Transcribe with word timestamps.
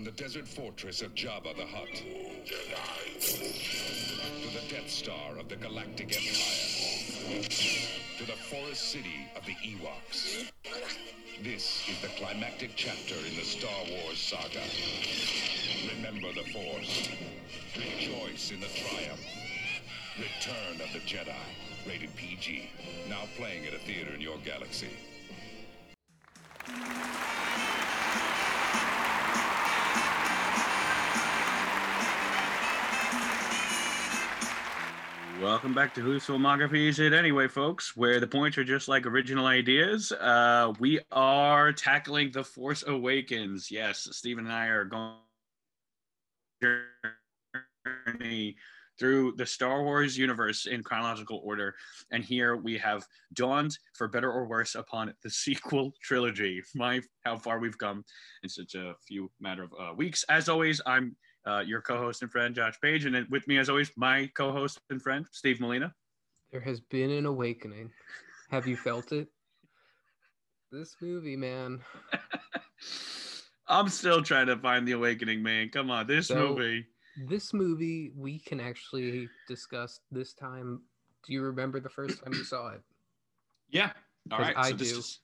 From 0.00 0.06
the 0.06 0.12
desert 0.12 0.48
fortress 0.48 1.02
of 1.02 1.14
Jabba 1.14 1.54
the 1.54 1.66
Hutt 1.66 1.94
to 1.94 2.04
the 4.48 4.74
Death 4.74 4.88
Star 4.88 5.36
of 5.38 5.50
the 5.50 5.56
Galactic 5.56 6.16
Empire 6.16 7.42
to 8.16 8.24
the 8.24 8.32
forest 8.32 8.92
city 8.92 9.28
of 9.36 9.44
the 9.44 9.52
Ewoks. 9.56 10.50
This 11.42 11.86
is 11.86 12.00
the 12.00 12.08
climactic 12.16 12.70
chapter 12.76 13.14
in 13.28 13.36
the 13.36 13.44
Star 13.44 13.84
Wars 13.90 14.16
saga. 14.16 14.62
Remember 15.94 16.32
the 16.32 16.48
Force. 16.48 17.10
Rejoice 17.76 18.52
in 18.52 18.60
the 18.60 18.68
triumph. 18.68 19.20
Return 20.16 20.80
of 20.80 20.90
the 20.94 21.00
Jedi. 21.00 21.36
Rated 21.86 22.16
PG. 22.16 22.70
Now 23.10 23.28
playing 23.36 23.66
at 23.66 23.74
a 23.74 23.78
theater 23.80 24.14
in 24.14 24.22
your 24.22 24.38
galaxy. 24.46 24.96
Welcome 35.40 35.72
back 35.72 35.94
to 35.94 36.02
Whose 36.02 36.26
Filmography 36.26 36.86
Is 36.86 36.98
It 36.98 37.14
Anyway, 37.14 37.48
folks, 37.48 37.96
where 37.96 38.20
the 38.20 38.26
points 38.26 38.58
are 38.58 38.64
just 38.64 38.88
like 38.88 39.06
original 39.06 39.46
ideas. 39.46 40.12
Uh, 40.12 40.74
we 40.78 41.00
are 41.12 41.72
tackling 41.72 42.30
The 42.30 42.44
Force 42.44 42.84
Awakens. 42.86 43.70
Yes, 43.70 44.06
Stephen 44.12 44.44
and 44.44 44.52
I 44.52 44.66
are 44.66 44.84
going 44.84 45.14
journey 48.06 48.54
through 48.98 49.32
the 49.36 49.46
Star 49.46 49.82
Wars 49.82 50.18
universe 50.18 50.66
in 50.66 50.82
chronological 50.82 51.40
order. 51.42 51.74
And 52.10 52.22
here 52.22 52.56
we 52.56 52.76
have 52.76 53.06
dawned, 53.32 53.78
for 53.94 54.08
better 54.08 54.30
or 54.30 54.46
worse, 54.46 54.74
upon 54.74 55.14
the 55.22 55.30
sequel 55.30 55.94
trilogy. 56.02 56.62
My, 56.74 57.00
how 57.24 57.38
far 57.38 57.60
we've 57.60 57.78
come 57.78 58.04
in 58.42 58.50
such 58.50 58.74
a 58.74 58.92
few 59.08 59.30
matter 59.40 59.62
of 59.62 59.72
uh, 59.72 59.94
weeks. 59.94 60.22
As 60.28 60.50
always, 60.50 60.82
I'm 60.84 61.16
uh, 61.46 61.60
your 61.66 61.80
co-host 61.80 62.22
and 62.22 62.30
friend 62.30 62.54
Josh 62.54 62.78
Page, 62.80 63.04
and 63.04 63.14
then 63.14 63.26
with 63.30 63.46
me, 63.48 63.58
as 63.58 63.68
always, 63.68 63.90
my 63.96 64.30
co-host 64.34 64.80
and 64.90 65.00
friend 65.00 65.26
Steve 65.32 65.60
Molina. 65.60 65.94
There 66.52 66.60
has 66.60 66.80
been 66.80 67.10
an 67.10 67.26
awakening. 67.26 67.90
Have 68.50 68.66
you 68.66 68.76
felt 68.76 69.12
it? 69.12 69.28
This 70.72 70.96
movie, 71.00 71.36
man. 71.36 71.80
I'm 73.68 73.88
still 73.88 74.22
trying 74.22 74.46
to 74.46 74.56
find 74.56 74.86
the 74.86 74.92
awakening, 74.92 75.42
man. 75.42 75.68
Come 75.68 75.90
on, 75.90 76.06
this 76.06 76.28
So- 76.28 76.48
movie. 76.48 76.86
This 77.28 77.52
movie 77.52 78.12
we 78.16 78.38
can 78.38 78.60
actually 78.60 79.28
discuss 79.48 80.00
this 80.10 80.32
time. 80.32 80.80
Do 81.26 81.32
you 81.32 81.42
remember 81.42 81.80
the 81.80 81.88
first 81.88 82.22
time 82.22 82.32
you 82.32 82.44
saw 82.44 82.68
it? 82.70 82.80
Yeah. 83.72 83.90
All 84.32 84.38
right. 84.40 84.56
I 84.56 84.70
so 84.70 84.76
this 84.76 84.92
do. 84.92 84.98
is 84.98 85.20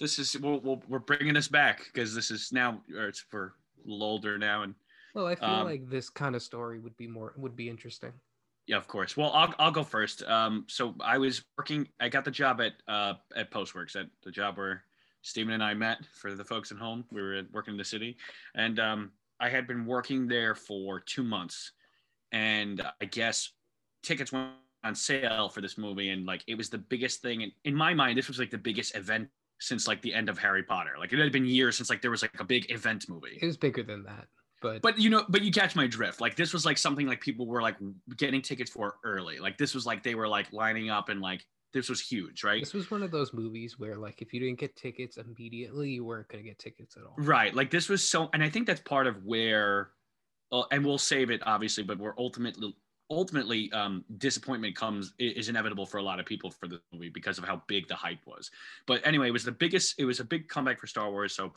this 0.00 0.18
is 0.18 0.38
we'll, 0.40 0.60
we'll, 0.60 0.82
we're 0.88 0.98
bringing 0.98 1.34
this 1.34 1.48
back 1.48 1.84
because 1.92 2.14
this 2.14 2.30
is 2.30 2.50
now 2.52 2.80
or 2.96 3.06
it's 3.06 3.20
for 3.20 3.54
a 3.84 3.90
little 3.90 4.02
older 4.06 4.38
now 4.38 4.62
and 4.62 4.74
Well, 5.14 5.26
I 5.26 5.34
feel 5.36 5.48
Um, 5.48 5.64
like 5.64 5.88
this 5.88 6.10
kind 6.10 6.34
of 6.36 6.42
story 6.42 6.78
would 6.80 6.96
be 6.96 7.06
more 7.06 7.34
would 7.36 7.56
be 7.56 7.68
interesting. 7.68 8.20
yeah, 8.66 8.76
of 8.76 8.86
course. 8.88 9.16
Well, 9.16 9.32
I'll 9.32 9.54
I'll 9.58 9.70
go 9.72 9.82
first. 9.84 10.22
Um, 10.22 10.66
so 10.68 10.94
I 11.00 11.18
was 11.18 11.44
working. 11.58 11.88
I 12.00 12.08
got 12.08 12.24
the 12.24 12.30
job 12.30 12.60
at 12.60 12.74
uh 12.86 13.14
at 13.34 13.50
Postworks 13.50 13.96
at 14.00 14.10
the 14.22 14.30
job 14.30 14.56
where 14.56 14.84
Stephen 15.22 15.52
and 15.54 15.62
I 15.64 15.74
met. 15.74 16.06
For 16.06 16.34
the 16.34 16.44
folks 16.44 16.70
at 16.72 16.78
home, 16.78 17.04
we 17.10 17.20
were 17.22 17.42
working 17.52 17.74
in 17.74 17.78
the 17.78 17.84
city, 17.84 18.18
and 18.54 18.78
um, 18.78 19.12
I 19.40 19.48
had 19.48 19.66
been 19.66 19.84
working 19.86 20.28
there 20.28 20.54
for 20.54 21.00
two 21.00 21.24
months, 21.24 21.72
and 22.32 22.80
I 23.00 23.04
guess 23.06 23.52
tickets 24.02 24.32
went 24.32 24.52
on 24.84 24.94
sale 24.94 25.48
for 25.48 25.60
this 25.60 25.76
movie, 25.78 26.10
and 26.10 26.26
like 26.26 26.44
it 26.46 26.56
was 26.56 26.70
the 26.70 26.78
biggest 26.78 27.22
thing. 27.22 27.42
And 27.42 27.52
in 27.64 27.74
my 27.74 27.94
mind, 27.94 28.18
this 28.18 28.28
was 28.28 28.38
like 28.38 28.50
the 28.50 28.58
biggest 28.58 28.96
event 28.96 29.30
since 29.60 29.86
like 29.88 30.02
the 30.02 30.14
end 30.14 30.28
of 30.28 30.38
Harry 30.38 30.62
Potter. 30.62 30.94
Like 30.98 31.12
it 31.12 31.18
had 31.18 31.32
been 31.32 31.46
years 31.46 31.76
since 31.76 31.90
like 31.90 32.00
there 32.02 32.10
was 32.12 32.22
like 32.22 32.38
a 32.40 32.44
big 32.44 32.70
event 32.70 33.08
movie. 33.08 33.38
It 33.40 33.46
was 33.46 33.56
bigger 33.56 33.82
than 33.82 34.04
that, 34.04 34.28
but, 34.62 34.82
But 34.82 34.98
you 34.98 35.10
know, 35.10 35.24
but 35.28 35.42
you 35.42 35.50
catch 35.50 35.76
my 35.76 35.86
drift. 35.86 36.20
Like 36.20 36.36
this 36.36 36.52
was 36.52 36.64
like 36.64 36.78
something 36.78 37.06
like 37.06 37.20
people 37.20 37.46
were 37.46 37.62
like 37.62 37.76
getting 38.16 38.42
tickets 38.42 38.70
for 38.70 38.96
early. 39.04 39.38
Like 39.38 39.58
this 39.58 39.74
was 39.74 39.86
like 39.86 40.02
they 40.02 40.14
were 40.14 40.28
like 40.28 40.52
lining 40.52 40.90
up 40.90 41.08
and 41.08 41.20
like 41.20 41.44
this 41.72 41.88
was 41.88 42.00
huge, 42.00 42.44
right? 42.44 42.60
this 42.62 42.74
was 42.74 42.90
one 42.90 43.02
of 43.02 43.10
those 43.10 43.32
movies 43.32 43.78
where 43.78 43.96
like 43.96 44.20
if 44.22 44.32
you 44.32 44.40
didn't 44.40 44.58
get 44.58 44.76
tickets 44.76 45.16
immediately, 45.16 45.90
you 45.90 46.04
weren't 46.04 46.28
gonna 46.28 46.42
get 46.42 46.58
tickets 46.58 46.96
at 46.96 47.02
all. 47.02 47.14
Right. 47.18 47.54
Like 47.54 47.70
this 47.70 47.88
was 47.88 48.06
so, 48.06 48.28
and 48.34 48.42
I 48.42 48.48
think 48.48 48.66
that's 48.66 48.80
part 48.80 49.06
of 49.06 49.24
where, 49.24 49.90
uh, 50.50 50.64
and 50.70 50.84
we'll 50.84 50.98
save 50.98 51.30
it 51.30 51.40
obviously, 51.44 51.82
but 51.82 51.98
where 51.98 52.14
ultimately, 52.18 52.76
ultimately, 53.10 53.70
um, 53.72 54.04
disappointment 54.18 54.76
comes 54.76 55.14
is 55.18 55.48
inevitable 55.48 55.86
for 55.86 55.98
a 55.98 56.02
lot 56.02 56.20
of 56.20 56.26
people 56.26 56.50
for 56.50 56.68
the 56.68 56.80
movie 56.92 57.10
because 57.10 57.38
of 57.38 57.44
how 57.44 57.62
big 57.66 57.88
the 57.88 57.94
hype 57.94 58.24
was. 58.26 58.50
But 58.86 59.06
anyway, 59.06 59.28
it 59.28 59.32
was 59.32 59.44
the 59.44 59.52
biggest. 59.52 59.94
It 59.98 60.04
was 60.04 60.20
a 60.20 60.24
big 60.24 60.48
comeback 60.48 60.78
for 60.78 60.86
Star 60.86 61.10
Wars. 61.10 61.34
So, 61.34 61.52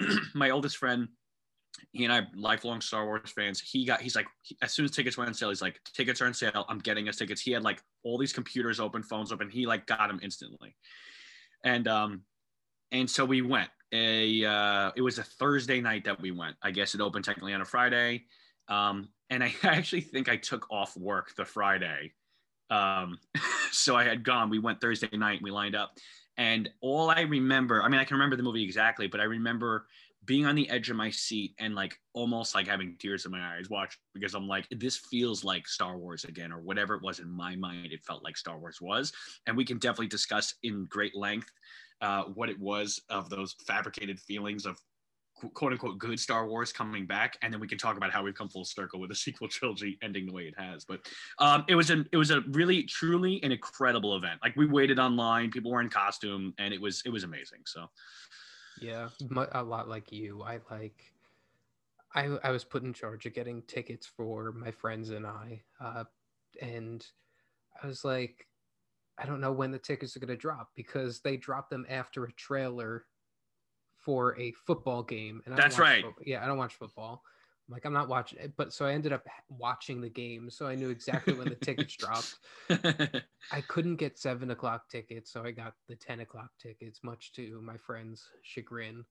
my 0.34 0.50
oldest 0.50 0.76
friend, 0.76 1.08
he 1.92 2.04
and 2.04 2.12
I 2.12 2.22
lifelong 2.34 2.80
Star 2.80 3.04
Wars 3.04 3.30
fans. 3.30 3.60
He 3.60 3.84
got. 3.84 4.00
He's 4.00 4.16
like, 4.16 4.26
he- 4.42 4.56
as 4.62 4.72
soon 4.72 4.84
as 4.84 4.90
tickets 4.90 5.16
went 5.16 5.28
on 5.28 5.34
sale, 5.34 5.48
he's 5.48 5.62
like, 5.62 5.80
tickets 5.94 6.20
are 6.20 6.26
on 6.26 6.34
sale. 6.34 6.64
I'm 6.68 6.78
getting 6.78 7.08
us 7.08 7.16
tickets. 7.16 7.40
He 7.40 7.52
had 7.52 7.62
like 7.62 7.82
all 8.02 8.18
these 8.18 8.32
computers 8.32 8.80
open, 8.80 9.02
phones 9.02 9.32
open. 9.32 9.50
He 9.50 9.66
like 9.66 9.86
got 9.86 10.08
them 10.08 10.20
instantly, 10.22 10.74
and 11.64 11.88
um, 11.88 12.22
and 12.92 13.08
so 13.10 13.24
we 13.24 13.42
went 13.42 13.70
a 13.92 14.44
uh, 14.44 14.90
it 14.96 15.02
was 15.02 15.18
a 15.18 15.22
thursday 15.22 15.80
night 15.80 16.04
that 16.04 16.20
we 16.20 16.30
went 16.30 16.56
i 16.62 16.70
guess 16.70 16.94
it 16.94 17.00
opened 17.00 17.24
technically 17.24 17.52
on 17.52 17.60
a 17.60 17.64
friday 17.64 18.24
um, 18.68 19.08
and 19.30 19.42
i 19.42 19.52
actually 19.64 20.00
think 20.00 20.28
i 20.28 20.36
took 20.36 20.70
off 20.70 20.96
work 20.96 21.34
the 21.36 21.44
friday 21.44 22.12
um, 22.70 23.18
so 23.72 23.96
i 23.96 24.04
had 24.04 24.22
gone 24.22 24.50
we 24.50 24.58
went 24.58 24.80
thursday 24.80 25.08
night 25.12 25.40
we 25.42 25.50
lined 25.50 25.74
up 25.74 25.92
and 26.38 26.70
all 26.80 27.10
i 27.10 27.22
remember 27.22 27.82
i 27.82 27.88
mean 27.88 28.00
i 28.00 28.04
can 28.04 28.14
remember 28.16 28.36
the 28.36 28.42
movie 28.42 28.64
exactly 28.64 29.06
but 29.06 29.20
i 29.20 29.24
remember 29.24 29.86
being 30.24 30.46
on 30.46 30.54
the 30.54 30.68
edge 30.70 30.88
of 30.90 30.96
my 30.96 31.10
seat 31.10 31.54
and 31.58 31.74
like 31.74 31.98
almost 32.14 32.54
like 32.54 32.66
having 32.66 32.96
tears 32.98 33.24
in 33.24 33.32
my 33.32 33.56
eyes 33.56 33.68
watching 33.68 33.98
because 34.14 34.34
i'm 34.34 34.46
like 34.46 34.66
this 34.70 34.96
feels 34.96 35.44
like 35.44 35.66
star 35.66 35.98
wars 35.98 36.24
again 36.24 36.52
or 36.52 36.60
whatever 36.60 36.94
it 36.94 37.02
was 37.02 37.18
in 37.18 37.30
my 37.30 37.56
mind 37.56 37.92
it 37.92 38.04
felt 38.04 38.22
like 38.22 38.36
star 38.36 38.58
wars 38.58 38.80
was 38.80 39.12
and 39.46 39.56
we 39.56 39.64
can 39.64 39.78
definitely 39.78 40.06
discuss 40.06 40.54
in 40.62 40.86
great 40.90 41.16
length 41.16 41.50
uh, 42.00 42.24
what 42.34 42.48
it 42.48 42.58
was 42.58 43.00
of 43.10 43.30
those 43.30 43.54
fabricated 43.64 44.18
feelings 44.18 44.66
of 44.66 44.76
quote 45.54 45.72
unquote 45.72 45.98
good 45.98 46.18
Star 46.18 46.46
Wars 46.46 46.72
coming 46.72 47.06
back, 47.06 47.36
and 47.42 47.52
then 47.52 47.60
we 47.60 47.68
can 47.68 47.78
talk 47.78 47.96
about 47.96 48.12
how 48.12 48.22
we've 48.22 48.34
come 48.34 48.48
full 48.48 48.64
circle 48.64 49.00
with 49.00 49.10
the 49.10 49.14
sequel 49.16 49.48
trilogy 49.48 49.98
ending 50.02 50.26
the 50.26 50.32
way 50.32 50.44
it 50.44 50.54
has. 50.56 50.84
But 50.84 51.00
um, 51.38 51.64
it 51.68 51.74
was 51.74 51.90
an 51.90 52.08
it 52.12 52.16
was 52.16 52.30
a 52.30 52.40
really 52.50 52.84
truly 52.84 53.42
an 53.42 53.52
incredible 53.52 54.16
event. 54.16 54.40
Like 54.42 54.56
we 54.56 54.66
waited 54.66 54.98
online, 54.98 55.50
people 55.50 55.70
were 55.70 55.80
in 55.80 55.88
costume, 55.88 56.54
and 56.58 56.72
it 56.72 56.80
was 56.80 57.02
it 57.04 57.10
was 57.10 57.24
amazing. 57.24 57.60
So 57.66 57.86
Yeah, 58.80 59.08
a 59.52 59.62
lot 59.62 59.88
like 59.88 60.12
you. 60.12 60.42
I 60.42 60.60
like. 60.70 61.12
I 62.14 62.38
I 62.42 62.50
was 62.50 62.64
put 62.64 62.82
in 62.82 62.92
charge 62.92 63.26
of 63.26 63.34
getting 63.34 63.62
tickets 63.62 64.06
for 64.06 64.52
my 64.52 64.70
friends 64.70 65.10
and 65.10 65.26
I, 65.26 65.62
uh, 65.80 66.04
and 66.60 67.04
I 67.82 67.86
was 67.86 68.04
like, 68.04 68.46
I 69.18 69.24
don't 69.26 69.40
know 69.40 69.52
when 69.52 69.70
the 69.70 69.78
tickets 69.78 70.16
are 70.16 70.20
gonna 70.20 70.36
drop 70.36 70.70
because 70.74 71.20
they 71.20 71.36
dropped 71.36 71.70
them 71.70 71.86
after 71.88 72.24
a 72.24 72.32
trailer 72.32 73.06
for 73.96 74.38
a 74.38 74.52
football 74.52 75.02
game. 75.02 75.42
And 75.46 75.54
I 75.54 75.56
That's 75.56 75.78
right. 75.78 76.02
fo- 76.02 76.14
yeah, 76.24 76.42
I 76.42 76.46
don't 76.46 76.58
watch 76.58 76.74
football. 76.74 77.22
I'm 77.68 77.72
like, 77.72 77.84
I'm 77.84 77.92
not 77.92 78.08
watching 78.08 78.38
it, 78.38 78.44
eh, 78.44 78.48
but 78.56 78.72
so 78.72 78.86
I 78.86 78.92
ended 78.92 79.12
up 79.12 79.26
watching 79.48 80.00
the 80.00 80.08
game, 80.08 80.50
so 80.50 80.66
I 80.66 80.74
knew 80.74 80.90
exactly 80.90 81.34
when 81.34 81.48
the 81.48 81.54
tickets 81.54 81.96
dropped. 81.96 82.34
I 83.52 83.60
couldn't 83.68 83.96
get 83.96 84.18
seven 84.18 84.50
o'clock 84.50 84.88
tickets, 84.88 85.32
so 85.32 85.44
I 85.44 85.52
got 85.52 85.74
the 85.88 85.96
ten 85.96 86.20
o'clock 86.20 86.50
tickets, 86.60 87.00
much 87.04 87.32
to 87.34 87.60
my 87.62 87.76
friend's 87.76 88.28
chagrin. 88.42 89.04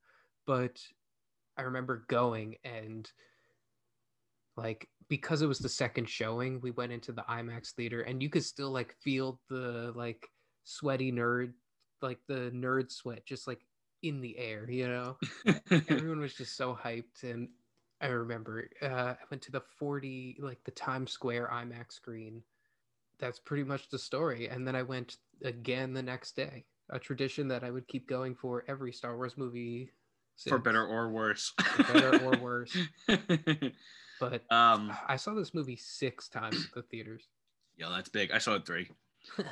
But 0.46 0.80
I 1.56 1.62
remember 1.62 2.04
going 2.08 2.56
and 2.64 3.10
like 4.56 4.88
because 5.08 5.42
it 5.42 5.46
was 5.46 5.58
the 5.58 5.68
second 5.68 6.08
showing, 6.08 6.60
we 6.60 6.70
went 6.70 6.92
into 6.92 7.12
the 7.12 7.22
IMAX 7.22 7.72
theater 7.72 8.02
and 8.02 8.22
you 8.22 8.30
could 8.30 8.44
still 8.44 8.70
like 8.70 8.94
feel 9.02 9.40
the 9.48 9.92
like 9.94 10.26
sweaty 10.64 11.12
nerd, 11.12 11.52
like 12.00 12.18
the 12.28 12.50
nerd 12.54 12.90
sweat 12.90 13.24
just 13.26 13.46
like 13.46 13.60
in 14.02 14.20
the 14.20 14.38
air, 14.38 14.70
you 14.70 14.88
know? 14.88 15.16
Everyone 15.70 16.20
was 16.20 16.34
just 16.34 16.56
so 16.56 16.78
hyped 16.82 17.22
and 17.22 17.48
I 18.02 18.08
remember 18.08 18.68
uh, 18.82 18.86
I 18.86 19.16
went 19.30 19.42
to 19.44 19.52
the 19.52 19.60
40 19.78 20.38
like 20.40 20.62
the 20.64 20.72
Times 20.72 21.12
Square 21.12 21.50
IMAX 21.52 21.92
screen 21.92 22.42
that's 23.18 23.38
pretty 23.38 23.62
much 23.62 23.88
the 23.88 23.98
story. 23.98 24.48
And 24.48 24.66
then 24.66 24.74
I 24.74 24.82
went 24.82 25.18
again 25.44 25.94
the 25.94 26.02
next 26.02 26.34
day, 26.36 26.64
a 26.90 26.98
tradition 26.98 27.46
that 27.48 27.62
I 27.62 27.70
would 27.70 27.86
keep 27.86 28.08
going 28.08 28.34
for 28.34 28.64
every 28.66 28.92
Star 28.92 29.16
Wars 29.16 29.38
movie. 29.38 29.90
for 30.48 30.58
better 30.58 30.84
or 30.84 31.08
worse. 31.10 31.52
For 31.60 31.84
better 31.84 32.24
or 32.24 32.36
worse. 32.38 32.76
But 34.20 34.44
um, 34.52 34.92
I 35.08 35.16
saw 35.16 35.34
this 35.34 35.52
movie 35.52 35.74
six 35.74 36.28
times 36.28 36.66
at 36.68 36.74
the 36.74 36.82
theaters. 36.82 37.24
yeah, 37.76 37.88
that's 37.90 38.08
big. 38.08 38.30
I 38.30 38.38
saw 38.38 38.54
it 38.54 38.66
three. 38.66 38.88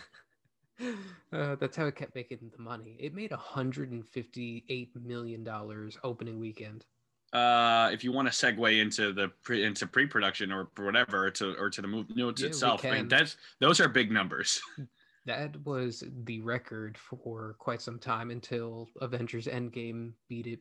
Uh, 1.30 1.56
that's 1.56 1.76
how 1.76 1.84
it 1.84 1.94
kept 1.94 2.14
making 2.14 2.50
the 2.56 2.62
money. 2.62 2.96
It 2.98 3.14
made 3.14 3.32
158 3.32 4.96
million 5.04 5.44
dollars 5.44 5.98
opening 6.02 6.40
weekend. 6.40 6.86
Uh, 7.32 7.90
if 7.92 8.02
you 8.04 8.12
want 8.12 8.30
to 8.30 8.34
segue 8.34 8.80
into 8.80 9.12
the 9.12 9.28
pre, 9.44 9.64
into 9.64 9.86
pre-production 9.86 10.50
or 10.52 10.68
whatever 10.76 11.30
to 11.30 11.54
or 11.58 11.70
to 11.70 11.80
the 11.82 11.88
movie 11.88 12.14
notes 12.14 12.42
Yeah, 12.42 12.48
itself, 12.48 12.84
I 12.84 12.90
mean, 12.90 13.08
that's 13.08 13.36
those 13.60 13.80
are 13.80 13.88
big 13.88 14.10
numbers. 14.10 14.60
That 15.26 15.54
was 15.64 16.02
the 16.24 16.40
record 16.40 16.96
for 16.98 17.54
quite 17.58 17.82
some 17.82 17.98
time 17.98 18.30
until 18.30 18.88
Avengers 19.02 19.46
Endgame 19.46 20.14
beat 20.28 20.46
it 20.46 20.60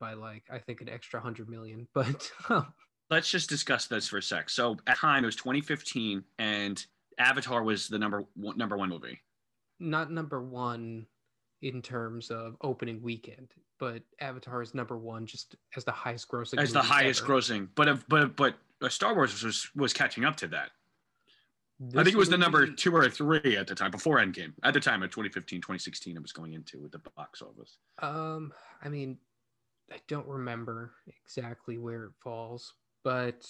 by 0.00 0.14
like 0.14 0.44
I 0.50 0.58
think 0.58 0.80
an 0.80 0.88
extra 0.88 1.20
hundred 1.20 1.48
million. 1.48 1.86
But 1.94 2.30
um, 2.48 2.72
let's 3.10 3.30
just 3.30 3.50
discuss 3.50 3.86
this 3.86 4.08
for 4.08 4.16
a 4.18 4.22
sec. 4.22 4.48
So 4.48 4.72
at 4.72 4.78
the 4.86 4.92
time 4.94 5.24
it 5.24 5.26
was 5.26 5.36
2015, 5.36 6.24
and 6.38 6.84
Avatar 7.18 7.62
was 7.62 7.86
the 7.88 7.98
number 7.98 8.24
one, 8.34 8.56
number 8.56 8.76
one 8.78 8.88
movie. 8.88 9.20
not 9.78 10.10
number 10.10 10.42
one 10.42 11.06
in 11.62 11.82
terms 11.82 12.30
of 12.30 12.56
opening 12.62 13.02
weekend, 13.02 13.48
but 13.78 14.02
Avatar 14.20 14.62
is 14.62 14.74
number 14.74 14.96
one 14.96 15.26
just 15.26 15.56
as 15.76 15.84
the 15.84 15.92
highest 15.92 16.28
grossing. 16.28 16.58
as 16.58 16.72
the 16.72 16.82
highest 16.82 17.22
ever. 17.22 17.34
grossing. 17.34 17.68
But 17.74 17.88
if, 17.88 18.08
but 18.08 18.36
but 18.36 18.54
uh, 18.82 18.88
Star 18.88 19.14
Wars 19.14 19.42
was 19.42 19.68
was 19.74 19.92
catching 19.92 20.24
up 20.24 20.36
to 20.36 20.48
that. 20.48 20.70
I 21.96 22.02
think 22.02 22.14
it 22.14 22.18
was 22.18 22.28
the 22.28 22.36
number 22.36 22.66
two 22.66 22.94
or 22.94 23.08
three 23.08 23.56
at 23.56 23.68
the 23.68 23.74
time 23.74 23.92
before 23.92 24.16
Endgame. 24.16 24.52
At 24.64 24.74
the 24.74 24.80
time 24.80 25.04
of 25.04 25.10
2015, 25.10 25.60
2016, 25.60 26.16
it 26.16 26.22
was 26.22 26.32
going 26.32 26.54
into 26.54 26.80
with 26.80 26.90
the 26.90 27.00
box 27.16 27.40
office. 27.40 27.76
Um, 28.00 28.52
I 28.82 28.88
mean, 28.88 29.16
I 29.92 29.98
don't 30.08 30.26
remember 30.26 30.92
exactly 31.06 31.78
where 31.78 32.04
it 32.04 32.12
falls, 32.20 32.74
but 33.04 33.46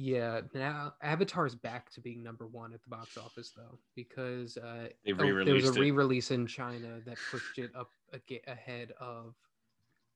yeah, 0.00 0.42
now 0.54 0.94
Avatar 1.02 1.44
is 1.44 1.56
back 1.56 1.90
to 1.90 2.00
being 2.00 2.22
number 2.22 2.46
one 2.46 2.72
at 2.72 2.80
the 2.84 2.88
box 2.88 3.18
office 3.18 3.50
though, 3.56 3.80
because 3.96 4.56
uh, 4.56 4.86
oh, 5.08 5.44
there 5.44 5.54
was 5.54 5.64
a 5.64 5.72
it. 5.72 5.80
re-release 5.80 6.30
in 6.30 6.46
China 6.46 7.00
that 7.04 7.16
pushed 7.32 7.58
it 7.58 7.72
up 7.74 7.90
ahead 8.46 8.92
of 9.00 9.34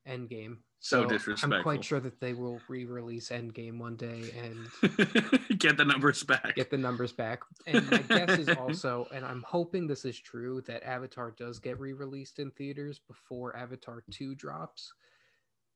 Endgame. 0.07 0.59
So, 0.79 1.05
disrespectful. 1.05 1.57
I'm 1.57 1.63
quite 1.63 1.83
sure 1.83 1.99
that 1.99 2.21
they 2.21 2.33
will 2.33 2.61
re-release 2.69 3.27
Endgame 3.27 3.77
one 3.77 3.97
day 3.97 4.33
and 4.41 5.59
Get 5.59 5.75
the 5.75 5.83
numbers 5.85 6.23
back. 6.23 6.55
get 6.55 6.69
the 6.69 6.77
numbers 6.77 7.11
back. 7.11 7.41
And 7.67 7.91
my 7.91 7.97
guess 7.97 8.39
is 8.39 8.49
also, 8.57 9.07
and 9.13 9.25
I'm 9.25 9.43
hoping 9.45 9.85
this 9.85 10.05
is 10.05 10.17
true, 10.17 10.61
that 10.61 10.81
Avatar 10.87 11.31
does 11.31 11.59
get 11.59 11.77
re-released 11.77 12.39
in 12.39 12.51
theaters 12.51 13.01
before 13.05 13.53
Avatar 13.57 14.01
2 14.11 14.33
drops. 14.35 14.93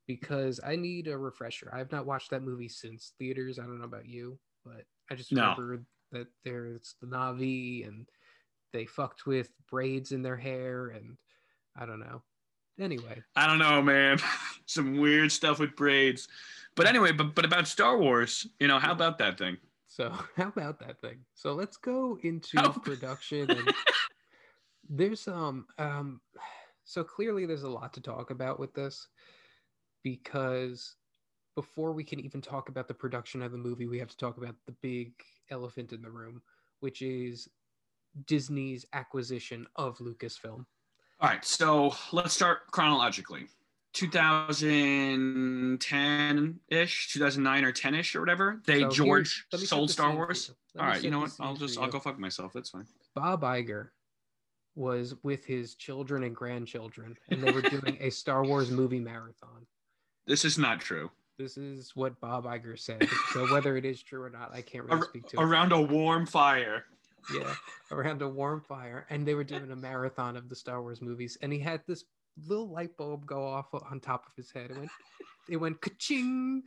Because 0.08 0.60
I 0.66 0.76
need 0.78 1.08
a 1.08 1.18
refresher. 1.18 1.70
I 1.74 1.80
have 1.80 1.92
not 1.92 2.06
watched 2.06 2.30
that 2.32 2.42
movie 2.44 2.70
since 2.70 3.14
theaters. 3.20 3.60
I 3.60 3.64
don't 3.64 3.80
know 3.80 3.86
about 3.86 4.08
you, 4.08 4.40
but 4.66 4.86
I 5.12 5.16
just 5.16 5.32
No. 5.34 5.42
remember 5.42 5.84
that 6.14 6.28
there's 6.46 6.96
the 7.02 7.08
Navi 7.08 7.86
and 7.86 8.08
they 8.72 8.86
fucked 8.86 9.26
with 9.26 9.52
braids 9.70 10.14
in 10.14 10.22
their 10.22 10.38
hair 10.38 10.88
and 10.90 11.18
I 11.76 11.86
don't 11.86 12.00
know. 12.00 12.24
Anyway, 12.80 13.22
I 13.36 13.48
don't 13.48 13.60
know, 13.60 13.82
man. 13.82 14.20
Some 14.66 14.98
weird 14.98 15.32
stuff 15.32 15.60
with 15.60 15.76
braids. 15.76 16.28
But 16.76 16.86
anyway, 16.88 17.12
but 17.12 17.36
but 17.36 17.44
about 17.44 17.68
Star 17.68 17.98
Wars, 17.98 18.48
you 18.60 18.68
know, 18.68 18.80
how 18.80 18.92
about 18.94 19.18
that 19.18 19.38
thing? 19.38 19.58
So 19.88 20.10
how 20.38 20.48
about 20.48 20.80
that 20.80 21.02
thing? 21.02 21.26
So 21.34 21.54
let's 21.54 21.76
go 21.78 22.18
into 22.24 22.60
How- 22.60 22.70
production. 22.72 23.50
And 23.50 23.74
there's 24.90 25.28
um 25.28 25.66
um 25.78 26.22
so 26.86 27.04
clearly 27.04 27.46
there's 27.46 27.64
a 27.64 27.70
lot 27.70 27.94
to 27.96 28.02
talk 28.02 28.30
about 28.32 28.60
with 28.60 28.74
this 28.74 29.08
because 30.04 30.96
before 31.56 31.92
we 31.92 32.04
can 32.04 32.20
even 32.20 32.42
talk 32.42 32.70
about 32.70 32.88
the 32.88 32.94
production 32.94 33.42
of 33.42 33.52
the 33.52 33.58
movie, 33.58 33.88
we 33.88 33.98
have 34.00 34.10
to 34.10 34.18
talk 34.18 34.38
about 34.38 34.56
the 34.66 34.74
big 34.82 35.12
elephant 35.50 35.92
in 35.94 36.02
the 36.02 36.10
room, 36.10 36.42
which 36.82 37.02
is 37.02 37.48
Disney's 38.26 38.86
acquisition 38.94 39.66
of 39.76 39.98
Lucasfilm. 40.00 40.66
All 41.20 41.30
right, 41.30 41.44
so 41.44 41.96
let's 42.12 42.34
start 42.34 42.70
chronologically. 42.72 43.48
2010 43.94 46.60
ish, 46.70 47.12
2009 47.14 47.66
or 47.66 47.72
10 47.72 47.96
ish 47.96 48.16
or 48.16 48.20
whatever. 48.20 48.62
They 48.66 48.82
So 48.82 48.90
George 48.90 49.30
here's- 49.30 49.44
let 49.52 49.60
me 49.62 49.66
set 49.66 49.76
sold 49.76 49.90
Star 49.92 50.14
Wars. 50.16 50.52
All 50.78 50.86
right, 50.86 51.02
you 51.04 51.10
know 51.10 51.20
what? 51.22 51.32
I'll 51.40 51.56
just. 51.56 51.80
I'll 51.80 51.88
go 51.90 52.00
fuck 52.00 52.20
myself. 52.20 52.54
That's 52.54 52.70
fine. 52.70 52.86
Bob 53.16 53.42
Iger 53.42 53.90
was 54.76 55.16
with 55.24 55.44
his 55.46 55.74
children 55.74 56.22
and 56.24 56.36
grandchildren, 56.36 57.18
and 57.30 57.42
they 57.42 57.52
were 57.52 57.64
doing 57.64 57.98
a 58.00 58.12
Star 58.12 58.46
Wars 58.46 58.70
movie 58.70 59.00
marathon. 59.00 59.66
This 60.28 60.46
is 60.46 60.58
not 60.58 60.80
true. 60.82 61.10
This 61.38 61.58
is 61.58 61.96
what 61.96 62.20
Bob 62.20 62.46
Iger 62.46 62.78
said. 62.78 63.08
So 63.32 63.46
whether 63.52 63.78
it 63.78 63.86
is 63.86 64.02
true 64.02 64.24
or 64.24 64.30
not, 64.30 64.54
I 64.54 64.62
can't 64.62 64.86
really 64.86 65.02
speak 65.04 65.28
to 65.30 65.38
it. 65.38 65.44
around 65.44 65.72
a 65.72 65.82
warm 65.82 66.26
fire. 66.26 66.86
Yeah, 67.34 67.54
around 67.92 68.22
a 68.22 68.28
warm 68.30 68.62
fire, 68.62 69.06
and 69.10 69.28
they 69.28 69.36
were 69.36 69.44
doing 69.44 69.70
a 69.72 69.76
marathon 69.76 70.38
of 70.38 70.48
the 70.50 70.56
Star 70.56 70.82
Wars 70.82 71.02
movies, 71.02 71.38
and 71.42 71.52
he 71.52 71.60
had 71.60 71.82
this 71.86 72.06
little 72.48 72.70
light 72.70 72.96
bulb 72.98 73.26
go 73.26 73.46
off 73.46 73.68
on 73.74 74.00
top 74.00 74.26
of 74.28 74.34
his 74.36 74.50
head. 74.52 74.72
It 74.72 74.78
went, 74.78 74.92
it 75.50 75.58
went 75.58 75.82
ka-ching. 75.82 76.64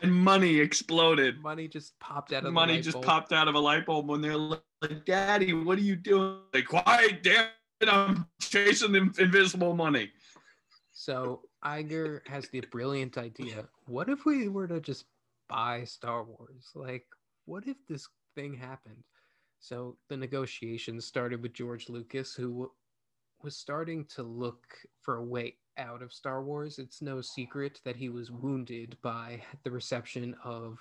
And 0.00 0.14
money 0.14 0.60
exploded. 0.60 1.42
Money 1.42 1.68
just 1.68 1.98
popped 1.98 2.32
out 2.32 2.38
of 2.38 2.44
the 2.44 2.52
Money 2.52 2.80
just 2.80 2.94
bulb. 2.94 3.04
popped 3.04 3.32
out 3.32 3.48
of 3.48 3.54
a 3.54 3.58
light 3.58 3.84
bulb 3.84 4.08
when 4.08 4.20
they're 4.22 4.36
like, 4.36 5.04
"Daddy, 5.04 5.52
what 5.52 5.76
are 5.76 5.82
you 5.82 5.96
doing?" 5.96 6.38
Like, 6.54 6.66
quiet, 6.66 7.22
damn 7.22 7.48
it! 7.80 7.88
I'm 7.88 8.26
chasing 8.40 8.92
the 8.92 9.12
invisible 9.18 9.74
money. 9.74 10.10
So 10.92 11.42
Iger 11.64 12.26
has 12.28 12.48
the 12.48 12.60
brilliant 12.60 13.18
idea. 13.18 13.68
What 13.86 14.08
if 14.08 14.24
we 14.24 14.48
were 14.48 14.68
to 14.68 14.80
just 14.80 15.06
buy 15.48 15.84
Star 15.84 16.24
Wars? 16.24 16.70
Like, 16.74 17.06
what 17.46 17.66
if 17.66 17.76
this 17.88 18.08
thing 18.34 18.54
happened? 18.54 19.02
So 19.60 19.96
the 20.08 20.16
negotiations 20.16 21.04
started 21.04 21.42
with 21.42 21.52
George 21.52 21.88
Lucas, 21.88 22.34
who 22.34 22.70
was 23.42 23.56
starting 23.56 24.04
to 24.06 24.22
look 24.22 24.76
for 25.00 25.16
a 25.16 25.24
way 25.24 25.56
out 25.76 26.02
of 26.02 26.12
Star 26.12 26.42
Wars. 26.42 26.78
It's 26.78 27.02
no 27.02 27.20
secret 27.20 27.80
that 27.84 27.96
he 27.96 28.08
was 28.08 28.30
wounded 28.30 28.96
by 29.02 29.42
the 29.64 29.70
reception 29.70 30.36
of 30.44 30.78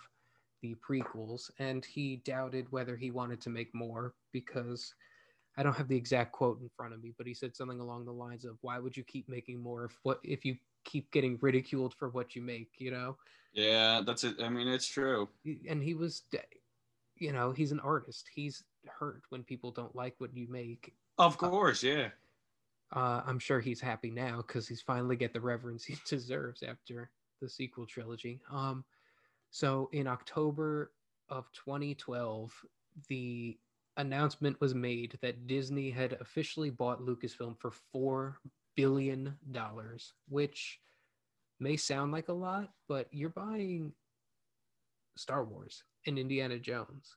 the 0.62 0.76
prequels, 0.76 1.52
and 1.60 1.86
he 1.86 2.18
doubted 2.18 2.72
whether 2.72 2.96
he 2.96 3.12
wanted 3.12 3.42
to 3.42 3.50
make 3.50 3.74
more 3.74 4.14
because 4.32 4.94
I 5.58 5.64
don't 5.64 5.76
have 5.76 5.88
the 5.88 5.98
exact 5.98 6.32
quote 6.32 6.62
in 6.62 6.70
front 6.70 6.94
of 6.94 7.02
me, 7.02 7.14
but 7.18 7.26
he 7.26 7.34
said 7.34 7.56
something 7.56 7.80
along 7.80 8.06
the 8.06 8.14
lines 8.14 8.46
of, 8.46 8.58
"Why 8.62 8.78
would 8.80 8.96
you 8.96 9.04
keep 9.04 9.28
making 9.28 9.60
more 9.60 9.86
if 9.86 9.98
what 10.04 10.20
if 10.24 10.46
you 10.46 10.58
keep 10.84 11.10
getting 11.12 11.38
ridiculed 11.42 11.94
for 11.96 12.10
what 12.10 12.36
you 12.36 12.42
make?" 12.42 12.70
You 12.80 12.92
know, 12.92 13.18
Yeah, 13.54 14.02
that's 14.06 14.24
it. 14.24 14.40
I 14.42 14.50
mean, 14.50 14.68
it's 14.68 14.88
true. 14.88 15.30
and 15.68 15.82
he 15.82 15.94
was, 15.96 16.24
you 17.16 17.32
know, 17.32 17.52
he's 17.52 17.72
an 17.72 17.80
artist. 17.80 18.30
He's 18.34 18.64
hurt 18.88 19.24
when 19.30 19.44
people 19.44 19.72
don't 19.72 19.96
like 19.96 20.16
what 20.20 20.36
you 20.36 20.48
make. 20.48 20.94
Of 21.18 21.38
course, 21.38 21.82
yeah. 21.82 22.10
Uh, 22.92 23.22
I'm 23.26 23.40
sure 23.40 23.60
he's 23.60 23.82
happy 23.82 24.12
now 24.12 24.38
because 24.38 24.68
he's 24.68 24.82
finally 24.82 25.16
get 25.18 25.34
the 25.34 25.42
reverence 25.42 25.84
he 25.84 25.96
deserves 26.08 26.64
after 26.64 27.10
the 27.42 27.50
sequel 27.50 27.86
trilogy. 27.86 28.42
Um, 28.50 28.86
so 29.50 29.90
in 29.92 30.08
October 30.08 30.92
of 31.30 31.52
2012, 31.54 32.54
the 33.10 33.58
announcement 33.98 34.60
was 34.62 34.74
made 34.74 35.18
that 35.22 35.48
Disney 35.48 35.90
had 35.90 36.14
officially 36.22 36.70
bought 36.70 37.02
Lucasfilm 37.02 37.60
for 37.60 37.72
four 37.92 38.38
billion 38.76 39.36
dollars, 39.52 40.14
which 40.30 40.80
may 41.60 41.76
sound 41.76 42.12
like 42.12 42.30
a 42.30 42.34
lot, 42.34 42.70
but 42.88 43.08
you're 43.12 43.30
buying 43.30 43.92
Star 45.18 45.44
Wars 45.44 45.84
and 46.06 46.18
Indiana 46.20 46.60
Jones 46.60 47.16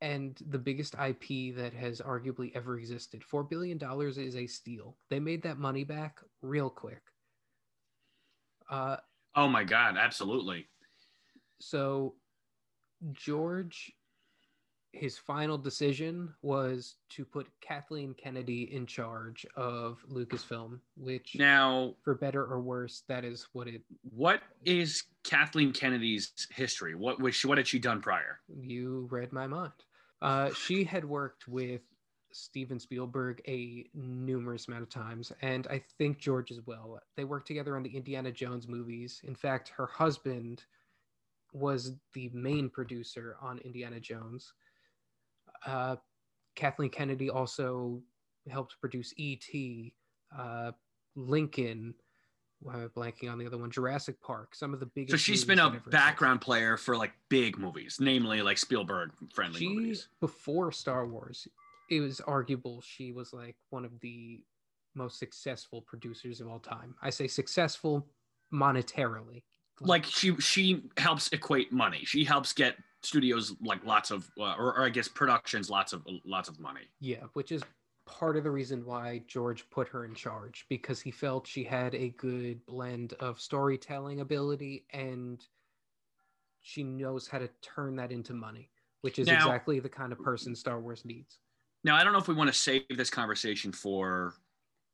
and 0.00 0.38
the 0.50 0.58
biggest 0.58 0.94
IP 0.94 1.56
that 1.56 1.72
has 1.72 2.00
arguably 2.00 2.54
ever 2.54 2.78
existed. 2.78 3.24
Four 3.24 3.44
billion 3.44 3.78
dollars 3.78 4.18
is 4.18 4.36
a 4.36 4.46
steal. 4.46 4.96
They 5.10 5.20
made 5.20 5.42
that 5.42 5.58
money 5.58 5.84
back 5.84 6.20
real 6.42 6.70
quick. 6.70 7.02
Uh, 8.70 8.96
Oh 9.34 9.48
my 9.48 9.64
God, 9.64 9.96
absolutely. 9.98 10.66
so 11.60 12.14
George, 13.12 13.92
his 14.92 15.18
final 15.18 15.58
decision 15.58 16.32
was 16.42 16.96
to 17.10 17.24
put 17.24 17.46
Kathleen 17.60 18.14
Kennedy 18.14 18.72
in 18.74 18.86
charge 18.86 19.44
of 19.56 19.98
Lucasfilm, 20.10 20.80
which, 20.96 21.36
Now, 21.38 21.94
for 22.02 22.14
better 22.14 22.44
or 22.44 22.60
worse, 22.60 23.02
that 23.08 23.24
is 23.24 23.46
what 23.52 23.68
it. 23.68 23.82
what 24.14 24.40
is 24.64 25.04
Kathleen 25.22 25.72
Kennedy's 25.72 26.32
history? 26.50 26.94
What 26.94 27.20
was 27.20 27.34
she, 27.34 27.46
what 27.46 27.58
had 27.58 27.68
she 27.68 27.78
done 27.78 28.00
prior? 28.00 28.40
You 28.48 29.06
read 29.10 29.32
my 29.32 29.46
mind. 29.46 29.72
Uh, 30.22 30.50
she 30.54 30.82
had 30.82 31.04
worked 31.04 31.46
with 31.46 31.82
Steven 32.32 32.80
Spielberg 32.80 33.42
a 33.46 33.84
numerous 33.94 34.68
amount 34.68 34.82
of 34.82 34.88
times, 34.88 35.30
and 35.42 35.66
I 35.68 35.82
think 35.98 36.18
George 36.18 36.50
as 36.50 36.60
well. 36.66 36.98
They 37.16 37.24
worked 37.24 37.46
together 37.46 37.76
on 37.76 37.82
the 37.82 37.94
Indiana 37.94 38.32
Jones 38.32 38.66
movies. 38.66 39.20
In 39.24 39.34
fact, 39.34 39.68
her 39.76 39.86
husband 39.86 40.64
was 41.52 41.92
the 42.14 42.30
main 42.32 42.68
producer 42.70 43.36
on 43.40 43.58
Indiana 43.58 44.00
Jones. 44.00 44.52
Uh, 45.64 45.96
Kathleen 46.54 46.90
Kennedy 46.90 47.30
also 47.30 48.02
helped 48.48 48.76
produce 48.80 49.12
E.T., 49.16 49.94
uh, 50.36 50.72
Lincoln. 51.14 51.94
Why 52.60 52.74
am 52.74 52.90
I 52.96 53.00
blanking 53.00 53.30
on 53.30 53.38
the 53.38 53.46
other 53.46 53.58
one? 53.58 53.70
Jurassic 53.70 54.20
Park. 54.22 54.54
Some 54.54 54.72
of 54.72 54.80
the 54.80 54.86
biggest. 54.86 55.10
So 55.12 55.16
she's 55.16 55.44
been 55.44 55.58
a 55.58 55.62
that 55.62 55.66
ever 55.66 55.76
existed. 55.76 55.90
background 55.90 56.40
player 56.40 56.76
for 56.76 56.96
like 56.96 57.12
big 57.28 57.58
movies, 57.58 57.98
namely 58.00 58.40
like 58.42 58.58
Spielberg 58.58 59.10
friendly 59.34 59.60
she 59.60 59.68
movies. 59.68 60.08
before 60.20 60.72
Star 60.72 61.06
Wars, 61.06 61.46
it 61.90 62.00
was 62.00 62.20
arguable 62.20 62.80
she 62.80 63.12
was 63.12 63.32
like 63.32 63.56
one 63.70 63.84
of 63.84 63.92
the 64.00 64.42
most 64.94 65.18
successful 65.18 65.82
producers 65.82 66.40
of 66.40 66.48
all 66.48 66.58
time. 66.58 66.94
I 67.02 67.10
say 67.10 67.28
successful 67.28 68.06
monetarily. 68.52 69.42
Like 69.80 70.06
she 70.06 70.34
she 70.36 70.84
helps 70.96 71.28
equate 71.32 71.72
money. 71.72 72.02
She 72.04 72.24
helps 72.24 72.54
get 72.54 72.76
studios 73.06 73.54
like 73.62 73.84
lots 73.84 74.10
of 74.10 74.28
uh, 74.38 74.54
or, 74.58 74.76
or 74.76 74.84
I 74.84 74.88
guess 74.90 75.08
productions 75.08 75.70
lots 75.70 75.92
of 75.92 76.04
lots 76.24 76.48
of 76.48 76.58
money. 76.60 76.82
yeah, 77.00 77.24
which 77.34 77.52
is 77.52 77.62
part 78.06 78.36
of 78.36 78.44
the 78.44 78.50
reason 78.50 78.84
why 78.84 79.22
George 79.26 79.68
put 79.70 79.88
her 79.88 80.04
in 80.04 80.14
charge 80.14 80.64
because 80.68 81.00
he 81.00 81.10
felt 81.10 81.46
she 81.46 81.64
had 81.64 81.94
a 81.94 82.10
good 82.10 82.64
blend 82.66 83.14
of 83.14 83.40
storytelling 83.40 84.20
ability 84.20 84.84
and 84.90 85.44
she 86.60 86.82
knows 86.84 87.26
how 87.28 87.38
to 87.38 87.48
turn 87.62 87.96
that 87.96 88.12
into 88.12 88.32
money, 88.32 88.70
which 89.00 89.18
is 89.18 89.26
Now- 89.26 89.36
exactly 89.36 89.80
the 89.80 89.88
kind 89.88 90.12
of 90.12 90.18
person 90.20 90.54
Star 90.54 90.80
Wars 90.80 91.04
needs. 91.04 91.38
Now, 91.84 91.94
I 91.96 92.02
don't 92.02 92.12
know 92.12 92.18
if 92.18 92.26
we 92.26 92.34
want 92.34 92.48
to 92.48 92.58
save 92.58 92.82
this 92.96 93.10
conversation 93.10 93.70
for 93.70 94.34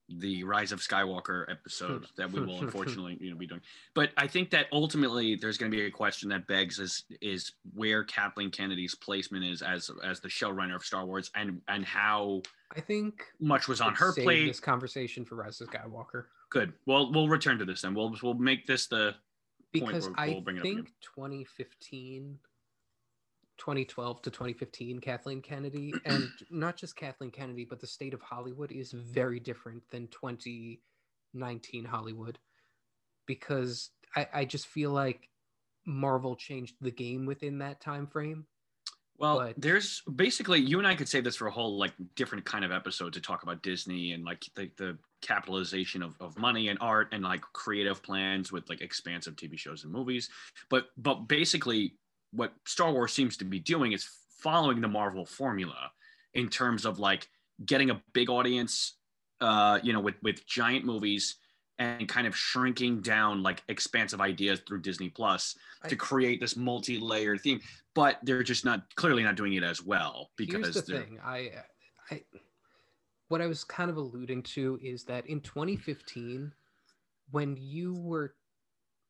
the 0.08 0.44
Rise 0.44 0.72
of 0.72 0.80
Skywalker 0.80 1.50
episode 1.50 2.06
that 2.16 2.30
we 2.30 2.40
will 2.40 2.60
unfortunately 2.60 3.16
you 3.20 3.30
know 3.30 3.36
be 3.36 3.46
doing. 3.46 3.62
But 3.94 4.10
I 4.16 4.26
think 4.26 4.50
that 4.50 4.66
ultimately 4.72 5.36
there's 5.36 5.58
going 5.58 5.70
to 5.70 5.76
be 5.76 5.84
a 5.84 5.90
question 5.90 6.28
that 6.30 6.46
begs 6.46 6.78
is 6.78 7.04
is 7.20 7.52
where 7.74 8.04
Kathleen 8.04 8.50
Kennedy's 8.50 8.94
placement 8.94 9.44
is 9.44 9.62
as 9.62 9.90
as 10.04 10.20
the 10.20 10.28
showrunner 10.28 10.76
of 10.76 10.84
Star 10.84 11.06
Wars 11.06 11.30
and 11.34 11.60
and 11.68 11.84
how 11.84 12.42
I 12.74 12.80
think 12.80 13.24
much 13.40 13.68
was 13.68 13.80
on 13.80 13.94
her 13.94 14.12
plate. 14.12 14.46
This 14.46 14.60
conversation 14.60 15.24
for 15.24 15.36
Rise 15.36 15.60
of 15.60 15.70
Skywalker 15.70 16.24
Good. 16.52 16.74
Well, 16.84 17.10
we'll 17.10 17.28
return 17.28 17.58
to 17.60 17.64
this 17.64 17.80
then. 17.80 17.94
We'll 17.94 18.14
we'll 18.22 18.34
make 18.34 18.66
this 18.66 18.86
the 18.86 19.14
point 19.74 19.86
because 19.86 20.06
where 20.06 20.14
I 20.18 20.28
we'll 20.28 20.42
bring 20.42 20.56
it 20.56 20.60
up 20.60 20.64
think 20.64 20.90
2015, 21.16 22.38
2012 23.62 24.22
to 24.22 24.30
2015, 24.30 24.98
Kathleen 24.98 25.40
Kennedy, 25.40 25.94
and 26.04 26.28
not 26.50 26.76
just 26.76 26.96
Kathleen 26.96 27.30
Kennedy, 27.30 27.64
but 27.64 27.80
the 27.80 27.86
state 27.86 28.12
of 28.12 28.20
Hollywood 28.20 28.72
is 28.72 28.90
very 28.90 29.38
different 29.38 29.84
than 29.92 30.08
2019 30.08 31.84
Hollywood 31.84 32.40
because 33.24 33.90
I, 34.16 34.26
I 34.34 34.44
just 34.46 34.66
feel 34.66 34.90
like 34.90 35.28
Marvel 35.86 36.34
changed 36.34 36.74
the 36.80 36.90
game 36.90 37.24
within 37.24 37.58
that 37.58 37.80
time 37.80 38.08
frame. 38.08 38.46
Well, 39.16 39.38
but- 39.38 39.54
there's 39.56 40.02
basically 40.12 40.58
you 40.58 40.78
and 40.78 40.86
I 40.86 40.96
could 40.96 41.08
save 41.08 41.22
this 41.22 41.36
for 41.36 41.46
a 41.46 41.52
whole 41.52 41.78
like 41.78 41.92
different 42.16 42.44
kind 42.44 42.64
of 42.64 42.72
episode 42.72 43.12
to 43.12 43.20
talk 43.20 43.44
about 43.44 43.62
Disney 43.62 44.10
and 44.10 44.24
like 44.24 44.42
the, 44.56 44.72
the 44.76 44.98
capitalization 45.20 46.02
of, 46.02 46.16
of 46.18 46.36
money 46.36 46.66
and 46.66 46.78
art 46.80 47.10
and 47.12 47.22
like 47.22 47.42
creative 47.52 48.02
plans 48.02 48.50
with 48.50 48.68
like 48.68 48.80
expansive 48.80 49.36
TV 49.36 49.56
shows 49.56 49.84
and 49.84 49.92
movies. 49.92 50.30
But 50.68 50.86
but 50.96 51.28
basically 51.28 51.92
what 52.32 52.52
Star 52.66 52.92
Wars 52.92 53.12
seems 53.12 53.36
to 53.38 53.44
be 53.44 53.58
doing 53.58 53.92
is 53.92 54.08
following 54.40 54.80
the 54.80 54.88
Marvel 54.88 55.24
formula 55.24 55.90
in 56.34 56.48
terms 56.48 56.84
of 56.84 56.98
like 56.98 57.28
getting 57.64 57.90
a 57.90 58.02
big 58.12 58.30
audience 58.30 58.94
uh 59.40 59.78
you 59.82 59.92
know 59.92 60.00
with 60.00 60.14
with 60.22 60.46
giant 60.46 60.84
movies 60.84 61.36
and 61.78 62.08
kind 62.08 62.26
of 62.26 62.36
shrinking 62.36 63.00
down 63.00 63.42
like 63.42 63.62
expansive 63.68 64.20
ideas 64.20 64.60
through 64.66 64.80
Disney 64.80 65.08
Plus 65.08 65.56
to 65.88 65.96
create 65.96 66.40
this 66.40 66.56
multi-layered 66.56 67.40
theme 67.40 67.60
but 67.94 68.18
they're 68.22 68.42
just 68.42 68.64
not 68.64 68.82
clearly 68.94 69.22
not 69.22 69.36
doing 69.36 69.54
it 69.54 69.62
as 69.62 69.82
well 69.82 70.30
because 70.36 70.74
Here's 70.74 70.74
the 70.74 70.82
thing. 70.82 71.18
I, 71.24 71.50
I, 72.10 72.22
what 73.28 73.40
I 73.40 73.46
was 73.46 73.64
kind 73.64 73.90
of 73.90 73.96
alluding 73.96 74.42
to 74.42 74.78
is 74.82 75.04
that 75.04 75.26
in 75.26 75.40
2015, 75.40 76.52
when 77.30 77.56
you 77.58 77.94
were 77.94 78.34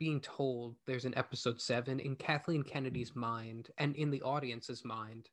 being 0.02 0.20
told 0.20 0.74
there's 0.84 1.04
an 1.04 1.16
episode 1.16 1.60
seven 1.60 2.00
in 2.00 2.16
Kathleen 2.16 2.64
Kennedy's 2.64 3.12
mm. 3.12 3.18
mind 3.18 3.70
and 3.78 3.94
in 3.94 4.10
the 4.10 4.20
audience's 4.22 4.84
mind, 4.84 5.28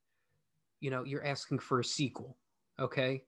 you 0.79 0.91
know, 0.91 1.03
you're 1.03 1.25
asking 1.25 1.57
for 1.57 1.79
a 1.79 1.83
sequel. 1.83 2.38
Okay. 2.79 3.23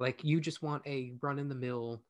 Like 0.00 0.24
you 0.24 0.40
just 0.40 0.62
want 0.62 0.82
a 0.86 1.12
run 1.20 1.38
in 1.38 1.50
the 1.50 1.54
mill, 1.54 2.00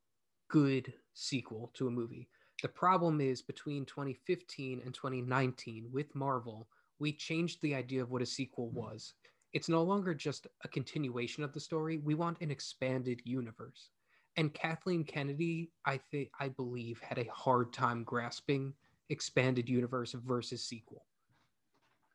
good 0.48 0.92
sequel 1.14 1.72
to 1.74 1.88
a 1.88 1.90
movie. 1.90 2.28
The 2.62 2.68
problem 2.68 3.20
is 3.20 3.42
between 3.42 3.86
2015 3.86 4.82
and 4.84 4.94
2019 4.94 5.88
with 5.90 6.14
Marvel, 6.14 6.68
we 7.00 7.12
changed 7.12 7.60
the 7.62 7.74
idea 7.74 8.04
of 8.04 8.12
what 8.12 8.22
a 8.22 8.26
sequel 8.26 8.68
mm. 8.68 8.74
was 8.74 9.14
it's 9.52 9.68
no 9.68 9.82
longer 9.82 10.14
just 10.14 10.46
a 10.62 10.68
continuation 10.68 11.42
of 11.42 11.52
the 11.52 11.58
story. 11.58 11.98
We 11.98 12.14
want 12.14 12.40
an 12.40 12.52
expanded 12.52 13.20
universe. 13.24 13.88
And 14.36 14.52
Kathleen 14.52 15.02
Kennedy, 15.04 15.70
I 15.84 15.98
think 16.10 16.30
I 16.38 16.48
believe, 16.48 17.00
had 17.00 17.18
a 17.18 17.26
hard 17.32 17.72
time 17.72 18.04
grasping 18.04 18.74
expanded 19.08 19.68
universe 19.68 20.12
versus 20.12 20.62
sequel. 20.62 21.04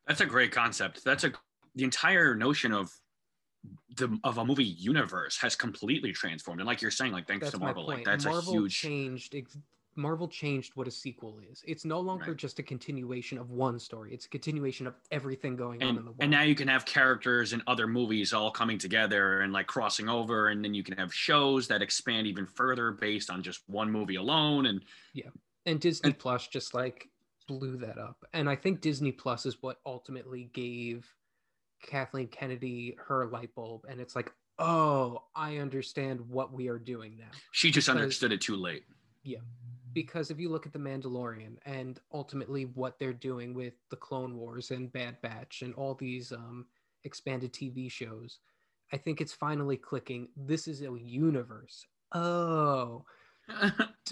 that's 0.06 0.20
a 0.20 0.26
great 0.26 0.52
concept 0.52 1.02
that's 1.04 1.24
a 1.24 1.32
the 1.74 1.84
entire 1.84 2.34
notion 2.34 2.70
of 2.72 2.92
the 3.96 4.18
of 4.24 4.36
a 4.38 4.44
movie 4.44 4.64
universe 4.64 5.38
has 5.38 5.56
completely 5.56 6.12
transformed 6.12 6.60
and 6.60 6.66
like 6.66 6.82
you're 6.82 6.90
saying 6.90 7.12
like 7.12 7.26
thanks 7.26 7.46
That's 7.46 7.54
to 7.54 7.60
marvel 7.60 7.86
like 7.86 8.04
that's 8.04 8.26
Marvel 8.26 8.52
a 8.52 8.56
huge 8.56 8.78
changed. 8.78 9.34
Ex- 9.34 9.56
Marvel 9.94 10.26
changed 10.26 10.72
what 10.74 10.88
a 10.88 10.90
sequel 10.90 11.38
is. 11.50 11.62
It's 11.66 11.84
no 11.84 12.00
longer 12.00 12.28
Right. 12.28 12.36
just 12.36 12.58
a 12.58 12.62
continuation 12.62 13.36
of 13.38 13.50
one 13.50 13.78
story. 13.78 14.14
It's 14.14 14.24
a 14.26 14.28
continuation 14.28 14.86
of 14.86 14.94
everything 15.10 15.54
going 15.54 15.82
on 15.82 15.88
in 15.90 15.94
the 15.96 16.02
world. 16.10 16.16
and 16.20 16.30
now 16.30 16.42
you 16.42 16.54
can 16.54 16.68
have 16.68 16.84
characters 16.86 17.52
in 17.52 17.62
other 17.66 17.86
movies 17.86 18.32
all 18.32 18.50
coming 18.50 18.78
together 18.78 19.40
and 19.40 19.52
like 19.52 19.66
crossing 19.66 20.08
over 20.08 20.48
and 20.48 20.64
then 20.64 20.72
you 20.72 20.82
can 20.82 20.96
have 20.96 21.12
shows 21.12 21.68
that 21.68 21.82
expand 21.82 22.26
even 22.26 22.46
further 22.46 22.90
based 22.92 23.28
on 23.30 23.42
just 23.42 23.68
one 23.68 23.90
movie 23.90 24.16
alone 24.16 24.66
and 24.66 24.82
yeah, 25.12 25.28
and 25.66 25.78
Disney 25.80 26.08
And- 26.10 26.18
Plus 26.18 26.48
just 26.48 26.72
like 26.74 27.08
blew 27.46 27.76
that 27.78 27.98
up. 27.98 28.24
And 28.32 28.48
I 28.48 28.56
think 28.56 28.80
Disney 28.80 29.12
Plus 29.12 29.44
is 29.46 29.60
what 29.62 29.80
ultimately 29.84 30.44
gave 30.54 31.12
Kathleen 31.82 32.28
Kennedy 32.28 32.96
her 33.06 33.26
light 33.26 33.54
bulb. 33.54 33.84
And 33.88 34.00
it's 34.00 34.14
like, 34.16 34.32
oh, 34.58 35.24
I 35.34 35.56
understand 35.58 36.20
what 36.30 36.52
we 36.52 36.68
are 36.68 36.78
doing 36.78 37.16
now. 37.18 37.26
she 37.50 37.70
just 37.70 37.88
Because- 37.88 38.00
understood 38.00 38.32
it 38.32 38.40
too 38.40 38.56
late 38.56 38.84
Because 39.92 40.30
if 40.30 40.38
you 40.38 40.48
look 40.48 40.66
at 40.66 40.72
The 40.72 40.78
Mandalorian 40.78 41.56
and 41.66 42.00
ultimately 42.12 42.64
what 42.64 42.98
they're 42.98 43.12
doing 43.12 43.54
with 43.54 43.74
the 43.90 43.96
Clone 43.96 44.36
Wars 44.36 44.70
and 44.70 44.92
Bad 44.92 45.20
Batch 45.22 45.62
and 45.62 45.74
all 45.74 45.94
these 45.94 46.32
um, 46.32 46.66
expanded 47.04 47.52
TV 47.52 47.90
shows, 47.90 48.38
I 48.92 48.96
think 48.96 49.20
it's 49.20 49.32
finally 49.32 49.76
clicking. 49.76 50.28
This 50.36 50.68
is 50.68 50.82
a 50.82 50.90
universe. 50.98 51.86
Oh, 52.12 53.04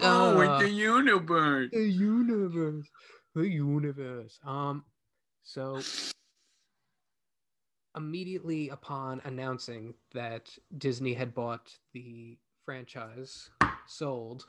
oh 0.02 0.40
it's 0.40 0.62
the 0.64 0.70
universe. 0.70 1.70
The 1.72 1.88
universe. 1.88 2.88
The 3.34 3.48
universe. 3.48 4.38
Um 4.44 4.84
so 5.42 5.80
immediately 7.96 8.68
upon 8.68 9.20
announcing 9.24 9.94
that 10.14 10.48
disney 10.78 11.12
had 11.12 11.34
bought 11.34 11.72
the 11.92 12.38
franchise 12.64 13.50
sold 13.86 14.46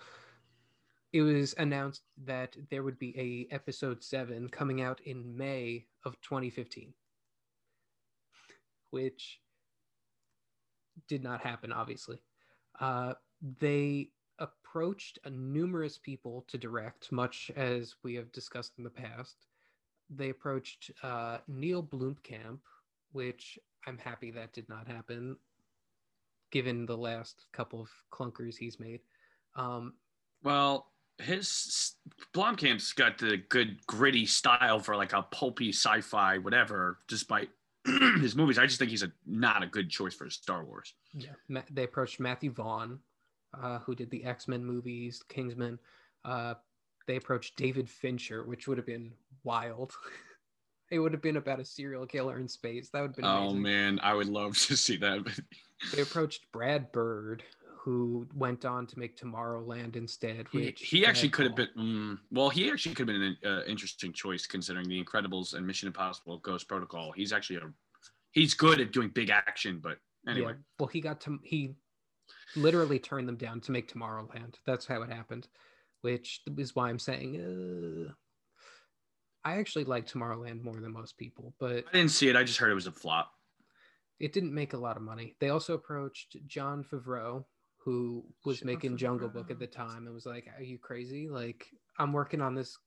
it 1.13 1.21
was 1.21 1.53
announced 1.57 2.03
that 2.25 2.55
there 2.69 2.83
would 2.83 2.97
be 2.99 3.17
a 3.17 3.53
episode 3.53 4.03
7 4.03 4.49
coming 4.49 4.81
out 4.81 5.01
in 5.01 5.35
may 5.35 5.85
of 6.05 6.19
2015 6.21 6.93
which 8.91 9.39
did 11.07 11.23
not 11.23 11.41
happen 11.41 11.71
obviously 11.71 12.21
uh, 12.79 13.13
they 13.59 14.09
approached 14.41 15.19
numerous 15.29 15.97
people 15.97 16.43
to 16.47 16.57
direct, 16.57 17.11
much 17.11 17.51
as 17.55 17.95
we 18.03 18.15
have 18.15 18.31
discussed 18.31 18.73
in 18.77 18.83
the 18.83 18.89
past. 18.89 19.45
They 20.09 20.29
approached 20.29 20.91
uh, 21.03 21.37
Neil 21.47 21.83
Blomkamp, 21.83 22.59
which 23.11 23.59
I'm 23.87 23.97
happy 23.97 24.31
that 24.31 24.51
did 24.51 24.67
not 24.67 24.87
happen, 24.87 25.37
given 26.51 26.85
the 26.85 26.97
last 26.97 27.45
couple 27.53 27.81
of 27.81 27.89
clunkers 28.11 28.57
he's 28.57 28.79
made. 28.79 29.01
Um, 29.55 29.93
Well, 30.43 30.90
his 31.17 31.95
Blomkamp's 32.33 32.93
got 32.93 33.17
the 33.17 33.37
good 33.49 33.85
gritty 33.87 34.25
style 34.25 34.79
for 34.79 34.95
like 34.95 35.13
a 35.13 35.23
pulpy 35.23 35.69
sci-fi 35.69 36.37
whatever. 36.37 36.99
Despite 37.07 37.49
his 37.85 38.35
movies, 38.35 38.57
I 38.57 38.65
just 38.65 38.79
think 38.79 38.91
he's 38.91 39.03
a 39.03 39.11
not 39.25 39.63
a 39.63 39.67
good 39.67 39.89
choice 39.89 40.13
for 40.13 40.29
Star 40.29 40.63
Wars. 40.63 40.93
yeah, 41.13 41.61
they 41.71 41.83
approached 41.83 42.19
Matthew 42.19 42.51
Vaughn, 42.51 42.99
uh, 43.59 43.79
who 43.79 43.95
did 43.95 44.09
the 44.11 44.23
X 44.23 44.47
Men 44.47 44.63
movies, 44.63 45.23
Kingsman. 45.29 45.79
Uh, 46.23 46.55
they 47.07 47.15
approached 47.15 47.55
David 47.57 47.89
Fincher, 47.89 48.43
which 48.43 48.67
would 48.67 48.77
have 48.77 48.85
been 48.85 49.11
wild. 49.43 49.93
it 50.91 50.99
would 50.99 51.13
have 51.13 51.21
been 51.21 51.37
about 51.37 51.59
a 51.59 51.65
serial 51.65 52.05
killer 52.05 52.37
in 52.37 52.47
space. 52.47 52.89
That 52.89 53.01
would 53.01 53.09
have 53.09 53.15
been 53.15 53.25
Oh 53.25 53.53
man, 53.53 53.99
I 54.03 54.13
would 54.13 54.29
love 54.29 54.57
to 54.67 54.77
see 54.77 54.97
that. 54.97 55.25
they 55.93 56.01
approached 56.01 56.51
Brad 56.51 56.91
Bird, 56.91 57.43
who 57.83 58.27
went 58.35 58.63
on 58.63 58.85
to 58.85 58.99
make 58.99 59.17
Tomorrowland 59.17 59.95
instead. 59.95 60.47
he, 60.51 60.65
Which 60.65 60.81
he 60.81 61.05
actually 61.05 61.29
could 61.29 61.47
have 61.47 61.55
been. 61.55 61.67
Mm, 61.77 62.17
well, 62.31 62.49
he 62.49 62.69
actually 62.69 62.93
could 62.93 63.07
have 63.09 63.17
been 63.17 63.37
an 63.43 63.51
uh, 63.51 63.63
interesting 63.67 64.13
choice 64.13 64.45
considering 64.45 64.87
The 64.87 65.03
Incredibles 65.03 65.55
and 65.55 65.65
Mission 65.65 65.87
Impossible: 65.87 66.37
Ghost 66.39 66.67
Protocol. 66.67 67.11
He's 67.11 67.33
actually 67.33 67.57
a 67.57 67.71
he's 68.31 68.53
good 68.53 68.79
at 68.79 68.91
doing 68.91 69.09
big 69.09 69.29
action, 69.31 69.79
but 69.81 69.97
anyway. 70.27 70.51
Yeah. 70.51 70.57
Well, 70.79 70.87
he 70.87 71.01
got 71.01 71.21
to 71.21 71.39
he 71.43 71.73
literally 72.55 72.99
turned 72.99 73.27
them 73.27 73.37
down 73.37 73.61
to 73.61 73.71
make 73.71 73.91
Tomorrowland. 73.91 74.55
That's 74.65 74.85
how 74.85 75.01
it 75.01 75.11
happened, 75.11 75.47
which 76.01 76.41
is 76.57 76.75
why 76.75 76.89
I'm 76.89 76.99
saying 76.99 78.07
uh, 78.09 78.13
I 79.43 79.57
actually 79.57 79.85
like 79.85 80.05
Tomorrowland 80.05 80.61
more 80.63 80.79
than 80.79 80.91
most 80.93 81.17
people, 81.17 81.55
but 81.59 81.85
I 81.91 81.97
didn't 81.97 82.11
see 82.11 82.29
it. 82.29 82.35
I 82.35 82.43
just 82.43 82.59
heard 82.59 82.69
it 82.69 82.75
was 82.75 82.87
a 82.87 82.91
flop. 82.91 83.31
it 84.19 84.33
didn't 84.33 84.53
make 84.53 84.73
a 84.73 84.77
lot 84.77 84.97
of 84.97 85.01
money. 85.01 85.35
They 85.39 85.49
also 85.49 85.73
approached 85.73 86.37
Jon 86.45 86.83
Favreau, 86.83 87.43
who 87.83 88.23
was 88.45 88.63
making 88.63 88.97
Jungle 88.97 89.29
Book 89.29 89.49
at 89.49 89.59
the 89.59 89.67
time, 89.67 90.05
and 90.05 90.13
was 90.13 90.25
like, 90.25 90.47
"Are 90.57 90.63
you 90.63 90.77
crazy? 90.77 91.27
Like, 91.27 91.67
I'm 91.97 92.13
working 92.13 92.41
on 92.41 92.53
this 92.53 92.77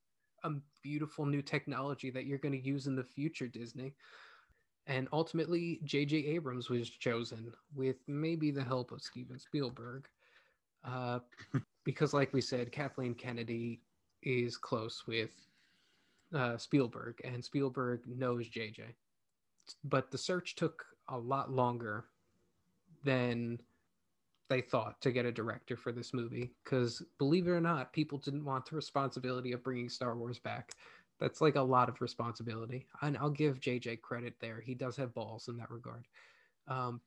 um, 0.45 0.63
beautiful 0.83 1.27
new 1.27 1.43
technology 1.43 2.11
that 2.11 2.27
you're 2.27 2.39
going 2.39 2.53
to 2.53 2.67
use 2.67 2.87
in 2.87 2.97
the 2.97 3.05
future, 3.05 3.49
Disney." 3.49 3.95
And 4.87 5.09
ultimately, 5.13 5.81
J.J. 5.85 6.19
Abrams 6.27 6.69
was 6.69 6.91
chosen 6.91 7.53
with 7.75 7.97
maybe 8.07 8.51
the 8.51 8.63
help 8.63 8.93
of 8.93 9.01
Steven 9.03 9.39
Spielberg. 9.39 10.07
Uh, 10.85 11.21
because, 11.85 12.13
like 12.13 12.33
we 12.33 12.41
said, 12.41 12.71
Kathleen 12.71 13.15
Kennedy 13.15 13.81
is 14.23 14.57
close 14.57 15.05
with 15.07 15.31
uh, 16.35 16.57
Spielberg, 16.57 17.21
and 17.25 17.45
Spielberg 17.45 18.03
knows 18.07 18.49
JJ. 18.49 18.95
But 19.85 20.11
the 20.11 20.19
search 20.19 20.55
took 20.57 20.85
a 21.09 21.19
lot 21.19 21.51
longer 21.51 22.05
than 23.05 23.59
they 24.49 24.61
thought 24.61 25.01
to 25.01 25.13
get 25.13 25.25
a 25.25 25.33
director 25.33 25.77
for 25.77 25.93
this 25.93 26.13
movie. 26.13 26.53
Because 26.63 27.03
believe 27.19 27.47
it 27.47 27.51
or 27.51 27.61
not, 27.61 27.93
people 27.93 28.19
didn't 28.19 28.45
want 28.45 28.67
the 28.67 28.77
responsibility 28.77 29.53
of 29.53 29.63
bringing 29.63 29.89
Star 29.89 30.17
Wars 30.17 30.39
back. 30.39 30.73
That's 31.21 31.41
like 31.41 31.57
a 31.57 31.63
lot 31.63 31.89
of 31.89 32.01
responsibility. 32.01 32.87
And 33.03 33.17
I'll 33.17 33.31
give 33.31 33.61
JJ 33.61 34.03
credit 34.03 34.35
there. 34.41 34.61
He 34.61 34.75
does 34.75 34.97
have 34.97 35.15
balls 35.15 35.49
in 35.49 35.57
that 35.59 35.71
regard. 35.71 36.07
Um, 36.69 37.01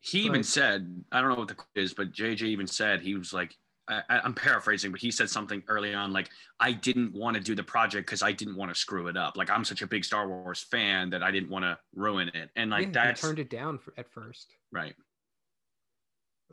he 0.00 0.20
even 0.20 0.42
said, 0.42 1.04
I 1.12 1.20
don't 1.20 1.30
know 1.30 1.36
what 1.36 1.48
the 1.48 1.54
quote 1.54 1.68
is, 1.74 1.92
but 1.92 2.12
JJ 2.12 2.42
even 2.42 2.66
said 2.66 3.00
he 3.00 3.14
was 3.14 3.32
like, 3.32 3.56
I, 3.88 4.02
am 4.24 4.34
paraphrasing, 4.34 4.90
but 4.90 5.00
he 5.00 5.12
said 5.12 5.30
something 5.30 5.62
early 5.68 5.94
on 5.94 6.12
like, 6.12 6.28
I 6.58 6.72
didn't 6.72 7.14
want 7.14 7.36
to 7.36 7.42
do 7.42 7.54
the 7.54 7.62
project 7.62 8.06
because 8.06 8.22
I 8.22 8.32
didn't 8.32 8.56
want 8.56 8.72
to 8.72 8.74
screw 8.74 9.06
it 9.06 9.16
up. 9.16 9.36
Like 9.36 9.48
I'm 9.48 9.64
such 9.64 9.82
a 9.82 9.86
big 9.86 10.04
Star 10.04 10.26
Wars 10.26 10.60
fan 10.60 11.10
that 11.10 11.22
I 11.22 11.30
didn't 11.30 11.50
want 11.50 11.64
to 11.64 11.78
ruin 11.94 12.28
it. 12.34 12.50
And 12.56 12.70
like 12.70 12.86
yeah, 12.86 13.04
that 13.04 13.16
turned 13.16 13.38
it 13.38 13.48
down 13.48 13.78
for, 13.78 13.94
at 13.96 14.10
first. 14.10 14.56
Right. 14.72 14.94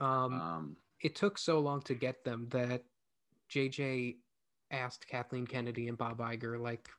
Um, 0.02 0.34
um, 0.34 0.78
it 1.02 1.16
took 1.16 1.38
so 1.38 1.60
long 1.60 1.82
to 1.84 1.94
get 1.94 2.24
them 2.24 2.48
that 2.52 2.84
JJ 3.52 4.18
asked 4.72 5.08
Kathleen 5.08 5.46
Kennedy 5.46 5.88
and 5.88 5.98
Bob 5.98 6.20
Iger, 6.20 6.60
like, 6.60 6.90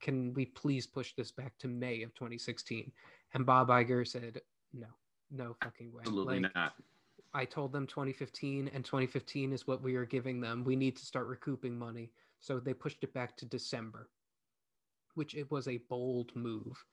can 0.00 0.34
we 0.34 0.46
please 0.46 0.86
push 0.86 1.12
this 1.16 1.30
back 1.30 1.56
to 1.58 1.68
May 1.68 2.02
of 2.02 2.14
2016? 2.14 2.90
And 3.34 3.46
Bob 3.46 3.68
Iger 3.68 4.06
said, 4.06 4.40
no, 4.72 4.88
no 5.30 5.56
fucking 5.62 5.92
way. 5.92 6.00
Absolutely 6.00 6.40
like, 6.40 6.54
not. 6.54 6.72
I 7.34 7.44
told 7.44 7.72
them 7.72 7.86
2015, 7.86 8.70
and 8.74 8.84
2015 8.84 9.52
is 9.52 9.66
what 9.66 9.82
we 9.82 9.94
are 9.94 10.04
giving 10.04 10.40
them. 10.40 10.64
We 10.64 10.76
need 10.76 10.96
to 10.96 11.06
start 11.06 11.28
recouping 11.28 11.78
money. 11.78 12.10
So 12.40 12.58
they 12.58 12.74
pushed 12.74 13.02
it 13.04 13.14
back 13.14 13.36
to 13.38 13.46
December, 13.46 14.10
which 15.14 15.34
it 15.34 15.50
was 15.50 15.68
a 15.68 15.80
bold 15.88 16.34
move, 16.34 16.84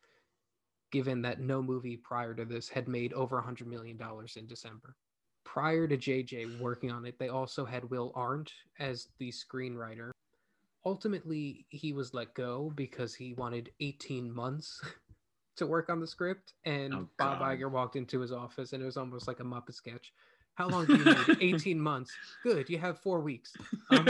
given 0.92 1.22
that 1.24 1.42
no 1.42 1.62
movie 1.62 1.98
prior 1.98 2.34
to 2.36 2.46
this 2.46 2.70
had 2.70 2.88
made 2.88 3.12
over 3.14 3.42
$100 3.42 3.66
million 3.66 4.00
in 4.36 4.48
December. 4.48 4.96
Prior 5.44 5.88
to 5.88 5.98
JJ 5.98 6.60
working 6.60 6.92
on 6.92 7.06
it, 7.06 7.18
they 7.18 7.30
also 7.30 7.66
had 7.66 7.90
Will 7.90 8.12
Arndt 8.16 8.52
as 8.80 9.08
the 9.18 9.32
screenwriter. 9.32 10.12
Ultimately, 10.86 11.66
he 11.70 11.92
was 11.92 12.14
let 12.14 12.34
go 12.34 12.72
because 12.76 13.14
he 13.14 13.34
wanted 13.34 13.72
18 13.80 14.34
months 14.34 14.82
to 15.58 15.68
work 15.68 15.90
on 15.90 16.00
the 16.00 16.08
script, 16.08 16.54
and 16.66 16.94
oh, 16.94 17.10
Bob 17.18 17.42
Iger 17.42 17.70
walked 17.70 17.96
into 17.96 18.20
his 18.20 18.32
office, 18.32 18.74
and 18.74 18.82
it 18.82 18.86
was 18.86 18.98
almost 18.98 19.28
like 19.28 19.40
a 19.40 19.44
Muppet 19.44 19.74
sketch. 19.74 20.14
How 20.56 20.68
long 20.68 20.86
do 20.86 20.98
you 20.98 21.06
need? 21.06 21.38
18 21.42 21.80
months. 21.80 22.12
Good. 22.44 22.70
You 22.70 22.80
have 22.80 23.00
four 23.00 23.22
weeks. 23.22 23.54
Um, 23.92 24.08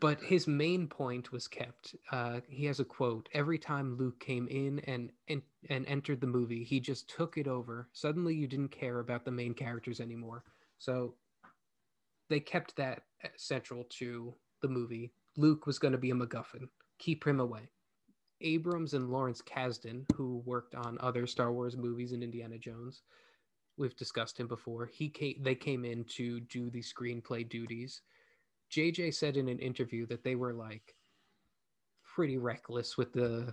but 0.00 0.20
his 0.20 0.46
main 0.46 0.86
point 0.86 1.32
was 1.32 1.48
kept. 1.48 1.96
Uh, 2.12 2.40
he 2.48 2.64
has 2.66 2.80
a 2.80 2.84
quote 2.84 3.28
Every 3.32 3.58
time 3.58 3.96
Luke 3.96 4.20
came 4.20 4.48
in 4.48 4.80
and, 4.80 5.10
and, 5.28 5.42
and 5.68 5.86
entered 5.86 6.20
the 6.20 6.26
movie, 6.26 6.64
he 6.64 6.80
just 6.80 7.08
took 7.08 7.36
it 7.36 7.48
over. 7.48 7.88
Suddenly, 7.92 8.34
you 8.34 8.46
didn't 8.46 8.70
care 8.70 9.00
about 9.00 9.24
the 9.24 9.30
main 9.30 9.54
characters 9.54 10.00
anymore. 10.00 10.44
So 10.78 11.14
they 12.28 12.40
kept 12.40 12.76
that 12.76 13.02
central 13.36 13.84
to 13.98 14.34
the 14.62 14.68
movie. 14.68 15.12
Luke 15.36 15.66
was 15.66 15.78
going 15.78 15.92
to 15.92 15.98
be 15.98 16.10
a 16.10 16.14
MacGuffin. 16.14 16.68
Keep 16.98 17.26
him 17.26 17.40
away. 17.40 17.70
Abrams 18.40 18.94
and 18.94 19.10
Lawrence 19.10 19.42
Kasdan, 19.42 20.04
who 20.14 20.42
worked 20.44 20.74
on 20.74 20.98
other 21.00 21.26
Star 21.26 21.52
Wars 21.52 21.76
movies 21.76 22.12
and 22.12 22.22
Indiana 22.22 22.58
Jones, 22.58 23.02
we've 23.76 23.96
discussed 23.96 24.38
him 24.38 24.46
before. 24.46 24.86
He 24.86 25.08
came, 25.08 25.36
they 25.42 25.54
came 25.54 25.84
in 25.84 26.04
to 26.16 26.40
do 26.40 26.70
the 26.70 26.82
screenplay 26.82 27.48
duties. 27.48 28.02
JJ 28.72 29.14
said 29.14 29.36
in 29.36 29.48
an 29.48 29.58
interview 29.58 30.06
that 30.06 30.24
they 30.24 30.34
were 30.34 30.52
like 30.52 30.94
pretty 32.14 32.38
reckless 32.38 32.96
with 32.96 33.12
the 33.12 33.52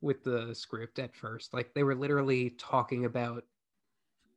with 0.00 0.22
the 0.24 0.54
script 0.54 0.98
at 0.98 1.14
first. 1.14 1.54
Like 1.54 1.72
they 1.74 1.84
were 1.84 1.94
literally 1.94 2.50
talking 2.50 3.04
about 3.04 3.44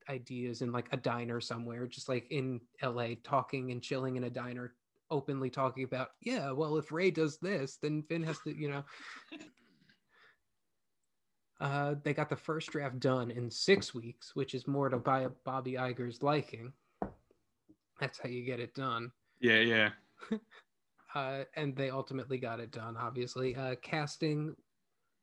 ideas 0.09 0.61
in 0.61 0.71
like 0.71 0.87
a 0.91 0.97
diner 0.97 1.41
somewhere, 1.41 1.87
just 1.87 2.07
like 2.07 2.27
in 2.31 2.61
LA, 2.81 3.09
talking 3.23 3.71
and 3.71 3.81
chilling 3.81 4.15
in 4.15 4.25
a 4.25 4.29
diner, 4.29 4.75
openly 5.09 5.49
talking 5.49 5.83
about, 5.83 6.09
yeah, 6.21 6.51
well, 6.51 6.77
if 6.77 6.91
Rey 6.91 7.11
does 7.11 7.37
this, 7.37 7.77
then 7.81 8.03
Finn 8.03 8.23
has 8.23 8.39
to, 8.41 8.55
you 8.55 8.69
know. 8.69 8.83
Uh, 11.61 11.95
they 12.03 12.13
got 12.13 12.27
the 12.27 12.35
first 12.35 12.69
draft 12.69 12.99
done 12.99 13.31
in 13.31 13.49
six 13.49 13.93
weeks, 13.93 14.35
which 14.35 14.53
is 14.53 14.67
more 14.67 14.89
to 14.89 14.97
Bobby 14.97 15.73
Iger's 15.73 16.21
liking. 16.21 16.73
That's 17.97 18.19
how 18.19 18.27
you 18.27 18.43
get 18.43 18.59
it 18.59 18.75
done. 18.75 19.13
Yeah, 19.45 19.59
yeah. 19.59 19.89
uh, 21.15 21.43
and 21.55 21.75
they 21.75 21.89
ultimately 21.89 22.37
got 22.37 22.59
it 22.59 22.71
done. 22.71 22.97
Obviously, 22.97 23.55
uh, 23.55 23.75
casting 23.81 24.55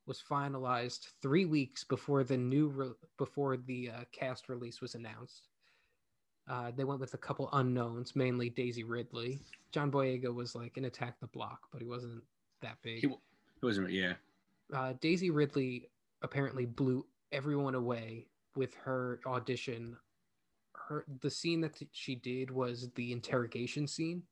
was 0.05 0.21
finalized 0.29 1.07
three 1.21 1.45
weeks 1.45 1.83
before 1.83 2.23
the 2.23 2.37
new 2.37 2.67
re- 2.67 3.07
before 3.17 3.57
the 3.57 3.89
uh, 3.89 4.03
cast 4.11 4.47
release 4.47 4.81
was 4.81 4.95
announced. 4.95 5.49
Uh, 6.49 6.71
they 6.75 6.83
went 6.83 6.99
with 6.99 7.13
a 7.13 7.17
couple 7.17 7.49
unknowns, 7.53 8.15
mainly 8.15 8.49
Daisy 8.49 8.83
Ridley. 8.83 9.39
John 9.71 9.91
Boyega 9.91 10.33
was 10.33 10.55
like 10.55 10.75
an 10.77 10.85
attack 10.85 11.19
the 11.19 11.27
block, 11.27 11.59
but 11.71 11.81
he 11.81 11.87
wasn't 11.87 12.21
that 12.61 12.77
big. 12.81 13.01
He, 13.01 13.07
he 13.07 13.65
wasn't, 13.65 13.91
yeah. 13.91 14.13
Uh, 14.73 14.93
Daisy 14.99 15.29
Ridley 15.29 15.89
apparently 16.21 16.65
blew 16.65 17.05
everyone 17.31 17.75
away 17.75 18.27
with 18.55 18.73
her 18.75 19.19
audition. 19.25 19.97
Her 20.87 21.05
the 21.21 21.29
scene 21.29 21.61
that 21.61 21.81
she 21.91 22.15
did 22.15 22.51
was 22.51 22.89
the 22.95 23.11
interrogation 23.11 23.87
scene, 23.87 24.23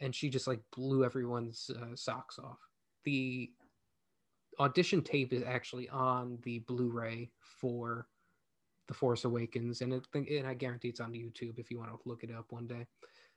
and 0.00 0.14
she 0.14 0.28
just 0.28 0.46
like 0.46 0.60
blew 0.74 1.04
everyone's 1.04 1.70
uh, 1.70 1.94
socks 1.94 2.38
off. 2.38 2.58
The 3.04 3.50
audition 4.58 5.02
tape 5.02 5.32
is 5.32 5.42
actually 5.46 5.88
on 5.88 6.38
the 6.42 6.58
Blu-ray 6.60 7.30
for 7.40 8.06
the 8.88 8.94
Force 8.94 9.24
Awakens, 9.24 9.80
and 9.80 9.92
it, 9.92 10.06
and 10.14 10.46
I 10.46 10.54
guarantee 10.54 10.88
it's 10.88 11.00
on 11.00 11.12
YouTube 11.12 11.58
if 11.58 11.70
you 11.70 11.78
want 11.78 11.90
to 11.90 11.98
look 12.08 12.24
it 12.24 12.30
up 12.36 12.46
one 12.50 12.66
day. 12.66 12.86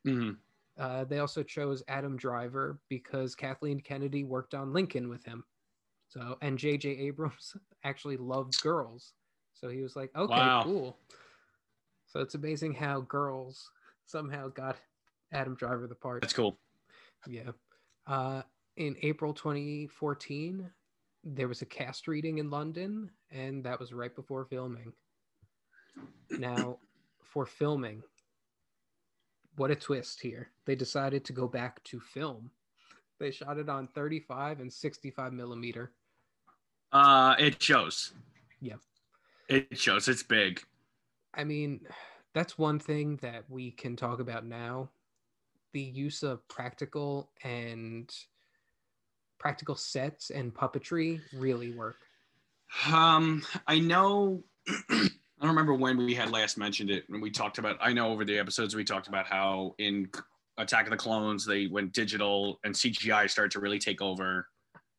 Mm-hmm. 0.05 0.31
Uh, 0.77 1.03
they 1.03 1.19
also 1.19 1.43
chose 1.43 1.83
Adam 1.87 2.17
Driver 2.17 2.79
because 2.89 3.35
Kathleen 3.35 3.79
Kennedy 3.79 4.23
worked 4.23 4.55
on 4.55 4.73
Lincoln 4.73 5.07
with 5.07 5.23
him. 5.23 5.43
So, 6.07 6.37
and 6.41 6.57
J.J. 6.57 6.89
Abrams 6.89 7.55
actually 7.83 8.17
loved 8.17 8.61
girls. 8.61 9.13
So 9.53 9.69
he 9.69 9.81
was 9.81 9.95
like, 9.95 10.09
okay, 10.15 10.33
wow. 10.33 10.63
cool. 10.63 10.97
So 12.13 12.19
it's 12.19 12.35
amazing 12.35 12.75
how 12.75 13.01
girls 13.01 13.71
somehow 14.05 14.49
got 14.49 14.77
Adam 15.31 15.55
Driver 15.55 15.87
the 15.87 15.95
part. 15.95 16.21
That's 16.21 16.33
cool. 16.33 16.59
Yeah. 17.27 17.51
Uh, 18.05 18.43
in 18.77 18.95
April 19.01 19.33
2014, 19.33 20.69
there 21.23 21.47
was 21.47 21.63
a 21.63 21.65
cast 21.65 22.07
reading 22.07 22.37
in 22.37 22.51
London, 22.51 23.09
and 23.31 23.63
that 23.63 23.79
was 23.79 23.93
right 23.93 24.15
before 24.15 24.45
filming. 24.45 24.93
Now, 26.29 26.77
for 27.23 27.47
filming, 27.47 28.03
what 29.55 29.71
a 29.71 29.75
twist 29.75 30.21
here. 30.21 30.51
They 30.65 30.75
decided 30.75 31.25
to 31.25 31.33
go 31.33 31.47
back 31.47 31.83
to 31.85 31.99
film. 31.99 32.51
They 33.19 33.31
shot 33.31 33.57
it 33.57 33.69
on 33.69 33.87
35 33.87 34.59
and 34.59 34.71
65 34.71 35.33
millimeter. 35.33 35.93
Uh, 36.91 37.33
it 37.39 37.61
shows. 37.61 38.13
Yeah. 38.61 38.75
It 39.49 39.79
shows. 39.79 40.07
It's 40.07 40.21
big. 40.21 40.61
I 41.33 41.43
mean, 41.43 41.81
that's 42.33 42.57
one 42.57 42.79
thing 42.79 43.17
that 43.21 43.45
we 43.49 43.71
can 43.71 43.95
talk 43.95 44.19
about 44.19 44.45
now. 44.45 44.89
The 45.73 45.81
use 45.81 46.23
of 46.23 46.47
practical 46.47 47.29
and 47.43 48.13
practical 49.39 49.75
sets 49.75 50.29
and 50.29 50.53
puppetry 50.53 51.19
really 51.33 51.71
work. 51.71 51.97
Um, 52.91 53.43
I 53.67 53.79
know 53.79 54.43
I 54.89 55.09
don't 55.41 55.49
remember 55.49 55.73
when 55.73 55.97
we 55.97 56.13
had 56.13 56.31
last 56.31 56.57
mentioned 56.57 56.89
it 56.89 57.03
when 57.07 57.21
we 57.21 57.29
talked 57.29 57.57
about. 57.57 57.77
I 57.81 57.91
know 57.91 58.09
over 58.09 58.23
the 58.23 58.37
episodes 58.39 58.75
we 58.75 58.83
talked 58.83 59.07
about 59.07 59.25
how 59.25 59.75
in 59.77 60.09
Attack 60.57 60.85
of 60.85 60.91
the 60.91 60.97
Clones 60.97 61.45
they 61.45 61.67
went 61.67 61.91
digital 61.93 62.59
and 62.63 62.73
CGI 62.73 63.29
started 63.29 63.51
to 63.51 63.59
really 63.59 63.79
take 63.79 64.01
over. 64.01 64.47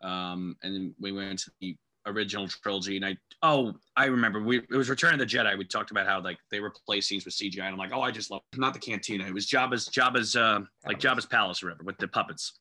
Um, 0.02 0.56
and 0.62 0.74
then 0.74 0.94
we 1.00 1.12
went 1.12 1.38
to 1.40 1.50
the 1.60 1.76
original 2.06 2.48
trilogy, 2.48 2.96
and 2.96 3.04
I 3.04 3.16
oh 3.42 3.74
I 3.96 4.06
remember 4.06 4.42
we 4.42 4.58
it 4.58 4.70
was 4.70 4.90
Return 4.90 5.14
of 5.14 5.18
the 5.18 5.26
Jedi. 5.26 5.56
We 5.56 5.64
talked 5.64 5.90
about 5.90 6.06
how 6.06 6.20
like 6.20 6.38
they 6.50 6.60
replaced 6.60 7.08
scenes 7.08 7.24
with 7.24 7.34
CGI, 7.34 7.60
and 7.60 7.68
I'm 7.68 7.78
like 7.78 7.92
oh 7.92 8.02
I 8.02 8.10
just 8.10 8.30
love 8.30 8.42
not 8.56 8.74
the 8.74 8.80
cantina. 8.80 9.26
It 9.26 9.34
was 9.34 9.46
Jabba's 9.46 9.88
Jabba's 9.88 10.36
uh, 10.36 10.60
like 10.86 10.98
Jabba's 10.98 11.26
palace 11.26 11.62
or 11.62 11.66
whatever 11.66 11.84
with 11.84 11.98
the 11.98 12.08
puppets, 12.08 12.58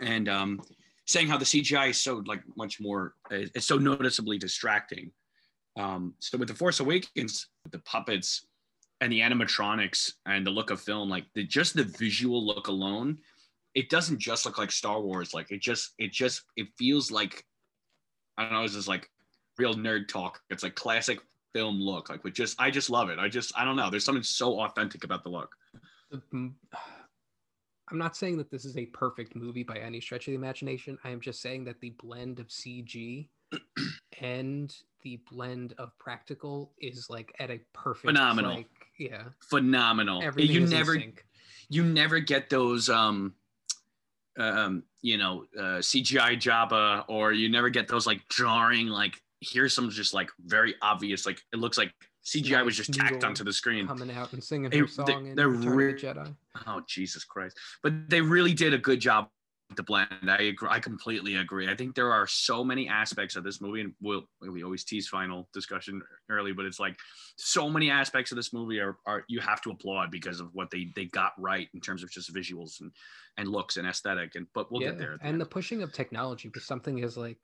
and 0.00 0.28
um, 0.28 0.60
saying 1.06 1.28
how 1.28 1.38
the 1.38 1.44
CGI 1.44 1.90
is 1.90 1.98
so 1.98 2.22
like 2.26 2.42
much 2.56 2.80
more 2.80 3.14
it's 3.30 3.66
so 3.66 3.78
noticeably 3.78 4.38
distracting 4.38 5.10
um, 5.76 6.14
so 6.18 6.38
with 6.38 6.48
the 6.48 6.54
Force 6.54 6.80
Awakens, 6.80 7.48
the 7.70 7.78
puppets 7.80 8.46
and 9.00 9.12
the 9.12 9.20
animatronics 9.20 10.12
and 10.26 10.46
the 10.46 10.50
look 10.50 10.70
of 10.70 10.80
film, 10.80 11.08
like 11.08 11.24
the 11.34 11.44
just 11.44 11.74
the 11.74 11.84
visual 11.84 12.44
look 12.44 12.68
alone, 12.68 13.18
it 13.74 13.88
doesn't 13.88 14.18
just 14.18 14.44
look 14.44 14.58
like 14.58 14.70
Star 14.70 15.00
Wars. 15.00 15.32
Like 15.32 15.50
it 15.50 15.60
just 15.60 15.94
it 15.98 16.12
just 16.12 16.42
it 16.56 16.68
feels 16.78 17.10
like 17.10 17.44
I 18.42 18.46
don't 18.46 18.54
know, 18.54 18.64
it's 18.64 18.74
just 18.74 18.88
like 18.88 19.10
real 19.58 19.74
nerd 19.74 20.08
talk. 20.08 20.40
It's 20.50 20.62
like 20.62 20.74
classic 20.74 21.20
film 21.54 21.80
look, 21.80 22.10
like 22.10 22.24
with 22.24 22.34
just 22.34 22.60
I 22.60 22.70
just 22.70 22.90
love 22.90 23.10
it. 23.10 23.18
I 23.18 23.28
just 23.28 23.52
I 23.56 23.64
don't 23.64 23.76
know. 23.76 23.90
There's 23.90 24.04
something 24.04 24.22
so 24.22 24.60
authentic 24.60 25.04
about 25.04 25.22
the 25.22 25.30
look. 25.30 25.54
I'm 26.32 27.98
not 27.98 28.16
saying 28.16 28.38
that 28.38 28.50
this 28.50 28.64
is 28.64 28.76
a 28.76 28.86
perfect 28.86 29.36
movie 29.36 29.62
by 29.62 29.76
any 29.76 30.00
stretch 30.00 30.26
of 30.26 30.32
the 30.32 30.36
imagination. 30.36 30.98
I 31.04 31.10
am 31.10 31.20
just 31.20 31.42
saying 31.42 31.64
that 31.64 31.80
the 31.80 31.90
blend 31.90 32.40
of 32.40 32.48
CG 32.48 33.28
and 34.20 34.74
the 35.02 35.20
blend 35.30 35.74
of 35.78 35.96
practical 35.98 36.72
is 36.80 37.08
like 37.10 37.34
at 37.38 37.50
a 37.50 37.60
perfect 37.72 38.06
Phenomenal. 38.06 38.56
Like, 38.56 38.68
yeah, 38.98 39.24
Phenomenal. 39.40 40.22
everything 40.22 40.54
you 40.54 40.66
never 40.66 40.96
you 41.68 41.84
never 41.84 42.18
get 42.18 42.50
those 42.50 42.88
um 42.88 43.34
um 44.38 44.82
you 45.02 45.18
know 45.18 45.44
uh 45.58 45.78
cgi 45.78 46.36
jabba 46.36 47.04
or 47.08 47.32
you 47.32 47.48
never 47.50 47.68
get 47.68 47.86
those 47.86 48.06
like 48.06 48.20
jarring 48.30 48.86
like 48.86 49.20
here's 49.40 49.74
some 49.74 49.90
just 49.90 50.14
like 50.14 50.30
very 50.46 50.74
obvious 50.80 51.26
like 51.26 51.40
it 51.52 51.58
looks 51.58 51.76
like 51.76 51.92
cgi 52.24 52.64
was 52.64 52.76
just 52.76 52.94
tacked 52.94 53.24
onto 53.24 53.44
the 53.44 53.52
screen. 53.52 53.86
coming 53.86 54.10
out 54.12 54.32
and 54.32 54.42
singing 54.42 54.70
They- 54.70 54.78
her 54.78 54.86
they- 54.86 54.90
song 54.92 55.26
in 55.26 55.34
they're 55.36 55.48
re- 55.48 55.92
the 55.92 55.98
Jedi. 55.98 56.34
oh 56.66 56.80
jesus 56.88 57.24
christ. 57.24 57.58
But 57.82 58.08
they 58.08 58.20
really 58.20 58.54
did 58.54 58.72
a 58.72 58.78
good 58.78 59.00
job 59.00 59.28
with 59.68 59.76
the 59.76 59.82
blend. 59.82 60.08
I 60.30 60.36
agree 60.42 60.68
i 60.70 60.78
completely 60.78 61.36
agree. 61.36 61.68
I 61.68 61.74
think 61.74 61.94
there 61.94 62.12
are 62.12 62.26
so 62.26 62.62
many 62.62 62.88
aspects 62.88 63.36
of 63.36 63.42
this 63.44 63.60
movie 63.60 63.80
and 63.80 63.92
we'll 64.00 64.22
we 64.40 64.62
always 64.62 64.84
tease 64.84 65.08
final 65.08 65.48
discussion 65.52 66.00
early 66.30 66.52
but 66.52 66.64
it's 66.64 66.78
like 66.78 66.96
so 67.36 67.68
many 67.68 67.90
aspects 67.90 68.30
of 68.32 68.36
this 68.36 68.52
movie 68.52 68.78
are, 68.80 68.96
are 69.06 69.24
you 69.28 69.40
have 69.40 69.60
to 69.62 69.70
applaud 69.70 70.10
because 70.10 70.40
of 70.40 70.48
what 70.52 70.70
they 70.70 70.88
they 70.94 71.06
got 71.06 71.32
right 71.38 71.68
in 71.74 71.80
terms 71.80 72.02
of 72.04 72.10
just 72.10 72.32
visuals 72.32 72.80
and 72.80 72.92
and 73.38 73.48
looks 73.48 73.76
and 73.76 73.86
aesthetic 73.86 74.34
and 74.34 74.46
but 74.54 74.70
we'll 74.70 74.82
yeah, 74.82 74.88
get 74.88 74.98
there 74.98 75.16
the 75.18 75.24
and 75.24 75.34
end. 75.34 75.40
the 75.40 75.46
pushing 75.46 75.82
of 75.82 75.92
technology 75.92 76.50
with 76.54 76.62
something 76.62 76.98
is 76.98 77.16
like 77.16 77.38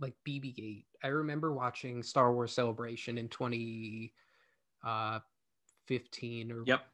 like 0.00 0.14
BB-8. 0.26 0.84
I 1.04 1.08
remember 1.08 1.52
watching 1.52 2.02
Star 2.02 2.32
Wars 2.32 2.52
Celebration 2.52 3.16
in 3.16 3.28
2015 3.28 4.10
uh, 4.84 5.20
15 5.86 6.52
or 6.52 6.64
yep 6.66 6.86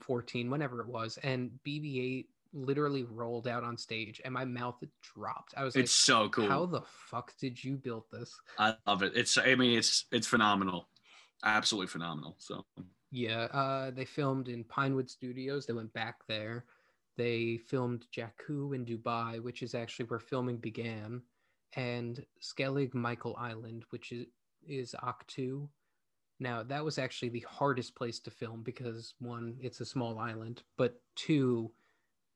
14, 0.00 0.50
whenever 0.50 0.80
it 0.80 0.88
was, 0.88 1.18
and 1.22 1.50
BB-8 1.66 2.26
literally 2.52 3.02
rolled 3.02 3.48
out 3.48 3.64
on 3.64 3.76
stage, 3.76 4.20
and 4.24 4.32
my 4.32 4.44
mouth 4.44 4.76
dropped. 5.02 5.54
I 5.56 5.64
was 5.64 5.74
like, 5.74 5.84
it's 5.84 5.92
so 5.92 6.28
cool 6.28 6.48
"How 6.48 6.66
the 6.66 6.82
fuck 6.82 7.36
did 7.38 7.62
you 7.62 7.76
build 7.76 8.04
this?" 8.12 8.34
i 8.58 8.74
love 8.86 9.02
it 9.02 9.12
it's 9.16 9.36
i 9.38 9.54
mean 9.54 9.76
it's 9.78 10.06
it's 10.12 10.26
phenomenal 10.26 10.88
absolutely 11.44 11.88
phenomenal 11.88 12.36
so 12.38 12.64
Yeah, 13.10 13.44
uh, 13.44 13.90
they 13.92 14.04
filmed 14.04 14.48
in 14.48 14.64
Pinewood 14.64 15.08
Studios. 15.08 15.66
They 15.66 15.72
went 15.72 15.92
back 15.92 16.16
there. 16.28 16.64
They 17.16 17.58
filmed 17.58 18.06
Jakku 18.14 18.74
in 18.74 18.84
Dubai, 18.84 19.42
which 19.42 19.62
is 19.62 19.74
actually 19.74 20.06
where 20.06 20.20
filming 20.20 20.58
began, 20.58 21.22
and 21.74 22.24
Skellig 22.42 22.94
Michael 22.94 23.36
Island, 23.38 23.84
which 23.90 24.12
is 24.12 24.26
is 24.66 24.94
Ahch-To. 25.02 25.68
Now 26.40 26.62
that 26.64 26.84
was 26.84 26.98
actually 26.98 27.30
the 27.30 27.46
hardest 27.48 27.94
place 27.94 28.18
to 28.20 28.30
film 28.30 28.62
because 28.62 29.14
one, 29.20 29.56
it's 29.60 29.80
a 29.80 29.86
small 29.86 30.18
island, 30.18 30.62
but 30.76 31.00
two, 31.14 31.72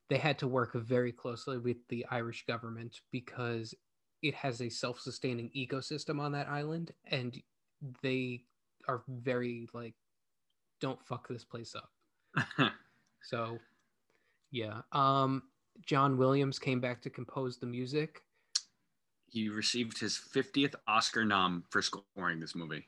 they 0.08 0.16
had 0.18 0.38
to 0.38 0.48
work 0.48 0.74
very 0.74 1.12
closely 1.12 1.58
with 1.58 1.76
the 1.88 2.06
Irish 2.10 2.46
government 2.46 3.00
because 3.10 3.74
it 4.22 4.34
has 4.34 4.60
a 4.60 4.68
self-sustaining 4.68 5.50
ecosystem 5.56 6.20
on 6.20 6.32
that 6.32 6.48
island, 6.48 6.92
and 7.06 7.42
they 8.02 8.44
are 8.88 9.02
very 9.08 9.68
like 9.74 9.94
don't 10.80 11.04
fuck 11.06 11.28
this 11.28 11.44
place 11.44 11.74
up. 11.74 12.72
So, 13.22 13.58
yeah. 14.50 14.82
Um, 14.92 15.42
John 15.86 16.16
Williams 16.16 16.58
came 16.58 16.80
back 16.80 17.00
to 17.02 17.10
compose 17.10 17.56
the 17.56 17.66
music, 17.66 18.22
he 19.30 19.48
received 19.48 19.98
his 19.98 20.18
50th 20.18 20.74
oscar 20.88 21.24
nom 21.24 21.64
for 21.70 21.82
scoring 21.82 22.40
this 22.40 22.54
movie 22.54 22.86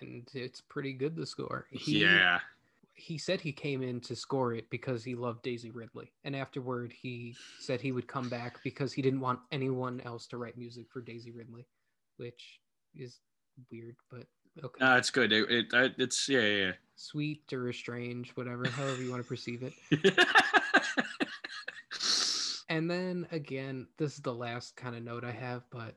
and 0.00 0.28
it's 0.34 0.60
pretty 0.60 0.92
good. 0.92 1.16
The 1.16 1.26
score. 1.26 1.66
He, 1.70 2.00
yeah 2.00 2.40
He 2.94 3.18
said 3.18 3.40
he 3.40 3.52
came 3.52 3.82
in 3.82 4.00
to 4.02 4.16
score 4.16 4.54
it 4.54 4.68
because 4.70 5.04
he 5.04 5.14
loved 5.14 5.42
Daisy 5.42 5.70
Ridley, 5.70 6.12
and 6.24 6.36
afterward 6.36 6.92
he 6.92 7.34
said 7.58 7.80
he 7.80 7.92
would 7.92 8.06
come 8.06 8.28
back 8.28 8.62
because 8.62 8.92
he 8.92 9.02
didn't 9.02 9.20
want 9.20 9.40
anyone 9.52 10.00
else 10.04 10.26
to 10.28 10.36
write 10.36 10.56
music 10.56 10.86
for 10.92 11.00
Daisy 11.00 11.30
Ridley, 11.30 11.66
which 12.16 12.60
is 12.94 13.18
weird, 13.70 13.96
but 14.10 14.26
okay. 14.62 14.84
no 14.84 14.96
it's 14.96 15.10
good 15.10 15.32
it, 15.32 15.72
it 15.72 15.94
it's 15.98 16.28
yeah 16.28 16.40
yeah, 16.40 16.72
Sweet 16.96 17.52
or 17.52 17.72
strange, 17.72 18.30
whatever, 18.30 18.68
however 18.68 19.02
you 19.02 19.10
want 19.10 19.22
to 19.22 19.28
perceive 19.28 19.62
it. 19.62 19.72
And 22.68 22.90
then 22.90 23.26
again, 23.30 23.88
this 23.96 24.14
is 24.14 24.20
the 24.20 24.34
last 24.34 24.76
kind 24.76 24.94
of 24.94 25.02
note 25.02 25.24
I 25.24 25.32
have, 25.32 25.64
but 25.70 25.96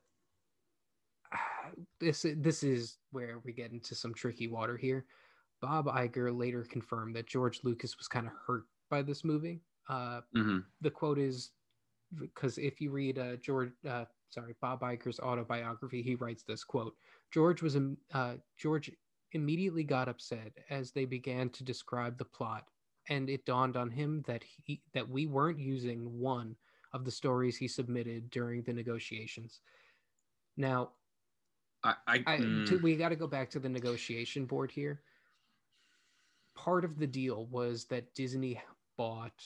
this 1.99 2.25
this 2.37 2.63
is 2.63 2.97
where 3.11 3.39
we 3.39 3.53
get 3.53 3.71
into 3.71 3.95
some 3.95 4.13
tricky 4.13 4.47
water 4.47 4.77
here. 4.77 5.05
Bob 5.61 5.85
Iger 5.85 6.35
later 6.35 6.63
confirmed 6.63 7.15
that 7.15 7.27
George 7.27 7.63
Lucas 7.63 7.97
was 7.97 8.07
kind 8.07 8.25
of 8.25 8.33
hurt 8.33 8.63
by 8.89 9.01
this 9.01 9.23
movie. 9.23 9.61
Uh, 9.89 10.21
Mhm. 10.35 10.65
the 10.81 10.91
quote 10.91 11.19
is 11.19 11.51
because 12.15 12.57
if 12.57 12.81
you 12.81 12.91
read 12.91 13.19
uh, 13.19 13.35
George, 13.37 13.71
uh, 13.85 14.05
sorry, 14.29 14.55
Bob 14.61 14.81
Iger's 14.81 15.19
autobiography, 15.19 16.01
he 16.01 16.15
writes 16.15 16.43
this 16.43 16.63
quote: 16.63 16.95
George 17.31 17.61
was 17.61 17.75
im- 17.75 17.97
uh, 18.13 18.37
George 18.57 18.91
immediately 19.33 19.83
got 19.83 20.09
upset 20.09 20.57
as 20.69 20.91
they 20.91 21.05
began 21.05 21.49
to 21.51 21.63
describe 21.63 22.17
the 22.17 22.25
plot, 22.25 22.67
and 23.09 23.29
it 23.29 23.45
dawned 23.45 23.77
on 23.77 23.89
him 23.89 24.23
that 24.27 24.43
he 24.43 24.81
that 24.93 25.07
we 25.07 25.25
weren't 25.25 25.59
using 25.59 26.19
one 26.19 26.55
of 26.93 27.05
the 27.05 27.11
stories 27.11 27.57
he 27.57 27.67
submitted 27.67 28.29
during 28.29 28.61
the 28.63 28.73
negotiations. 28.73 29.61
Now, 30.57 30.89
I, 31.83 31.95
I, 32.07 32.23
I, 32.27 32.37
to, 32.37 32.77
hmm. 32.77 32.83
we 32.83 32.95
got 32.95 33.09
to 33.09 33.15
go 33.15 33.27
back 33.27 33.49
to 33.51 33.59
the 33.59 33.69
negotiation 33.69 34.45
board 34.45 34.71
here. 34.71 35.01
Part 36.55 36.85
of 36.85 36.99
the 36.99 37.07
deal 37.07 37.47
was 37.47 37.85
that 37.85 38.13
Disney 38.13 38.61
bought 38.97 39.41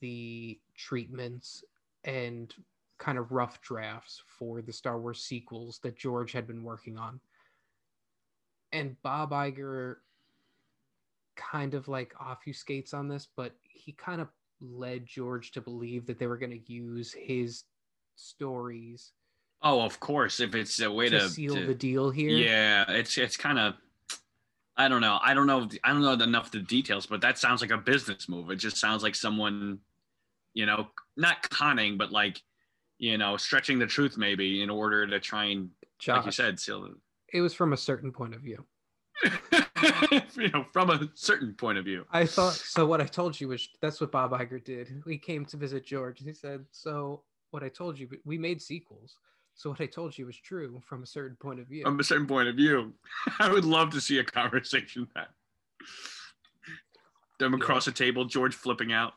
the 0.00 0.58
treatments 0.76 1.64
and 2.04 2.54
kind 2.98 3.18
of 3.18 3.32
rough 3.32 3.60
drafts 3.60 4.22
for 4.38 4.62
the 4.62 4.72
Star 4.72 5.00
Wars 5.00 5.20
sequels 5.20 5.80
that 5.82 5.96
George 5.96 6.32
had 6.32 6.46
been 6.46 6.62
working 6.62 6.96
on. 6.96 7.20
And 8.70 8.96
Bob 9.02 9.32
Iger 9.32 9.96
kind 11.50 11.74
of 11.74 11.88
like 11.88 12.14
obfuscates 12.14 12.94
on 12.94 13.08
this, 13.08 13.28
but 13.36 13.52
he 13.68 13.92
kind 13.92 14.20
of 14.20 14.28
led 14.60 15.06
George 15.06 15.50
to 15.52 15.60
believe 15.60 16.06
that 16.06 16.18
they 16.18 16.26
were 16.26 16.36
going 16.36 16.52
to 16.52 16.72
use 16.72 17.12
his 17.12 17.64
stories 18.14 19.12
oh 19.62 19.80
of 19.80 19.98
course 20.00 20.38
if 20.38 20.54
it's 20.54 20.80
a 20.80 20.92
way 20.92 21.08
to, 21.08 21.18
to, 21.18 21.28
seal 21.30 21.54
to- 21.54 21.66
the 21.66 21.74
deal 21.74 22.10
here. 22.10 22.28
yeah 22.28 22.84
it's 22.88 23.16
it's 23.16 23.38
kind 23.38 23.58
of 23.58 23.74
i 24.76 24.86
don't 24.86 25.00
know 25.00 25.18
i 25.22 25.32
don't 25.32 25.46
know 25.46 25.66
i 25.82 25.88
don't 25.88 26.02
know 26.02 26.12
enough 26.12 26.46
of 26.46 26.52
the 26.52 26.60
details 26.60 27.06
but 27.06 27.22
that 27.22 27.38
sounds 27.38 27.62
like 27.62 27.70
a 27.70 27.78
business 27.78 28.28
move 28.28 28.50
it 28.50 28.56
just 28.56 28.76
sounds 28.76 29.02
like 29.02 29.14
someone 29.14 29.78
you 30.52 30.66
know 30.66 30.86
not 31.16 31.48
conning 31.48 31.96
but 31.96 32.12
like 32.12 32.40
you 32.98 33.16
know 33.16 33.36
stretching 33.38 33.78
the 33.78 33.86
truth 33.86 34.18
maybe 34.18 34.62
in 34.62 34.68
order 34.68 35.06
to 35.06 35.18
try 35.18 35.46
and 35.46 35.70
like 36.06 36.26
you 36.26 36.32
said 36.32 36.60
seal 36.60 36.86
it 37.32 37.40
was 37.40 37.54
from 37.54 37.72
a 37.72 37.76
certain 37.76 38.12
point 38.12 38.34
of 38.34 38.42
view. 38.42 38.64
you 40.36 40.48
know 40.50 40.64
from 40.72 40.90
a 40.90 41.08
certain 41.14 41.54
point 41.54 41.78
of 41.78 41.84
view 41.84 42.04
I 42.10 42.26
thought 42.26 42.54
so. 42.54 42.86
What 42.86 43.00
I 43.00 43.06
told 43.06 43.40
you 43.40 43.48
was 43.48 43.68
that's 43.80 44.00
what 44.00 44.12
Bob 44.12 44.32
Iger 44.32 44.62
did. 44.62 45.02
We 45.04 45.18
came 45.18 45.44
to 45.46 45.56
visit 45.56 45.84
George. 45.84 46.20
He 46.20 46.32
said, 46.32 46.64
"So 46.70 47.22
what 47.50 47.62
I 47.62 47.68
told 47.68 47.98
you, 47.98 48.08
we 48.24 48.38
made 48.38 48.60
sequels. 48.62 49.16
So 49.54 49.70
what 49.70 49.80
I 49.80 49.86
told 49.86 50.16
you 50.16 50.26
was 50.26 50.36
true 50.38 50.80
from 50.86 51.02
a 51.02 51.06
certain 51.06 51.36
point 51.36 51.60
of 51.60 51.66
view." 51.66 51.84
from 51.84 52.00
a 52.00 52.04
certain 52.04 52.26
point 52.26 52.48
of 52.48 52.56
view 52.56 52.92
i 53.38 53.50
would 53.50 53.64
love 53.64 53.90
to 53.90 54.00
see 54.00 54.18
a 54.18 54.24
conversation 54.24 55.06
that 55.14 55.28
them 57.38 57.52
Yeah. 57.52 57.58
across 57.58 57.84
the 57.84 57.92
table 57.92 58.24
george 58.24 58.54
flipping 58.54 58.92
out 58.92 59.14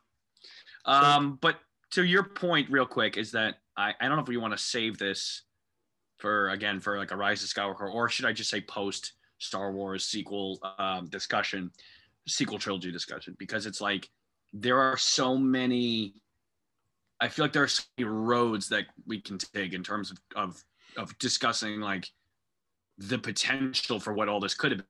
um 0.85 1.37
but 1.41 1.59
to 1.91 2.03
your 2.03 2.23
point 2.23 2.69
real 2.69 2.85
quick 2.85 3.17
is 3.17 3.31
that 3.31 3.55
i 3.77 3.93
i 3.99 4.07
don't 4.07 4.17
know 4.17 4.21
if 4.23 4.27
we 4.27 4.37
want 4.37 4.53
to 4.53 4.57
save 4.57 4.97
this 4.97 5.43
for 6.17 6.49
again 6.49 6.79
for 6.79 6.97
like 6.97 7.11
a 7.11 7.15
rise 7.15 7.43
of 7.43 7.49
skywalker 7.49 7.91
or 7.93 8.09
should 8.09 8.25
i 8.25 8.33
just 8.33 8.49
say 8.49 8.61
post 8.61 9.13
star 9.39 9.71
wars 9.71 10.05
sequel 10.05 10.59
um 10.79 11.07
discussion 11.07 11.71
sequel 12.27 12.57
trilogy 12.57 12.91
discussion 12.91 13.35
because 13.37 13.65
it's 13.65 13.81
like 13.81 14.09
there 14.53 14.79
are 14.79 14.97
so 14.97 15.37
many 15.37 16.13
i 17.19 17.27
feel 17.27 17.45
like 17.45 17.53
there 17.53 17.63
are 17.63 17.67
so 17.67 17.83
many 17.97 18.09
roads 18.09 18.69
that 18.69 18.85
we 19.05 19.19
can 19.19 19.37
take 19.37 19.73
in 19.73 19.83
terms 19.83 20.11
of 20.11 20.17
of, 20.35 20.63
of 20.97 21.17
discussing 21.19 21.79
like 21.79 22.09
the 22.97 23.17
potential 23.17 23.99
for 23.99 24.13
what 24.13 24.29
all 24.29 24.39
this 24.39 24.53
could 24.53 24.71
have 24.71 24.79
been 24.79 24.87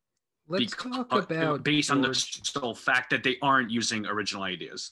Let's 0.48 0.76
because- 0.76 0.92
talk 1.10 1.32
about 1.32 1.64
based 1.64 1.90
on 1.90 2.02
the 2.02 2.14
sole 2.14 2.76
fact 2.76 3.10
that 3.10 3.24
they 3.24 3.38
aren't 3.42 3.72
using 3.72 4.06
original 4.06 4.44
ideas. 4.44 4.92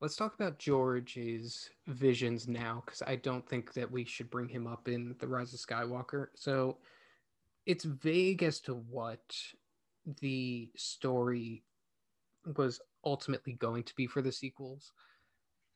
Let's 0.00 0.14
talk 0.14 0.34
about 0.34 0.58
George's 0.58 1.70
visions 1.88 2.46
now, 2.46 2.82
because 2.84 3.02
I 3.02 3.16
don't 3.16 3.48
think 3.48 3.72
that 3.72 3.90
we 3.90 4.04
should 4.04 4.30
bring 4.30 4.48
him 4.48 4.66
up 4.66 4.88
in 4.88 5.16
the 5.18 5.26
Rise 5.26 5.52
of 5.54 5.58
Skywalker. 5.58 6.28
So 6.34 6.76
it's 7.66 7.84
vague 7.84 8.42
as 8.42 8.60
to 8.60 8.74
what 8.74 9.20
the 10.20 10.70
story 10.76 11.64
was 12.56 12.80
ultimately 13.04 13.54
going 13.54 13.82
to 13.82 13.94
be 13.96 14.06
for 14.06 14.22
the 14.22 14.32
sequels. 14.32 14.92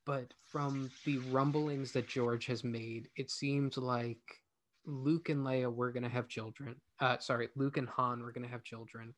But 0.07 0.33
from 0.46 0.90
the 1.05 1.18
rumblings 1.18 1.92
that 1.92 2.09
George 2.09 2.46
has 2.46 2.64
made, 2.64 3.09
it 3.16 3.31
seems 3.31 3.76
like 3.76 4.18
Luke 4.87 5.29
and 5.29 5.44
Leia 5.44 5.72
were 5.72 5.92
going 5.92 6.05
to 6.05 6.09
have 6.09 6.29
children. 6.29 6.76
Uh, 7.00 7.18
sorry, 7.18 7.48
Luke 7.55 7.76
and 7.76 7.88
Han 7.88 8.22
were 8.22 8.33
going 8.33 8.44
to 8.44 8.50
have 8.50 8.64
children. 8.64 9.14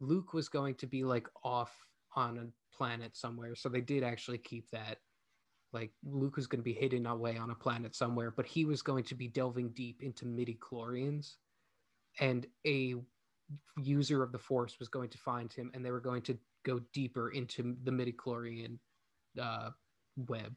Luke 0.00 0.32
was 0.32 0.48
going 0.48 0.76
to 0.76 0.86
be 0.86 1.04
like 1.04 1.26
off 1.42 1.74
on 2.14 2.38
a 2.38 2.76
planet 2.76 3.16
somewhere, 3.16 3.54
so 3.54 3.68
they 3.68 3.80
did 3.80 4.04
actually 4.04 4.38
keep 4.38 4.70
that. 4.70 4.98
Like 5.72 5.90
Luke 6.04 6.36
was 6.36 6.46
going 6.46 6.60
to 6.60 6.64
be 6.64 6.72
hidden 6.72 7.06
away 7.06 7.36
on 7.36 7.50
a 7.50 7.54
planet 7.54 7.94
somewhere, 7.94 8.30
but 8.30 8.46
he 8.46 8.64
was 8.64 8.80
going 8.80 9.04
to 9.04 9.14
be 9.14 9.28
delving 9.28 9.70
deep 9.70 10.02
into 10.02 10.24
midi 10.24 10.58
chlorians, 10.62 11.34
and 12.20 12.46
a 12.66 12.94
user 13.82 14.22
of 14.22 14.32
the 14.32 14.38
Force 14.38 14.78
was 14.78 14.88
going 14.88 15.08
to 15.10 15.18
find 15.18 15.52
him, 15.52 15.70
and 15.74 15.84
they 15.84 15.90
were 15.90 16.00
going 16.00 16.22
to 16.22 16.38
go 16.64 16.80
deeper 16.92 17.30
into 17.30 17.76
the 17.84 17.92
midi 17.92 18.12
chlorian 18.12 18.78
uh, 19.40 19.70
web. 20.28 20.54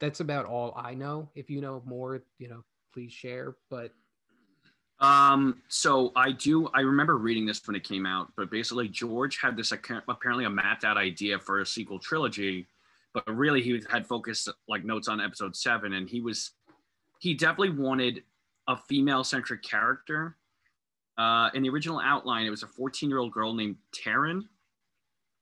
That's 0.00 0.20
about 0.20 0.46
all 0.46 0.72
I 0.76 0.94
know. 0.94 1.30
If 1.34 1.50
you 1.50 1.60
know 1.60 1.82
more, 1.84 2.22
you 2.38 2.48
know, 2.48 2.64
please 2.92 3.12
share. 3.12 3.56
But 3.70 3.92
Um, 4.98 5.62
so 5.68 6.12
I 6.16 6.32
do. 6.32 6.68
I 6.74 6.80
remember 6.80 7.16
reading 7.16 7.46
this 7.46 7.66
when 7.66 7.76
it 7.76 7.84
came 7.84 8.06
out, 8.06 8.28
but 8.36 8.50
basically 8.50 8.88
George 8.88 9.38
had 9.40 9.56
this 9.56 9.72
apparently 9.72 10.44
a 10.44 10.50
mapped 10.50 10.84
out 10.84 10.98
idea 10.98 11.38
for 11.38 11.60
a 11.60 11.66
sequel 11.66 11.98
trilogy, 11.98 12.66
but 13.14 13.26
really 13.26 13.62
he 13.62 13.82
had 13.90 14.06
focused 14.06 14.48
like 14.68 14.84
notes 14.84 15.08
on 15.08 15.20
episode 15.20 15.56
seven, 15.56 15.94
and 15.94 16.08
he 16.08 16.20
was 16.20 16.52
he 17.18 17.34
definitely 17.34 17.70
wanted 17.70 18.22
a 18.68 18.76
female 18.76 19.24
centric 19.24 19.62
character. 19.62 20.36
Uh, 21.18 21.50
in 21.54 21.62
the 21.62 21.68
original 21.68 22.00
outline, 22.00 22.46
it 22.46 22.50
was 22.50 22.62
a 22.62 22.66
14 22.66 23.08
year 23.08 23.18
old 23.18 23.32
girl 23.32 23.54
named 23.54 23.76
Taryn. 23.92 24.42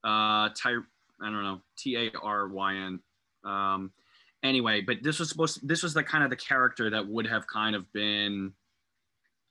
Uh, 0.05 0.49
Ty, 0.51 0.77
I 1.21 1.25
don't 1.25 1.43
know, 1.43 1.61
T 1.77 1.97
A 1.97 2.11
R 2.23 2.49
Y 2.49 2.75
N. 2.75 3.01
Um, 3.45 3.93
anyway, 4.43 4.81
but 4.81 4.97
this 5.03 5.19
was 5.19 5.29
supposed. 5.29 5.67
this 5.67 5.83
was 5.83 5.95
the 5.95 6.03
kind 6.03 6.25
of 6.25 6.31
the 6.31 6.37
character 6.37 6.91
that 6.91 7.07
would 7.07 7.27
have 7.27 7.47
kind 7.47 7.75
of 7.77 7.91
been 7.93 8.53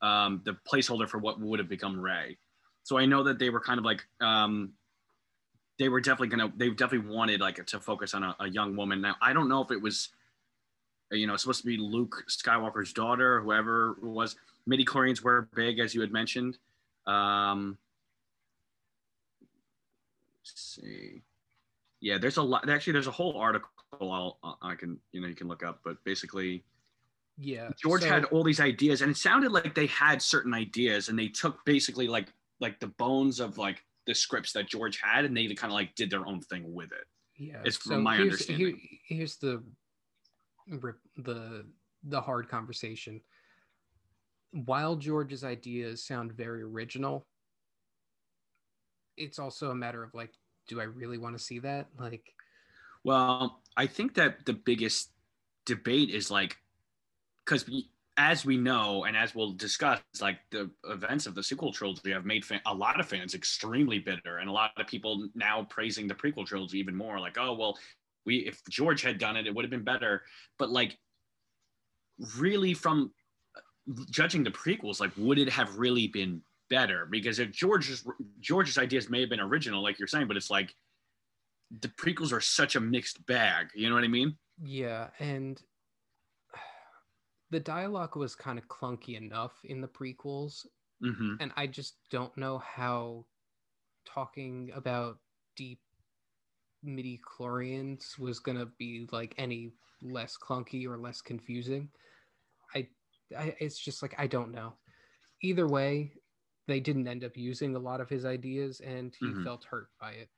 um, 0.01 0.41
the 0.45 0.57
placeholder 0.71 1.07
for 1.07 1.17
what 1.17 1.39
would 1.39 1.59
have 1.59 1.69
become 1.69 1.99
Rey. 1.99 2.37
So 2.83 2.97
I 2.97 3.05
know 3.05 3.23
that 3.23 3.39
they 3.39 3.49
were 3.49 3.59
kind 3.59 3.79
of 3.79 3.85
like 3.85 4.05
um, 4.21 4.73
they 5.79 5.89
were 5.89 6.01
definitely 6.01 6.29
gonna 6.29 6.51
they 6.55 6.69
definitely 6.69 7.09
wanted 7.09 7.41
like 7.41 7.63
to 7.65 7.79
focus 7.79 8.13
on 8.13 8.23
a, 8.23 8.35
a 8.39 8.49
young 8.49 8.75
woman. 8.75 9.01
Now 9.01 9.15
I 9.21 9.33
don't 9.33 9.49
know 9.49 9.61
if 9.61 9.71
it 9.71 9.81
was 9.81 10.09
you 11.11 11.27
know 11.27 11.35
supposed 11.37 11.61
to 11.61 11.67
be 11.67 11.77
Luke 11.77 12.23
Skywalker's 12.29 12.93
daughter, 12.93 13.41
whoever 13.41 13.91
it 14.01 14.03
was. 14.03 14.35
Midi 14.65 14.83
chlorians 14.83 15.21
were 15.21 15.47
big 15.55 15.79
as 15.79 15.95
you 15.95 16.01
had 16.01 16.11
mentioned. 16.11 16.57
Um, 17.05 17.77
let's 20.41 20.79
see. 20.81 21.21
Yeah, 22.01 22.17
there's 22.17 22.37
a 22.37 22.43
lot. 22.43 22.69
Actually, 22.69 22.93
there's 22.93 23.07
a 23.07 23.11
whole 23.11 23.37
article 23.37 23.69
I'll, 24.01 24.57
I 24.61 24.75
can 24.75 24.99
you 25.11 25.21
know 25.21 25.27
you 25.27 25.35
can 25.35 25.47
look 25.47 25.63
up, 25.63 25.79
but 25.83 26.03
basically 26.03 26.63
yeah, 27.37 27.69
George 27.81 28.01
so- 28.01 28.09
had 28.09 28.25
all 28.25 28.43
these 28.43 28.59
ideas, 28.59 29.01
and 29.01 29.11
it 29.11 29.17
sounded 29.17 29.51
like 29.51 29.73
they 29.75 29.87
had 29.87 30.21
certain 30.21 30.53
ideas, 30.53 31.09
and 31.09 31.17
they 31.17 31.27
took 31.27 31.63
basically 31.65 32.07
like 32.07 32.27
like 32.59 32.79
the 32.79 32.87
bones 32.87 33.39
of 33.39 33.57
like 33.57 33.83
the 34.05 34.13
scripts 34.15 34.51
that 34.53 34.67
George 34.67 34.99
had, 35.01 35.25
and 35.25 35.35
they 35.35 35.47
kind 35.53 35.71
of 35.71 35.75
like 35.75 35.95
did 35.95 36.09
their 36.09 36.25
own 36.25 36.41
thing 36.41 36.73
with 36.73 36.91
it. 36.91 37.07
Yeah, 37.35 37.61
It's 37.65 37.77
from 37.77 38.01
my 38.03 38.17
understanding. 38.17 38.77
here- 38.77 39.17
here's 39.17 39.35
the 39.37 39.61
the 41.17 41.65
the 42.03 42.21
hard 42.21 42.49
conversation. 42.49 43.21
While 44.51 44.95
George's 44.95 45.43
ideas 45.43 46.05
sound 46.05 46.31
very 46.31 46.63
original, 46.63 47.25
it's 49.17 49.39
also 49.39 49.71
a 49.71 49.75
matter 49.75 50.03
of 50.03 50.13
like, 50.13 50.31
do 50.67 50.79
I 50.79 50.85
really 50.85 51.17
want 51.17 51.37
to 51.37 51.43
see 51.43 51.59
that? 51.59 51.87
Like, 51.99 52.33
Well, 53.03 53.61
I 53.75 53.87
think 53.87 54.13
that 54.15 54.45
the 54.45 54.53
biggest 54.53 55.11
debate 55.65 56.09
is 56.09 56.31
like, 56.31 56.57
because 57.45 57.69
as 58.17 58.45
we 58.45 58.57
know, 58.57 59.03
and 59.05 59.15
as 59.15 59.35
we'll 59.35 59.53
discuss, 59.53 60.01
like 60.21 60.39
the 60.49 60.69
events 60.85 61.27
of 61.27 61.35
the 61.35 61.43
sequel 61.43 61.71
trilogy 61.71 62.11
have 62.11 62.25
made 62.25 62.43
fan- 62.43 62.61
a 62.65 62.73
lot 62.73 62.99
of 62.99 63.07
fans 63.07 63.35
extremely 63.35 63.99
bitter, 63.99 64.37
and 64.37 64.49
a 64.49 64.51
lot 64.51 64.71
of 64.77 64.87
people 64.87 65.29
now 65.35 65.63
praising 65.69 66.07
the 66.07 66.15
prequel 66.15 66.45
trilogy 66.45 66.79
even 66.79 66.95
more. 66.95 67.19
Like, 67.19 67.37
oh 67.37 67.53
well, 67.53 67.77
we 68.27 68.35
if 68.45 68.61
George 68.69 69.01
had 69.01 69.17
done 69.17 69.35
it, 69.37 69.47
it 69.47 69.55
would 69.55 69.65
have 69.65 69.71
been 69.71 69.83
better. 69.83 70.21
But 70.59 70.69
like, 70.69 70.95
really, 72.37 72.75
from 72.75 73.11
judging 74.11 74.43
the 74.43 74.51
prequels, 74.51 74.99
like, 74.99 75.11
would 75.17 75.39
it 75.39 75.49
have 75.49 75.75
really 75.77 76.07
been 76.07 76.43
better? 76.69 77.07
Because 77.09 77.39
if 77.39 77.51
George's 77.51 78.05
George's 78.39 78.77
ideas 78.77 79.09
may 79.09 79.21
have 79.21 79.29
been 79.29 79.39
original, 79.39 79.81
like 79.81 79.97
you're 79.97 80.07
saying, 80.07 80.27
but 80.27 80.37
it's 80.37 80.51
like 80.51 80.75
the 81.81 81.87
prequels 81.87 82.31
are 82.31 82.41
such 82.41 82.75
a 82.75 82.79
mixed 82.79 83.25
bag. 83.25 83.69
You 83.73 83.89
know 83.89 83.95
what 83.95 84.03
I 84.03 84.09
mean? 84.09 84.37
yeah, 84.63 85.07
and 85.19 85.59
the 87.49 87.59
dialogue 87.59 88.15
was 88.15 88.35
kind 88.35 88.59
of 88.59 88.67
clunky 88.67 89.15
enough 89.17 89.53
in 89.63 89.81
the 89.81 89.87
prequels 89.87 90.65
Mm-hmm. 91.03 91.35
and 91.39 91.51
I 91.55 91.67
just 91.67 91.97
don't 92.09 92.35
know 92.37 92.57
how 92.57 93.25
talking 94.07 94.71
about 94.73 95.19
deep 95.55 95.79
midi 96.83 97.19
chlorians 97.19 98.17
was 98.19 98.39
gonna 98.39 98.65
be 98.65 99.07
like 99.11 99.35
any 99.37 99.73
less 100.01 100.37
clunky 100.37 100.85
or 100.87 100.97
less 100.97 101.21
confusing. 101.21 101.89
I, 102.75 102.89
I 103.37 103.55
it's 103.59 103.79
just 103.79 104.01
like 104.01 104.15
I 104.17 104.27
don't 104.27 104.51
know. 104.51 104.73
Either 105.41 105.67
way, 105.67 106.13
they 106.67 106.79
didn't 106.79 107.07
end 107.07 107.23
up 107.23 107.37
using 107.37 107.75
a 107.75 107.79
lot 107.79 108.01
of 108.01 108.09
his 108.09 108.25
ideas, 108.25 108.79
and 108.81 109.15
he 109.15 109.27
Mhm. 109.27 109.43
felt 109.43 109.65
hurt 109.65 109.89
by 109.99 110.13
it. 110.13 110.29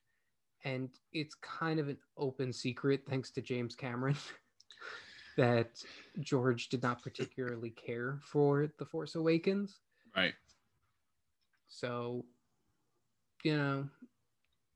And 0.65 0.89
it's 1.13 1.35
kind 1.35 1.79
of 1.79 1.87
an 1.89 1.97
open 2.17 2.51
secret, 2.51 3.05
thanks 3.07 3.31
to 3.31 3.41
James 3.41 3.75
Cameron, 3.75 4.17
that 5.37 5.81
George 6.19 6.69
did 6.69 6.83
not 6.83 7.01
particularly 7.01 7.71
care 7.71 8.19
for 8.23 8.67
The 8.77 8.85
Force 8.85 9.15
Awakens. 9.15 9.81
Right. 10.15 10.35
So, 11.67 12.25
you 13.43 13.55
know, 13.55 13.89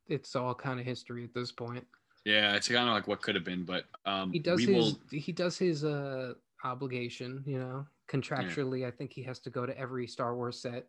it's 0.08 0.36
all 0.36 0.54
kind 0.54 0.80
of 0.80 0.86
history 0.86 1.24
at 1.24 1.34
this 1.34 1.52
point. 1.52 1.86
Yeah, 2.26 2.56
it's 2.56 2.68
kind 2.70 2.88
of 2.88 2.94
like 2.94 3.08
what 3.08 3.22
could 3.22 3.36
have 3.36 3.44
been, 3.44 3.64
but 3.64 3.86
um, 4.06 4.32
He 4.32 4.40
does 4.40 4.62
his 4.62 4.70
will. 4.70 5.00
he 5.12 5.32
does 5.32 5.58
his 5.58 5.84
uh 5.84 6.34
obligation, 6.64 7.44
you 7.46 7.60
know. 7.60 7.86
Contractually, 8.10 8.86
I 8.86 8.92
think 8.92 9.12
he 9.12 9.24
has 9.24 9.40
to 9.40 9.50
go 9.50 9.66
to 9.66 9.78
every 9.78 10.08
Star 10.08 10.36
Wars 10.36 10.60
set. 10.62 10.88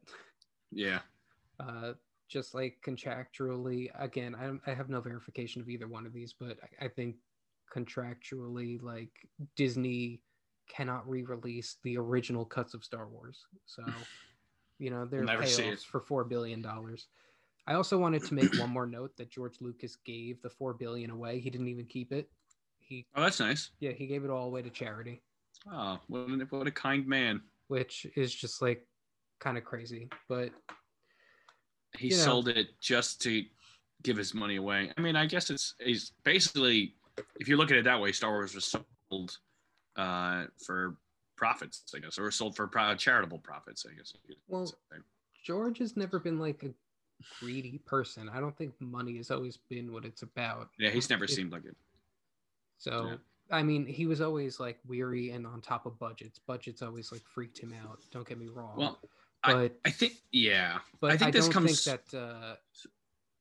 Yeah. 0.70 1.00
Uh 1.60 1.92
just 2.28 2.52
like 2.52 2.76
contractually, 2.84 3.90
again, 3.96 4.34
I, 4.34 4.70
I 4.70 4.74
have 4.74 4.88
no 4.88 5.00
verification 5.00 5.62
of 5.62 5.68
either 5.68 5.86
one 5.86 6.04
of 6.04 6.12
these, 6.12 6.32
but 6.32 6.58
I, 6.80 6.86
I 6.86 6.88
think 6.88 7.14
contractually, 7.72 8.82
like 8.82 9.10
Disney 9.56 10.20
cannot 10.68 11.08
re-release 11.08 11.76
the 11.82 11.96
original 11.96 12.44
cuts 12.44 12.74
of 12.74 12.82
Star 12.82 13.06
Wars. 13.06 13.44
So, 13.66 13.84
you 14.78 14.90
know, 14.90 15.04
there 15.04 15.20
are 15.20 15.24
never 15.24 15.46
see 15.46 15.62
payoffs 15.62 15.84
for 15.84 16.00
four 16.00 16.24
billion 16.24 16.62
dollars. 16.62 17.06
I 17.66 17.74
also 17.74 17.96
wanted 17.98 18.24
to 18.24 18.34
make 18.34 18.52
one 18.54 18.70
more 18.70 18.86
note 18.86 19.16
that 19.16 19.30
George 19.30 19.56
Lucas 19.60 19.96
gave 20.04 20.42
the 20.42 20.50
four 20.50 20.74
billion 20.74 21.10
away. 21.10 21.40
He 21.40 21.48
didn't 21.50 21.68
even 21.68 21.86
keep 21.86 22.12
it. 22.12 22.28
He 22.78 23.06
Oh, 23.14 23.22
that's 23.22 23.40
nice. 23.40 23.70
yeah, 23.80 23.92
he 23.92 24.06
gave 24.06 24.24
it 24.24 24.30
all 24.30 24.46
away 24.46 24.60
to 24.62 24.70
charity, 24.70 25.22
Oh, 25.70 25.98
what 26.08 26.28
a, 26.28 26.46
what 26.50 26.66
a 26.66 26.70
kind 26.70 27.06
man. 27.06 27.40
which 27.68 28.06
is 28.16 28.34
just 28.34 28.60
like 28.60 28.86
kind 29.40 29.56
of 29.56 29.64
crazy. 29.64 30.10
But 30.28 30.50
He 31.96 32.08
You 32.08 32.16
know. 32.18 32.22
sold 32.24 32.48
it 32.48 32.78
just 32.80 33.22
to 33.22 33.44
give 34.02 34.16
his 34.18 34.34
money 34.34 34.56
away. 34.56 34.92
I 34.98 35.00
mean, 35.00 35.16
I 35.16 35.24
guess 35.24 35.48
it's 35.48 35.74
he's 35.80 36.12
basically, 36.24 36.96
if 37.40 37.48
you 37.48 37.56
look 37.56 37.70
at 37.70 37.78
it 37.78 37.84
that 37.84 38.00
way, 38.00 38.12
Star 38.12 38.32
Wars 38.32 38.54
was 38.54 38.66
sold 39.10 39.38
uh, 39.96 40.44
for 40.66 40.98
profits, 41.36 41.84
I 41.94 42.00
guess, 42.00 42.18
or 42.18 42.30
sold 42.30 42.54
for 42.56 42.66
pro- 42.66 42.94
charitable 42.96 43.38
profits, 43.38 43.86
I 43.90 43.94
guess. 43.96 44.12
Well. 44.48 44.70
George 45.46 45.76
has 45.78 45.94
never 45.94 46.18
been 46.18 46.38
like 46.38 46.62
a 46.62 46.70
greedy 47.40 47.78
person. 47.86 48.28
I 48.28 48.40
don't 48.40 48.56
think 48.56 48.74
money 48.80 49.16
has 49.18 49.30
always 49.30 49.56
been 49.56 49.92
what 49.92 50.04
it's 50.04 50.22
about. 50.22 50.70
yeah, 50.78 50.90
he's 50.90 51.08
never 51.10 51.24
It- 51.24 51.30
seemed 51.30 51.52
like 51.52 51.64
it. 51.64 51.76
So 52.78 53.06
Yeah. 53.08 53.16
I 53.50 53.62
mean, 53.62 53.86
he 53.86 54.06
was 54.06 54.20
always 54.20 54.58
like 54.58 54.78
weary 54.86 55.30
and 55.30 55.46
on 55.46 55.60
top 55.60 55.84
of 55.86 55.98
budgets. 55.98 56.38
Budgets 56.38 56.80
always 56.82 57.12
like 57.12 57.22
freaked 57.26 57.58
him 57.58 57.72
out. 57.74 58.00
Don't 58.10 58.26
get 58.26 58.38
me 58.38 58.46
wrong. 58.48 58.76
Well, 58.76 58.98
but 59.42 59.78
I 59.84 59.90
think, 59.90 60.14
yeah, 60.32 60.78
but 61.00 61.10
I 61.10 61.14
I, 61.14 61.16
think 61.18 61.32
this 61.34 61.44
don't 61.44 61.52
comes- 61.52 61.84
think 61.84 62.00
that 62.10 62.18
uh, 62.18 62.56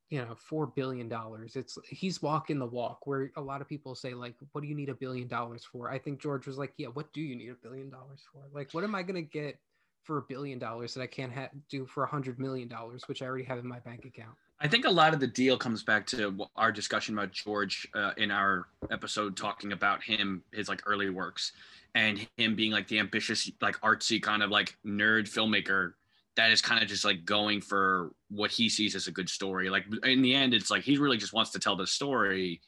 you 0.09 0.19
know 0.23 0.36
four 0.36 0.67
billion 0.67 1.07
dollars. 1.07 1.55
It's 1.55 1.77
he's 1.88 2.21
walking 2.21 2.59
the 2.59 2.65
walk. 2.65 3.07
Where 3.07 3.31
a 3.38 3.41
lot 3.41 3.62
of 3.62 3.69
people 3.69 3.95
say 3.95 4.13
like, 4.13 4.36
"What 4.51 4.62
do 4.62 4.67
you 4.67 4.75
need 4.75 4.89
a 4.89 4.93
billion 4.93 5.27
dollars 5.29 5.63
for?" 5.63 5.89
I 5.89 5.97
think 5.97 6.19
George 6.21 6.45
was 6.45 6.57
like, 6.57 6.73
"Yeah, 6.77 6.89
what 6.89 7.12
do 7.13 7.21
you 7.21 7.36
need 7.38 7.49
a 7.49 7.55
billion 7.55 7.89
dollars 7.89 8.21
for? 8.31 8.43
Like, 8.53 8.73
what 8.73 8.83
am 8.83 8.93
I 8.95 9.01
gonna 9.03 9.21
get 9.21 9.57
for 10.03 10.17
a 10.17 10.21
billion 10.21 10.59
dollars 10.59 10.93
that 10.93 11.01
I 11.01 11.07
can't 11.07 11.33
ha- 11.33 11.49
do 11.69 11.85
for 11.85 12.03
a 12.03 12.07
hundred 12.07 12.39
million 12.39 12.67
dollars, 12.67 13.03
which 13.07 13.21
I 13.21 13.25
already 13.25 13.45
have 13.45 13.59
in 13.59 13.67
my 13.67 13.79
bank 13.79 14.05
account?" 14.05 14.35
I 14.59 14.67
think 14.67 14.85
a 14.85 14.89
lot 14.89 15.13
of 15.13 15.19
the 15.19 15.27
deal 15.27 15.57
comes 15.57 15.83
back 15.83 16.07
to 16.07 16.47
our 16.55 16.71
discussion 16.71 17.17
about 17.17 17.31
George 17.31 17.87
uh, 17.95 18.11
in 18.17 18.31
our 18.31 18.67
episode 18.91 19.35
talking 19.35 19.73
about 19.73 20.01
him, 20.03 20.43
his 20.51 20.69
like 20.69 20.81
early 20.85 21.09
works, 21.09 21.51
and 21.95 22.25
him 22.37 22.55
being 22.55 22.71
like 22.71 22.87
the 22.87 22.99
ambitious, 22.99 23.51
like 23.61 23.79
artsy 23.81 24.21
kind 24.21 24.41
of 24.41 24.51
like 24.51 24.77
nerd 24.85 25.29
filmmaker 25.29 25.93
that 26.35 26.51
is 26.51 26.61
kind 26.61 26.81
of 26.81 26.89
just 26.89 27.05
like 27.05 27.25
going 27.25 27.61
for 27.61 28.11
what 28.29 28.51
he 28.51 28.67
sees 28.69 28.95
as 28.95 29.07
a 29.07 29.11
good 29.11 29.29
story. 29.29 29.69
Like 29.69 29.85
in 30.03 30.21
the 30.21 30.33
end, 30.33 30.53
it's 30.53 30.71
like 30.71 30.83
he 30.83 30.97
really 30.97 31.17
just 31.17 31.33
wants 31.33 31.51
to 31.51 31.59
tell 31.59 31.75
the 31.75 31.85
story, 31.85 32.61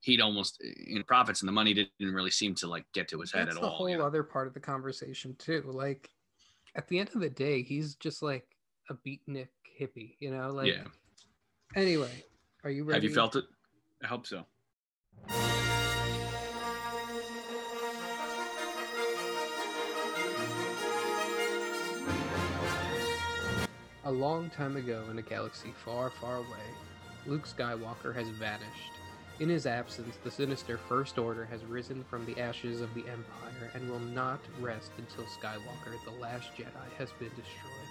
he'd 0.00 0.20
almost 0.20 0.62
in 0.62 1.02
profits 1.04 1.42
and 1.42 1.48
the 1.48 1.52
money 1.52 1.74
didn't 1.74 2.14
really 2.14 2.30
seem 2.30 2.54
to 2.56 2.66
like 2.66 2.84
get 2.92 3.08
to 3.08 3.20
his 3.20 3.32
head 3.32 3.46
That's 3.46 3.56
at 3.56 3.62
the 3.62 3.68
all. 3.68 3.74
whole 3.74 3.88
you 3.88 3.98
know? 3.98 4.06
other 4.06 4.22
part 4.22 4.46
of 4.46 4.54
the 4.54 4.60
conversation 4.60 5.36
too. 5.38 5.62
Like 5.66 6.10
at 6.76 6.86
the 6.88 6.98
end 6.98 7.08
of 7.14 7.20
the 7.20 7.30
day, 7.30 7.62
he's 7.62 7.94
just 7.94 8.22
like 8.22 8.46
a 8.90 8.94
beatnik 8.94 9.48
hippie, 9.80 10.16
you 10.20 10.30
know? 10.30 10.50
Like 10.50 10.68
yeah. 10.68 10.84
anyway, 11.74 12.22
are 12.62 12.70
you 12.70 12.84
ready? 12.84 12.98
Have 12.98 13.04
you 13.04 13.14
felt 13.14 13.34
it? 13.34 13.44
I 14.04 14.06
hope 14.06 14.26
so. 14.26 14.44
A 24.04 24.12
long 24.12 24.50
time 24.50 24.76
ago 24.76 25.02
in 25.10 25.18
a 25.18 25.22
galaxy 25.22 25.72
far, 25.84 26.10
far 26.10 26.36
away, 26.36 26.46
Luke 27.26 27.48
Skywalker 27.48 28.14
has 28.14 28.28
vanished. 28.28 28.95
In 29.38 29.50
his 29.50 29.66
absence, 29.66 30.16
the 30.24 30.30
sinister 30.30 30.78
First 30.78 31.18
Order 31.18 31.44
has 31.44 31.62
risen 31.66 32.04
from 32.04 32.24
the 32.24 32.40
ashes 32.40 32.80
of 32.80 32.94
the 32.94 33.02
Empire 33.02 33.70
and 33.74 33.90
will 33.90 34.00
not 34.00 34.40
rest 34.60 34.92
until 34.96 35.24
Skywalker, 35.24 36.02
the 36.06 36.22
last 36.22 36.52
Jedi, 36.56 36.90
has 36.96 37.10
been 37.18 37.28
destroyed. 37.36 37.86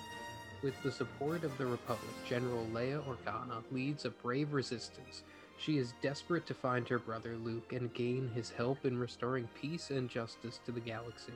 With 0.63 0.73
the 0.81 0.91
support 0.91 1.43
of 1.43 1.55
the 1.59 1.67
Republic, 1.67 2.15
General 2.27 2.65
Leia 2.73 3.03
Organa 3.05 3.61
leads 3.71 4.05
a 4.05 4.09
brave 4.09 4.53
resistance. 4.53 5.21
She 5.59 5.77
is 5.77 5.93
desperate 6.01 6.47
to 6.47 6.55
find 6.55 6.87
her 6.87 6.97
brother 6.97 7.35
Luke 7.35 7.73
and 7.73 7.93
gain 7.93 8.31
his 8.33 8.49
help 8.49 8.83
in 8.83 8.97
restoring 8.97 9.47
peace 9.53 9.91
and 9.91 10.09
justice 10.09 10.59
to 10.65 10.71
the 10.71 10.79
galaxy. 10.79 11.33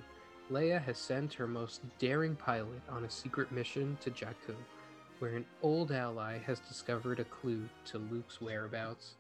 Leia 0.50 0.84
has 0.84 0.98
sent 0.98 1.36
her 1.36 1.48
most 1.48 1.82
daring 2.00 2.36
pilot 2.36 2.82
on 2.90 3.04
a 3.04 3.10
secret 3.12 3.52
mission 3.52 3.96
to 4.02 4.10
Jakku, 4.10 4.56
where 5.20 5.36
an 5.36 5.46
old 5.62 5.92
ally 5.92 6.40
has 6.40 6.60
discovered 6.62 7.20
a 7.20 7.26
clue 7.26 7.70
to 7.86 8.00
Luke's 8.00 8.42
whereabouts. 8.42 9.14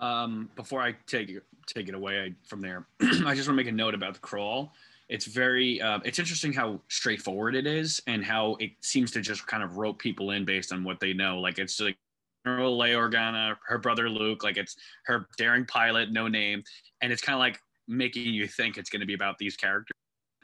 Um, 0.00 0.50
before 0.56 0.80
I 0.80 0.94
take 1.06 1.28
it- 1.30 1.44
take 1.66 1.88
it 1.88 1.94
away 1.94 2.20
I, 2.20 2.34
from 2.46 2.60
there, 2.60 2.86
I 3.00 3.34
just 3.34 3.46
want 3.46 3.46
to 3.46 3.52
make 3.52 3.66
a 3.66 3.72
note 3.72 3.94
about 3.94 4.14
the 4.14 4.20
crawl. 4.20 4.72
It's 5.08 5.24
very 5.24 5.80
uh, 5.80 6.00
it's 6.04 6.18
interesting 6.18 6.52
how 6.52 6.80
straightforward 6.88 7.54
it 7.54 7.66
is 7.66 8.00
and 8.06 8.24
how 8.24 8.56
it 8.60 8.72
seems 8.80 9.10
to 9.12 9.20
just 9.20 9.46
kind 9.46 9.62
of 9.62 9.76
rope 9.76 9.98
people 9.98 10.32
in 10.32 10.44
based 10.44 10.72
on 10.72 10.84
what 10.84 11.00
they 11.00 11.12
know. 11.12 11.40
Like 11.40 11.58
it's 11.58 11.80
like 11.80 11.96
General 12.44 12.78
Leia 12.78 12.94
Organa, 12.94 13.56
her 13.66 13.78
brother 13.78 14.08
Luke, 14.08 14.44
like 14.44 14.56
it's 14.56 14.76
her 15.06 15.26
daring 15.36 15.64
pilot, 15.66 16.12
no 16.12 16.28
name, 16.28 16.62
and 17.00 17.12
it's 17.12 17.22
kind 17.22 17.34
of 17.34 17.40
like 17.40 17.60
making 17.86 18.32
you 18.32 18.46
think 18.46 18.76
it's 18.76 18.90
going 18.90 19.00
to 19.00 19.06
be 19.06 19.14
about 19.14 19.38
these 19.38 19.56
characters. 19.56 19.94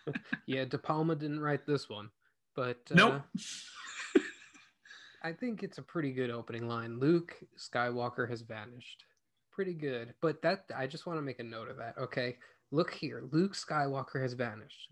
Yeah, 0.46 0.66
De 0.66 0.76
Palma 0.76 1.14
didn't 1.16 1.40
write 1.40 1.66
this 1.66 1.88
one, 1.88 2.10
but 2.54 2.76
uh, 2.90 2.94
Nope. 2.94 3.22
I 5.22 5.32
think 5.32 5.62
it's 5.62 5.78
a 5.78 5.82
pretty 5.82 6.12
good 6.12 6.30
opening 6.30 6.68
line. 6.68 7.00
Luke 7.00 7.34
Skywalker 7.58 8.28
has 8.28 8.42
vanished. 8.42 9.04
Pretty 9.54 9.74
good. 9.74 10.14
But 10.20 10.42
that 10.42 10.64
I 10.76 10.86
just 10.86 11.06
want 11.06 11.18
to 11.18 11.22
make 11.22 11.38
a 11.38 11.44
note 11.44 11.68
of 11.68 11.76
that. 11.76 11.96
Okay. 11.98 12.36
Look 12.72 12.92
here. 12.92 13.22
Luke 13.30 13.54
Skywalker 13.54 14.20
has 14.20 14.32
vanished. 14.32 14.88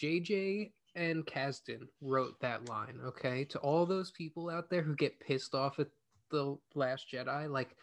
JJ 0.00 0.72
and 0.94 1.26
Kasdan 1.26 1.88
wrote 2.00 2.38
that 2.40 2.68
line, 2.68 3.00
okay? 3.04 3.44
To 3.46 3.58
all 3.58 3.86
those 3.86 4.10
people 4.12 4.50
out 4.50 4.70
there 4.70 4.82
who 4.82 4.94
get 4.94 5.18
pissed 5.20 5.54
off 5.54 5.78
at 5.78 5.88
the 6.30 6.56
last 6.74 7.06
Jedi, 7.12 7.50
like 7.50 7.76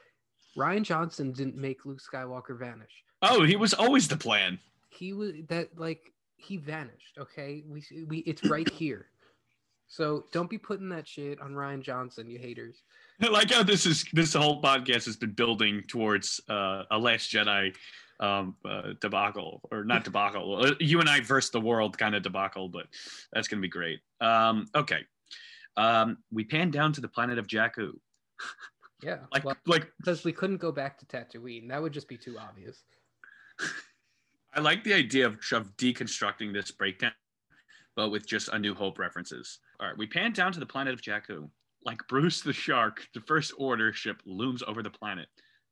Rian 0.57 0.83
Johnson 0.83 1.31
didn't 1.31 1.55
make 1.55 1.85
Luke 1.85 2.01
Skywalker 2.01 2.57
vanish. 2.57 2.91
Oh, 3.21 3.43
he 3.43 3.55
was 3.55 3.73
always 3.73 4.07
the 4.07 4.17
plan. 4.17 4.59
He 4.89 5.13
was 5.13 5.31
that 5.49 5.69
like 5.77 6.11
he 6.35 6.57
vanished, 6.57 7.17
okay? 7.17 7.63
We 7.67 7.83
we 8.07 8.19
it's 8.19 8.43
right 8.45 8.69
here. 8.69 9.07
So 9.87 10.25
don't 10.31 10.49
be 10.49 10.57
putting 10.57 10.89
that 10.89 11.07
shit 11.07 11.39
on 11.39 11.51
Rian 11.51 11.81
Johnson, 11.81 12.29
you 12.29 12.39
haters. 12.39 12.83
I 13.21 13.27
like 13.31 13.51
how 13.51 13.63
this 13.63 13.85
is 13.85 14.05
this 14.13 14.33
whole 14.33 14.61
podcast 14.61 15.05
has 15.05 15.15
been 15.17 15.31
building 15.31 15.83
towards 15.87 16.41
uh, 16.49 16.83
a 16.91 16.97
Last 16.97 17.31
Jedi 17.31 17.75
um, 18.19 18.55
uh, 18.65 18.93
debacle, 19.01 19.61
or 19.71 19.83
not 19.83 20.03
debacle. 20.09 20.65
uh, 20.65 20.71
You 20.79 20.99
and 20.99 21.09
I 21.09 21.21
versus 21.21 21.51
the 21.51 21.61
world 21.61 21.97
kind 21.97 22.15
of 22.15 22.23
debacle, 22.23 22.69
but 22.69 22.87
that's 23.31 23.47
gonna 23.47 23.61
be 23.61 23.69
great. 23.69 23.99
Um, 24.21 24.65
okay, 24.75 25.01
um, 25.77 26.17
we 26.31 26.43
pan 26.43 26.71
down 26.71 26.93
to 26.93 27.01
the 27.01 27.07
planet 27.07 27.37
of 27.37 27.47
Jakku. 27.47 27.91
Yeah. 29.01 29.17
Like, 29.33 29.43
well, 29.43 29.57
like 29.65 29.91
because 29.97 30.23
we 30.23 30.31
couldn't 30.31 30.61
go 30.61 30.71
back 30.71 30.97
to 30.99 31.05
Tatooine. 31.05 31.67
That 31.67 31.81
would 31.81 31.91
just 31.91 32.07
be 32.07 32.17
too 32.17 32.37
obvious. 32.39 32.83
I 34.53 34.61
like 34.61 34.83
the 34.85 34.93
idea 34.93 35.25
of, 35.25 35.39
of 35.51 35.75
deconstructing 35.75 36.53
this 36.53 36.71
breakdown, 36.71 37.11
but 37.97 38.11
with 38.11 38.25
just 38.25 38.47
a 38.49 38.59
New 38.59 38.73
Hope 38.73 38.99
references. 38.99 39.59
All 39.79 39.87
right, 39.87 39.97
we 39.97 40.07
pan 40.07 40.31
down 40.31 40.53
to 40.53 40.59
the 40.61 40.65
planet 40.65 40.93
of 40.93 41.01
Jakku. 41.01 41.49
Like 41.85 42.07
Bruce 42.07 42.41
the 42.41 42.53
Shark, 42.53 43.07
the 43.13 43.21
First 43.21 43.53
Order 43.57 43.93
ship 43.93 44.21
looms 44.25 44.63
over 44.63 44.81
the 44.81 44.89
planet. 44.89 45.27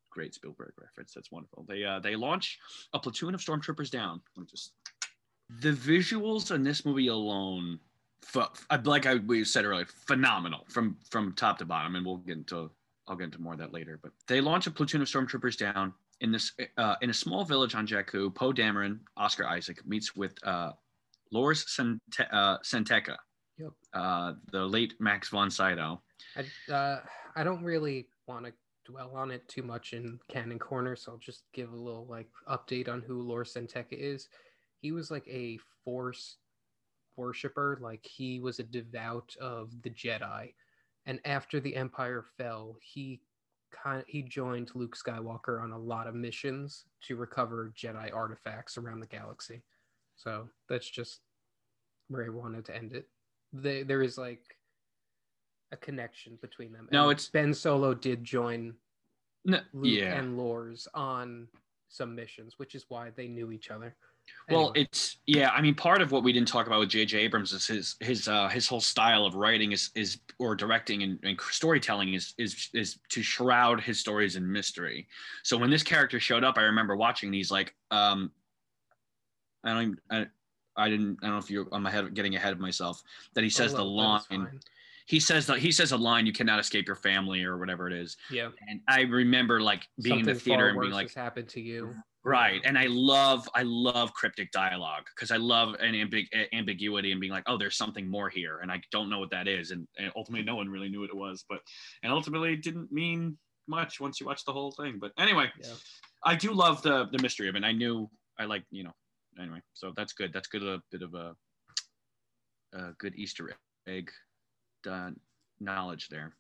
Great 0.10 0.34
Spielberg 0.34 0.74
reference. 0.80 1.14
That's 1.14 1.32
wonderful. 1.32 1.66
They 1.68 1.84
uh, 1.84 2.00
they 2.00 2.16
launch 2.16 2.60
a 2.94 3.00
platoon 3.00 3.34
of 3.34 3.40
stormtroopers 3.40 3.90
down. 3.90 4.22
Just 4.50 4.74
the 5.60 5.72
visuals 5.72 6.54
in 6.54 6.64
this 6.64 6.86
movie 6.86 7.08
alone, 7.08 7.80
like 8.84 9.06
I 9.06 9.16
we 9.16 9.44
said 9.46 9.66
earlier, 9.66 9.86
phenomenal 9.86 10.66
from 10.68 10.98
from 11.10 11.34
top 11.34 11.58
to 11.60 11.66
bottom. 11.66 11.96
And 11.96 12.06
we'll 12.06 12.18
get 12.18 12.38
into 12.38 12.70
I'll 13.08 13.16
get 13.16 13.26
into 13.26 13.42
more 13.42 13.54
of 13.54 13.60
that 13.60 13.74
later. 13.74 14.00
But 14.02 14.12
they 14.28 14.42
launch 14.42 14.68
a 14.68 14.72
platoon 14.72 15.02
of 15.02 15.08
stormtroopers 15.08 15.58
down 15.58 15.94
in 16.20 16.32
this 16.32 16.52
uh, 16.78 16.96
in 17.02 17.10
a 17.10 17.14
small 17.14 17.46
village 17.46 17.76
on 17.76 17.88
Jakku. 17.88 18.34
Poe 18.34 18.52
Dameron, 18.52 19.00
Oscar 19.18 19.48
Isaac 19.48 19.86
meets 19.86 20.16
with 20.16 20.34
uh, 20.46 20.72
Loris 21.32 21.66
Sente- 21.66 22.28
uh, 22.32 22.58
Yep. 23.58 23.72
uh, 23.94 24.34
the 24.52 24.66
late 24.66 24.94
Max 25.00 25.30
von 25.30 25.52
Sydow. 25.52 26.02
I 26.36 26.72
uh, 26.72 27.02
I 27.36 27.44
don't 27.44 27.64
really 27.64 28.08
want 28.28 28.46
to 28.46 28.54
dwell 28.86 29.12
on 29.16 29.32
it 29.32 29.48
too 29.48 29.64
much 29.64 29.94
in 29.94 30.20
Canon 30.30 30.60
Corner, 30.60 30.96
so 30.96 31.14
I'll 31.14 31.18
just 31.18 31.44
give 31.54 31.72
a 31.72 31.76
little 31.76 32.08
like 32.08 32.28
update 32.50 32.90
on 32.90 33.02
who 33.02 33.22
Lor 33.22 33.46
San 33.46 33.68
Tekka 33.68 33.94
is. 33.94 34.30
He 34.82 34.92
was 34.92 35.12
like 35.12 35.28
a 35.28 35.60
Force 35.84 36.38
worshiper, 37.16 37.78
like 37.82 38.06
he 38.06 38.40
was 38.40 38.60
a 38.60 38.64
devout 38.64 39.36
of 39.40 39.70
the 39.84 39.90
Jedi, 39.90 40.54
and 41.06 41.20
after 41.26 41.60
the 41.60 41.76
Empire 41.76 42.26
fell, 42.38 42.78
he 42.82 43.22
kind 43.72 44.04
he 44.08 44.22
joined 44.22 44.72
Luke 44.76 44.96
Skywalker 44.96 45.62
on 45.62 45.72
a 45.72 45.78
lot 45.78 46.08
of 46.08 46.16
missions 46.16 46.86
to 47.08 47.16
recover 47.16 47.74
Jedi 47.76 48.14
artifacts 48.14 48.78
around 48.78 49.00
the 49.00 49.08
galaxy. 49.08 49.64
So 50.16 50.50
that's 50.70 50.90
just 50.90 51.22
where 52.10 52.26
I 52.26 52.30
wanted 52.30 52.66
to 52.66 52.76
end 52.76 52.94
it. 52.94 53.08
They, 53.54 53.84
there 53.84 54.02
is 54.02 54.18
like 54.18 54.42
a 55.72 55.78
connection 55.78 56.38
between 56.42 56.72
them. 56.74 56.88
No, 56.92 57.04
And 57.04 57.12
it's- 57.12 57.30
Ben 57.30 57.54
Solo 57.54 57.94
did 57.94 58.24
join 58.24 58.74
No, 59.46 59.60
Luke 59.74 60.00
yeah. 60.00 60.18
and 60.20 60.38
Lors 60.38 60.88
on 60.94 61.48
some 61.90 62.16
missions, 62.16 62.58
which 62.58 62.76
is 62.76 62.86
why 62.90 63.10
they 63.16 63.28
knew 63.28 63.52
each 63.52 63.70
other. 63.72 63.96
Well, 64.50 64.70
Anyway, 64.70 64.82
it's 64.82 65.18
yeah. 65.26 65.50
I 65.50 65.62
mean, 65.62 65.76
part 65.76 66.02
of 66.02 66.12
what 66.12 66.24
we 66.24 66.32
didn't 66.32 66.48
talk 66.48 66.68
about 66.68 66.80
with 66.80 66.90
J.J. 66.90 67.18
Abrams 67.18 67.52
is 67.52 67.66
his 67.68 67.96
his 68.00 68.28
uh, 68.28 68.48
his 68.50 68.68
whole 68.68 68.80
style 68.80 69.26
of 69.26 69.36
writing 69.36 69.72
is 69.72 69.90
is 69.96 70.20
or 70.40 70.56
directing 70.56 71.04
and, 71.04 71.20
and 71.24 71.40
storytelling 71.42 72.14
is 72.14 72.34
is 72.38 72.70
is 72.74 73.00
to 73.10 73.24
shroud 73.24 73.82
his 73.82 74.00
stories 74.00 74.36
in 74.36 74.50
mystery. 74.50 75.08
So 75.44 75.58
when 75.58 75.70
this 75.70 75.84
character 75.84 76.20
showed 76.20 76.44
up, 76.44 76.58
I 76.58 76.62
remember 76.62 76.96
watching 76.96 77.32
these 77.32 77.52
like 77.52 77.76
um, 77.90 78.32
I 79.64 79.74
don't 79.74 79.82
even, 79.82 79.98
I, 80.10 80.28
I 80.78 80.90
didn't 80.90 81.18
I 81.22 81.28
don't 81.28 81.36
know 81.36 81.40
if 81.40 81.52
you're 81.52 81.68
I'm 81.72 81.86
ahead 81.86 82.14
getting 82.14 82.36
ahead 82.36 82.54
of 82.54 82.60
myself 82.60 83.02
that 83.34 83.42
he 83.42 83.48
a 83.48 83.52
says 83.52 83.74
the 83.74 83.84
little 83.84 84.20
bit 84.30 84.38
line 84.38 84.60
he 85.08 85.20
says 85.20 85.46
that 85.48 85.60
he 85.60 85.72
says 85.72 85.92
a 85.92 85.98
line 85.98 86.26
you 86.26 86.32
cannot 86.34 86.60
escape 86.60 86.88
your 86.88 86.96
family 86.96 87.44
or 87.44 87.58
whatever 87.58 87.88
it 87.88 87.94
is 87.94 88.16
Yeah, 88.30 88.50
and 88.68 88.80
I 88.88 89.02
remember 89.02 89.60
like 89.62 89.88
being 90.02 90.20
in 90.20 90.26
the 90.26 90.36
theater 90.36 90.70
and 90.70 90.80
being 90.80 90.94
like 90.94 91.14
happened 91.14 91.50
to 91.50 91.62
you. 91.62 91.96
Right. 92.24 92.62
And 92.66 92.78
I 92.78 92.86
love 92.88 93.50
I 93.56 93.64
love 93.64 94.14
cryptic 94.14 94.52
dialogue 94.52 95.06
because 95.16 95.32
I 95.32 95.38
love 95.38 95.74
an 95.80 95.96
ambig- 95.96 96.30
ambiguity 96.54 97.12
and 97.12 97.20
being 97.20 97.34
like, 97.34 97.44
oh, 97.48 97.58
there's 97.58 97.78
something 97.78 98.08
more 98.08 98.30
here, 98.30 98.60
and 98.60 98.72
I 98.72 98.80
don't 98.92 99.10
know 99.10 99.18
what 99.18 99.32
that 99.32 99.48
is. 99.48 99.72
And, 99.72 99.88
and 99.98 100.12
ultimately, 100.16 100.46
no 100.46 100.56
one 100.56 100.70
really 100.70 100.88
knew 100.88 101.00
what 101.02 101.10
it 101.10 101.16
was. 101.16 101.44
But 101.50 101.62
and 102.04 102.14
ultimately, 102.14 102.54
it 102.54 102.62
didn't 102.62 102.92
mean 102.92 103.38
much 103.68 104.00
once 104.00 104.20
you 104.20 104.28
watch 104.28 104.46
the 104.46 104.54
whole 104.54 104.72
thing. 104.72 105.00
But 105.02 105.14
anyway, 105.18 105.52
Yeah. 105.60 105.74
I 106.24 106.36
do 106.36 106.54
love 106.54 106.84
the 106.84 107.08
the 107.12 107.20
mystery 107.20 107.50
of 107.50 107.56
it. 107.56 107.58
And 107.58 107.66
I 107.66 107.72
knew 107.72 108.08
I 108.40 108.46
like 108.46 108.66
you 108.70 108.84
know 108.84 108.94
anyway. 109.40 109.62
So 109.74 109.94
that's 109.96 110.14
good. 110.14 110.32
That's 110.34 110.48
good. 110.48 110.64
A 110.64 110.82
bit 110.92 111.02
of 111.02 111.14
a, 111.14 111.36
a 112.74 112.92
good 112.98 113.16
Easter 113.16 113.56
egg 113.88 114.12
uh, 114.90 115.12
knowledge 115.60 116.10
there. 116.10 116.34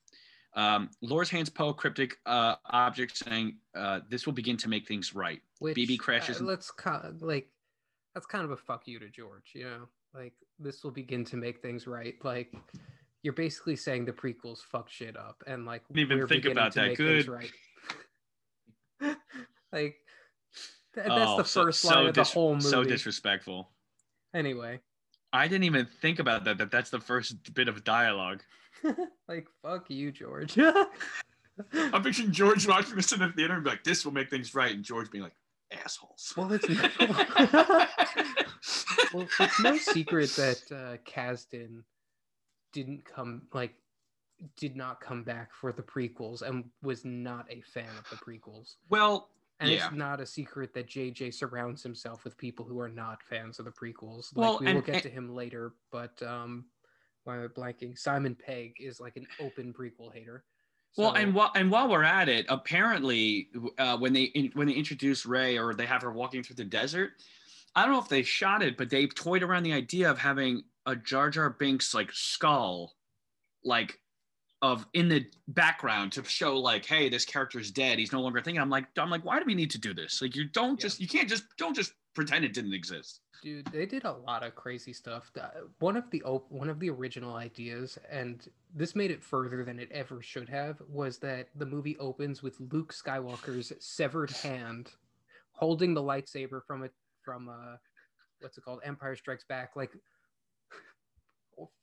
Um, 0.54 0.90
Laura's 1.02 1.30
hands 1.30 1.50
Poe 1.50 1.74
cryptic 1.74 2.18
uh, 2.26 2.56
object 2.66 3.18
saying, 3.18 3.58
uh, 3.76 4.02
"This 4.10 4.26
will 4.26 4.34
begin 4.34 4.58
to 4.58 4.70
make 4.70 4.88
things 4.88 5.16
right." 5.16 5.42
Which 5.60 5.78
BB 5.78 6.00
crashes 6.00 6.42
uh, 6.42 6.44
let's 6.44 6.72
co- 6.72 7.14
like 7.22 7.48
that's 8.14 8.26
kind 8.26 8.44
of 8.44 8.52
a 8.52 8.58
fuck 8.58 8.88
you 8.88 9.00
to 9.00 9.10
George. 9.10 9.52
You 9.54 9.64
know, 9.64 9.88
like 10.14 10.34
this 10.60 10.84
will 10.84 10.92
begin 10.92 11.24
to 11.26 11.38
make 11.38 11.62
things 11.62 11.88
right. 11.88 12.16
Like 12.24 12.54
you're 13.24 13.34
basically 13.34 13.78
saying 13.78 14.06
the 14.06 14.12
prequels 14.12 14.60
fuck 14.60 14.90
shit 14.90 15.16
up, 15.16 15.42
and 15.48 15.66
like 15.66 15.88
Didn't 15.88 16.12
even 16.12 16.28
think 16.28 16.46
about 16.46 16.74
to 16.74 16.82
that. 16.82 16.98
Good. 16.98 17.30
right. 17.30 17.52
like 19.72 19.96
th- 20.94 21.08
that's 21.08 21.32
Oh, 21.32 21.38
the 21.38 21.44
first 21.44 21.82
so 21.82 21.90
line 21.90 22.08
of 22.08 22.14
the 22.16 22.24
whole 22.24 22.54
movie. 22.54 22.66
So 22.68 22.84
disrespectful. 22.84 23.70
anyway, 24.34 24.80
I 25.34 25.48
didn't 25.48 25.64
even 25.66 25.88
think 26.02 26.20
about 26.20 26.44
that. 26.46 26.58
That 26.58 26.72
that's 26.72 26.90
the 26.90 27.00
first 27.00 27.54
bit 27.54 27.68
of 27.68 27.84
dialogue. 27.84 28.44
like 29.28 29.48
fuck 29.62 29.90
you, 29.90 30.12
George. 30.12 30.58
I'm 31.74 32.02
picturing 32.04 32.32
George 32.32 32.68
watching 32.68 32.96
this 32.96 33.12
in 33.12 33.20
the 33.20 33.30
theater 33.30 33.54
and 33.56 33.64
be 33.64 33.70
like, 33.70 33.84
"This 33.84 34.04
will 34.06 34.14
make 34.14 34.30
things 34.30 34.56
right," 34.56 34.74
and 34.74 34.84
George 34.84 35.12
being 35.12 35.24
like, 35.24 35.36
"Assholes." 35.72 36.34
Well, 36.36 36.52
it's 36.54 36.68
no, 36.68 36.90
well, 39.14 39.28
it's 39.40 39.60
no 39.60 39.78
secret 39.78 40.30
that 40.32 40.62
uh, 40.72 40.98
Kasdan 41.10 41.84
didn't 42.74 43.04
come 43.06 43.44
like 43.54 43.74
did 44.58 44.76
not 44.76 45.00
come 45.02 45.24
back 45.24 45.54
for 45.54 45.72
the 45.72 45.84
prequels 45.84 46.42
and 46.42 46.64
was 46.82 47.06
not 47.06 47.46
a 47.52 47.62
fan 47.62 47.90
of 48.00 48.10
the 48.10 48.16
prequels. 48.16 48.76
Well, 48.90 49.30
And 49.62 49.70
yeah. 49.70 49.86
it's 49.86 49.96
not 49.96 50.20
a 50.20 50.26
secret 50.26 50.74
that 50.74 50.88
JJ 50.88 51.34
surrounds 51.34 51.84
himself 51.84 52.24
with 52.24 52.36
people 52.36 52.66
who 52.66 52.80
are 52.80 52.90
not 52.90 53.22
fans 53.22 53.60
of 53.60 53.66
the 53.66 53.72
prequels. 53.72 54.36
Like 54.36 54.50
Well, 54.50 54.60
we 54.60 54.74
will 54.74 54.82
get 54.82 54.96
and- 54.96 55.04
to 55.04 55.10
him 55.10 55.34
later, 55.34 55.74
but 55.92 56.22
um 56.24 56.66
why 57.24 57.38
am 57.38 57.44
I 57.44 57.48
blanking? 57.48 57.98
Simon 57.98 58.36
Pegg 58.36 58.74
is 58.80 59.00
like 59.00 59.16
an 59.16 59.28
open 59.40 59.74
prequel 59.74 60.12
hater. 60.12 60.44
Well, 60.98 61.14
and 61.14 61.34
while 61.34 61.52
and 61.56 61.72
while 61.72 61.88
we're 61.88 62.04
at 62.04 62.28
it, 62.28 62.46
apparently, 62.50 63.50
uh, 63.78 63.98
when 63.98 64.12
they 64.12 64.24
in, 64.24 64.52
when 64.56 64.68
they 64.68 64.74
introduce 64.74 65.26
Rey 65.26 65.58
or 65.58 65.74
they 65.74 65.86
have 65.86 66.02
her 66.02 66.12
walking 66.12 66.44
through 66.44 66.58
the 66.58 66.66
desert, 66.66 67.12
I 67.76 67.84
don't 67.84 67.94
know 67.94 68.02
if 68.02 68.10
they 68.10 68.24
shot 68.24 68.62
it, 68.62 68.76
but 68.76 68.90
they 68.90 69.08
toyed 69.08 69.44
around 69.44 69.64
the 69.64 69.74
idea 69.74 70.10
of 70.12 70.18
having 70.18 70.64
a 70.86 70.96
Jar 70.96 71.30
Jar 71.30 71.52
Binks 71.52 71.94
like 71.94 72.12
skull, 72.12 72.96
like 73.64 74.00
of 74.62 74.86
in 74.94 75.10
the 75.10 75.26
background 75.48 76.12
to 76.14 76.24
show 76.24 76.58
like, 76.58 76.86
hey, 76.86 77.10
this 77.10 77.26
character 77.26 77.60
is 77.60 77.72
dead. 77.72 77.98
He's 77.98 78.12
no 78.12 78.22
longer 78.22 78.40
a 78.40 78.44
thing. 78.44 78.60
I'm 78.60 78.70
like, 78.70 78.86
I'm 78.98 79.10
like, 79.10 79.26
why 79.26 79.40
do 79.40 79.46
we 79.46 79.56
need 79.56 79.72
to 79.72 79.80
do 79.80 79.94
this? 79.94 80.22
Like, 80.22 80.36
you 80.36 80.46
don't 80.46 80.80
Yeah. 80.80 80.88
just 80.88 81.00
you 81.00 81.08
can't 81.08 81.28
just 81.28 81.44
don't 81.58 81.76
just 81.76 81.94
pretend 82.14 82.46
it 82.46 82.54
didn't 82.54 82.74
exist. 82.74 83.22
dude 83.42 83.66
they 83.68 83.86
did 83.88 84.04
a 84.04 84.12
lot 84.12 84.44
of 84.44 84.54
crazy 84.54 84.94
stuff 84.94 85.32
one 85.80 85.96
of 85.98 86.08
the 86.12 86.22
op- 86.24 86.52
one 86.52 86.70
of 86.70 86.80
the 86.80 86.90
original 86.92 87.36
ideas 87.36 87.98
and 88.12 88.48
this 88.76 88.96
made 88.96 89.10
it 89.10 89.24
further 89.24 89.64
than 89.64 89.80
it 89.80 89.90
ever 89.92 90.22
should 90.22 90.48
have 90.50 90.80
was 90.88 91.18
that 91.18 91.48
the 91.56 91.66
movie 91.66 91.98
opens 91.98 92.44
with 92.44 92.56
luke 92.72 92.94
skywalker's 92.94 93.72
severed 93.80 94.30
hand 94.30 94.92
holding 95.54 95.94
the 95.96 96.02
lightsaber 96.02 96.62
from 96.68 96.84
a 96.84 96.90
from 97.24 97.48
a 97.48 97.80
what's 98.42 98.58
it 98.60 98.64
called 98.66 98.82
empire 98.84 99.16
strikes 99.16 99.46
back 99.46 99.72
like 99.76 99.92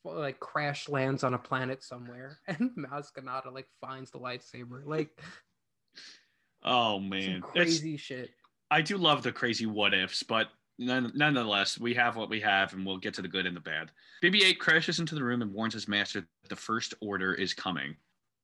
like 0.05 0.41
crash 0.41 0.89
lands 0.89 1.23
on 1.25 1.35
a 1.35 1.39
planet 1.39 1.83
somewhere 1.85 2.39
and 2.49 2.71
Maz 2.77 3.07
Kanata 3.16 3.53
like 3.53 3.69
finds 3.81 4.11
the 4.11 4.19
lightsaber 4.19 4.83
like 4.87 5.11
Oh 6.64 6.99
man, 6.99 7.39
It's- 7.39 7.53
crazy 7.53 7.97
shit 7.97 8.31
I 8.71 8.83
do 8.83 8.99
love 8.99 9.23
the 9.23 9.33
crazy 9.33 9.64
what 9.64 9.95
ifs, 9.95 10.23
but 10.23 10.49
none, 10.79 11.11
nonetheless, 11.14 11.81
we 11.81 11.95
have 11.95 12.16
what 12.16 12.29
we 12.29 12.39
have, 12.43 12.75
and 12.75 12.85
we'll 12.85 12.99
get 12.99 13.14
to 13.14 13.23
the 13.23 13.29
good 13.29 13.47
and 13.47 13.57
the 13.57 13.61
bad. 13.62 13.91
BB-8 14.23 14.59
crashes 14.59 14.99
into 15.01 15.14
the 15.14 15.25
room 15.25 15.41
and 15.41 15.55
warns 15.55 15.73
his 15.73 15.89
master 15.89 16.21
that 16.21 16.49
the 16.51 16.55
First 16.55 16.93
Order 17.01 17.33
is 17.33 17.55
coming. 17.55 17.97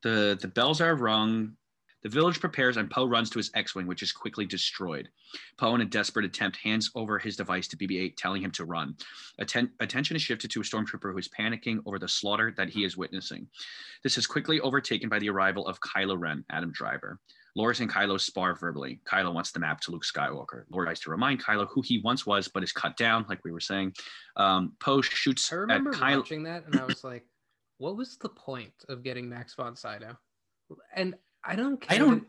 the 0.02 0.38
The 0.40 0.48
bells 0.48 0.80
are 0.80 0.94
rung. 0.94 1.58
The 2.04 2.10
village 2.10 2.38
prepares, 2.38 2.76
and 2.76 2.90
Poe 2.90 3.06
runs 3.06 3.30
to 3.30 3.38
his 3.38 3.50
X-wing, 3.54 3.86
which 3.86 4.02
is 4.02 4.12
quickly 4.12 4.44
destroyed. 4.44 5.08
Poe, 5.56 5.74
in 5.74 5.80
a 5.80 5.86
desperate 5.86 6.26
attempt, 6.26 6.58
hands 6.58 6.90
over 6.94 7.18
his 7.18 7.34
device 7.34 7.66
to 7.68 7.78
BB-8, 7.78 8.14
telling 8.16 8.42
him 8.42 8.50
to 8.52 8.66
run. 8.66 8.94
Atten- 9.40 9.72
attention 9.80 10.14
is 10.14 10.20
shifted 10.22 10.50
to 10.50 10.60
a 10.60 10.64
stormtrooper 10.64 11.10
who 11.12 11.18
is 11.18 11.28
panicking 11.28 11.78
over 11.86 11.98
the 11.98 12.06
slaughter 12.06 12.52
that 12.58 12.68
he 12.68 12.84
is 12.84 12.96
witnessing. 12.98 13.48
This 14.02 14.18
is 14.18 14.26
quickly 14.26 14.60
overtaken 14.60 15.08
by 15.08 15.18
the 15.18 15.30
arrival 15.30 15.66
of 15.66 15.80
Kylo 15.80 16.20
Ren, 16.20 16.44
Adam 16.50 16.72
Driver. 16.72 17.18
Loris 17.56 17.80
and 17.80 17.90
Kylo 17.90 18.20
spar 18.20 18.54
verbally. 18.54 19.00
Kylo 19.10 19.32
wants 19.32 19.52
the 19.52 19.60
map 19.60 19.80
to 19.82 19.90
Luke 19.90 20.04
Skywalker. 20.04 20.64
Loris 20.70 20.86
tries 20.88 21.00
to 21.00 21.10
remind 21.10 21.42
Kylo 21.42 21.66
who 21.70 21.80
he 21.82 22.00
once 22.04 22.26
was, 22.26 22.48
but 22.48 22.62
is 22.62 22.72
cut 22.72 22.96
down, 22.98 23.24
like 23.30 23.42
we 23.44 23.52
were 23.52 23.60
saying. 23.60 23.94
Um, 24.36 24.74
Poe 24.78 25.00
shoots 25.00 25.50
I 25.50 25.54
at 25.56 25.60
remember 25.60 25.94
Kylo. 25.94 26.18
watching 26.18 26.42
that 26.42 26.66
and 26.66 26.78
I 26.78 26.84
was 26.84 27.02
like, 27.02 27.24
what 27.78 27.96
was 27.96 28.18
the 28.18 28.28
point 28.28 28.74
of 28.90 29.02
getting 29.02 29.28
Max 29.28 29.54
von 29.54 29.74
Sydow? 29.74 30.18
And 30.94 31.14
I 31.46 31.56
don't 31.56 31.80
care. 31.80 31.96
I 31.96 31.98
don't. 31.98 32.26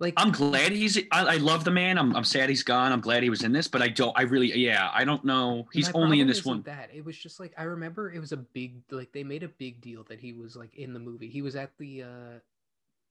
like 0.00 0.14
I'm 0.16 0.30
glad 0.30 0.72
he's. 0.72 0.98
I, 1.10 1.24
I 1.24 1.36
love 1.36 1.64
the 1.64 1.70
man. 1.70 1.98
I'm, 1.98 2.14
I'm 2.14 2.24
sad 2.24 2.48
he's 2.48 2.62
gone. 2.62 2.92
I'm 2.92 3.00
glad 3.00 3.22
he 3.22 3.30
was 3.30 3.42
in 3.42 3.52
this, 3.52 3.68
but 3.68 3.82
I 3.82 3.88
don't. 3.88 4.16
I 4.18 4.22
really. 4.22 4.52
Yeah, 4.54 4.90
I 4.92 5.04
don't 5.04 5.24
know. 5.24 5.66
He's 5.72 5.90
only 5.92 6.20
in 6.20 6.26
this 6.26 6.44
one. 6.44 6.62
That 6.62 6.90
it 6.92 7.04
was 7.04 7.16
just 7.16 7.40
like 7.40 7.52
I 7.56 7.64
remember 7.64 8.12
it 8.12 8.20
was 8.20 8.32
a 8.32 8.36
big 8.36 8.82
like 8.90 9.12
they 9.12 9.24
made 9.24 9.42
a 9.42 9.48
big 9.48 9.80
deal 9.80 10.04
that 10.08 10.20
he 10.20 10.32
was 10.32 10.56
like 10.56 10.74
in 10.76 10.92
the 10.92 11.00
movie. 11.00 11.28
He 11.28 11.42
was 11.42 11.56
at 11.56 11.70
the 11.78 12.02
uh 12.02 12.38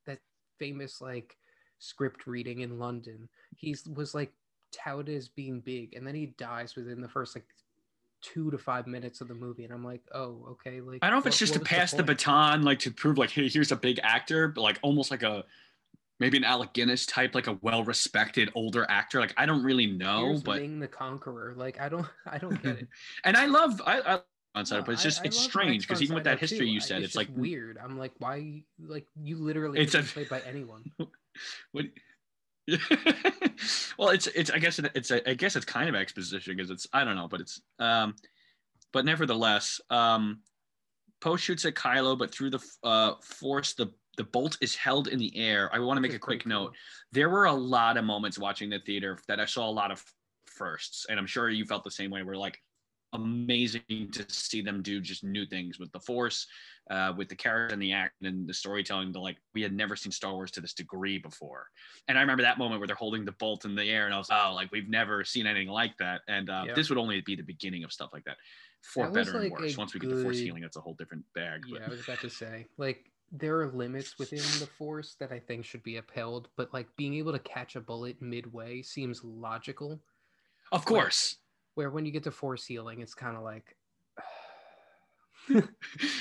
that 0.06 0.20
famous 0.60 1.02
like 1.02 1.38
script 1.80 2.28
reading 2.28 2.62
in 2.62 2.80
London. 2.80 3.28
He 3.56 3.76
was 3.96 4.14
like 4.14 4.32
touted 4.72 5.16
as 5.16 5.30
being 5.30 5.62
big, 5.62 5.96
and 5.96 6.06
then 6.06 6.16
he 6.16 6.28
dies 6.38 6.76
within 6.76 7.02
the 7.02 7.10
first 7.10 7.36
like 7.36 7.46
two 8.24 8.50
to 8.52 8.58
five 8.58 8.88
minutes 8.88 9.22
of 9.22 9.28
the 9.28 9.36
movie, 9.36 9.64
and 9.66 9.74
I'm 9.74 9.84
like, 9.84 10.02
oh 10.14 10.48
okay, 10.52 10.82
like 10.82 11.00
I 11.02 11.08
don't 11.08 11.18
know 11.18 11.20
if 11.20 11.28
it's 11.28 11.38
just 11.38 11.54
to 11.54 11.60
pass 11.60 11.92
the, 11.92 11.98
point? 11.98 12.08
baton, 12.08 12.64
like 12.64 12.80
to 12.80 12.92
prove, 12.92 13.18
like, 13.18 13.30
hey, 13.30 13.48
here's 13.50 13.72
a 13.72 13.76
big 13.76 14.00
actor, 14.02 14.48
but 14.48 14.62
like 14.62 14.80
almost 14.82 15.12
like 15.12 15.24
a 15.24 15.44
maybe 16.20 16.38
an 16.38 16.44
Alec 16.44 16.74
Guinness 16.74 17.06
type, 17.06 17.36
like 17.36 17.48
a 17.48 17.58
well-respected 17.62 18.50
older 18.56 18.86
actor. 18.90 19.20
Like 19.20 19.34
I 19.38 19.46
don't 19.46 19.64
really 19.64 19.88
know, 19.88 20.28
Here's 20.28 20.44
but 20.44 20.62
Ming 20.62 20.80
the 20.80 20.88
Conqueror. 20.88 21.54
Like 21.56 21.80
I 21.80 21.90
don't, 21.90 22.08
I 22.26 22.38
don't 22.38 22.62
get 22.64 22.78
it. 22.78 22.88
and 23.26 23.38
I 23.38 23.46
love 23.46 23.82
I. 23.86 24.00
I 24.02 24.20
on 24.56 24.66
No, 24.70 24.84
but 24.84 24.92
it's 24.92 25.02
just 25.04 25.22
I 25.22 25.26
it's 25.26 25.40
strange 25.40 25.88
because 25.88 26.04
even 26.04 26.14
with 26.14 26.26
that 26.26 26.40
history 26.40 26.60
too. 26.60 26.66
you 26.66 26.78
I- 26.78 26.84
said, 26.84 27.02
it's, 27.02 27.16
like 27.16 27.28
weird. 27.36 27.80
I'm 27.84 27.98
like, 27.98 28.12
why? 28.20 28.62
Like 28.80 29.08
you 29.20 29.38
literally 29.38 29.80
It's 29.80 29.96
it's 29.96 30.12
a- 30.12 30.14
played 30.14 30.30
by 30.30 30.42
anyone. 30.42 30.84
What? 31.72 31.86
well, 33.98 34.10
it's 34.10 34.28
it's 34.28 34.50
I 34.50 34.60
guess 34.60 34.80
it's 34.80 35.12
I 35.12 35.34
guess 35.34 35.56
it's 35.56 35.66
kind 35.66 35.90
of 35.90 35.96
exposition 35.96 36.56
because 36.56 36.70
it's 36.70 36.88
I 36.94 37.04
don't 37.04 37.16
know, 37.16 37.28
but 37.28 37.42
it's 37.42 37.62
um, 37.80 38.16
but 38.92 39.06
nevertheless, 39.06 39.82
um, 39.90 40.40
Poe 41.20 41.36
shoots 41.36 41.66
at 41.66 41.76
Kylo, 41.76 42.18
but 42.18 42.34
through 42.34 42.52
the 42.52 42.60
uh 42.84 43.14
force, 43.22 43.74
the 43.74 43.92
the 44.18 44.24
bolt 44.24 44.58
is 44.62 44.76
held 44.76 45.08
in 45.08 45.20
the 45.20 45.36
air. 45.36 45.70
I 45.74 45.80
want 45.80 45.98
to 45.98 46.02
make 46.02 46.14
a 46.14 46.20
quick 46.20 46.46
note. 46.46 46.74
There 47.12 47.30
were 47.30 47.46
a 47.46 47.54
lot 47.54 47.98
of 47.98 48.06
moments 48.06 48.38
watching 48.38 48.70
the 48.70 48.80
theater 48.80 49.18
that 49.28 49.40
I 49.40 49.46
saw 49.46 49.68
a 49.68 49.72
lot 49.72 49.92
of 49.92 50.04
firsts, 50.46 51.06
and 51.10 51.20
I'm 51.20 51.26
sure 51.26 51.50
you 51.50 51.66
felt 51.66 51.84
the 51.84 51.92
same 51.92 52.12
way. 52.12 52.24
We're 52.24 52.38
like 52.38 52.62
amazing 53.14 54.10
to 54.12 54.26
see 54.28 54.62
them 54.62 54.82
do 54.82 55.00
just 55.00 55.24
new 55.24 55.46
things 55.46 55.80
with 55.80 55.92
the 55.92 56.00
force 56.00 56.48
uh, 56.90 57.14
with 57.16 57.30
the 57.30 57.36
character 57.36 57.74
and 57.74 57.82
the 57.82 57.94
act 57.94 58.22
and 58.24 58.48
the 58.48 58.54
storytelling 58.54 59.12
the 59.12 59.20
like 59.20 59.38
we 59.54 59.62
had 59.62 59.74
never 59.74 59.96
seen 59.96 60.12
star 60.12 60.34
wars 60.34 60.52
to 60.52 60.62
this 60.62 60.74
degree 60.74 61.18
before. 61.18 61.68
And 62.08 62.18
i 62.18 62.22
remember 62.22 62.44
that 62.44 62.58
moment 62.58 62.80
where 62.80 62.88
they're 62.88 62.96
holding 62.96 63.24
the 63.26 63.32
bolt 63.34 63.66
in 63.66 63.76
the 63.76 63.90
air 63.90 64.06
and 64.06 64.14
i 64.14 64.18
was 64.18 64.30
oh 64.32 64.54
like 64.56 64.72
we've 64.72 64.90
never 64.90 65.24
seen 65.24 65.48
anything 65.48 65.70
like 65.70 65.98
that. 65.98 66.22
And 66.28 66.50
uh, 66.50 66.66
this 66.76 66.90
would 66.90 66.98
only 66.98 67.22
be 67.22 67.36
the 67.36 67.44
beginning 67.44 67.84
of 67.84 67.92
stuff 67.92 68.10
like 68.14 68.26
that 68.26 68.38
for 68.82 69.06
That 69.06 69.14
better 69.14 69.40
and 69.40 69.52
worse. 69.52 69.78
Once 69.78 69.94
we 69.94 70.00
get 70.00 70.10
the 70.10 70.22
force 70.22 70.40
healing 70.40 70.62
that's 70.62 70.78
a 70.78 70.82
whole 70.82 70.96
different 70.96 71.24
bag 71.34 71.62
but 71.70 71.80
Yeah, 71.80 71.88
I 71.88 71.90
was 71.90 72.02
about 72.02 72.20
to 72.22 72.30
say, 72.30 72.68
like, 72.78 73.12
there 73.32 73.60
are 73.62 73.72
limits 73.72 74.20
within 74.20 74.40
the 74.60 74.68
force 74.78 75.16
that 75.20 75.32
I 75.32 75.40
think 75.40 75.66
should 75.66 75.82
be 75.84 75.98
upheld, 75.98 76.50
but 76.56 76.72
like 76.74 76.88
being 76.98 77.16
able 77.16 77.32
to 77.32 77.40
catch 77.40 77.76
a 77.76 77.82
bullet 77.82 78.22
midway 78.22 78.82
seems 78.82 79.24
logical. 79.24 80.00
of 80.72 80.86
course 80.86 81.38
Where 81.76 81.90
when 81.90 82.06
you 82.06 82.12
get 82.12 82.24
to 82.24 82.32
force 82.32 82.66
healing, 82.66 83.02
it's 83.02 83.14
kind 83.14 83.36
of 83.36 83.44
like, 83.44 83.76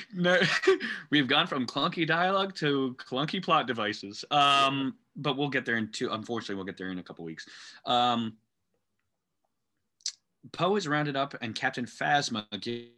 no, 0.15 0.41
we've 1.11 1.29
gone 1.29 1.47
from 1.47 1.67
clunky 1.67 2.07
dialogue 2.07 2.55
to 2.57 2.97
clunky 2.99 3.43
plot 3.43 3.67
devices. 3.67 4.25
Um, 4.31 4.95
but 5.17 5.37
we'll 5.37 5.51
get 5.51 5.67
there 5.67 5.77
in 5.77 5.91
two. 5.93 6.11
Unfortunately, 6.11 6.57
we'll 6.57 6.65
get 6.65 6.79
there 6.79 6.91
in 6.91 6.99
a 6.99 7.03
couple 7.03 7.25
weeks. 7.25 7.47
Um, 7.85 8.37
Poe 10.53 10.77
is 10.77 10.89
rounded 10.89 11.17
up, 11.17 11.35
and 11.41 11.55
Captain 11.55 11.87
Phasma 11.87 12.45
gives 12.61 12.89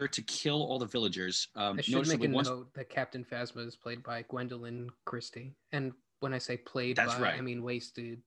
her 0.00 0.08
to 0.08 0.22
kill 0.22 0.62
all 0.62 0.78
the 0.78 0.86
villagers. 0.86 1.48
Um, 1.56 1.78
I 1.78 1.82
should 1.82 2.06
make 2.08 2.24
a 2.24 2.28
once- 2.28 2.48
note 2.48 2.72
that 2.74 2.90
Captain 2.90 3.24
Phasma 3.24 3.66
is 3.66 3.76
played 3.76 4.02
by 4.02 4.22
Gwendoline 4.24 4.88
Christie, 5.04 5.54
and 5.72 5.92
when 6.20 6.34
I 6.34 6.38
say 6.38 6.56
played 6.56 6.96
That's 6.96 7.14
by, 7.14 7.20
right. 7.20 7.34
I 7.38 7.40
mean 7.40 7.62
wasted 7.62 8.20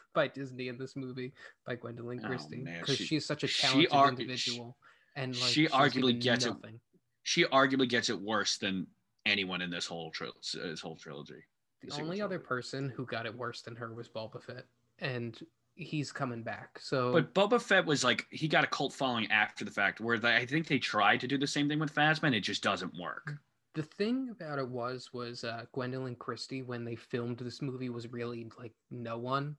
by 0.14 0.28
Disney 0.28 0.68
in 0.68 0.78
this 0.78 0.96
movie 0.96 1.32
by 1.66 1.76
Gwendoline 1.76 2.20
Oh, 2.24 2.28
Christie 2.28 2.64
because 2.64 2.96
she- 2.96 3.04
she's 3.04 3.26
such 3.26 3.44
a 3.44 3.46
she 3.46 3.86
talented 3.86 3.90
argu- 3.92 4.20
individual, 4.20 4.76
and 5.14 5.34
like 5.40 5.50
she 5.50 5.66
arguably 5.68 6.20
gets 6.20 6.46
it- 6.46 6.54
she 7.22 7.44
arguably 7.44 7.88
gets 7.88 8.08
it 8.10 8.20
worse 8.20 8.58
than 8.58 8.86
anyone 9.24 9.60
in 9.60 9.70
this 9.70 9.86
whole 9.86 10.10
trilogy. 10.10 10.40
This 10.62 10.80
whole 10.80 10.96
trilogy. 10.96 11.42
The 11.82 11.92
only 12.00 12.20
other 12.20 12.36
trilogy. 12.38 12.46
person 12.48 12.88
who 12.90 13.04
got 13.04 13.26
it 13.26 13.34
worse 13.36 13.62
than 13.62 13.76
her 13.76 13.92
was 13.92 14.08
Boba 14.08 14.42
Fett, 14.42 14.66
and 15.00 15.38
he's 15.74 16.10
coming 16.12 16.42
back. 16.42 16.78
So 16.80 17.12
But 17.12 17.34
Boba 17.34 17.60
Fett 17.60 17.84
was 17.84 18.02
like 18.04 18.26
he 18.30 18.48
got 18.48 18.64
a 18.64 18.66
cult 18.68 18.92
following 18.94 19.30
after 19.30 19.64
the 19.64 19.70
fact, 19.70 20.00
where 20.00 20.18
they, 20.18 20.36
I 20.36 20.46
think 20.46 20.66
they 20.68 20.78
tried 20.78 21.20
to 21.20 21.26
do 21.28 21.36
the 21.36 21.46
same 21.46 21.68
thing 21.68 21.78
with 21.78 21.94
Phasma, 21.94 22.24
and 22.24 22.34
it 22.34 22.40
just 22.40 22.62
doesn't 22.62 22.94
work. 22.98 23.34
the 23.74 23.82
thing 23.82 24.30
about 24.30 24.58
it 24.58 24.66
was, 24.66 25.12
was 25.12 25.44
uh, 25.44 25.66
Gwendoline 25.74 26.16
Christie 26.16 26.62
when 26.62 26.82
they 26.82 26.96
filmed 26.96 27.36
this 27.38 27.60
movie 27.60 27.90
was 27.90 28.10
really 28.10 28.48
like 28.58 28.72
no 28.90 29.18
one, 29.18 29.54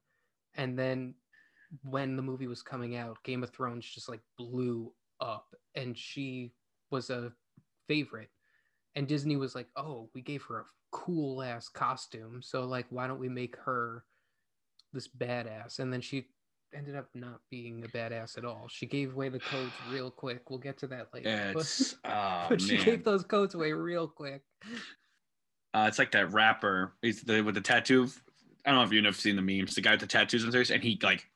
and 0.58 0.78
then 0.78 1.14
when 1.82 2.16
the 2.16 2.22
movie 2.22 2.46
was 2.46 2.62
coming 2.62 2.96
out, 2.96 3.22
Game 3.24 3.42
of 3.42 3.50
Thrones 3.50 3.86
just 3.86 4.08
like 4.08 4.20
blew 4.36 4.92
up, 5.20 5.46
and 5.74 5.96
she 5.96 6.52
was 6.90 7.08
a 7.10 7.32
favorite. 7.88 8.28
And 8.94 9.06
Disney 9.08 9.36
was 9.36 9.54
like, 9.54 9.68
"Oh, 9.76 10.10
we 10.14 10.20
gave 10.20 10.42
her 10.44 10.60
a 10.60 10.64
cool 10.92 11.42
ass 11.42 11.68
costume, 11.68 12.40
so 12.42 12.64
like, 12.66 12.86
why 12.90 13.06
don't 13.06 13.18
we 13.20 13.28
make 13.28 13.56
her 13.64 14.04
this 14.92 15.08
badass?" 15.08 15.78
And 15.78 15.92
then 15.92 16.00
she 16.00 16.26
ended 16.74 16.96
up 16.96 17.08
not 17.14 17.40
being 17.50 17.82
a 17.84 17.88
badass 17.88 18.36
at 18.36 18.44
all. 18.44 18.66
She 18.68 18.84
gave 18.86 19.12
away 19.14 19.28
the 19.30 19.38
codes 19.38 19.72
real 19.90 20.10
quick. 20.10 20.50
We'll 20.50 20.58
get 20.58 20.76
to 20.78 20.86
that 20.88 21.08
later. 21.14 21.50
but- 21.54 21.60
It's 21.62 21.94
oh 22.04 22.46
but 22.48 22.60
she 22.60 22.76
gave 22.78 23.04
those 23.04 23.24
codes 23.24 23.54
away 23.54 23.72
real 23.72 24.06
quick. 24.08 24.42
Uh, 25.74 25.84
it's 25.88 25.98
like 25.98 26.10
that 26.12 26.32
rapper. 26.32 26.94
He's 27.02 27.22
the 27.22 27.42
with 27.42 27.54
the 27.54 27.60
tattoo. 27.60 28.08
I 28.68 28.72
don't 28.72 28.80
know 28.80 28.84
if 28.84 28.92
you've 28.92 29.16
seen 29.16 29.34
the 29.34 29.42
memes. 29.42 29.74
The 29.74 29.80
guy 29.80 29.92
with 29.92 30.00
the 30.00 30.06
tattoos 30.06 30.44
and 30.44 30.52
his 30.52 30.68
face, 30.68 30.74
and 30.74 30.82
he 30.82 30.98
like 31.02 31.26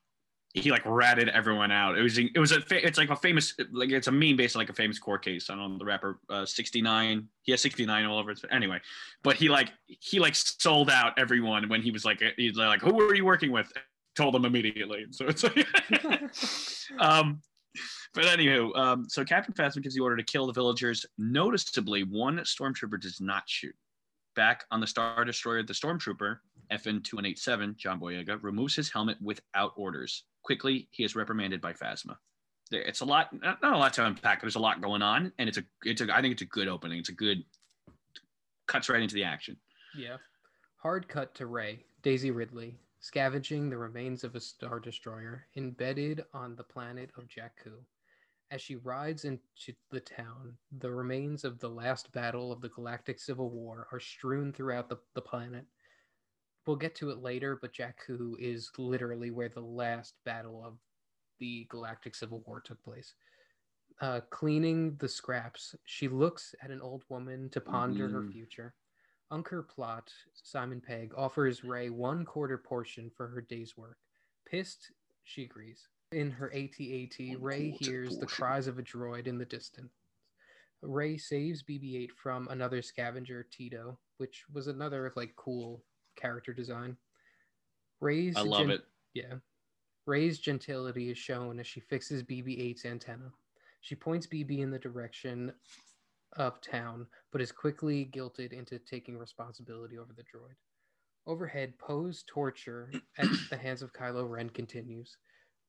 he 0.53 0.69
like 0.69 0.83
ratted 0.85 1.29
everyone 1.29 1.71
out. 1.71 1.97
It 1.97 2.03
was 2.03 2.19
it 2.19 2.37
was 2.37 2.51
a 2.51 2.61
fa- 2.61 2.85
it's 2.85 2.99
like 2.99 3.09
a 3.09 3.15
famous 3.15 3.55
like 3.71 3.89
it's 3.89 4.07
a 4.07 4.11
meme 4.11 4.35
based 4.35 4.55
on 4.55 4.59
like 4.59 4.69
a 4.69 4.73
famous 4.73 4.99
court 4.99 5.25
case. 5.25 5.49
I 5.49 5.55
don't 5.55 5.73
know 5.73 5.77
the 5.79 5.85
rapper 5.85 6.19
uh, 6.29 6.45
69. 6.45 7.27
He 7.41 7.51
has 7.51 7.61
69 7.61 8.05
all 8.05 8.19
over 8.19 8.31
it. 8.31 8.39
Anyway, 8.51 8.79
but 9.23 9.35
he 9.35 9.49
like 9.49 9.71
he 9.87 10.19
like 10.19 10.35
sold 10.35 10.91
out 10.91 11.13
everyone 11.17 11.67
when 11.69 11.81
he 11.81 11.89
was 11.89 12.05
like 12.05 12.21
he's 12.37 12.55
like 12.55 12.81
who 12.81 12.93
were 12.93 13.15
you 13.15 13.25
working 13.25 13.51
with? 13.51 13.71
Told 14.15 14.35
them 14.35 14.45
immediately. 14.45 15.07
So 15.09 15.25
it's 15.25 15.43
like 15.43 15.65
um 16.99 17.41
but 18.13 18.25
anywho, 18.25 18.77
um, 18.77 19.09
so 19.09 19.25
Captain 19.25 19.53
Phasma 19.55 19.81
gives 19.81 19.95
the 19.95 20.01
order 20.01 20.15
to 20.15 20.23
kill 20.23 20.45
the 20.45 20.53
villagers. 20.53 21.03
Noticeably, 21.17 22.03
one 22.03 22.37
stormtrooper 22.39 23.01
does 23.01 23.19
not 23.19 23.43
shoot. 23.47 23.75
Back 24.35 24.65
on 24.69 24.79
the 24.79 24.85
Star 24.85 25.25
Destroyer, 25.25 25.63
the 25.63 25.73
stormtrooper, 25.73 26.37
FN 26.71 27.03
2187, 27.03 27.75
John 27.77 27.99
Boyega, 27.99 28.39
removes 28.41 28.75
his 28.75 28.91
helmet 28.91 29.17
without 29.21 29.73
orders. 29.75 30.23
Quickly, 30.43 30.87
he 30.91 31.03
is 31.03 31.15
reprimanded 31.15 31.61
by 31.61 31.73
Phasma. 31.73 32.17
It's 32.71 33.01
a 33.01 33.05
lot, 33.05 33.29
not 33.41 33.61
a 33.61 33.77
lot 33.77 33.93
to 33.93 34.05
unpack. 34.05 34.41
There's 34.41 34.55
a 34.55 34.59
lot 34.59 34.81
going 34.81 35.01
on, 35.01 35.31
and 35.37 35.47
it's 35.47 35.57
a, 35.57 35.63
it's 35.83 36.01
a, 36.01 36.15
I 36.15 36.21
think 36.21 36.33
it's 36.33 36.41
a 36.41 36.45
good 36.45 36.67
opening. 36.67 36.99
It's 36.99 37.09
a 37.09 37.13
good, 37.13 37.43
cuts 38.67 38.89
right 38.89 39.01
into 39.01 39.15
the 39.15 39.23
action. 39.23 39.57
Yeah. 39.95 40.17
Hard 40.77 41.07
cut 41.07 41.35
to 41.35 41.45
Rey, 41.45 41.85
Daisy 42.01 42.31
Ridley, 42.31 42.75
scavenging 42.99 43.69
the 43.69 43.77
remains 43.77 44.23
of 44.23 44.35
a 44.35 44.39
Star 44.39 44.79
Destroyer 44.79 45.45
embedded 45.55 46.23
on 46.33 46.55
the 46.55 46.63
planet 46.63 47.11
of 47.17 47.27
Jakku. 47.27 47.73
As 48.51 48.61
she 48.61 48.75
rides 48.75 49.25
into 49.25 49.73
the 49.89 49.99
town, 49.99 50.55
the 50.79 50.91
remains 50.91 51.43
of 51.43 51.59
the 51.59 51.69
last 51.69 52.11
battle 52.11 52.51
of 52.51 52.61
the 52.61 52.69
Galactic 52.69 53.19
Civil 53.19 53.49
War 53.49 53.87
are 53.91 53.99
strewn 53.99 54.53
throughout 54.53 54.89
the, 54.89 54.97
the 55.15 55.21
planet. 55.21 55.65
We'll 56.65 56.75
get 56.77 56.95
to 56.95 57.09
it 57.09 57.21
later, 57.21 57.57
but 57.61 57.73
Jakku 57.73 58.35
is 58.39 58.71
literally 58.77 59.31
where 59.31 59.49
the 59.49 59.59
last 59.61 60.15
battle 60.23 60.63
of 60.63 60.77
the 61.39 61.65
Galactic 61.69 62.15
Civil 62.15 62.41
War 62.47 62.61
took 62.61 62.81
place. 62.83 63.15
Uh, 64.01 64.21
cleaning 64.29 64.95
the 64.97 65.07
scraps, 65.07 65.75
she 65.85 66.07
looks 66.07 66.55
at 66.61 66.71
an 66.71 66.81
old 66.81 67.03
woman 67.09 67.49
to 67.49 67.61
ponder 67.61 68.07
her 68.09 68.21
Mhm. 68.23 68.31
future. 68.31 68.75
Unkar 69.31 69.67
Plutt, 69.67 70.13
Simon 70.33 70.79
Pegg, 70.79 71.13
offers 71.15 71.63
Rey 71.63 71.89
one 71.89 72.23
quarter 72.25 72.57
portion 72.57 73.09
for 73.09 73.27
her 73.27 73.41
day's 73.41 73.75
work. 73.75 73.99
Pissed, 74.45 74.91
she 75.23 75.43
agrees. 75.43 75.89
In 76.11 76.31
her 76.31 76.53
AT-AT, 76.53 77.35
Rey 77.35 77.71
hears 77.71 78.17
the 78.17 78.27
cries 78.27 78.67
of 78.67 78.77
a 78.79 78.83
droid 78.83 79.27
in 79.27 79.37
the 79.37 79.45
distance. 79.45 79.93
Rey 80.81 81.17
saves 81.17 81.63
BB-8 81.63 82.11
from 82.11 82.47
another 82.49 82.81
scavenger, 82.81 83.43
Teedo, 83.43 83.97
which 84.17 84.47
was 84.49 84.67
another 84.67 85.11
like 85.15 85.35
cool 85.35 85.83
character 86.15 86.53
design. 86.53 86.97
Rey's 88.01 88.35
I 88.35 88.41
love 88.41 88.61
gen- 88.61 88.71
it. 88.71 88.81
yeah. 89.13 89.35
Rey's 90.05 90.39
gentility 90.39 91.09
is 91.09 91.17
shown 91.17 91.59
as 91.59 91.67
she 91.67 91.79
fixes 91.79 92.23
BB-8's 92.23 92.85
antenna. 92.85 93.31
She 93.81 93.95
points 93.95 94.27
BB 94.27 94.59
in 94.59 94.71
the 94.71 94.79
direction 94.79 95.53
of 96.37 96.59
town, 96.61 97.07
but 97.31 97.41
is 97.41 97.51
quickly 97.51 98.09
guilted 98.13 98.51
into 98.53 98.79
taking 98.79 99.17
responsibility 99.17 99.97
over 99.97 100.11
the 100.13 100.23
droid. 100.23 100.55
Overhead, 101.25 101.77
Poe's 101.79 102.23
torture 102.27 102.91
at 103.17 103.27
the 103.49 103.57
hands 103.57 103.81
of 103.81 103.93
Kylo 103.93 104.29
Ren 104.29 104.49
continues. 104.49 105.17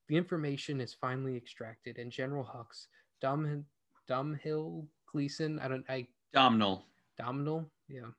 The 0.09 0.17
information 0.17 0.81
is 0.81 0.95
finally 1.01 1.37
extracted, 1.37 1.99
and 1.99 2.11
General 2.11 2.45
Hux, 2.45 2.87
Dom, 3.21 3.65
Domhill 4.11 4.87
Gleeson, 5.13 5.61
I 5.61 5.69
don't, 5.69 5.85
I 5.89 6.09
Domhnall. 6.33 6.87
Domhnall, 7.19 7.71
yeah. 7.89 8.11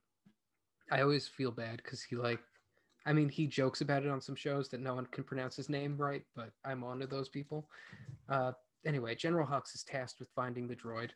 I 0.92 1.02
always 1.02 1.28
feel 1.28 1.52
bad 1.52 1.78
because 1.78 2.02
he 2.04 2.16
like, 2.16 2.40
I 3.06 3.14
mean, 3.14 3.30
he 3.30 3.48
jokes 3.48 3.82
about 3.82 4.04
it 4.04 4.10
on 4.10 4.22
some 4.22 4.36
shows 4.36 4.70
that 4.70 4.82
no 4.82 4.96
one 4.96 5.06
can 5.08 5.24
pronounce 5.24 5.56
his 5.56 5.70
name 5.70 5.96
right, 5.98 6.24
but 6.36 6.52
I'm 6.64 6.84
on 6.84 7.00
to 7.00 7.08
those 7.08 7.30
people. 7.30 7.70
Uh, 8.30 8.52
anyway, 8.86 9.16
General 9.16 9.48
Hux 9.48 9.76
is 9.76 9.84
tasked 9.84 10.20
with 10.20 10.30
finding 10.36 10.68
the 10.68 10.76
droid. 10.76 11.12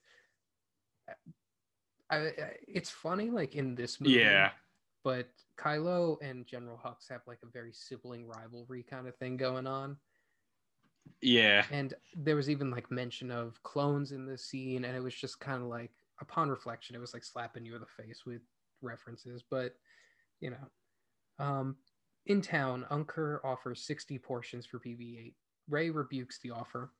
I, 2.11 2.15
I, 2.15 2.31
it's 2.67 2.89
funny, 2.89 3.29
like 3.29 3.55
in 3.55 3.75
this 3.75 3.99
movie, 4.01 4.13
Yeah. 4.15 4.51
but 5.03 5.29
Kylo 5.57 6.17
and 6.21 6.45
General 6.45 6.79
Hux 6.83 7.09
have 7.09 7.21
like 7.27 7.39
a 7.43 7.47
very 7.47 7.71
sibling 7.73 8.27
rivalry 8.27 8.83
kind 8.83 9.07
of 9.07 9.15
thing 9.17 9.37
going 9.37 9.67
on. 9.67 9.97
Yeah. 11.21 11.65
And 11.71 11.93
there 12.15 12.35
was 12.35 12.49
even 12.49 12.69
like 12.71 12.91
mention 12.91 13.31
of 13.31 13.61
clones 13.63 14.11
in 14.11 14.25
this 14.25 14.45
scene, 14.45 14.85
and 14.85 14.95
it 14.95 15.01
was 15.03 15.13
just 15.13 15.39
kind 15.39 15.61
of 15.61 15.69
like, 15.69 15.91
upon 16.21 16.49
reflection, 16.49 16.95
it 16.95 16.99
was 16.99 17.13
like 17.13 17.23
slapping 17.23 17.65
you 17.65 17.75
in 17.75 17.81
the 17.81 18.03
face 18.03 18.25
with 18.25 18.41
references. 18.81 19.43
But 19.49 19.75
you 20.39 20.51
know, 20.51 21.43
um, 21.43 21.75
in 22.25 22.41
town, 22.41 22.85
Unkar 22.91 23.39
offers 23.43 23.85
60 23.85 24.17
portions 24.19 24.65
for 24.65 24.79
BB-8. 24.79 25.33
Rey 25.69 25.89
rebukes 25.89 26.39
the 26.39 26.51
offer. 26.51 26.91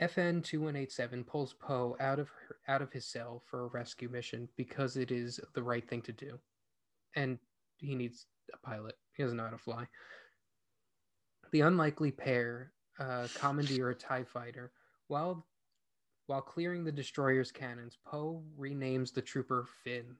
FN 0.00 0.44
2187 0.44 1.24
pulls 1.24 1.54
Poe 1.54 1.96
out 2.00 2.18
of 2.18 2.28
her, 2.28 2.56
out 2.68 2.82
of 2.82 2.92
his 2.92 3.06
cell 3.06 3.42
for 3.46 3.64
a 3.64 3.68
rescue 3.68 4.10
mission 4.10 4.48
because 4.56 4.96
it 4.96 5.10
is 5.10 5.40
the 5.54 5.62
right 5.62 5.88
thing 5.88 6.02
to 6.02 6.12
do, 6.12 6.38
and 7.14 7.38
he 7.78 7.94
needs 7.94 8.26
a 8.52 8.58
pilot. 8.58 8.94
He 9.16 9.22
doesn't 9.22 9.38
know 9.38 9.44
how 9.44 9.50
to 9.50 9.58
fly. 9.58 9.86
The 11.52 11.62
unlikely 11.62 12.10
pair 12.10 12.72
uh, 12.98 13.28
commandeer 13.34 13.90
a 13.90 13.94
Tie 13.94 14.24
fighter 14.24 14.72
while 15.08 15.46
while 16.26 16.42
clearing 16.42 16.84
the 16.84 16.92
destroyer's 16.92 17.52
cannons. 17.52 17.98
Poe 18.04 18.42
renames 18.58 19.14
the 19.14 19.22
trooper 19.22 19.66
Finn. 19.84 20.16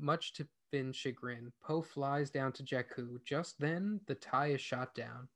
Much 0.00 0.32
to 0.34 0.46
Finn's 0.70 0.96
chagrin, 0.96 1.52
Poe 1.62 1.82
flies 1.82 2.30
down 2.30 2.52
to 2.52 2.62
Jakku. 2.64 3.22
Just 3.24 3.58
then, 3.60 4.00
the 4.06 4.14
Tie 4.16 4.48
is 4.48 4.60
shot 4.60 4.94
down. 4.94 5.28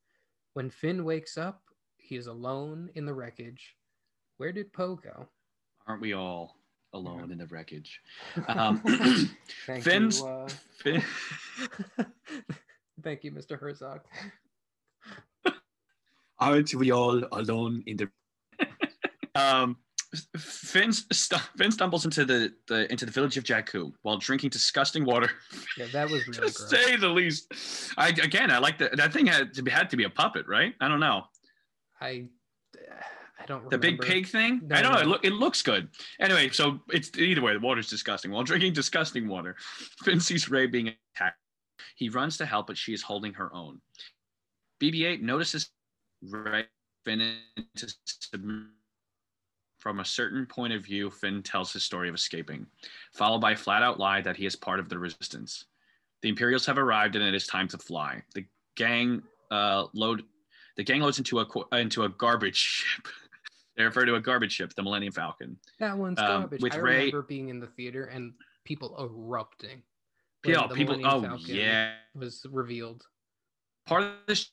When 0.55 0.69
Finn 0.71 1.05
wakes 1.05 1.39
up, 1.39 1.63
he 1.97 2.17
is 2.17 2.27
alone 2.27 2.91
in 2.95 3.07
the 3.07 3.15
wreckage. 3.15 3.77
Where 4.39 4.53
did 4.53 4.73
Poe 4.73 4.97
go? 4.97 5.29
Aren't 5.87 6.01
we 6.03 6.13
all 6.13 6.57
alone 6.93 7.31
in 7.31 7.39
the 7.39 7.47
wreckage? 7.47 8.01
Um, 8.49 8.79
Thank 9.67 9.85
Finn's- 9.85 10.21
you. 10.21 10.27
Uh... 10.27 10.49
Finn, 10.79 11.03
Thank 13.03 13.23
you, 13.25 13.31
Mr. 13.31 13.59
Herzog. 13.59 14.01
aren't 16.41 16.75
we 16.75 16.91
all 16.91 17.23
alone 17.33 17.83
in 17.87 17.97
the? 17.97 18.09
um, 19.35 19.77
Finn, 20.39 20.91
st- 20.91 21.41
Finn 21.59 21.71
stumbles 21.71 22.07
into 22.07 22.25
the, 22.25 22.53
the 22.67 22.91
into 22.91 23.05
the 23.05 23.13
village 23.13 23.37
of 23.37 23.45
Jakku 23.45 23.93
while 24.03 24.17
drinking 24.17 24.51
disgusting 24.51 25.05
water. 25.05 25.31
Yeah, 25.77 25.87
that 25.93 26.09
was 26.09 26.25
to 26.33 26.41
gross. 26.41 26.71
say 26.71 26.97
the 26.97 27.09
least. 27.09 27.93
I 27.99 28.09
again, 28.09 28.51
I 28.51 28.59
like 28.59 28.79
that. 28.79 28.97
That 28.97 29.13
thing 29.13 29.27
had 29.27 29.53
to 29.55 29.63
be 29.63 29.71
had 29.71 29.91
to 29.91 29.97
be 29.97 30.05
a 30.05 30.11
puppet, 30.11 30.47
right? 30.49 30.75
I 30.81 30.89
don't 30.89 31.01
know. 31.01 31.25
I 32.01 32.25
I 33.39 33.47
don't 33.47 33.59
remember. 33.65 33.71
The 33.71 33.79
big 33.79 34.01
pig 34.01 34.27
thing? 34.27 34.63
No, 34.65 34.77
I 34.77 34.83
don't 34.83 34.93
know. 34.93 34.99
It, 35.01 35.07
look, 35.07 35.25
it 35.27 35.33
looks 35.33 35.61
good. 35.63 35.89
Anyway, 36.21 36.49
so 36.51 36.81
it's 36.89 37.17
either 37.19 37.43
way, 37.43 37.53
the 37.53 37.61
water's 37.61 37.91
disgusting. 37.91 38.31
While 38.31 38.45
drinking 38.45 38.73
disgusting 38.73 39.29
water, 39.29 39.57
Finn 40.05 40.21
sees 40.21 40.49
Rey 40.51 40.67
being 40.67 40.95
attacked. 41.15 41.39
He 41.97 42.09
runs 42.09 42.37
to 42.39 42.47
help, 42.47 42.67
but 42.67 42.79
she 42.79 42.95
is 42.95 43.03
holding 43.03 43.35
her 43.35 43.55
own. 43.55 43.81
BB 44.81 45.05
8 45.07 45.23
notices 45.23 45.71
Rey 46.23 46.65
Finn 47.05 47.37
into 47.57 47.95
submission. 48.07 48.71
From 49.79 50.01
a 50.01 50.05
certain 50.05 50.45
point 50.45 50.73
of 50.73 50.85
view, 50.85 51.09
Finn 51.11 51.43
tells 51.43 51.73
his 51.73 51.85
story 51.85 52.09
of 52.09 52.15
escaping, 52.15 52.67
followed 53.15 53.39
by 53.41 53.53
a 53.53 53.57
flat 53.57 53.83
out 53.83 53.99
lie 54.01 54.21
that 54.23 54.37
he 54.37 54.45
is 54.45 54.57
part 54.57 54.81
of 54.81 54.89
the 54.89 54.99
resistance. 54.99 55.67
The 56.23 56.29
Imperials 56.29 56.67
have 56.67 56.79
arrived 56.79 57.15
and 57.15 57.25
it 57.25 57.33
is 57.35 57.47
time 57.47 57.69
to 57.69 57.79
fly. 57.79 58.23
The 58.35 58.45
gang 58.77 59.23
uh, 59.53 59.87
load 59.95 60.25
the 60.77 60.83
gang 60.85 61.01
loads 61.01 61.19
into 61.19 61.39
a 61.41 61.47
into 61.77 62.05
a 62.05 62.09
garbage 62.09 62.57
ship. 62.57 63.07
they 63.77 63.85
refer 63.85 64.05
to 64.05 64.17
a 64.17 64.21
garbage 64.21 64.53
ship, 64.53 64.75
the 64.75 64.83
Millennium 64.83 65.13
Falcon. 65.13 65.57
That 65.79 65.97
one's 65.97 66.19
Um, 66.19 66.27
garbage. 66.43 66.61
with 66.61 66.75
I 66.75 66.79
Rey- 66.79 66.97
remember 67.07 67.23
being 67.23 67.49
in 67.49 67.61
the 67.61 67.67
theater 67.69 68.05
and 68.07 68.33
people 68.65 68.97
erupting. 68.99 69.83
Yeah, 70.45 70.67
the 70.67 70.75
people. 70.75 70.97
Millennium 70.97 71.25
Oh 71.25 71.37
Falcon 71.39 71.55
yeah, 71.55 71.95
was 72.17 72.45
revealed. 72.51 73.05
part 73.87 74.03
of 74.03 74.11
this 74.27 74.51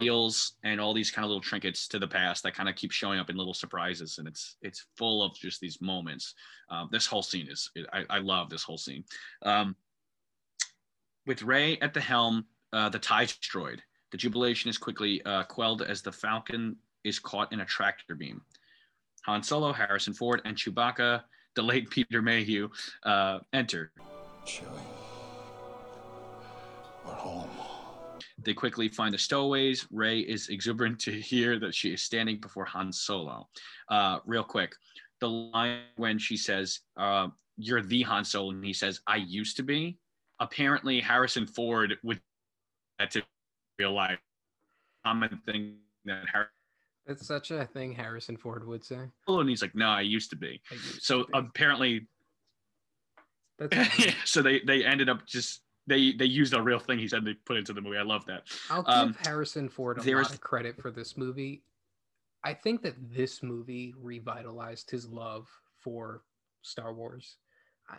deals 0.00 0.54
and 0.64 0.80
all 0.80 0.92
these 0.92 1.10
kind 1.10 1.24
of 1.24 1.30
little 1.30 1.42
trinkets 1.42 1.86
to 1.88 1.98
the 1.98 2.06
past 2.06 2.42
that 2.42 2.54
kind 2.54 2.68
of 2.68 2.74
keep 2.76 2.90
showing 2.92 3.18
up 3.18 3.30
in 3.30 3.36
little 3.36 3.54
surprises, 3.54 4.18
and 4.18 4.26
it's 4.26 4.56
it's 4.62 4.86
full 4.96 5.22
of 5.22 5.34
just 5.34 5.60
these 5.60 5.80
moments. 5.80 6.34
Um, 6.70 6.88
this 6.90 7.06
whole 7.06 7.22
scene 7.22 7.48
is 7.48 7.70
I, 7.92 8.04
I 8.10 8.18
love 8.18 8.50
this 8.50 8.62
whole 8.62 8.78
scene. 8.78 9.04
Um, 9.42 9.76
with 11.26 11.42
Rey 11.42 11.78
at 11.78 11.94
the 11.94 12.00
helm, 12.00 12.44
uh, 12.72 12.88
the 12.88 12.98
tie 12.98 13.24
destroyed. 13.24 13.82
The 14.10 14.18
jubilation 14.18 14.68
is 14.68 14.78
quickly 14.78 15.22
uh, 15.24 15.44
quelled 15.44 15.82
as 15.82 16.02
the 16.02 16.12
Falcon 16.12 16.76
is 17.02 17.18
caught 17.18 17.52
in 17.52 17.60
a 17.60 17.64
tractor 17.64 18.14
beam. 18.14 18.42
Han 19.26 19.42
Solo, 19.42 19.72
Harrison 19.72 20.12
Ford, 20.12 20.42
and 20.44 20.56
Chewbacca, 20.56 21.22
the 21.56 21.62
late 21.62 21.90
Peter 21.90 22.20
Mayhew, 22.20 22.68
uh, 23.04 23.38
enter. 23.52 23.92
Chewie. 24.46 24.68
We're 27.06 27.12
home. 27.12 27.63
They 28.44 28.54
quickly 28.54 28.88
find 28.88 29.12
the 29.14 29.18
stowaways. 29.18 29.86
Rey 29.90 30.20
is 30.20 30.48
exuberant 30.48 30.98
to 31.00 31.12
hear 31.12 31.58
that 31.58 31.74
she 31.74 31.92
is 31.92 32.02
standing 32.02 32.38
before 32.40 32.64
Han 32.66 32.92
Solo. 32.92 33.48
Uh, 33.88 34.18
real 34.26 34.44
quick, 34.44 34.74
the 35.20 35.28
line 35.28 35.82
when 35.96 36.18
she 36.18 36.36
says, 36.36 36.80
uh, 36.96 37.28
"You're 37.56 37.82
the 37.82 38.02
Han 38.02 38.24
Solo," 38.24 38.50
and 38.50 38.64
he 38.64 38.72
says, 38.72 39.00
"I 39.06 39.16
used 39.16 39.56
to 39.56 39.62
be." 39.62 39.98
Apparently, 40.40 41.00
Harrison 41.00 41.46
Ford 41.46 41.94
would 42.02 42.20
that 42.98 43.10
to 43.12 43.22
real 43.78 43.92
life 43.92 44.18
common 45.04 45.40
thing 45.46 45.76
that 46.04 46.24
Harrison 46.30 46.50
It's 47.06 47.26
such 47.26 47.50
a 47.50 47.66
thing 47.66 47.92
Harrison 47.92 48.36
Ford 48.36 48.66
would 48.66 48.84
say. 48.84 49.10
and 49.28 49.48
he's 49.48 49.62
like, 49.62 49.74
"No, 49.74 49.88
I 49.88 50.00
used 50.00 50.30
to 50.30 50.36
be." 50.36 50.60
Used 50.70 51.02
So 51.02 51.24
to 51.24 51.26
be. 51.26 51.38
apparently, 51.38 52.08
That's 53.58 54.14
so 54.30 54.42
they 54.42 54.60
they 54.60 54.84
ended 54.84 55.08
up 55.08 55.26
just 55.26 55.60
they 55.86 56.12
they 56.12 56.24
used 56.24 56.54
a 56.54 56.62
real 56.62 56.78
thing 56.78 56.98
he 56.98 57.08
said 57.08 57.24
they 57.24 57.34
put 57.34 57.56
into 57.56 57.72
the 57.72 57.80
movie. 57.80 57.98
I 57.98 58.02
love 58.02 58.24
that. 58.26 58.44
I'll 58.70 58.82
give 58.82 58.94
Um, 58.94 59.16
Harrison 59.20 59.68
Ford 59.68 59.98
a 59.98 60.00
lot 60.16 60.26
is- 60.26 60.32
of 60.32 60.40
credit 60.40 60.80
for 60.80 60.90
this 60.90 61.16
movie. 61.16 61.62
I 62.42 62.52
think 62.54 62.82
that 62.82 62.94
this 62.98 63.42
movie 63.42 63.94
revitalized 63.98 64.90
his 64.90 65.06
love 65.08 65.48
for 65.78 66.24
Star 66.62 66.92
Wars. 66.94 67.36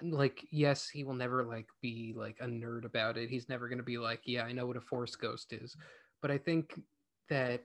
Like, 0.01 0.45
yes, 0.51 0.89
he 0.89 1.03
will 1.03 1.13
never 1.13 1.43
like 1.43 1.67
be 1.81 2.13
like 2.15 2.37
a 2.41 2.45
nerd 2.47 2.85
about 2.85 3.17
it. 3.17 3.29
He's 3.29 3.49
never 3.49 3.69
gonna 3.69 3.83
be 3.83 3.97
like, 3.99 4.21
yeah, 4.25 4.43
I 4.43 4.51
know 4.51 4.65
what 4.65 4.77
a 4.77 4.81
Force 4.81 5.15
Ghost 5.15 5.53
is. 5.53 5.75
But 6.21 6.31
I 6.31 6.37
think 6.39 6.79
that 7.29 7.63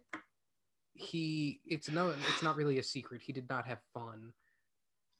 he 0.94 1.60
it's 1.64 1.88
no 1.88 2.10
it's 2.10 2.42
not 2.42 2.56
really 2.56 2.78
a 2.78 2.82
secret. 2.82 3.22
He 3.22 3.32
did 3.32 3.48
not 3.48 3.66
have 3.66 3.78
fun 3.94 4.32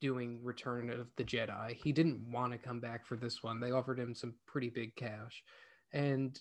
doing 0.01 0.41
Return 0.43 0.91
of 0.91 1.09
the 1.17 1.25
Jedi. 1.25 1.77
He 1.83 1.93
didn't 1.93 2.21
want 2.31 2.53
to 2.53 2.59
come 2.59 2.81
back 2.81 3.07
for 3.07 3.17
this 3.17 3.43
one. 3.43 3.61
They 3.61 3.71
offered 3.71 3.99
him 3.99 4.15
some 4.15 4.35
pretty 4.47 4.71
big 4.71 4.95
cash. 4.97 5.43
And 5.93 6.39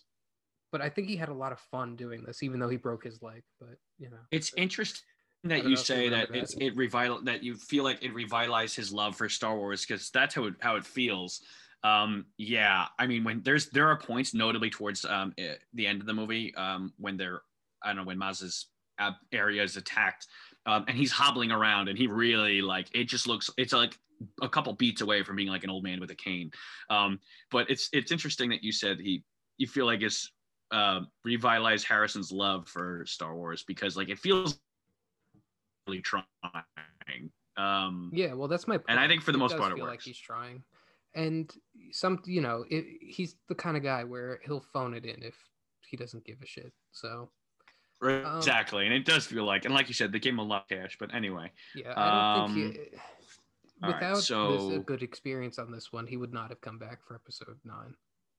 but 0.72 0.82
I 0.82 0.90
think 0.90 1.08
he 1.08 1.16
had 1.16 1.30
a 1.30 1.34
lot 1.34 1.52
of 1.52 1.60
fun 1.60 1.96
doing 1.96 2.24
this, 2.24 2.44
even 2.44 2.60
though 2.60 2.70
he 2.70 2.78
broke 2.78 3.04
his 3.04 3.22
leg. 3.22 3.44
But 3.60 3.78
you 3.98 4.10
know, 4.10 4.18
It's 4.32 4.54
interesting 4.56 5.04
that 5.44 5.58
you 5.58 5.64
know 5.64 5.68
if 5.68 5.70
you 5.72 5.76
say 5.78 6.10
that 6.10 6.32
that. 6.32 6.54
it 6.60 6.76
revital 6.76 7.24
that 7.26 7.44
you 7.44 7.56
feel 7.56 7.84
like 7.84 8.04
it 8.04 8.14
revitalized 8.14 8.76
his 8.76 8.92
love 8.92 9.16
for 9.16 9.30
Star 9.30 9.56
Wars 9.56 9.86
because 9.86 10.10
that's 10.12 10.36
how 10.36 10.46
it, 10.46 10.56
how 10.60 10.76
it 10.76 10.86
feels. 10.86 11.42
Um, 11.84 12.26
yeah, 12.38 12.86
I 13.00 13.08
mean 13.08 13.24
when 13.24 13.42
there's 13.44 13.70
there 13.70 13.88
are 13.88 13.98
points 13.98 14.34
notably 14.34 14.70
towards 14.70 15.06
um 15.06 15.34
eh, 15.38 15.56
the 15.74 15.88
end 15.88 16.02
of 16.02 16.08
the 16.08 16.14
movie 16.14 16.54
um 16.56 16.94
when 16.98 17.18
they're 17.18 17.42
I 17.84 17.88
don't 17.88 17.98
know 17.98 18.04
when 18.04 18.18
Maz's 18.18 18.68
area 19.32 19.64
is 19.64 19.78
attacked 19.78 20.28
um, 20.66 20.86
and 20.88 20.98
he's 20.98 21.12
hobbling 21.12 21.52
around 21.52 21.88
and 21.88 21.98
he 21.98 22.08
really 22.08 22.62
like 22.62 22.90
it 22.94 23.06
just 23.06 23.28
looks 23.28 23.50
it's 23.58 23.74
like 23.74 23.98
a 24.42 24.50
couple 24.50 24.74
beats 24.74 25.02
away 25.02 25.24
from 25.24 25.36
being 25.36 25.48
like 25.48 25.64
an 25.64 25.70
old 25.70 25.84
man 25.84 26.00
with 26.00 26.12
a 26.12 26.16
cane. 26.16 26.52
Um, 26.90 27.20
but 27.52 27.70
it's 27.70 27.90
it's 27.94 28.12
interesting 28.12 28.50
that 28.50 28.64
you 28.64 28.72
said 28.72 29.00
he 29.00 29.24
you 29.58 29.68
feel 29.68 29.86
like 29.86 30.02
it's 30.02 30.32
uh, 30.72 31.02
revitalized 31.24 31.88
Harrison's 31.88 32.32
love 32.32 32.68
for 32.68 33.04
Star 33.08 33.36
Wars 33.36 33.64
because 33.68 33.98
like 33.98 34.10
it 34.10 34.20
feels 34.20 34.60
really 35.88 36.02
trying. 36.02 36.26
Um, 37.58 38.12
yeah. 38.14 38.34
Well, 38.34 38.48
that's 38.48 38.68
my. 38.68 38.78
Point. 38.78 38.86
And 38.90 39.00
I 39.00 39.08
think 39.08 39.22
for 39.22 39.32
the 39.32 39.38
It 39.38 39.42
most 39.42 39.58
part 39.58 39.72
it 39.72 39.76
feel 39.76 39.86
like 39.86 40.02
he's 40.02 40.20
trying, 40.20 40.64
and 41.16 41.52
some 41.92 42.22
you 42.26 42.42
know 42.42 42.66
it, 42.70 42.86
he's 43.02 43.36
the 43.48 43.56
kind 43.56 43.76
of 43.76 43.84
guy 43.84 44.04
where 44.04 44.40
he'll 44.46 44.64
phone 44.74 44.94
it 44.94 45.06
in 45.06 45.24
if 45.24 45.36
he 45.86 45.98
doesn't 45.98 46.24
give 46.26 46.38
a 46.42 46.46
shit. 46.46 46.72
So 46.92 47.30
Um, 48.02 48.38
exactly, 48.38 48.86
and 48.86 48.94
it 48.94 49.06
does 49.06 49.26
feel 49.26 49.44
like, 49.46 49.66
and 49.66 49.74
like 49.74 49.88
you 49.88 49.94
said, 49.94 50.12
they 50.12 50.20
gave 50.20 50.34
him 50.34 50.40
a 50.40 50.44
lot 50.44 50.64
of 50.64 50.78
cash. 50.78 50.98
But 51.00 51.14
anyway, 51.14 51.52
yeah, 51.76 51.94
I 51.98 52.44
don't 52.44 52.44
Um, 52.52 52.54
think 52.56 52.74
he. 52.76 52.98
all 53.84 53.90
right, 53.92 53.96
Without 54.02 54.16
this, 54.16 54.30
a 54.32 54.80
good 54.86 55.04
experience 55.04 55.60
on 55.60 55.72
this 55.72 55.92
one, 55.92 56.08
he 56.08 56.18
would 56.18 56.34
not 56.34 56.50
have 56.50 56.62
come 56.62 56.78
back 56.78 57.06
for 57.06 57.16
episode 57.16 57.58
nine, 57.66 57.94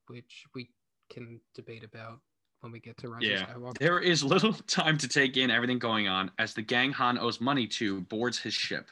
which 0.06 0.44
we 0.54 0.70
can 1.10 1.40
debate 1.54 1.84
about 1.84 2.20
when 2.60 2.72
we 2.72 2.78
get 2.80 2.96
to 2.98 3.08
Rise 3.08 3.22
Yeah. 3.22 3.46
Skywalker. 3.46 3.78
there 3.78 4.00
is 4.00 4.22
little 4.22 4.52
time 4.66 4.96
to 4.98 5.08
take 5.08 5.36
in 5.36 5.50
everything 5.50 5.78
going 5.78 6.08
on 6.08 6.30
as 6.38 6.52
the 6.54 6.62
gang 6.62 6.92
Han 6.92 7.18
owes 7.18 7.40
money 7.40 7.66
to 7.68 8.02
boards 8.02 8.38
his 8.38 8.54
ship. 8.54 8.88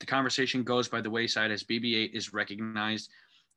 The 0.00 0.06
conversation 0.06 0.62
goes 0.64 0.88
by 0.88 1.00
the 1.02 1.10
wayside 1.10 1.50
as 1.50 1.62
BB-8 1.64 2.12
is 2.14 2.32
recognized 2.32 3.10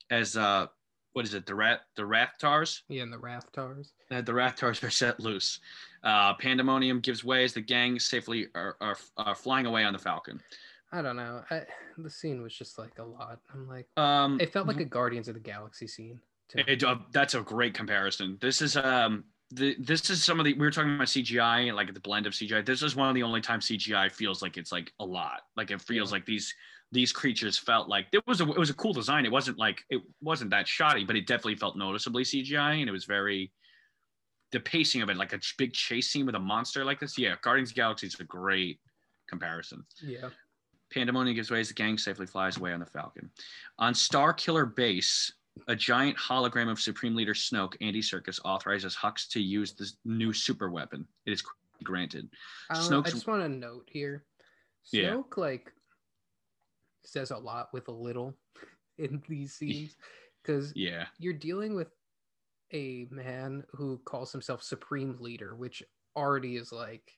as 0.09 0.35
uh, 0.35 0.67
what 1.14 1.26
is 1.26 1.34
it? 1.34 1.45
The 1.45 1.55
rat, 1.55 1.82
the 1.95 2.03
Rathtars. 2.03 2.82
Yeah, 2.89 3.03
and 3.03 3.14
the 3.14 3.18
Rathtars. 3.18 3.91
Uh, 4.11 4.22
the 4.22 4.32
Rathtars 4.32 4.84
are 4.84 4.89
set 4.89 5.20
loose. 5.20 5.59
Uh, 6.03 6.34
pandemonium 6.36 6.99
gives 6.99 7.24
way 7.24 7.43
as 7.43 7.53
the 7.53 7.61
gang 7.61 7.99
safely 7.99 8.47
are, 8.55 8.76
are, 8.82 8.97
are 9.18 9.36
flying 9.36 9.66
away 9.66 9.84
on 9.84 9.93
the 9.93 9.99
Falcon. 9.99 10.41
I 10.91 11.01
don't 11.01 11.16
know. 11.16 11.43
I, 11.49 11.64
the 11.97 12.09
scene 12.09 12.41
was 12.41 12.53
just 12.55 12.78
like 12.78 12.99
a 12.99 13.03
lot. 13.03 13.39
I'm 13.53 13.68
like, 13.68 13.88
Um, 13.97 14.39
it 14.41 14.51
felt 14.53 14.68
like 14.68 14.80
a 14.80 14.86
Guardians 14.86 15.28
of 15.28 15.34
the 15.34 15.39
Galaxy 15.39 15.88
scene. 15.88 16.20
It, 16.55 16.84
uh, 16.84 16.97
that's 17.11 17.34
a 17.34 17.41
great 17.41 17.74
comparison. 17.74 18.38
This 18.39 18.61
is 18.61 18.76
um 18.78 19.24
the 19.49 19.76
this 19.80 20.09
is 20.11 20.24
some 20.24 20.39
of 20.39 20.45
the 20.45 20.53
we 20.53 20.59
were 20.59 20.70
talking 20.72 20.93
about 20.95 21.07
CGI 21.07 21.74
like 21.74 21.91
the 21.93 21.99
blend 21.99 22.28
of 22.28 22.34
CGI. 22.34 22.64
This 22.64 22.84
is 22.84 22.95
one 22.95 23.09
of 23.09 23.16
the 23.16 23.24
only 23.24 23.41
times 23.41 23.66
CGI 23.68 24.11
feels 24.11 24.43
like 24.43 24.55
it's 24.57 24.72
like 24.72 24.93
a 24.99 25.05
lot. 25.05 25.41
Like 25.57 25.72
it 25.72 25.82
feels 25.82 26.09
Yeah. 26.11 26.16
like 26.18 26.26
these 26.28 26.53
these 26.93 27.11
creatures 27.11 27.57
felt 27.57 27.89
like 27.89 28.05
it 28.13 28.25
was 28.27 28.39
a 28.39 28.49
it 28.49 28.57
was 28.57 28.69
a 28.69 28.73
cool 28.75 28.93
design. 28.93 29.25
It 29.25 29.31
wasn't 29.31 29.57
like 29.57 29.83
it 29.89 30.01
wasn't 30.21 30.51
that 30.51 30.67
shoddy, 30.67 31.03
but 31.03 31.15
it 31.15 31.25
definitely 31.27 31.55
felt 31.55 31.75
noticeably 31.75 32.23
CGI 32.23 32.79
and 32.79 32.87
it 32.87 32.91
was 32.91 33.05
very 33.05 33.51
the 34.51 34.59
pacing 34.59 35.01
of 35.01 35.09
it 35.09 35.17
like 35.17 35.33
a 35.33 35.39
big 35.57 35.73
chase 35.73 36.09
scene 36.11 36.25
with 36.27 36.35
a 36.35 36.39
monster 36.39 36.85
like 36.85 36.99
this. 36.99 37.17
Yeah, 37.17 37.35
Guardians 37.41 37.69
of 37.71 37.75
the 37.75 37.81
Galaxy 37.81 38.07
is 38.07 38.19
a 38.19 38.23
great 38.23 38.79
comparison. 39.27 39.83
yeah. 40.01 40.29
Pandemonium 40.93 41.35
gives 41.35 41.49
way 41.49 41.59
as 41.59 41.69
the 41.69 41.73
gang 41.73 41.97
safely 41.97 42.27
flies 42.27 42.57
away 42.57 42.71
on 42.71 42.79
the 42.79 42.85
Falcon. 42.85 43.31
On 43.79 43.93
Starkiller 43.95 44.75
Base, 44.75 45.33
a 45.67 45.75
giant 45.75 46.15
hologram 46.17 46.69
of 46.69 46.79
Supreme 46.79 47.15
Leader 47.15 47.33
Snoke, 47.33 47.73
Andy 47.81 47.99
Serkis, 47.99 48.39
authorizes 48.45 48.95
Hux 48.95 49.27
to 49.29 49.41
use 49.41 49.73
this 49.73 49.97
new 50.05 50.31
super 50.33 50.69
weapon. 50.69 51.07
It 51.25 51.31
is 51.31 51.43
granted. 51.83 52.29
Uh, 52.69 53.01
I 53.03 53.09
just 53.09 53.25
want 53.25 53.41
to 53.41 53.49
note 53.49 53.89
here, 53.91 54.23
Yeah. 54.91 55.13
Snoke 55.13 55.37
like 55.37 55.73
says 57.05 57.31
a 57.31 57.37
lot 57.37 57.69
with 57.73 57.87
a 57.87 57.91
little 57.91 58.33
in 58.97 59.21
these 59.27 59.53
scenes 59.57 59.95
because 60.41 60.71
Yeah. 60.75 61.05
you're 61.19 61.33
dealing 61.33 61.75
with 61.75 61.89
a 62.73 63.07
man 63.11 63.63
who 63.71 63.99
calls 64.05 64.31
himself 64.31 64.63
Supreme 64.63 65.17
Leader, 65.19 65.55
which 65.55 65.83
already 66.15 66.55
is 66.57 66.71
like 66.71 67.11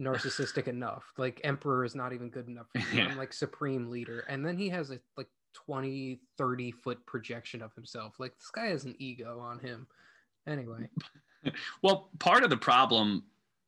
narcissistic 0.00 0.68
enough. 0.68 1.04
Like 1.16 1.40
Emperor 1.44 1.84
is 1.84 1.94
not 1.94 2.12
even 2.12 2.30
good 2.30 2.48
enough 2.48 2.66
for 2.72 2.80
him. 2.80 3.10
Yeah. 3.10 3.14
Like 3.16 3.32
Supreme 3.32 3.90
Leader, 3.90 4.24
and 4.28 4.44
then 4.44 4.58
he 4.58 4.68
has 4.70 4.90
a 4.90 4.98
like 5.16 5.28
20, 5.66 6.20
30 6.36 6.72
foot 6.72 7.04
projection 7.06 7.62
of 7.62 7.72
himself. 7.74 8.14
Like 8.18 8.34
this 8.36 8.50
guy 8.52 8.66
has 8.66 8.84
an 8.84 8.96
ego 8.98 9.38
on 9.40 9.60
him. 9.60 9.86
Anyway, 10.46 10.88
Well, 11.82 12.10
part 12.18 12.42
of 12.42 12.50
the 12.50 12.56
problem 12.56 13.24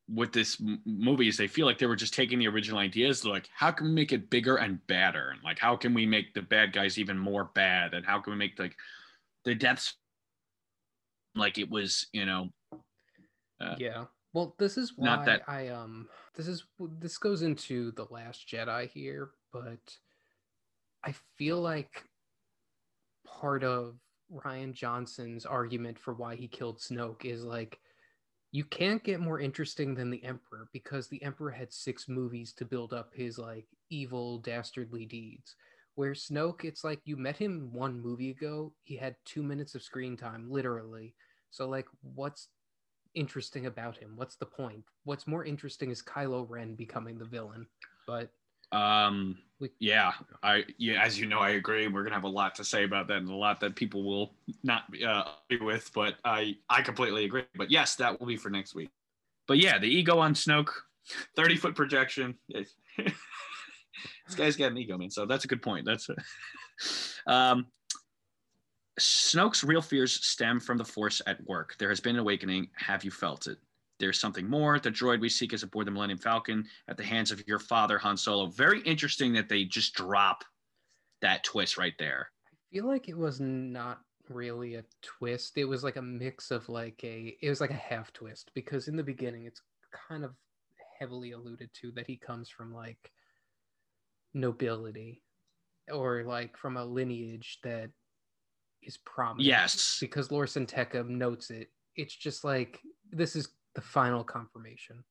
with 0.09 0.33
this 0.33 0.61
m- 0.61 0.81
movie 0.85 1.29
is 1.29 1.37
they 1.37 1.49
feel 1.49 1.67
like 1.67 1.79
they 1.79 1.87
were 1.87 1.97
just 1.97 2.15
taking 2.15 2.39
the 2.39 2.47
original 2.49 2.79
ideas. 2.79 3.21
They're 3.23 3.33
like, 3.33 3.49
how 3.55 3.71
can 3.73 3.87
we 3.87 3.93
make 3.93 4.13
it 4.13 4.31
bigger 4.31 4.57
and 4.57 4.85
badder? 4.87 5.31
And 5.31 5.43
like, 5.43 5.59
how 5.59 5.77
can 5.77 5.95
we 5.95 6.07
make 6.07 6.33
the 6.35 6.43
bad 6.43 6.73
guys 6.73 6.99
even 6.99 7.19
more 7.19 7.51
bad? 7.55 7.95
And 7.95 8.07
how 8.07 8.21
can 8.21 8.33
we 8.33 8.39
make 8.39 8.59
like 8.59 8.77
the 9.45 9.55
deaths 9.55 9.95
like 11.35 11.59
it 11.59 11.69
was, 11.71 12.07
you 12.13 12.25
know, 12.25 12.51
Uh, 13.61 13.75
yeah. 13.79 14.05
Well, 14.33 14.55
this 14.59 14.77
is 14.77 14.93
why 14.97 15.07
not 15.07 15.25
that- 15.27 15.49
I 15.49 15.69
um 15.69 16.09
this 16.35 16.47
is 16.47 16.65
this 17.01 17.17
goes 17.19 17.43
into 17.43 17.91
the 17.93 18.07
last 18.11 18.47
Jedi 18.47 18.89
here, 18.91 19.31
but 19.53 19.81
I 21.03 21.15
feel 21.39 21.61
like 21.61 22.05
part 23.27 23.65
of 23.65 23.97
Rian 24.31 24.73
Johnson's 24.75 25.47
argument 25.47 25.99
for 25.99 26.15
why 26.15 26.37
he 26.37 26.49
killed 26.49 26.79
Snoke 26.79 27.25
is 27.25 27.45
like 27.45 27.81
you 28.57 28.65
can't 28.65 29.05
get 29.05 29.21
more 29.21 29.39
interesting 29.39 29.95
than 29.95 30.09
the 30.09 30.25
Emperor 30.25 30.71
because 30.73 31.09
the 31.09 31.23
Emperor 31.23 31.51
had 31.51 31.71
six 31.71 32.09
movies 32.09 32.55
to 32.55 32.65
build 32.65 32.95
up 32.95 33.11
his 33.13 33.39
like 33.39 33.67
evil 33.91 34.39
dastardly 34.39 35.05
deeds. 35.05 35.57
Where 35.95 36.15
Snoke, 36.15 36.65
it's 36.65 36.83
like 36.83 37.01
you 37.05 37.19
met 37.19 37.37
him 37.37 37.69
one 37.71 38.01
movie 38.01 38.31
ago, 38.31 38.73
he 38.83 38.97
had 38.97 39.15
two 39.27 39.43
minutes 39.43 39.75
of 39.75 39.83
screen 39.83 40.17
time, 40.17 40.51
literally. 40.51 41.15
So 41.51 41.69
like, 41.69 41.85
what's 42.15 42.49
interesting 43.15 43.67
about 43.67 43.99
him? 43.99 44.13
What's 44.17 44.37
the 44.37 44.47
point? 44.47 44.85
What's 45.05 45.27
more 45.27 45.45
interesting 45.45 45.91
is 45.91 46.01
Kylo 46.01 46.49
Ren 46.49 46.77
becoming 46.77 47.19
the 47.19 47.27
villain. 47.27 47.67
But 48.07 48.31
Um, 48.73 49.39
yeah, 49.79 50.13
I 50.43 50.65
yeah, 50.77 51.03
as 51.03 51.19
you 51.19 51.27
know, 51.27 51.39
I 51.39 51.51
agree. 51.51 51.89
We're 51.89 52.03
gonna 52.03 52.15
have 52.15 52.25
a 52.25 52.29
lot 52.29 52.55
to 52.57 52.65
say 52.65 52.85
about 52.85 53.09
that, 53.09 53.19
and 53.19 53.31
a 53.31 53.35
lot 53.35 53.61
that 53.61 53.75
people 53.75 54.05
will 54.05 54.35
not 54.63 54.85
uh, 55.05 55.25
agree 55.51 55.65
with. 55.65 55.91
But 55.95 56.17
I 56.25 56.57
I 56.69 56.83
completely 56.83 57.25
agree. 57.25 57.45
But 57.55 57.71
yes, 57.71 57.97
that 57.97 58.21
will 58.21 58.27
be 58.27 58.37
for 58.37 58.51
next 58.51 58.75
week. 58.75 58.91
But 59.49 59.59
yeah, 59.59 59.79
the 59.79 59.89
ego 59.89 60.19
on 60.19 60.35
Snoke, 60.35 60.71
thirty 61.37 61.57
foot 61.57 61.75
projection. 61.75 62.35
this 62.49 64.35
guy's 64.37 64.57
got 64.57 64.73
an 64.73 64.79
ego, 64.79 64.99
man. 64.99 65.11
So 65.11 65.25
that's 65.25 65.45
a 65.45 65.49
good 65.49 65.63
point. 65.63 65.87
That's 65.87 66.09
um. 67.27 67.67
Snoke's 68.99 69.63
real 69.63 69.83
fears 69.83 70.25
stem 70.27 70.59
from 70.59 70.79
the 70.79 70.85
Force 70.85 71.21
at 71.27 71.47
work. 71.47 71.77
There 71.79 71.91
has 71.91 72.01
been 72.01 72.17
an 72.17 72.21
awakening. 72.21 72.69
Have 72.77 73.05
you 73.05 73.11
felt 73.11 73.47
it? 73.47 73.59
There's 73.99 74.21
something 74.21 74.49
more. 74.49 74.79
The 74.79 74.91
droid 74.91 75.21
we 75.21 75.29
seek 75.29 75.53
is 75.53 75.63
aboard 75.63 75.87
the 75.87 75.91
Millennium 75.91 76.19
Falcon 76.19 76.67
at 76.89 76.97
the 76.97 77.05
hands 77.05 77.31
of 77.31 77.47
your 77.47 77.59
father, 77.59 77.99
Han 77.99 78.17
Solo. 78.17 78.47
Very 78.47 78.81
interesting 78.83 79.33
that 79.35 79.49
they 79.49 79.65
just 79.65 79.95
drop 79.95 80.45
that 81.23 81.45
twist 81.45 81.79
right 81.79 81.95
there. 81.99 82.31
I 82.47 82.57
feel 82.73 82.87
like 82.87 83.09
it 83.09 83.17
was 83.17 83.41
not 83.41 84.01
really 84.29 84.75
a 84.75 84.85
twist. 85.03 85.57
It 85.57 85.65
was 85.65 85.83
like 85.83 85.97
a 85.97 86.03
mix 86.03 86.51
of 86.51 86.69
like 86.69 87.01
a 87.05 87.37
it 87.41 87.49
was 87.49 87.61
like 87.61 87.71
a 87.71 87.75
half 87.75 88.13
twist 88.13 88.51
because 88.55 88.89
in 88.89 88.97
the 88.97 89.03
beginning 89.03 89.47
it's 89.47 89.63
kind 90.09 90.25
of 90.25 90.35
heavily 90.99 91.33
alluded 91.33 91.71
to 91.81 91.93
that 91.93 92.07
he 92.07 92.17
comes 92.17 92.49
from 92.51 92.73
like 92.73 93.11
nobility 94.35 95.23
or 95.91 96.25
like 96.25 96.57
from 96.57 96.77
a 96.77 96.85
lineage 96.85 97.59
that 97.63 97.91
is 98.83 98.99
prominent. 98.99 99.47
Yes. 99.47 99.99
Because 100.01 100.31
Lor 100.31 100.47
San 100.47 100.67
Tekka 100.67 101.07
notes 101.09 101.51
it. 101.51 101.69
It's 101.97 102.15
just 102.15 102.45
like 102.45 102.81
this 103.11 103.37
is 103.37 103.49
the 103.77 103.81
final 103.81 104.25
confirmation. 104.25 105.05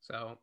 So 0.00 0.38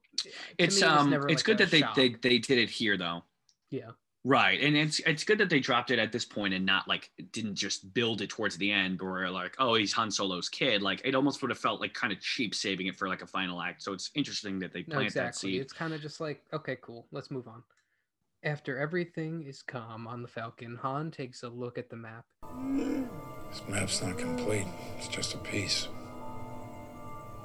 It's 0.57 0.79
me, 0.81 0.87
um 0.87 1.09
never, 1.09 1.27
it's 1.27 1.39
like, 1.39 1.45
good 1.45 1.57
that 1.57 1.71
they, 1.71 1.81
shock. 1.81 1.95
they 1.95 2.09
they 2.09 2.37
did 2.39 2.57
it 2.59 2.69
here 2.69 2.95
though. 2.97 3.23
yeah. 3.69 3.91
Right. 4.23 4.59
And 4.61 4.75
it's 4.75 4.99
it's 4.99 5.23
good 5.23 5.37
that 5.37 5.49
they 5.49 5.59
dropped 5.61 5.89
it 5.89 5.99
at 5.99 6.11
this 6.11 6.25
point 6.25 6.53
and 6.53 6.65
not 6.65 6.85
like 6.87 7.11
didn't 7.31 7.55
just 7.55 7.93
build 7.93 8.21
it 8.21 8.29
towards 8.29 8.57
the 8.57 8.71
end 8.71 9.01
where 9.01 9.29
like, 9.29 9.55
oh, 9.57 9.75
he's 9.75 9.93
Han 9.93 10.11
Solo's 10.11 10.49
kid. 10.49 10.81
Like 10.81 11.01
it 11.05 11.15
almost 11.15 11.41
would 11.41 11.49
have 11.51 11.57
felt 11.59 11.79
like 11.79 11.93
kind 11.93 12.11
of 12.11 12.19
cheap 12.19 12.53
saving 12.53 12.87
it 12.87 12.97
for 12.97 13.07
like 13.07 13.21
a 13.21 13.27
final 13.27 13.61
act. 13.61 13.83
So 13.83 13.93
it's 13.93 14.11
interesting 14.15 14.59
that 14.59 14.73
they 14.73 14.83
No, 14.87 14.95
plant 14.97 15.13
that 15.13 15.27
exactly. 15.27 15.51
seed. 15.53 15.61
It's 15.61 15.71
kind 15.71 15.93
of 15.93 16.01
just 16.01 16.19
like, 16.19 16.43
okay, 16.51 16.77
cool, 16.81 17.07
let's 17.11 17.31
move 17.31 17.47
on. 17.47 17.63
After 18.43 18.77
everything 18.77 19.43
is 19.43 19.61
calm 19.61 20.07
on 20.07 20.21
the 20.21 20.27
Falcon, 20.27 20.75
Han 20.81 21.09
takes 21.09 21.43
a 21.43 21.49
look 21.49 21.77
at 21.77 21.89
the 21.89 21.95
map. 21.95 22.25
This 23.49 23.61
map's 23.69 24.01
not 24.03 24.17
complete. 24.17 24.67
It's 24.97 25.07
just 25.07 25.35
a 25.35 25.37
piece. 25.37 25.87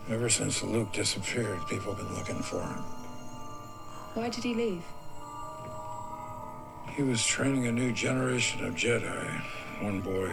Ever 0.08 0.28
since 0.28 0.62
Luke 0.62 0.92
disappeared, 0.92 1.60
people 1.68 1.94
have 1.94 2.06
been 2.06 2.16
looking 2.16 2.42
for 2.42 2.60
him. 2.60 2.82
Why 4.14 4.28
did 4.28 4.44
he 4.44 4.54
leave? 4.54 4.84
He 6.96 7.02
was 7.02 7.24
training 7.24 7.66
a 7.66 7.72
new 7.72 7.92
generation 7.92 8.64
of 8.64 8.74
Jedi. 8.74 9.42
One 9.80 10.00
boy, 10.00 10.28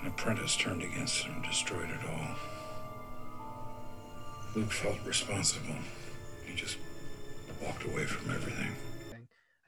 an 0.00 0.08
apprentice, 0.08 0.56
turned 0.56 0.82
against 0.82 1.24
him 1.24 1.34
and 1.36 1.44
destroyed 1.44 1.88
it 1.88 2.00
all. 2.10 2.36
Luke 4.54 4.70
felt 4.70 4.98
responsible. 5.06 5.76
He 6.44 6.54
just 6.54 6.76
walked 7.62 7.84
away 7.84 8.04
from 8.04 8.34
everything. 8.34 8.72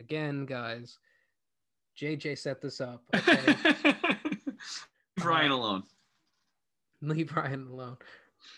Again, 0.00 0.44
guys, 0.44 0.98
JJ 1.98 2.38
set 2.38 2.61
this 2.61 2.80
up. 2.80 3.02
Okay? 3.14 3.94
Brian 5.16 5.52
alone. 5.52 5.84
Leave 7.00 7.30
Rian 7.30 7.70
alone. 7.70 7.96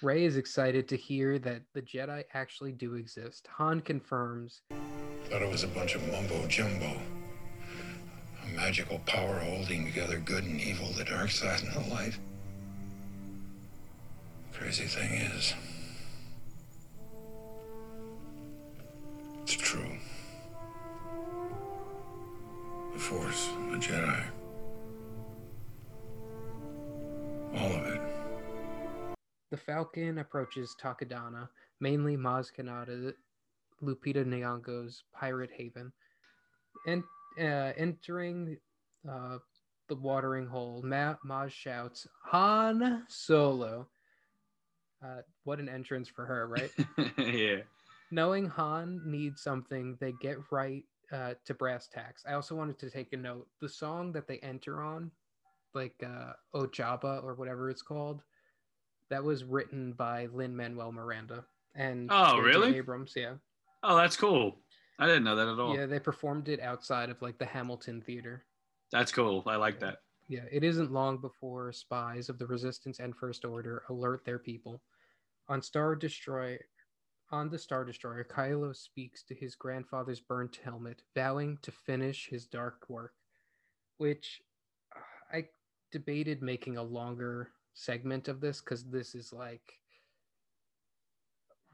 Rey 0.02 0.24
is 0.24 0.36
excited 0.36 0.88
to 0.88 0.96
hear 0.96 1.38
that 1.40 1.62
the 1.72 1.82
Jedi 1.82 2.24
actually 2.34 2.72
do 2.72 2.94
exist. 2.94 3.48
Han 3.56 3.80
confirms 3.80 4.62
Thought 5.30 5.42
it 5.42 5.50
was 5.50 5.64
a 5.64 5.68
bunch 5.68 5.94
of 5.94 6.06
mumbo 6.12 6.46
jumbo. 6.46 7.00
A 8.44 8.56
magical 8.56 9.00
power 9.06 9.38
holding 9.38 9.84
together 9.84 10.18
good 10.18 10.44
and 10.44 10.60
evil, 10.60 10.88
the 10.92 11.04
dark 11.04 11.30
side 11.30 11.62
and 11.62 11.72
the 11.72 11.90
light. 11.90 12.16
Crazy 14.52 14.84
thing 14.84 15.12
is, 15.12 15.54
it's 19.42 19.52
true. 19.52 19.90
The 22.92 22.98
Force, 22.98 23.48
the 23.70 23.76
Jedi. 23.76 24.24
All 27.54 27.72
of 27.72 27.86
it. 27.86 27.95
The 29.50 29.56
Falcon 29.56 30.18
approaches 30.18 30.74
Takodana, 30.80 31.48
mainly 31.80 32.16
Maz 32.16 32.50
Kanata, 32.52 33.14
Lupita 33.82 34.24
Nyong'o's 34.24 35.04
pirate 35.12 35.50
haven, 35.56 35.92
and 36.86 37.02
uh, 37.38 37.72
entering 37.76 38.56
uh, 39.08 39.38
the 39.88 39.94
watering 39.94 40.46
hole. 40.46 40.82
Ma- 40.84 41.14
Maz 41.24 41.50
shouts, 41.50 42.06
"Han 42.24 43.04
Solo!" 43.08 43.86
Uh, 45.04 45.20
what 45.44 45.60
an 45.60 45.68
entrance 45.68 46.08
for 46.08 46.24
her, 46.24 46.48
right? 46.48 46.70
yeah. 47.18 47.58
Knowing 48.10 48.46
Han 48.46 49.00
needs 49.04 49.42
something, 49.42 49.96
they 50.00 50.12
get 50.20 50.38
right 50.50 50.84
uh, 51.12 51.34
to 51.44 51.54
brass 51.54 51.86
tacks. 51.86 52.24
I 52.26 52.32
also 52.32 52.56
wanted 52.56 52.78
to 52.80 52.90
take 52.90 53.12
a 53.12 53.16
note: 53.16 53.46
the 53.60 53.68
song 53.68 54.10
that 54.12 54.26
they 54.26 54.38
enter 54.38 54.82
on, 54.82 55.10
like 55.74 56.02
uh, 56.04 56.32
Ojaba 56.54 57.22
or 57.22 57.34
whatever 57.34 57.70
it's 57.70 57.82
called, 57.82 58.22
that 59.10 59.22
was 59.24 59.44
written 59.44 59.92
by 59.92 60.26
Lin 60.32 60.56
Manuel 60.56 60.92
Miranda 60.92 61.44
and 61.74 62.08
Oh, 62.12 62.36
J.J. 62.36 62.42
really? 62.46 62.76
Abrams. 62.76 63.12
Yeah, 63.16 63.34
Oh, 63.82 63.96
that's 63.96 64.16
cool. 64.16 64.58
I 64.98 65.06
didn't 65.06 65.24
know 65.24 65.36
that 65.36 65.48
at 65.48 65.58
all. 65.60 65.76
yeah, 65.76 65.86
they 65.86 65.98
performed 66.00 66.48
it 66.48 66.60
outside 66.60 67.10
of 67.10 67.20
like 67.22 67.38
the 67.38 67.44
Hamilton 67.44 68.00
Theater. 68.00 68.44
That's 68.90 69.12
cool. 69.12 69.42
I 69.46 69.56
like 69.56 69.78
that. 69.80 69.98
Yeah, 70.28 70.44
it 70.50 70.64
isn't 70.64 70.90
long 70.92 71.18
before 71.18 71.72
spies 71.72 72.28
of 72.28 72.38
the 72.38 72.46
Resistance 72.46 72.98
and 72.98 73.14
First 73.14 73.44
Order 73.44 73.84
alert 73.90 74.24
their 74.24 74.38
people. 74.38 74.82
On 75.48 75.62
Star 75.62 75.94
Destroyer, 75.94 76.58
on 77.30 77.48
the 77.50 77.58
Star 77.58 77.84
Destroyer, 77.84 78.24
Kylo 78.24 78.74
speaks 78.74 79.22
to 79.24 79.34
his 79.34 79.54
grandfather's 79.54 80.20
burnt 80.20 80.58
helmet, 80.64 81.02
vowing 81.14 81.58
to 81.62 81.70
finish 81.70 82.28
his 82.28 82.46
dark 82.46 82.86
work. 82.88 83.12
Which 83.98 84.40
I 85.32 85.46
debated 85.92 86.42
making 86.42 86.76
a 86.76 86.82
longer 86.82 87.50
segment 87.76 88.26
of 88.26 88.40
this 88.40 88.60
because 88.60 88.84
this 88.84 89.14
is 89.14 89.32
like 89.32 89.74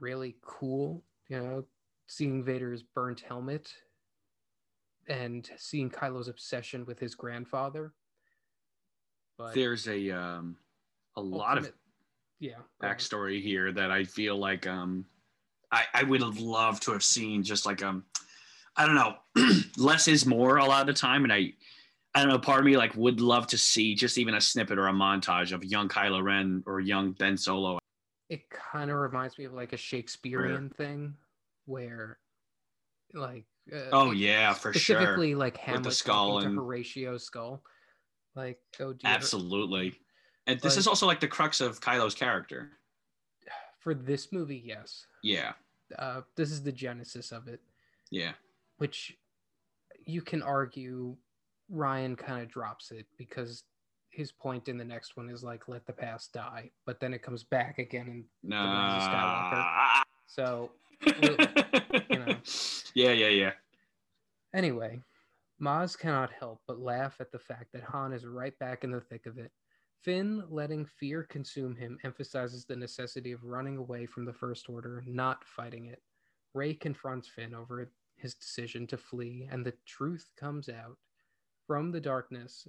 really 0.01 0.37
cool, 0.43 1.03
you 1.29 1.41
know, 1.41 1.65
seeing 2.09 2.45
Vader's 2.45 2.83
burnt 2.83 3.21
helmet 3.21 3.73
and 5.09 5.49
seeing 5.57 5.89
Kylo's 5.89 6.29
obsession 6.29 6.85
with 6.85 6.99
his 6.99 7.15
grandfather. 7.15 7.95
But 9.39 9.55
There's 9.55 9.89
a 9.89 10.11
um 10.11 10.57
a 11.17 11.21
lot 11.21 11.57
of 11.57 11.73
yeah 12.41 12.59
backstory 12.83 13.41
here 13.41 13.73
that 13.73 13.91
I 13.91 14.05
feel 14.05 14.37
like 14.37 14.67
um 14.67 15.07
I, 15.71 15.85
I 15.95 16.03
would 16.03 16.21
have 16.21 16.39
loved 16.41 16.83
to 16.85 16.93
have 16.93 17.05
seen 17.05 17.43
just 17.45 17.65
like 17.65 17.83
um 17.83 18.05
I 18.77 18.87
don't 18.87 18.97
know 18.97 19.17
less 19.77 20.09
is 20.09 20.27
more 20.27 20.57
a 20.57 20.67
lot 20.67 20.81
of 20.81 20.87
the 20.89 21.01
time 21.01 21.23
and 21.23 21.33
I 21.33 21.53
I 22.15 22.21
don't 22.21 22.29
know 22.29 22.39
part 22.39 22.61
of 22.61 22.67
me 22.67 22.77
like 22.77 22.95
would 22.95 23.21
love 23.21 23.47
to 23.49 23.59
see 23.59 23.95
just 23.95 24.19
even 24.19 24.35
a 24.35 24.41
snippet 24.41 24.79
or 24.79 24.89
a 24.89 24.93
montage 24.93 25.53
of 25.53 25.65
young 25.65 25.89
Kylo 25.89 26.23
Ren 26.23 26.63
or 26.67 26.81
young 26.81 27.13
Ben 27.13 27.37
Solo. 27.37 27.79
It 28.29 28.49
kind 28.51 28.91
of 28.91 28.99
reminds 28.99 29.39
me 29.39 29.45
of 29.47 29.53
like 29.55 29.73
a 29.73 29.77
Shakespearean 29.79 30.71
thing 30.71 31.15
where 31.67 32.19
like 33.15 33.45
uh, 33.73 33.79
oh 33.93 34.11
yeah 34.11 34.53
for 34.53 34.73
sure. 34.73 34.97
specifically 34.97 35.35
like 35.35 35.57
Hamlet 35.57 35.93
skull 35.95 36.39
and- 36.39 36.55
to 36.57 36.61
Horatio's 36.61 37.25
skull. 37.25 37.63
Like 38.35 38.59
oh 38.81 38.91
ever- 38.91 38.99
absolutely. 39.05 39.95
And 40.47 40.59
this 40.61 40.75
Like- 40.75 40.81
is 40.81 40.87
also 40.87 41.07
like 41.07 41.21
the 41.21 41.29
crux 41.29 41.61
of 41.61 41.81
Kylo's 41.81 42.15
character. 42.15 42.71
For 43.81 43.95
this 43.95 44.33
movie 44.33 44.63
yes. 44.65 45.07
Yeah. 45.23 45.53
Uh 45.99 46.23
this 46.37 46.51
is 46.51 46.63
the 46.63 46.73
genesis 46.73 47.33
of 47.33 47.49
it. 47.49 47.61
Yeah. 48.11 48.33
Which 48.79 49.17
you 50.05 50.21
can 50.23 50.43
argue 50.43 51.17
Rian 51.71 52.17
kind 52.17 52.43
of 52.43 52.49
drops 52.49 52.91
it 52.91 53.07
because 53.19 53.65
his 54.11 54.33
point 54.33 54.69
in 54.69 54.77
the 54.77 54.85
next 54.85 55.17
one 55.17 55.29
is 55.31 55.43
like 55.43 55.69
let 55.69 55.87
the 55.87 55.93
past 55.93 56.33
die 56.33 56.71
but 56.85 57.01
then 57.01 57.15
it 57.15 57.23
comes 57.23 57.45
back 57.45 57.79
again 57.79 58.09
and 58.09 58.25
no 58.43 58.57
Rise 58.63 59.03
of 59.03 59.09
Skywalker. 59.11 60.03
so 60.27 60.71
you 62.11 62.19
know. 62.19 62.37
yeah 62.95 63.13
yeah 63.13 63.29
yeah 63.29 63.53
Anyway, 64.55 65.01
Maz 65.61 65.99
cannot 65.99 66.31
help 66.31 66.61
but 66.67 66.79
laugh 66.79 67.17
at 67.21 67.33
the 67.33 67.39
fact 67.39 67.73
that 67.73 67.83
Han 67.85 68.13
is 68.13 68.27
right 68.27 68.59
back 68.59 68.85
in 68.85 68.91
the 68.91 69.01
thick 69.01 69.27
of 69.27 69.39
it. 69.39 69.51
Finn 70.03 70.43
letting 70.51 70.85
fear 70.85 71.23
consume 71.23 71.77
him 71.77 71.99
emphasizes 72.05 72.65
the 72.65 72.77
necessity 72.77 73.33
of 73.33 73.45
running 73.45 73.77
away 73.77 74.05
from 74.05 74.25
the 74.25 74.33
First 74.33 74.69
Order, 74.69 75.03
not 75.07 75.45
fighting 75.45 75.87
it. 75.87 76.03
Rey 76.55 76.75
confronts 76.75 77.29
Finn 77.29 77.55
over 77.55 77.89
his 78.17 78.35
decision 78.35 78.87
to 78.89 78.99
flee, 78.99 79.49
and 79.51 79.65
the 79.65 79.73
truth 79.87 80.29
comes 80.39 80.69
out. 80.69 80.99
From 81.73 81.91
the 81.91 82.03
darkness 82.03 82.69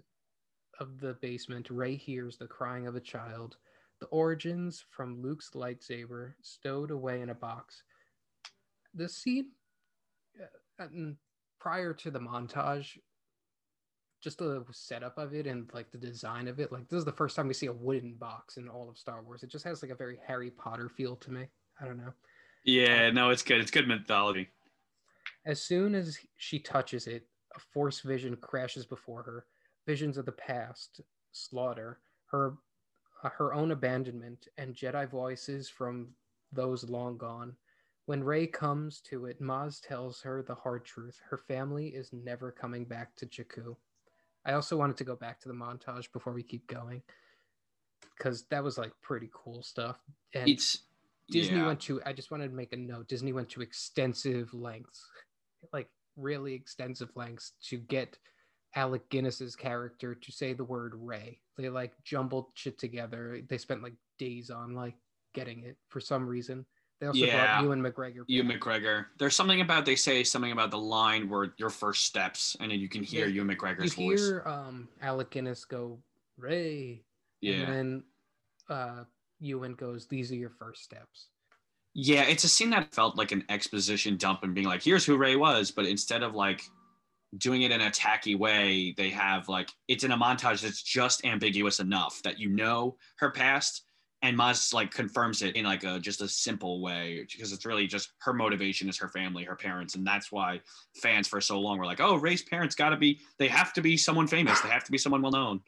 of 0.79 0.97
the 1.01 1.15
basement, 1.15 1.69
Rey 1.69 1.97
hears 1.97 2.37
the 2.37 2.47
crying 2.47 2.87
of 2.87 2.95
a 2.95 3.01
child. 3.01 3.57
The 3.99 4.05
origins 4.05 4.85
from 4.91 5.21
Luke's 5.21 5.49
lightsaber 5.53 6.35
stowed 6.41 6.89
away 6.89 7.19
in 7.19 7.29
a 7.29 7.35
box. 7.35 7.83
The 8.93 9.09
scene 9.09 9.47
uh, 10.41 10.85
and 10.85 11.17
prior 11.59 11.93
to 11.95 12.11
the 12.11 12.19
montage, 12.21 12.97
just 14.21 14.37
the 14.37 14.63
setup 14.71 15.17
of 15.17 15.33
it 15.33 15.47
and 15.47 15.69
like 15.73 15.91
the 15.91 15.97
design 15.97 16.47
of 16.47 16.61
it, 16.61 16.71
like 16.71 16.87
this 16.87 16.99
is 16.99 17.03
the 17.03 17.11
first 17.11 17.35
time 17.35 17.49
we 17.49 17.53
see 17.53 17.65
a 17.65 17.73
wooden 17.73 18.13
box 18.13 18.55
in 18.55 18.69
all 18.69 18.87
of 18.89 18.97
Star 18.97 19.21
Wars. 19.21 19.43
It 19.43 19.51
just 19.51 19.65
has 19.65 19.81
like 19.83 19.91
a 19.91 19.95
very 19.95 20.17
Harry 20.25 20.49
Potter 20.49 20.87
feel 20.87 21.17
to 21.17 21.29
me. 21.29 21.47
I 21.81 21.83
don't 21.83 21.97
know. 21.97 22.13
yeah 22.63 23.09
no 23.11 23.31
it's 23.31 23.43
good 23.43 23.59
it's 23.59 23.69
good 23.69 23.85
mythology 23.89 24.47
As 25.45 25.61
soon 25.61 25.93
as 25.93 26.17
she 26.37 26.57
touches 26.57 27.05
it, 27.05 27.27
a 27.55 27.59
force 27.59 28.01
vision 28.01 28.35
crashes 28.37 28.85
before 28.85 29.23
her. 29.23 29.45
Visions 29.85 30.17
of 30.17 30.25
the 30.25 30.31
past, 30.31 31.01
slaughter, 31.31 31.99
her 32.27 32.55
uh, 33.23 33.29
her 33.29 33.53
own 33.53 33.71
abandonment, 33.71 34.47
and 34.57 34.75
Jedi 34.75 35.09
voices 35.09 35.69
from 35.69 36.09
those 36.51 36.89
long 36.89 37.17
gone. 37.17 37.55
When 38.05 38.23
Rey 38.23 38.47
comes 38.47 38.99
to 39.01 39.25
it, 39.25 39.41
Maz 39.41 39.79
tells 39.81 40.21
her 40.21 40.43
the 40.43 40.55
hard 40.55 40.83
truth. 40.83 41.21
Her 41.29 41.37
family 41.37 41.87
is 41.87 42.11
never 42.11 42.51
coming 42.51 42.83
back 42.83 43.15
to 43.15 43.25
Jakku. 43.25 43.75
I 44.45 44.53
also 44.53 44.75
wanted 44.75 44.97
to 44.97 45.05
go 45.05 45.15
back 45.15 45.39
to 45.41 45.47
the 45.47 45.53
montage 45.53 46.11
before 46.11 46.33
we 46.33 46.43
keep 46.43 46.67
going 46.67 47.01
because 48.17 48.43
that 48.49 48.63
was 48.63 48.77
like 48.77 48.91
pretty 49.01 49.29
cool 49.33 49.63
stuff. 49.63 49.97
And 50.33 50.49
It's 50.49 50.79
Disney 51.29 51.57
yeah. 51.57 51.67
went 51.67 51.79
to. 51.81 52.01
I 52.05 52.13
just 52.13 52.29
wanted 52.29 52.49
to 52.49 52.55
make 52.55 52.73
a 52.73 52.77
note. 52.77 53.07
Disney 53.07 53.31
went 53.31 53.49
to 53.49 53.61
extensive 53.61 54.53
lengths, 54.53 55.05
like 55.71 55.89
really 56.15 56.53
extensive 56.53 57.09
lengths, 57.15 57.53
to 57.69 57.77
get 57.77 58.17
Alec 58.75 59.07
Guinness's 59.09 59.55
character 59.55 60.15
to 60.15 60.31
say 60.31 60.53
the 60.53 60.63
word 60.63 60.93
Rey. 60.95 61.39
They 61.57 61.69
like 61.69 61.93
jumbled 62.03 62.47
shit 62.55 62.77
together. 62.79 63.41
They 63.47 63.57
spent 63.57 63.83
like 63.83 63.93
days 64.17 64.49
on 64.49 64.73
like 64.73 64.95
getting 65.33 65.63
it 65.63 65.77
for 65.89 65.99
some 65.99 66.25
reason. 66.27 66.65
They 66.99 67.07
also 67.07 67.25
Yeah. 67.25 67.33
brought 67.33 67.63
Ewan 67.63 67.81
McGregor. 67.81 68.23
Ewan. 68.27 68.59
McGregor. 68.59 69.07
There's 69.17 69.35
something 69.35 69.61
about 69.61 69.85
they 69.85 69.95
say 69.95 70.23
something 70.23 70.51
about 70.51 70.71
the 70.71 70.77
line 70.79 71.29
where 71.29 71.53
your 71.57 71.69
first 71.69 72.05
steps, 72.05 72.55
and 72.59 72.71
then 72.71 72.79
you 72.79 72.87
can 72.89 73.03
hear 73.03 73.27
Yeah, 73.27 73.33
Ewan 73.35 73.49
You 73.49 73.57
McGregor's 73.57 73.93
voice. 73.93 74.19
hear 74.27 74.43
um, 74.45 74.87
Alec 75.01 75.31
Guinness 75.31 75.65
go 75.65 76.01
Rey, 76.37 77.03
yeah, 77.41 77.53
and 77.63 77.71
then 77.71 78.03
uh, 78.69 79.03
Ewan 79.39 79.73
goes, 79.75 80.07
"These 80.07 80.31
are 80.31 80.35
your 80.35 80.49
first 80.51 80.83
steps." 80.83 81.27
Yeah. 81.93 82.23
It's 82.23 82.43
a 82.43 82.49
scene 82.49 82.71
that 82.71 82.93
felt 82.93 83.17
like 83.17 83.31
an 83.31 83.43
exposition 83.49 84.17
dump 84.17 84.43
and 84.43 84.53
being 84.53 84.67
like, 84.67 84.83
"Here's 84.83 85.05
who 85.05 85.17
Rey 85.17 85.35
was," 85.35 85.71
but 85.71 85.85
instead 85.85 86.23
of 86.23 86.33
like 86.35 86.61
doing 87.37 87.63
it 87.63 87.71
in 87.71 87.81
a 87.81 87.91
tacky 87.91 88.35
way, 88.35 88.93
they 88.97 89.09
have 89.11 89.49
like 89.49 89.69
it's 89.87 90.03
in 90.03 90.11
a 90.11 90.17
montage 90.17 90.61
that's 90.61 90.83
just 90.83 91.25
ambiguous 91.25 91.79
enough 91.79 92.21
that 92.23 92.39
you 92.39 92.49
know 92.49 92.97
her 93.17 93.31
past. 93.31 93.83
And 94.23 94.37
Maz 94.37 94.73
like 94.73 94.91
confirms 94.91 95.41
it 95.41 95.55
in 95.57 95.65
like 95.65 95.83
a 95.83 95.99
just 95.99 96.21
a 96.21 96.29
simple 96.29 96.81
way 96.81 97.27
because 97.31 97.51
it's 97.51 97.65
really 97.65 97.87
just 97.87 98.13
her 98.19 98.33
motivation 98.33 98.87
is 98.89 98.97
her 98.97 99.09
family, 99.09 99.43
her 99.43 99.55
parents, 99.57 99.95
and 99.95 100.07
that's 100.07 100.31
why 100.31 100.61
fans 101.01 101.27
for 101.27 101.41
so 101.41 101.59
long 101.59 101.77
were 101.77 101.85
like, 101.85 101.99
"Oh, 101.99 102.15
Rey's 102.15 102.41
parents 102.43 102.73
got 102.75 102.89
to 102.91 102.97
be 102.97 103.19
they 103.37 103.49
have 103.49 103.73
to 103.73 103.81
be 103.81 103.97
someone 103.97 104.27
famous, 104.27 104.61
they 104.61 104.69
have 104.69 104.85
to 104.85 104.91
be 104.93 104.97
someone 104.97 105.21
well 105.21 105.31
known." 105.33 105.61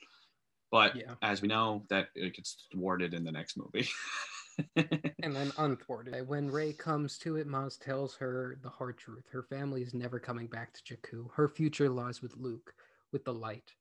But 0.71 0.95
Yeah. 0.95 1.15
as 1.21 1.41
we 1.41 1.47
know, 1.49 1.86
that 1.89 2.09
it 2.15 2.36
gets 2.36 2.67
thwarted 2.71 3.13
in 3.13 3.23
the 3.26 3.32
next 3.32 3.57
movie. 3.57 3.88
and 4.76 5.36
then 5.36 5.51
unthwarted. 5.58 6.14
Eh, 6.16 6.22
when 6.22 6.49
Rey 6.49 6.74
comes 6.74 7.18
to 7.20 7.36
it, 7.38 7.47
Maz 7.47 7.80
tells 7.80 8.16
her 8.16 8.58
the 8.62 8.70
hard 8.70 8.97
truth. 8.97 9.26
Her 9.32 9.43
family 9.43 9.82
is 9.82 9.93
never 9.93 10.20
coming 10.20 10.47
back 10.47 10.74
to 10.74 10.82
Jakku. 10.84 11.28
Her 11.34 11.47
future 11.47 11.89
lies 11.89 12.22
with 12.22 12.36
Luke, 12.38 12.74
with 13.12 13.26
the 13.26 13.34
light. 13.34 13.74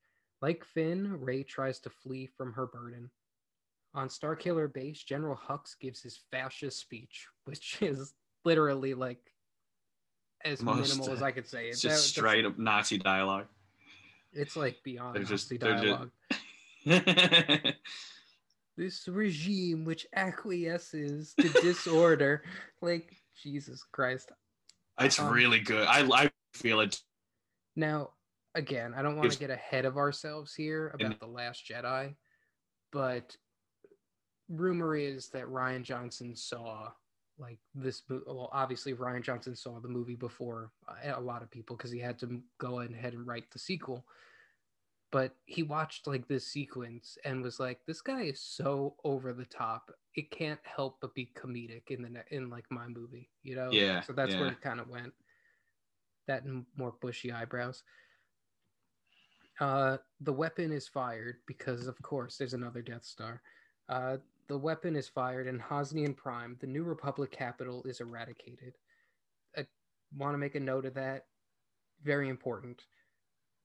Like 0.43 0.65
Finn, 0.65 1.21
Rey 1.21 1.43
tries 1.43 1.79
to 1.81 1.91
flee 1.91 2.27
from 2.27 2.53
her 2.53 2.67
burden. 2.67 3.11
On 3.95 4.09
Starkiller 4.09 4.73
Base, 4.73 5.03
General 5.05 5.37
Hux 5.49 5.79
gives 5.81 6.03
his 6.03 6.19
fascist 6.31 6.81
speech, 6.81 7.27
which 7.45 7.79
is 7.81 8.15
literally 8.45 8.95
like 8.95 9.33
as 10.45 10.61
Most- 10.63 10.91
minimal 10.97 11.13
as 11.15 11.23
I 11.23 11.31
could 11.31 11.47
say. 11.47 11.69
it's 11.69 11.81
just 11.81 11.95
that's- 11.95 12.05
straight 12.05 12.45
up 12.45 12.59
Nazi 12.59 12.99
dialogue. 12.99 13.47
It's 14.33 14.57
like 14.57 14.83
beyond 14.83 15.15
They're 15.15 15.23
Nazi 15.23 15.59
just- 15.59 15.61
dialogue. 15.61 16.11
this 18.77 19.07
regime 19.09 19.85
which 19.85 20.07
acquiesces 20.15 21.35
to 21.41 21.49
disorder 21.61 22.43
like 22.83 23.17
jesus 23.43 23.83
christ 23.93 24.33
it's 25.01 25.19
Um, 25.19 25.33
really 25.33 25.61
good. 25.61 25.87
I 25.89 26.01
I 26.25 26.31
feel 26.55 26.81
it. 26.81 27.01
now 27.77 28.11
again 28.55 28.95
i 28.97 29.03
don't 29.03 29.17
want 29.17 29.33
to 29.33 29.39
get 29.39 29.51
ahead 29.51 29.85
of 29.85 29.97
ourselves 29.97 30.55
here 30.55 30.93
about 30.95 31.19
the 31.19 31.27
last 31.27 31.65
jedi 31.69 32.15
but 32.93 33.37
rumor 34.49 34.95
is 34.95 35.29
that 35.31 35.47
rian 35.47 35.83
johnson 35.83 36.37
saw 36.37 36.91
like 37.39 37.59
this 37.75 38.03
well 38.09 38.49
obviously 38.53 38.95
rian 38.95 39.23
johnson 39.23 39.57
saw 39.57 39.81
the 39.81 39.89
movie 39.89 40.15
before 40.15 40.71
uh, 40.89 41.13
a 41.17 41.21
lot 41.21 41.43
of 41.43 41.51
people 41.51 41.77
because 41.77 41.91
he 41.91 41.99
had 41.99 42.17
to 42.19 42.41
go 42.59 42.81
ahead 42.81 43.15
and 43.15 43.27
write 43.27 43.51
the 43.53 43.59
sequel 43.59 44.05
but 45.15 45.37
he 45.47 45.63
watched 45.63 46.09
like 46.09 46.27
this 46.27 46.45
sequence 46.45 47.17
and 47.25 47.41
was 47.41 47.61
like 47.61 47.79
this 47.87 48.01
guy 48.01 48.23
is 48.23 48.41
so 48.41 48.97
over 49.05 49.33
the 49.33 49.45
top 49.45 49.93
it 50.17 50.29
can't 50.33 50.59
help 50.65 50.99
but 51.01 51.15
be 51.15 51.31
comedic 51.37 51.83
in 51.91 52.03
the 52.03 52.11
ne- 52.11 52.31
in 52.33 52.51
like 52.51 52.65
my 52.69 52.89
movie 52.89 53.31
you 53.45 53.55
know 53.55 53.71
Yeah, 53.71 54.01
so 54.01 54.13
that's 54.13 54.35
where 54.35 54.49
it 54.51 54.61
kind 54.61 54.81
of 54.81 54.89
went 54.89 55.13
that 56.27 56.43
and 56.43 56.67
more 56.77 56.95
bushy 57.01 57.31
eyebrows 57.31 57.85
uh 59.61 59.97
the 60.21 60.33
weapon 60.33 60.73
is 60.73 60.89
fired 60.89 61.37
because 61.47 61.87
of 61.87 62.01
course 62.03 62.37
there's 62.37 62.55
another 62.55 62.83
death 62.83 63.05
star 63.05 63.41
uh 63.91 64.17
the 64.49 64.59
weapon 64.59 64.97
is 64.97 65.09
fired 65.09 65.47
and 65.47 65.59
Hosnian 65.59 66.15
Prime, 66.15 66.59
the 66.61 66.67
New 66.67 66.83
Republic 66.85 67.31
capital, 67.31 67.83
is 67.85 68.01
eradicated. 68.01 68.75
I 69.57 69.65
want 70.15 70.35
to 70.35 70.39
make 70.39 70.55
a 70.55 70.61
note 70.61 70.85
of 70.85 70.93
that. 70.95 71.25
Very 72.03 72.29
important. 72.29 72.83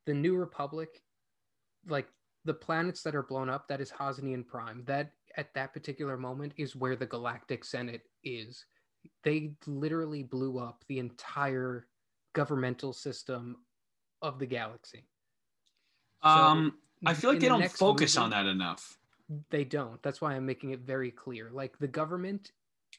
The 0.05 0.13
New 0.13 0.37
Republic, 0.37 1.01
like 1.87 2.07
the 2.45 2.53
planets 2.53 3.03
that 3.03 3.15
are 3.15 3.23
blown 3.23 3.49
up, 3.49 3.67
that 3.67 3.81
is 3.81 3.91
Hosnian 3.91 4.45
Prime. 4.45 4.83
That 4.85 5.11
at 5.37 5.53
that 5.53 5.73
particular 5.73 6.17
moment 6.17 6.53
is 6.57 6.75
where 6.75 6.95
the 6.95 7.05
Galactic 7.05 7.63
Senate 7.63 8.01
is. 8.23 8.65
They 9.23 9.53
literally 9.65 10.23
blew 10.23 10.59
up 10.59 10.83
the 10.87 10.99
entire 10.99 11.87
governmental 12.33 12.93
system 12.93 13.57
of 14.21 14.39
the 14.39 14.45
galaxy. 14.45 15.05
So, 16.23 16.29
Um, 16.29 16.77
I 17.05 17.13
feel 17.13 17.29
like 17.31 17.39
they 17.39 17.47
the 17.47 17.57
don't 17.57 17.71
focus 17.71 18.17
on 18.17 18.31
that 18.31 18.45
enough. 18.45 18.97
they 19.49 19.63
don't. 19.63 20.01
That's 20.03 20.19
why 20.21 20.33
I'm 20.35 20.45
making 20.45 20.71
it 20.71 20.81
very 20.81 21.11
clear. 21.11 21.49
Like 21.51 21.77
the 21.79 21.87
government 21.87 22.51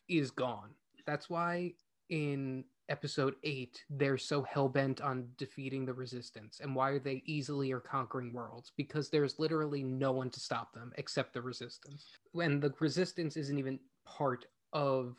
is 0.08 0.30
gone. 0.30 0.70
That's 1.06 1.28
why 1.28 1.74
in 2.08 2.64
episode 2.90 3.34
8 3.44 3.84
they're 3.90 4.18
so 4.18 4.42
hell-bent 4.42 5.00
on 5.00 5.28
defeating 5.38 5.86
the 5.86 5.92
resistance 5.92 6.60
and 6.62 6.74
why 6.74 6.90
are 6.90 6.98
they 6.98 7.22
easily 7.24 7.72
are 7.72 7.80
conquering 7.80 8.32
worlds 8.32 8.72
because 8.76 9.08
there's 9.08 9.38
literally 9.38 9.82
no 9.82 10.12
one 10.12 10.28
to 10.30 10.40
stop 10.40 10.74
them 10.74 10.92
except 10.98 11.32
the 11.32 11.40
resistance. 11.40 12.04
and 12.34 12.60
the 12.60 12.74
resistance 12.80 13.36
isn't 13.36 13.58
even 13.58 13.78
part 14.04 14.46
of 14.72 15.16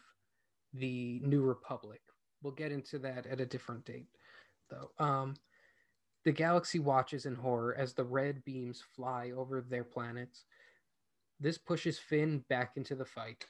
the 0.73 1.19
new 1.23 1.41
republic. 1.41 2.01
We'll 2.41 2.53
get 2.53 2.71
into 2.71 2.97
that 2.99 3.25
at 3.25 3.41
a 3.41 3.45
different 3.45 3.85
date 3.85 4.09
though. 4.69 4.91
Um 4.99 5.35
the 6.23 6.31
galaxy 6.31 6.79
watches 6.79 7.25
in 7.25 7.35
horror 7.35 7.75
as 7.75 7.93
the 7.93 8.03
red 8.03 8.43
beams 8.45 8.83
fly 8.95 9.31
over 9.35 9.61
their 9.61 9.83
planets. 9.83 10.43
This 11.39 11.57
pushes 11.57 11.97
Finn 11.97 12.43
back 12.47 12.73
into 12.75 12.93
the 12.93 13.05
fight. 13.05 13.43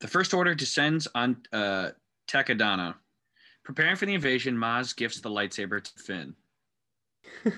The 0.00 0.06
First 0.06 0.34
Order 0.34 0.54
descends 0.54 1.08
on 1.14 1.38
uh, 1.52 1.90
Takodana. 2.28 2.94
Preparing 3.64 3.96
for 3.96 4.06
the 4.06 4.14
invasion, 4.14 4.56
Maz 4.56 4.94
gifts 4.94 5.20
the 5.20 5.30
lightsaber 5.30 5.82
to 5.82 6.02
Finn. 6.02 6.34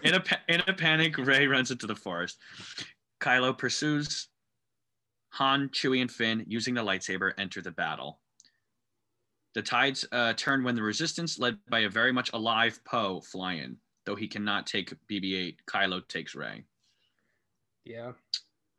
In 0.04 0.14
a, 0.14 0.20
pa- 0.20 0.40
in 0.48 0.62
a 0.68 0.72
panic, 0.72 1.18
Rey 1.18 1.46
runs 1.46 1.70
into 1.72 1.86
the 1.86 1.96
forest. 1.96 2.38
Kylo 3.20 3.56
pursues. 3.56 4.28
Han, 5.30 5.68
Chewie, 5.70 6.00
and 6.00 6.10
Finn, 6.10 6.44
using 6.46 6.74
the 6.74 6.82
lightsaber, 6.82 7.32
enter 7.36 7.60
the 7.60 7.72
battle. 7.72 8.20
The 9.54 9.62
tides 9.62 10.06
uh, 10.12 10.34
turn 10.34 10.62
when 10.62 10.76
the 10.76 10.82
Resistance, 10.82 11.38
led 11.38 11.58
by 11.68 11.80
a 11.80 11.88
very 11.88 12.12
much 12.12 12.30
alive 12.32 12.80
Poe, 12.84 13.20
fly 13.20 13.54
in. 13.54 13.76
Though 14.04 14.14
he 14.14 14.28
cannot 14.28 14.66
take 14.66 14.94
BB-8, 15.10 15.56
Kylo 15.68 16.06
takes 16.06 16.34
Rey. 16.34 16.64
Yeah, 17.84 18.12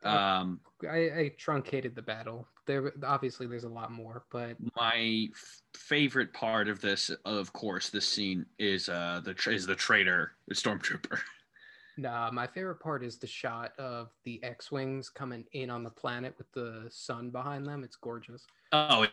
Um, 0.04 0.60
I, 0.88 0.96
I 0.96 1.32
truncated 1.36 1.94
the 1.96 2.02
battle. 2.02 2.46
There, 2.66 2.92
obviously, 3.04 3.46
there's 3.46 3.64
a 3.64 3.68
lot 3.68 3.90
more, 3.90 4.24
but 4.30 4.56
my 4.76 5.28
f- 5.32 5.62
favorite 5.74 6.32
part 6.32 6.68
of 6.68 6.80
this, 6.80 7.10
of 7.24 7.52
course, 7.52 7.90
this 7.90 8.06
scene 8.06 8.46
is 8.58 8.88
uh 8.88 9.20
the 9.24 9.34
tra- 9.34 9.54
is 9.54 9.66
the 9.66 9.74
traitor, 9.74 10.32
the 10.46 10.54
stormtrooper. 10.54 11.18
nah, 11.98 12.30
my 12.30 12.46
favorite 12.46 12.78
part 12.80 13.02
is 13.02 13.18
the 13.18 13.26
shot 13.26 13.72
of 13.78 14.10
the 14.24 14.42
X-wings 14.44 15.08
coming 15.08 15.44
in 15.52 15.70
on 15.70 15.82
the 15.82 15.90
planet 15.90 16.34
with 16.38 16.50
the 16.52 16.86
sun 16.90 17.30
behind 17.30 17.66
them. 17.66 17.82
It's 17.82 17.96
gorgeous. 17.96 18.44
Oh, 18.72 19.02
it- 19.02 19.10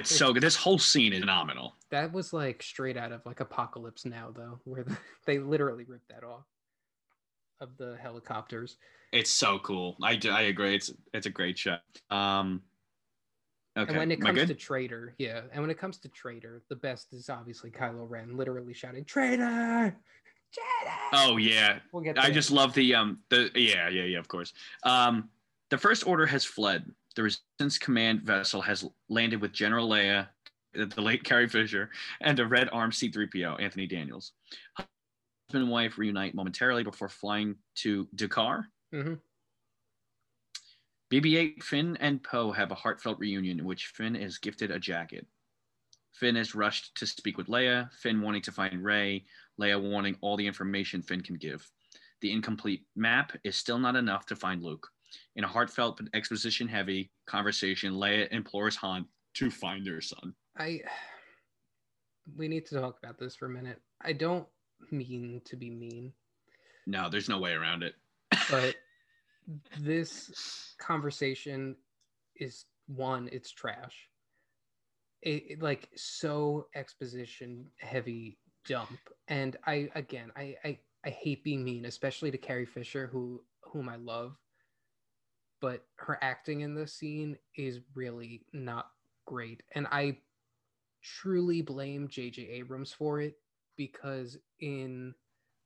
it's 0.00 0.14
so 0.16 0.32
good. 0.32 0.44
This 0.44 0.54
whole 0.54 0.78
scene 0.78 1.12
is 1.12 1.18
phenomenal. 1.18 1.74
That 1.90 2.12
was 2.12 2.32
like 2.32 2.62
straight 2.62 2.96
out 2.96 3.10
of 3.10 3.20
like 3.26 3.40
Apocalypse 3.40 4.04
Now, 4.04 4.32
though, 4.34 4.60
where 4.64 4.84
the, 4.84 4.96
they 5.26 5.38
literally 5.40 5.84
ripped 5.84 6.08
that 6.10 6.22
off 6.22 6.44
of 7.60 7.76
the 7.78 7.96
helicopters. 8.00 8.76
It's 9.12 9.30
so 9.30 9.58
cool. 9.60 9.96
i 10.02 10.18
i 10.30 10.42
agree. 10.42 10.74
It's 10.74 10.90
it's 11.14 11.26
a 11.26 11.30
great 11.30 11.58
shot. 11.58 11.80
Um, 12.10 12.62
okay, 13.76 13.88
And 13.88 13.98
when 13.98 14.10
it 14.10 14.20
comes 14.20 14.46
to 14.46 14.54
Traitor, 14.54 15.14
yeah, 15.18 15.42
and 15.52 15.62
when 15.62 15.70
it 15.70 15.78
comes 15.78 15.98
to 15.98 16.08
Traitor, 16.08 16.62
the 16.68 16.76
best 16.76 17.12
is 17.12 17.30
obviously 17.30 17.70
Kylo 17.70 18.08
Ren, 18.08 18.36
literally 18.36 18.74
shouting 18.74 19.04
"Traitor, 19.04 19.96
Traitor." 20.52 20.96
oh 21.12 21.36
yeah, 21.38 21.78
we'll 21.92 22.02
get. 22.02 22.18
I 22.18 22.30
just 22.30 22.50
love 22.50 22.74
the 22.74 22.94
um 22.94 23.20
the 23.30 23.50
yeah 23.54 23.88
yeah 23.88 24.04
yeah 24.04 24.18
of 24.18 24.28
course. 24.28 24.52
Um, 24.82 25.30
the 25.70 25.78
first 25.78 26.06
order 26.06 26.26
has 26.26 26.44
fled. 26.44 26.90
The 27.16 27.22
resistance 27.24 27.78
command 27.78 28.22
vessel 28.22 28.60
has 28.62 28.84
landed 29.08 29.40
with 29.40 29.52
General 29.52 29.88
Leia, 29.88 30.28
the 30.74 31.00
late 31.00 31.24
Carrie 31.24 31.48
Fisher, 31.48 31.90
and 32.20 32.38
a 32.38 32.46
red 32.46 32.68
armed 32.72 32.94
C-3PO, 32.94 33.60
Anthony 33.60 33.86
Daniels. 33.86 34.32
Husband 34.76 35.64
and 35.64 35.70
wife 35.70 35.98
reunite 35.98 36.34
momentarily 36.34 36.84
before 36.84 37.08
flying 37.08 37.56
to 37.76 38.06
D'Qar. 38.14 38.64
Mhm. 38.92 39.20
BB-8, 41.10 41.62
Finn, 41.62 41.96
and 41.98 42.22
Poe 42.22 42.52
have 42.52 42.70
a 42.70 42.74
heartfelt 42.74 43.18
reunion 43.18 43.60
in 43.60 43.64
which 43.64 43.86
Finn 43.88 44.14
is 44.14 44.38
gifted 44.38 44.70
a 44.70 44.78
jacket. 44.78 45.26
Finn 46.12 46.36
is 46.36 46.54
rushed 46.54 46.94
to 46.96 47.06
speak 47.06 47.38
with 47.38 47.46
Leia. 47.46 47.92
Finn 47.94 48.20
wanting 48.20 48.42
to 48.42 48.52
find 48.52 48.82
Rey. 48.84 49.24
Leia 49.58 49.80
wanting 49.80 50.16
all 50.20 50.36
the 50.36 50.46
information 50.46 51.02
Finn 51.02 51.22
can 51.22 51.36
give. 51.36 51.70
the 52.20 52.32
incomplete 52.32 52.84
map 52.96 53.30
is 53.44 53.54
still 53.56 53.78
not 53.78 53.94
enough 53.94 54.26
to 54.26 54.34
find 54.34 54.60
Luke. 54.60 54.90
In 55.36 55.44
a 55.44 55.48
heartfelt 55.48 55.98
but 55.98 56.08
exposition 56.14 56.66
heavy 56.66 57.12
conversation, 57.26 57.92
Leia 57.92 58.26
implores 58.32 58.74
Han 58.74 59.08
to 59.34 59.52
find 59.52 59.86
her 59.86 60.00
son. 60.00 60.34
I 60.56 60.82
we 62.36 62.48
need 62.48 62.66
to 62.66 62.74
talk 62.74 62.98
about 62.98 63.18
this 63.18 63.36
for 63.36 63.46
a 63.46 63.50
minute. 63.50 63.80
I 64.00 64.12
don't 64.14 64.48
mean 64.90 65.40
to 65.44 65.54
be 65.56 65.70
mean, 65.70 66.12
No, 66.86 67.08
there's 67.08 67.28
no 67.28 67.38
way 67.38 67.52
around 67.52 67.84
it. 67.84 67.94
But 68.50 68.74
this 69.80 70.74
conversation 70.78 71.76
is 72.36 72.64
one, 72.86 73.28
it's 73.32 73.50
trash. 73.50 74.08
It, 75.22 75.44
it, 75.48 75.62
like 75.62 75.88
so 75.96 76.66
exposition 76.74 77.66
heavy 77.78 78.38
dump. 78.66 78.98
And 79.26 79.56
I 79.66 79.88
again 79.94 80.30
I, 80.36 80.54
I 80.64 80.78
I 81.04 81.10
hate 81.10 81.42
being 81.42 81.64
mean, 81.64 81.86
especially 81.86 82.30
to 82.30 82.38
Carrie 82.38 82.66
Fisher, 82.66 83.08
who 83.10 83.42
whom 83.62 83.88
I 83.88 83.96
love. 83.96 84.36
But 85.60 85.84
her 85.96 86.18
acting 86.22 86.60
in 86.60 86.74
this 86.74 86.94
scene 86.94 87.36
is 87.56 87.80
really 87.94 88.42
not 88.52 88.90
great. 89.26 89.62
And 89.74 89.88
I 89.90 90.18
truly 91.02 91.62
blame 91.62 92.08
J.J. 92.08 92.42
Abrams 92.42 92.92
for 92.92 93.20
it 93.20 93.34
because 93.76 94.38
in 94.60 95.14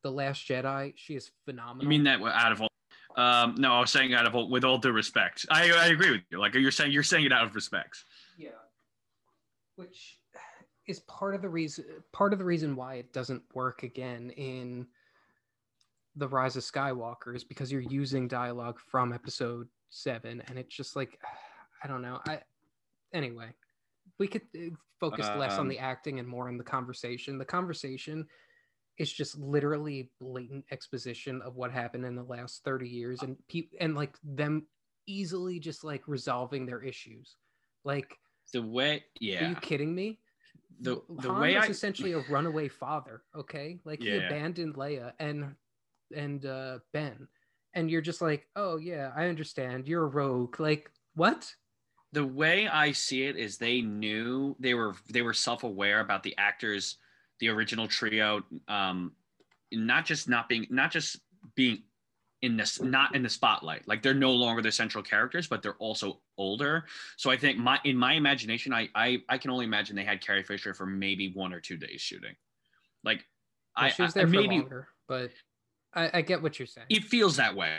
The 0.02 0.10
Last 0.10 0.48
Jedi, 0.48 0.94
she 0.96 1.14
is 1.14 1.30
phenomenal. 1.44 1.84
You 1.84 1.88
mean 1.90 2.04
that 2.04 2.22
out 2.22 2.52
of 2.52 2.62
all? 2.62 2.71
Um, 3.16 3.54
no, 3.58 3.72
I 3.72 3.80
was 3.80 3.90
saying 3.90 4.14
out 4.14 4.26
of 4.26 4.34
all, 4.34 4.48
with 4.48 4.64
all 4.64 4.78
due 4.78 4.92
respect. 4.92 5.46
I, 5.50 5.70
I 5.72 5.86
agree 5.88 6.10
with 6.10 6.22
you. 6.30 6.40
Like 6.40 6.54
you're 6.54 6.70
saying, 6.70 6.92
you're 6.92 7.02
saying 7.02 7.24
it 7.24 7.32
out 7.32 7.44
of 7.44 7.54
respect. 7.54 8.04
Yeah. 8.38 8.50
Which 9.76 10.18
is 10.86 11.00
part 11.00 11.34
of 11.34 11.42
the 11.42 11.48
reason 11.48 11.84
part 12.12 12.32
of 12.32 12.38
the 12.38 12.44
reason 12.44 12.74
why 12.74 12.94
it 12.94 13.12
doesn't 13.12 13.42
work 13.54 13.82
again 13.84 14.30
in 14.30 14.86
the 16.16 16.28
Rise 16.28 16.56
of 16.56 16.62
Skywalker 16.62 17.34
is 17.34 17.44
because 17.44 17.70
you're 17.70 17.80
using 17.80 18.28
dialogue 18.28 18.78
from 18.78 19.12
episode 19.12 19.68
seven 19.90 20.42
and 20.48 20.58
it's 20.58 20.74
just 20.74 20.96
like 20.96 21.18
I 21.82 21.88
don't 21.88 22.02
know. 22.02 22.20
I 22.26 22.40
anyway, 23.12 23.54
we 24.18 24.26
could 24.26 24.42
uh, 24.56 24.74
focus 25.00 25.26
less 25.36 25.52
on 25.52 25.60
Um, 25.60 25.68
the 25.68 25.78
acting 25.78 26.18
and 26.18 26.28
more 26.28 26.48
on 26.48 26.58
the 26.58 26.64
conversation. 26.64 27.38
The 27.38 27.44
conversation 27.44 28.26
is 28.98 29.12
just 29.12 29.38
literally 29.38 30.10
blatant 30.20 30.64
exposition 30.70 31.40
of 31.42 31.56
what 31.56 31.72
happened 31.72 32.04
in 32.04 32.14
the 32.14 32.22
last 32.22 32.62
30 32.64 32.88
years 32.88 33.22
and 33.22 33.36
pe- 33.48 33.68
and 33.80 33.94
like 33.94 34.16
them 34.22 34.66
easily 35.06 35.58
just 35.58 35.82
like 35.84 36.02
resolving 36.06 36.66
their 36.66 36.82
issues. 36.82 37.36
Like 37.84 38.16
The 38.52 38.62
way, 38.62 39.04
yeah 39.20 39.44
are 39.44 39.48
you 39.48 39.56
kidding 39.56 39.94
me? 39.94 40.20
the 40.80 41.02
the 41.08 41.28
Han 41.28 41.40
way 41.40 41.54
was 41.54 41.64
I 41.64 41.68
essentially 41.68 42.12
a 42.12 42.20
runaway 42.28 42.68
father. 42.68 43.22
Okay, 43.36 43.80
like 43.84 44.02
he 44.02 44.16
abandoned 44.16 44.74
Leia 44.74 45.12
and 45.18 45.54
and 46.14 46.44
uh, 46.44 46.78
Ben, 46.92 47.28
and 47.74 47.90
you're 47.90 48.02
just 48.02 48.20
like, 48.20 48.46
oh 48.56 48.76
yeah, 48.76 49.12
I 49.16 49.26
understand. 49.26 49.88
You're 49.88 50.04
a 50.04 50.08
rogue. 50.08 50.60
Like 50.60 50.90
what? 51.14 51.52
the 52.12 52.26
way 52.26 52.68
I 52.68 52.92
see 52.92 53.22
it 53.24 53.36
is 53.36 53.56
they 53.56 53.80
knew 53.80 54.54
they 54.60 54.74
were 54.74 54.94
they 55.10 55.22
were 55.22 55.32
self 55.32 55.64
aware 55.64 56.00
about 56.00 56.22
the 56.22 56.36
actors, 56.36 56.98
the 57.42 57.48
original 57.48 57.88
trio, 57.88 58.40
um, 58.68 59.10
not 59.72 60.06
just 60.06 60.28
not 60.28 60.48
being 60.48 60.64
not 60.70 60.92
just 60.92 61.18
being 61.56 61.82
in 62.40 62.56
this 62.56 62.80
not 62.80 63.16
in 63.16 63.22
the 63.24 63.28
spotlight. 63.28 63.86
Like 63.88 64.00
they're 64.00 64.14
no 64.14 64.30
longer 64.30 64.62
the 64.62 64.70
central 64.70 65.02
characters, 65.02 65.48
but 65.48 65.60
they're 65.60 65.74
also 65.74 66.20
older. 66.38 66.84
So 67.16 67.32
I 67.32 67.36
think 67.36 67.58
my 67.58 67.80
in 67.84 67.96
my 67.96 68.12
imagination, 68.12 68.72
I 68.72 68.88
I, 68.94 69.22
I 69.28 69.38
can 69.38 69.50
only 69.50 69.64
imagine 69.64 69.96
they 69.96 70.04
had 70.04 70.24
Carrie 70.24 70.44
Fisher 70.44 70.72
for 70.72 70.86
maybe 70.86 71.32
one 71.34 71.52
or 71.52 71.58
two 71.58 71.76
days 71.76 72.00
shooting. 72.00 72.36
Like 73.02 73.24
Well, 73.76 73.86
I, 73.86 73.90
she 73.90 74.02
was 74.02 74.16
I 74.16 74.20
there 74.20 74.26
for 74.28 74.32
maybe 74.32 74.60
longer, 74.60 74.86
but 75.08 75.32
I, 75.92 76.10
I 76.14 76.22
get 76.22 76.40
what 76.40 76.60
you're 76.60 76.66
saying. 76.66 76.86
it 76.90 77.02
feels 77.02 77.36
that 77.38 77.56
way. 77.56 77.72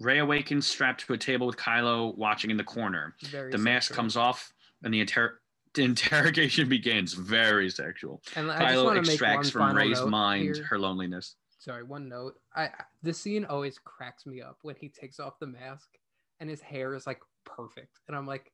Rey 0.00 0.18
awakens 0.18 0.66
strapped 0.66 1.06
to 1.06 1.12
a 1.12 1.18
table 1.18 1.46
with 1.46 1.56
Kylo 1.56 2.16
watching 2.18 2.50
in 2.50 2.56
the 2.56 2.64
corner. 2.64 3.14
Very 3.22 3.52
the 3.52 3.58
mask 3.58 3.92
comes 3.92 4.16
off 4.16 4.52
and 4.82 4.92
the, 4.92 4.98
inter- 4.98 5.38
interrogation 5.82 6.68
begins. 6.68 7.12
Very 7.14 7.70
sexual. 7.70 8.22
and 8.36 8.50
I 8.50 8.72
Kylo 8.72 8.84
want 8.84 9.04
to 9.04 9.10
make 9.10 9.20
one 9.20 9.30
extracts 9.30 9.50
from 9.50 9.76
Rey's 9.76 10.00
mind 10.02 10.56
here. 10.56 10.64
her 10.64 10.78
loneliness. 10.78 11.36
Sorry, 11.58 11.82
one 11.82 12.08
note. 12.08 12.34
I 12.54 12.70
this 13.02 13.18
scene 13.20 13.44
always 13.44 13.78
cracks 13.78 14.26
me 14.26 14.42
up 14.42 14.58
when 14.62 14.76
he 14.76 14.88
takes 14.88 15.18
off 15.18 15.38
the 15.38 15.46
mask 15.46 15.88
and 16.40 16.50
his 16.50 16.60
hair 16.60 16.94
is 16.94 17.06
like 17.06 17.20
perfect, 17.44 18.00
and 18.08 18.16
I'm 18.16 18.26
like, 18.26 18.50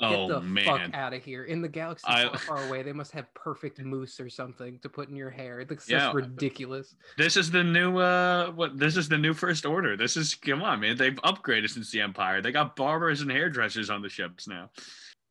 Get 0.00 0.12
Oh 0.12 0.28
the 0.28 0.40
man, 0.40 0.64
fuck 0.64 0.94
out 0.94 1.12
of 1.12 1.22
here. 1.22 1.44
In 1.44 1.60
the 1.60 1.68
galaxy 1.68 2.06
I- 2.08 2.28
far, 2.28 2.38
far 2.38 2.66
away, 2.68 2.82
they 2.82 2.92
must 2.94 3.12
have 3.12 3.32
perfect 3.34 3.78
mousse 3.82 4.18
or 4.18 4.30
something 4.30 4.78
to 4.78 4.88
put 4.88 5.10
in 5.10 5.14
your 5.16 5.28
hair. 5.28 5.62
That's 5.66 5.86
just 5.86 5.90
Yeah. 5.90 6.12
ridiculous. 6.14 6.94
this 7.18 7.36
is 7.36 7.50
the 7.50 7.62
new 7.62 7.98
uh 7.98 8.50
what 8.52 8.78
this 8.78 8.96
is 8.96 9.08
the 9.10 9.18
new 9.18 9.34
first 9.34 9.66
order. 9.66 9.96
This 9.98 10.16
is 10.16 10.34
come 10.34 10.62
on, 10.62 10.80
man. 10.80 10.96
They've 10.96 11.14
upgraded 11.16 11.68
since 11.70 11.90
the 11.90 12.00
Empire. 12.00 12.40
They 12.40 12.50
got 12.50 12.76
barbers 12.76 13.20
and 13.20 13.30
hairdressers 13.30 13.90
on 13.90 14.00
the 14.00 14.08
ships 14.08 14.48
now. 14.48 14.70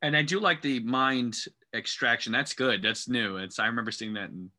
And 0.01 0.15
I 0.15 0.21
do 0.21 0.39
like 0.39 0.61
the 0.61 0.79
mind 0.81 1.37
extraction. 1.73 2.31
That's 2.31 2.53
good. 2.53 2.81
That's 2.81 3.07
new. 3.07 3.37
It's 3.37 3.59
I 3.59 3.67
remember 3.67 3.91
seeing 3.91 4.13
that 4.13 4.29
in 4.29 4.49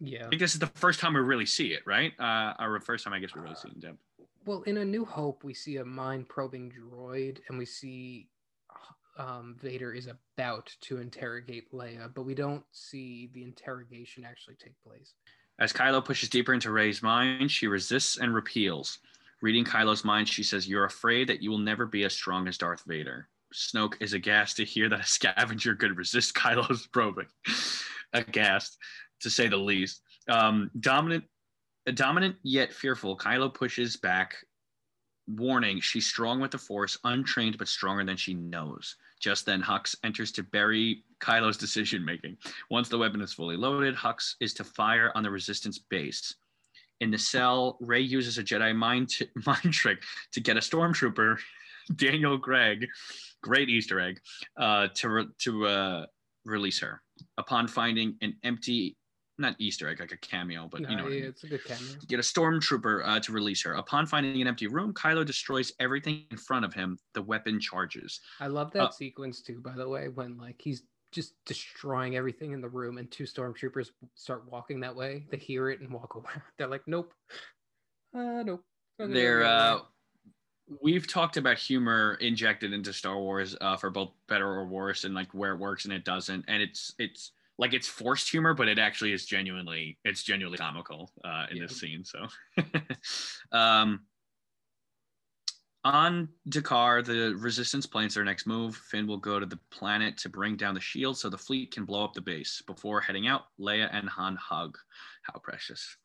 Yeah. 0.00 0.26
I 0.26 0.28
think 0.28 0.40
this 0.40 0.54
is 0.54 0.60
the 0.60 0.66
first 0.66 1.00
time 1.00 1.14
we 1.14 1.20
really 1.20 1.46
see 1.46 1.68
it, 1.68 1.82
right? 1.86 2.12
Uh 2.18 2.54
or 2.58 2.78
the 2.78 2.84
first 2.84 3.04
time 3.04 3.12
I 3.12 3.18
guess 3.18 3.34
we 3.34 3.40
really 3.40 3.54
see 3.54 3.68
it 3.68 3.74
in 3.74 3.80
depth. 3.80 3.98
Well, 4.46 4.62
in 4.62 4.78
A 4.78 4.84
New 4.84 5.04
Hope, 5.04 5.44
we 5.44 5.52
see 5.52 5.76
a 5.76 5.84
mind 5.84 6.28
probing 6.28 6.72
droid 6.72 7.40
and 7.48 7.58
we 7.58 7.66
see 7.66 8.28
um, 9.18 9.56
Vader 9.60 9.92
is 9.92 10.08
about 10.08 10.74
to 10.82 10.98
interrogate 10.98 11.72
Leia, 11.72 12.12
but 12.14 12.22
we 12.22 12.34
don't 12.34 12.64
see 12.72 13.28
the 13.34 13.42
interrogation 13.42 14.24
actually 14.24 14.54
take 14.54 14.74
place. 14.82 15.12
As 15.58 15.74
Kylo 15.74 16.02
pushes 16.02 16.30
deeper 16.30 16.54
into 16.54 16.70
Rey's 16.70 17.02
mind, 17.02 17.50
she 17.50 17.66
resists 17.66 18.16
and 18.16 18.34
repeals. 18.34 18.98
Reading 19.42 19.64
Kylo's 19.64 20.04
mind, 20.04 20.28
she 20.28 20.42
says, 20.42 20.66
You're 20.66 20.86
afraid 20.86 21.28
that 21.28 21.42
you 21.42 21.50
will 21.50 21.58
never 21.58 21.84
be 21.84 22.04
as 22.04 22.14
strong 22.14 22.48
as 22.48 22.56
Darth 22.56 22.82
Vader. 22.86 23.28
Snoke 23.54 23.94
is 24.00 24.12
aghast 24.12 24.56
to 24.56 24.64
hear 24.64 24.88
that 24.88 25.00
a 25.00 25.06
scavenger 25.06 25.74
could 25.74 25.96
resist 25.96 26.34
Kylo's 26.34 26.86
probing. 26.92 27.26
aghast, 28.12 28.78
to 29.20 29.30
say 29.30 29.48
the 29.48 29.56
least. 29.56 30.02
Um, 30.28 30.70
dominant, 30.78 31.24
dominant 31.94 32.36
yet 32.42 32.72
fearful, 32.72 33.16
Kylo 33.16 33.52
pushes 33.52 33.96
back, 33.96 34.36
warning 35.26 35.80
she's 35.80 36.06
strong 36.06 36.40
with 36.40 36.50
the 36.50 36.58
Force, 36.58 36.98
untrained 37.04 37.58
but 37.58 37.68
stronger 37.68 38.04
than 38.04 38.16
she 38.16 38.34
knows. 38.34 38.96
Just 39.20 39.46
then, 39.46 39.62
Hux 39.62 39.94
enters 40.04 40.32
to 40.32 40.42
bury 40.42 41.04
Kylo's 41.20 41.56
decision 41.58 42.04
making. 42.04 42.36
Once 42.70 42.88
the 42.88 42.98
weapon 42.98 43.20
is 43.20 43.32
fully 43.32 43.56
loaded, 43.56 43.94
Hux 43.94 44.34
is 44.40 44.54
to 44.54 44.64
fire 44.64 45.12
on 45.14 45.22
the 45.22 45.30
Resistance 45.30 45.78
base. 45.78 46.34
In 47.00 47.10
the 47.10 47.18
cell, 47.18 47.78
Rey 47.80 48.00
uses 48.00 48.38
a 48.38 48.44
Jedi 48.44 48.74
mind, 48.76 49.08
t- 49.08 49.26
mind 49.46 49.72
trick 49.72 50.02
to 50.32 50.40
get 50.40 50.56
a 50.56 50.60
stormtrooper, 50.60 51.38
Daniel 51.96 52.38
Craig, 52.38 52.86
great 53.42 53.68
Easter 53.68 54.00
egg, 54.00 54.20
uh, 54.56 54.88
to 54.94 55.08
re- 55.10 55.28
to 55.38 55.66
uh, 55.66 56.06
release 56.44 56.80
her. 56.80 57.02
Upon 57.38 57.68
finding 57.68 58.16
an 58.22 58.36
empty, 58.42 58.96
not 59.38 59.56
Easter 59.58 59.88
egg, 59.88 60.00
like 60.00 60.12
a 60.12 60.16
cameo, 60.16 60.68
but 60.68 60.82
you 60.88 60.88
No, 60.88 60.96
know 60.96 61.04
what 61.04 61.12
I 61.12 61.16
mean 61.16 61.24
it's 61.24 61.44
a 61.44 61.46
good 61.48 61.64
cameo. 61.64 61.96
get 62.08 62.18
a 62.18 62.22
stormtrooper 62.22 63.02
uh, 63.06 63.20
to 63.20 63.32
release 63.32 63.62
her. 63.64 63.74
Upon 63.74 64.06
finding 64.06 64.40
an 64.40 64.46
empty 64.48 64.66
room, 64.66 64.92
Kylo 64.94 65.24
destroys 65.24 65.72
everything 65.80 66.26
in 66.30 66.36
front 66.36 66.64
of 66.64 66.74
him. 66.74 66.98
The 67.14 67.22
weapon 67.22 67.60
charges. 67.60 68.20
I 68.40 68.46
love 68.48 68.70
that 68.72 68.82
Uh, 68.82 68.90
sequence 68.90 69.42
too, 69.42 69.60
by 69.60 69.74
the 69.74 69.88
way, 69.88 70.08
when 70.08 70.36
like 70.38 70.60
he's 70.62 70.82
just 71.12 71.34
destroying 71.44 72.16
everything 72.16 72.52
in 72.52 72.60
the 72.60 72.68
room 72.68 72.96
and 72.98 73.10
two 73.10 73.24
stormtroopers 73.24 73.90
start 74.14 74.48
walking 74.48 74.78
that 74.80 74.94
way. 74.94 75.26
They 75.30 75.38
hear 75.38 75.68
it 75.70 75.80
and 75.80 75.90
walk 75.90 76.14
away. 76.14 76.30
They're 76.58 76.68
like, 76.68 76.86
nope. 76.86 77.12
Uh, 78.14 78.42
nope. 78.42 78.64
They're 78.98 79.44
uh, 79.44 79.76
way." 79.76 79.82
We've 80.80 81.06
talked 81.06 81.36
about 81.36 81.58
humor 81.58 82.16
injected 82.20 82.72
into 82.72 82.92
Star 82.92 83.18
Wars 83.18 83.56
uh, 83.60 83.76
for 83.76 83.90
both 83.90 84.12
better 84.28 84.46
or 84.46 84.66
worse, 84.66 85.04
and 85.04 85.14
like 85.14 85.32
where 85.32 85.52
it 85.52 85.58
works 85.58 85.84
and 85.84 85.92
it 85.92 86.04
doesn't. 86.04 86.44
And 86.46 86.62
it's 86.62 86.94
it's 86.98 87.32
like 87.58 87.74
it's 87.74 87.88
forced 87.88 88.30
humor, 88.30 88.54
but 88.54 88.68
it 88.68 88.78
actually 88.78 89.12
is 89.12 89.26
genuinely 89.26 89.98
it's 90.04 90.22
genuinely 90.22 90.58
comical 90.58 91.10
uh, 91.24 91.46
in 91.50 91.58
this 91.58 91.80
scene. 91.80 92.04
So, 92.04 92.26
um, 93.52 94.00
on 95.82 96.28
D'Qar, 96.48 97.04
the 97.04 97.34
Resistance 97.36 97.86
plans 97.86 98.14
their 98.14 98.24
next 98.24 98.46
move. 98.46 98.76
Finn 98.76 99.06
will 99.06 99.16
go 99.16 99.40
to 99.40 99.46
the 99.46 99.58
planet 99.70 100.18
to 100.18 100.28
bring 100.28 100.56
down 100.56 100.74
the 100.74 100.80
shield 100.80 101.16
so 101.16 101.30
the 101.30 101.38
fleet 101.38 101.72
can 101.72 101.84
blow 101.84 102.04
up 102.04 102.14
the 102.14 102.20
base. 102.20 102.62
Before 102.66 103.00
heading 103.00 103.26
out, 103.26 103.46
Leia 103.58 103.88
and 103.92 104.08
Han 104.08 104.36
hug. 104.36 104.76
How 105.22 105.38
precious. 105.40 105.96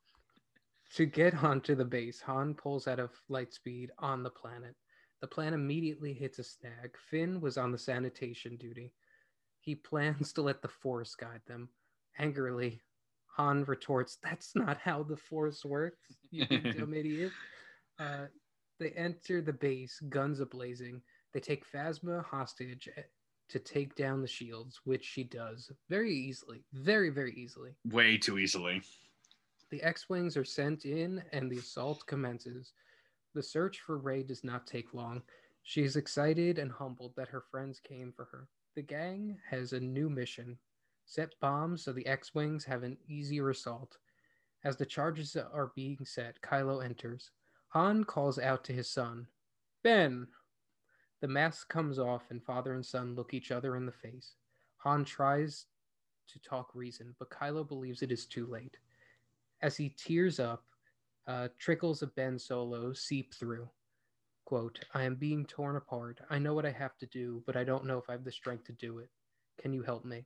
To 0.95 1.05
get 1.05 1.43
onto 1.43 1.75
the 1.75 1.83
base, 1.83 2.21
Han 2.21 2.53
pulls 2.53 2.87
out 2.87 3.01
of 3.01 3.11
light 3.27 3.53
speed 3.53 3.91
on 3.99 4.23
the 4.23 4.29
planet. 4.29 4.75
The 5.19 5.27
plan 5.27 5.53
immediately 5.53 6.13
hits 6.13 6.39
a 6.39 6.43
snag. 6.45 6.95
Finn 7.09 7.41
was 7.41 7.57
on 7.57 7.73
the 7.73 7.77
sanitation 7.77 8.55
duty. 8.55 8.93
He 9.59 9.75
plans 9.75 10.31
to 10.33 10.41
let 10.41 10.61
the 10.61 10.69
Force 10.69 11.13
guide 11.13 11.41
them. 11.47 11.67
Angrily, 12.17 12.79
Han 13.35 13.65
retorts, 13.65 14.19
That's 14.23 14.55
not 14.55 14.77
how 14.77 15.03
the 15.03 15.17
Force 15.17 15.65
works, 15.65 16.15
you 16.31 16.45
dumb 16.45 16.93
idiot. 16.95 17.33
Uh, 17.99 18.27
they 18.79 18.91
enter 18.91 19.41
the 19.41 19.51
base, 19.51 19.99
guns 20.07 20.39
ablazing. 20.39 21.01
They 21.33 21.41
take 21.41 21.69
Phasma 21.69 22.23
hostage 22.23 22.87
eh, 22.95 23.01
to 23.49 23.59
take 23.59 23.95
down 23.95 24.21
the 24.21 24.29
shields, 24.29 24.79
which 24.85 25.03
she 25.03 25.25
does 25.25 25.69
very 25.89 26.15
easily. 26.15 26.63
Very, 26.71 27.09
very 27.09 27.33
easily. 27.33 27.71
Way 27.83 28.17
too 28.17 28.39
easily. 28.39 28.81
The 29.75 29.83
X 29.83 30.07
Wings 30.07 30.37
are 30.37 30.45
sent 30.45 30.85
in 30.85 31.21
and 31.33 31.51
the 31.51 31.57
assault 31.57 32.05
commences. 32.07 32.71
The 33.33 33.43
search 33.43 33.81
for 33.81 33.97
Rey 33.97 34.23
does 34.23 34.41
not 34.41 34.65
take 34.65 34.93
long. 34.93 35.21
She 35.63 35.83
is 35.83 35.97
excited 35.97 36.59
and 36.59 36.71
humbled 36.71 37.13
that 37.17 37.27
her 37.27 37.41
friends 37.41 37.81
came 37.81 38.13
for 38.13 38.23
her. 38.31 38.47
The 38.75 38.83
gang 38.83 39.37
has 39.49 39.73
a 39.73 39.79
new 39.81 40.09
mission 40.09 40.57
set 41.03 41.37
bombs 41.41 41.83
so 41.83 41.91
the 41.91 42.07
X 42.07 42.33
Wings 42.33 42.63
have 42.63 42.83
an 42.83 42.95
easier 43.09 43.49
assault. 43.49 43.97
As 44.63 44.77
the 44.77 44.85
charges 44.85 45.35
are 45.35 45.73
being 45.75 46.05
set, 46.05 46.39
Kylo 46.39 46.81
enters. 46.81 47.31
Han 47.71 48.05
calls 48.05 48.39
out 48.39 48.63
to 48.63 48.73
his 48.73 48.89
son, 48.89 49.27
Ben! 49.83 50.25
The 51.19 51.27
mask 51.27 51.67
comes 51.67 51.99
off, 51.99 52.31
and 52.31 52.41
father 52.41 52.75
and 52.75 52.85
son 52.85 53.13
look 53.13 53.33
each 53.33 53.51
other 53.51 53.75
in 53.75 53.85
the 53.85 53.91
face. 53.91 54.35
Han 54.77 55.03
tries 55.03 55.65
to 56.29 56.39
talk 56.39 56.73
reason, 56.73 57.13
but 57.19 57.29
Kylo 57.29 57.67
believes 57.67 58.01
it 58.01 58.13
is 58.13 58.25
too 58.25 58.45
late. 58.45 58.77
As 59.61 59.77
he 59.77 59.89
tears 59.89 60.39
up, 60.39 60.63
uh, 61.27 61.47
trickles 61.59 62.01
of 62.01 62.15
Ben 62.15 62.37
Solo 62.37 62.93
seep 62.93 63.33
through. 63.33 63.69
Quote, 64.45 64.79
I 64.93 65.03
am 65.03 65.15
being 65.15 65.45
torn 65.45 65.75
apart. 65.75 66.19
I 66.29 66.37
know 66.37 66.53
what 66.53 66.67
I 66.67 66.71
have 66.71 66.97
to 66.97 67.07
do, 67.07 67.41
but 67.47 67.57
I 67.57 67.63
don't 67.63 67.85
know 67.85 67.97
if 67.97 68.09
I 68.09 68.13
have 68.13 68.23
the 68.23 68.31
strength 68.31 68.65
to 68.65 68.73
do 68.73 68.99
it. 68.99 69.09
Can 69.59 69.73
you 69.73 69.81
help 69.81 70.05
me? 70.05 70.25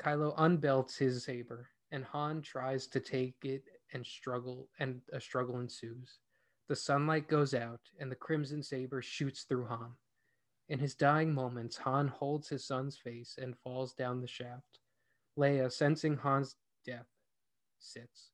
Kylo 0.00 0.34
unbelts 0.38 0.96
his 0.96 1.24
saber, 1.24 1.68
and 1.92 2.04
Han 2.04 2.40
tries 2.40 2.86
to 2.88 3.00
take 3.00 3.36
it 3.42 3.64
and 3.92 4.06
struggle, 4.06 4.68
and 4.78 5.02
a 5.12 5.20
struggle 5.20 5.60
ensues. 5.60 6.18
The 6.68 6.76
sunlight 6.76 7.28
goes 7.28 7.52
out, 7.52 7.80
and 8.00 8.10
the 8.10 8.16
crimson 8.16 8.62
saber 8.62 9.02
shoots 9.02 9.42
through 9.42 9.66
Han. 9.66 9.92
In 10.70 10.78
his 10.78 10.94
dying 10.94 11.32
moments, 11.34 11.76
Han 11.76 12.08
holds 12.08 12.48
his 12.48 12.66
son's 12.66 12.96
face 12.96 13.36
and 13.40 13.58
falls 13.58 13.92
down 13.92 14.22
the 14.22 14.26
shaft. 14.26 14.78
Leia, 15.38 15.70
sensing 15.70 16.16
Han's 16.16 16.56
death, 16.86 17.06
sits. 17.84 18.30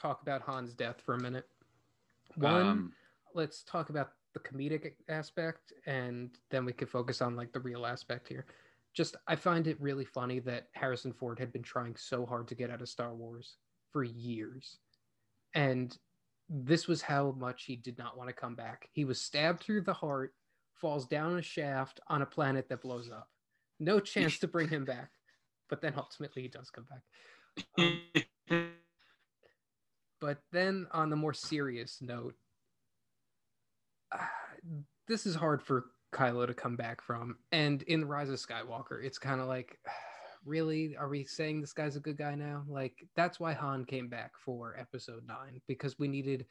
Talk 0.00 0.22
about 0.22 0.42
Han's 0.42 0.74
death 0.74 1.00
for 1.00 1.14
a 1.14 1.20
minute. 1.20 1.46
One, 2.36 2.66
Um, 2.66 2.92
let's 3.34 3.62
talk 3.62 3.90
about 3.90 4.12
the 4.34 4.40
comedic 4.40 4.94
aspect, 5.08 5.72
and 5.86 6.30
then 6.50 6.64
we 6.64 6.72
could 6.72 6.88
focus 6.88 7.20
on 7.20 7.36
like 7.36 7.52
the 7.52 7.60
real 7.60 7.84
aspect 7.86 8.28
here. 8.28 8.46
Just, 8.94 9.16
I 9.26 9.36
find 9.36 9.66
it 9.66 9.80
really 9.80 10.04
funny 10.04 10.38
that 10.40 10.68
Harrison 10.72 11.12
Ford 11.12 11.38
had 11.38 11.52
been 11.52 11.62
trying 11.62 11.96
so 11.96 12.26
hard 12.26 12.48
to 12.48 12.54
get 12.54 12.70
out 12.70 12.82
of 12.82 12.88
Star 12.88 13.14
Wars 13.14 13.56
for 13.90 14.04
years, 14.04 14.78
and 15.54 15.96
this 16.48 16.86
was 16.88 17.00
how 17.02 17.32
much 17.38 17.64
he 17.64 17.76
did 17.76 17.98
not 17.98 18.16
want 18.16 18.28
to 18.28 18.34
come 18.34 18.54
back. 18.54 18.88
He 18.92 19.04
was 19.04 19.20
stabbed 19.20 19.62
through 19.62 19.82
the 19.82 19.94
heart, 19.94 20.34
falls 20.74 21.06
down 21.06 21.38
a 21.38 21.42
shaft 21.42 22.00
on 22.08 22.22
a 22.22 22.26
planet 22.26 22.68
that 22.68 22.82
blows 22.82 23.10
up. 23.10 23.28
No 23.80 24.00
chance 24.00 24.38
to 24.40 24.48
bring 24.48 24.68
him 24.68 24.84
back, 24.84 25.10
but 25.68 25.80
then 25.80 25.94
ultimately 25.96 26.42
he 26.42 26.48
does 26.48 26.70
come 26.70 26.84
back. 26.90 27.02
But 30.22 30.38
then 30.52 30.86
on 30.92 31.10
the 31.10 31.16
more 31.16 31.34
serious 31.34 31.98
note, 32.00 32.36
ah, 34.14 34.30
this 35.08 35.26
is 35.26 35.34
hard 35.34 35.60
for 35.60 35.86
Kylo 36.14 36.46
to 36.46 36.54
come 36.54 36.76
back 36.76 37.02
from. 37.02 37.38
And 37.50 37.82
in 37.82 38.02
The 38.02 38.06
Rise 38.06 38.30
of 38.30 38.36
Skywalker, 38.38 39.04
it's 39.04 39.18
kind 39.18 39.40
of 39.40 39.48
like, 39.48 39.80
really? 40.46 40.96
Are 40.96 41.08
we 41.08 41.24
saying 41.24 41.60
this 41.60 41.72
guy's 41.72 41.96
a 41.96 42.00
good 42.00 42.16
guy 42.16 42.36
now? 42.36 42.62
Like, 42.68 43.04
that's 43.16 43.40
why 43.40 43.52
Han 43.52 43.84
came 43.84 44.08
back 44.08 44.30
for 44.38 44.76
episode 44.78 45.26
nine, 45.26 45.60
because 45.66 45.98
we 45.98 46.06
needed 46.06 46.46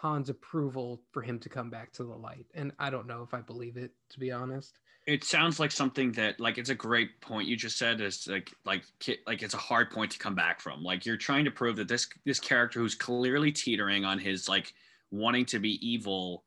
Han's 0.00 0.30
approval 0.30 1.02
for 1.10 1.22
him 1.22 1.40
to 1.40 1.48
come 1.48 1.70
back 1.70 1.90
to 1.94 2.04
the 2.04 2.14
light. 2.14 2.46
And 2.54 2.70
I 2.78 2.90
don't 2.90 3.08
know 3.08 3.24
if 3.24 3.34
I 3.34 3.40
believe 3.40 3.76
it, 3.78 3.90
to 4.10 4.20
be 4.20 4.30
honest. 4.30 4.78
It 5.10 5.24
sounds 5.24 5.58
like 5.58 5.72
something 5.72 6.12
that 6.12 6.38
like 6.38 6.56
it's 6.56 6.70
a 6.70 6.74
great 6.74 7.20
point 7.20 7.48
you 7.48 7.56
just 7.56 7.76
said 7.76 8.00
is 8.00 8.28
like 8.28 8.52
like 8.64 8.84
like 9.26 9.42
it's 9.42 9.54
a 9.54 9.58
hard 9.58 9.90
point 9.90 10.12
to 10.12 10.18
come 10.18 10.36
back 10.36 10.60
from. 10.60 10.84
Like 10.84 11.04
you're 11.04 11.16
trying 11.16 11.44
to 11.46 11.50
prove 11.50 11.76
that 11.76 11.88
this 11.88 12.08
this 12.24 12.38
character 12.38 12.78
who's 12.78 12.94
clearly 12.94 13.50
teetering 13.50 14.04
on 14.04 14.18
his 14.20 14.48
like 14.48 14.72
wanting 15.10 15.44
to 15.46 15.58
be 15.58 15.84
evil 15.86 16.44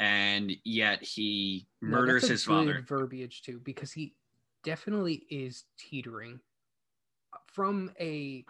and 0.00 0.50
yet 0.64 1.02
he 1.04 1.68
No, 1.80 1.88
murders 1.90 2.24
a 2.24 2.28
his 2.28 2.42
father. 2.44 2.84
verbiage 2.86 3.42
too 3.42 3.60
because 3.62 3.92
he 3.92 4.14
definitely 4.64 5.24
is 5.30 5.64
teetering. 5.78 6.40
From 7.46 7.92
a 8.00 8.44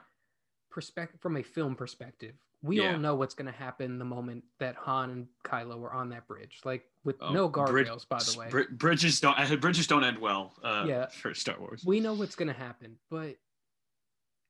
perspective 0.71 1.21
from 1.21 1.37
a 1.37 1.43
film 1.43 1.75
perspective 1.75 2.35
we 2.63 2.77
Yeah. 2.81 2.93
all 2.93 2.99
know 2.99 3.15
what's 3.15 3.35
going 3.35 3.51
to 3.51 3.59
happen 3.59 3.99
the 3.99 4.05
moment 4.05 4.45
that 4.59 4.77
han 4.77 5.11
and 5.11 5.27
kylo 5.45 5.83
are 5.83 5.93
on 5.93 6.11
that 6.11 6.27
bridge 6.27 6.61
like 6.65 6.85
with 7.05 7.17
Oh, 7.21 7.33
no 7.33 7.49
guardrails 7.49 8.07
by 8.09 8.19
the 8.19 8.39
way. 8.39 8.49
Brid- 8.51 8.79
bridges 8.79 9.19
don't 9.21 9.61
bridges 9.61 9.87
don't 9.87 10.05
end 10.05 10.19
well 10.19 10.55
uh 10.63 10.85
Yeah. 10.87 11.07
for 11.09 11.33
star 11.35 11.57
wars. 11.59 11.83
We 11.87 12.01
know 12.01 12.13
what's 12.15 12.35
going 12.37 12.49
to 12.49 12.55
happen 12.55 12.97
but 13.11 13.37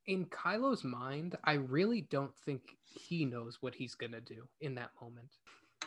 in 0.06 0.24
kylo's 0.26 0.82
mind 0.82 1.36
i 1.44 1.52
really 1.52 2.00
don't 2.00 2.34
think 2.44 2.76
he 2.82 3.24
knows 3.24 3.58
what 3.61 3.74
he's 3.74 3.94
going 3.94 4.12
to 4.12 4.20
do 4.20 4.48
in 4.61 4.74
that 4.74 4.90
moment. 5.00 5.28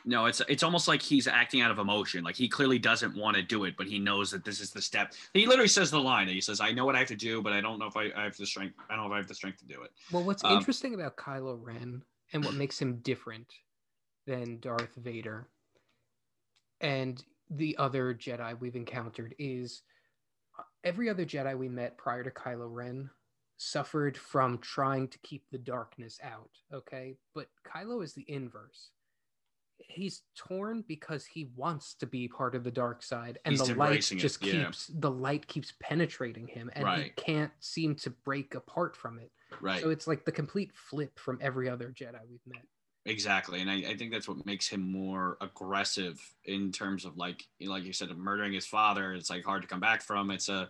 No 0.06 0.26
it's 0.26 0.42
it's 0.48 0.64
almost 0.64 0.88
like 0.88 1.02
he's 1.02 1.28
acting 1.28 1.62
out 1.62 1.72
of 1.72 1.78
emotion 1.80 2.24
like 2.24 2.36
he 2.36 2.48
clearly 2.48 2.80
doesn't 2.80 3.16
want 3.16 3.36
to 3.38 3.44
do 3.44 3.64
it 3.66 3.76
but 3.78 3.88
he 3.88 4.00
knows 4.00 4.32
that 4.32 4.44
this 4.46 4.60
is 4.62 4.72
the 4.72 4.82
step. 4.82 5.14
He 5.34 5.46
literally 5.46 5.68
says 5.68 5.92
the 5.92 6.00
line 6.00 6.28
he 6.28 6.42
says 6.42 6.60
i 6.62 6.72
know 6.72 6.86
what 6.86 6.96
i 6.96 7.00
have 7.00 7.08
to 7.10 7.16
do 7.16 7.42
but 7.42 7.54
i 7.54 7.60
don't 7.62 7.80
know 7.80 7.86
if 7.88 7.98
i, 7.98 8.10
I 8.16 8.24
have 8.24 8.38
the 8.38 8.46
strength 8.46 8.76
i 8.90 8.96
don't 8.96 9.04
know 9.06 9.12
if 9.12 9.16
i 9.16 9.18
have 9.18 9.28
the 9.28 9.36
strength 9.36 9.60
to 9.60 9.66
do 9.66 9.82
it. 9.82 9.92
Well, 10.12 10.24
what's 10.24 10.44
Um, 10.44 10.58
interesting 10.58 10.94
about 10.94 11.16
Kylo 11.18 11.58
Ren 11.62 12.04
and 12.34 12.44
what 12.44 12.56
makes 12.56 12.80
him 12.80 12.98
different 12.98 13.48
than 14.26 14.60
Darth 14.60 14.96
Vader 14.96 15.48
and 16.82 17.24
the 17.50 17.78
other 17.78 18.14
Jedi 18.14 18.60
we've 18.60 18.76
encountered 18.76 19.36
is 19.40 19.82
every 20.84 21.10
other 21.10 21.26
Jedi 21.26 21.58
we 21.58 21.70
met 21.70 21.98
prior 21.98 22.24
to 22.24 22.32
Kylo 22.32 22.68
Ren 22.70 23.10
suffered 23.58 24.18
from 24.18 24.58
trying 24.58 25.08
to 25.08 25.18
keep 25.20 25.44
the 25.52 25.58
darkness 25.58 26.20
out, 26.24 26.50
okay? 26.74 27.16
But 27.34 27.48
Kylo 27.66 28.04
is 28.04 28.14
the 28.14 28.26
inverse. 28.28 28.90
He's 29.78 30.24
torn 30.36 30.84
because 30.88 31.26
he 31.26 31.52
wants 31.56 31.96
to 31.96 32.06
be 32.06 32.28
part 32.28 32.56
of 32.56 32.64
the 32.64 32.72
dark 32.72 33.04
side 33.04 33.40
and 33.46 33.54
He's 33.54 33.68
the 33.68 33.76
light 33.76 33.88
embracing 33.88 34.18
it, 34.18 34.22
just 34.22 34.44
yeah. 34.44 34.66
keeps 34.66 34.88
the 34.88 35.12
light 35.12 35.48
keeps 35.48 35.74
penetrating 35.82 36.48
him 36.48 36.70
and 36.74 36.88
he 37.02 37.10
can't 37.10 37.52
seem 37.60 37.96
to 37.96 38.10
break 38.10 38.56
apart 38.56 38.96
from 38.96 39.20
it. 39.20 39.32
Right 39.62 39.82
So 39.82 39.90
it's 39.90 40.08
like 40.08 40.26
the 40.26 40.32
complete 40.32 40.72
flip 40.74 41.18
from 41.18 41.38
every 41.42 41.70
other 41.70 41.90
Jedi 41.90 42.20
we've 42.30 42.40
met. 42.48 42.64
Exactly, 43.06 43.60
and 43.60 43.70
I, 43.70 43.84
I 43.90 43.98
think 43.98 44.14
that's 44.14 44.30
what 44.30 44.46
makes 44.46 44.68
him 44.68 44.80
more 44.80 45.38
aggressive 45.42 46.22
in 46.46 46.72
terms 46.72 47.04
of 47.04 47.18
like 47.18 47.44
you 47.60 47.68
know, 47.68 47.74
like 47.74 47.84
you 47.84 47.92
said, 47.92 48.10
murdering 48.18 48.54
his 48.54 48.66
father. 48.66 49.14
It's 49.14 49.30
like 49.30 49.44
hard 49.44 49.62
to 49.62 49.68
come 49.68 49.82
back 49.82 50.02
from. 50.02 50.32
It's 50.32 50.48
a, 50.48 50.70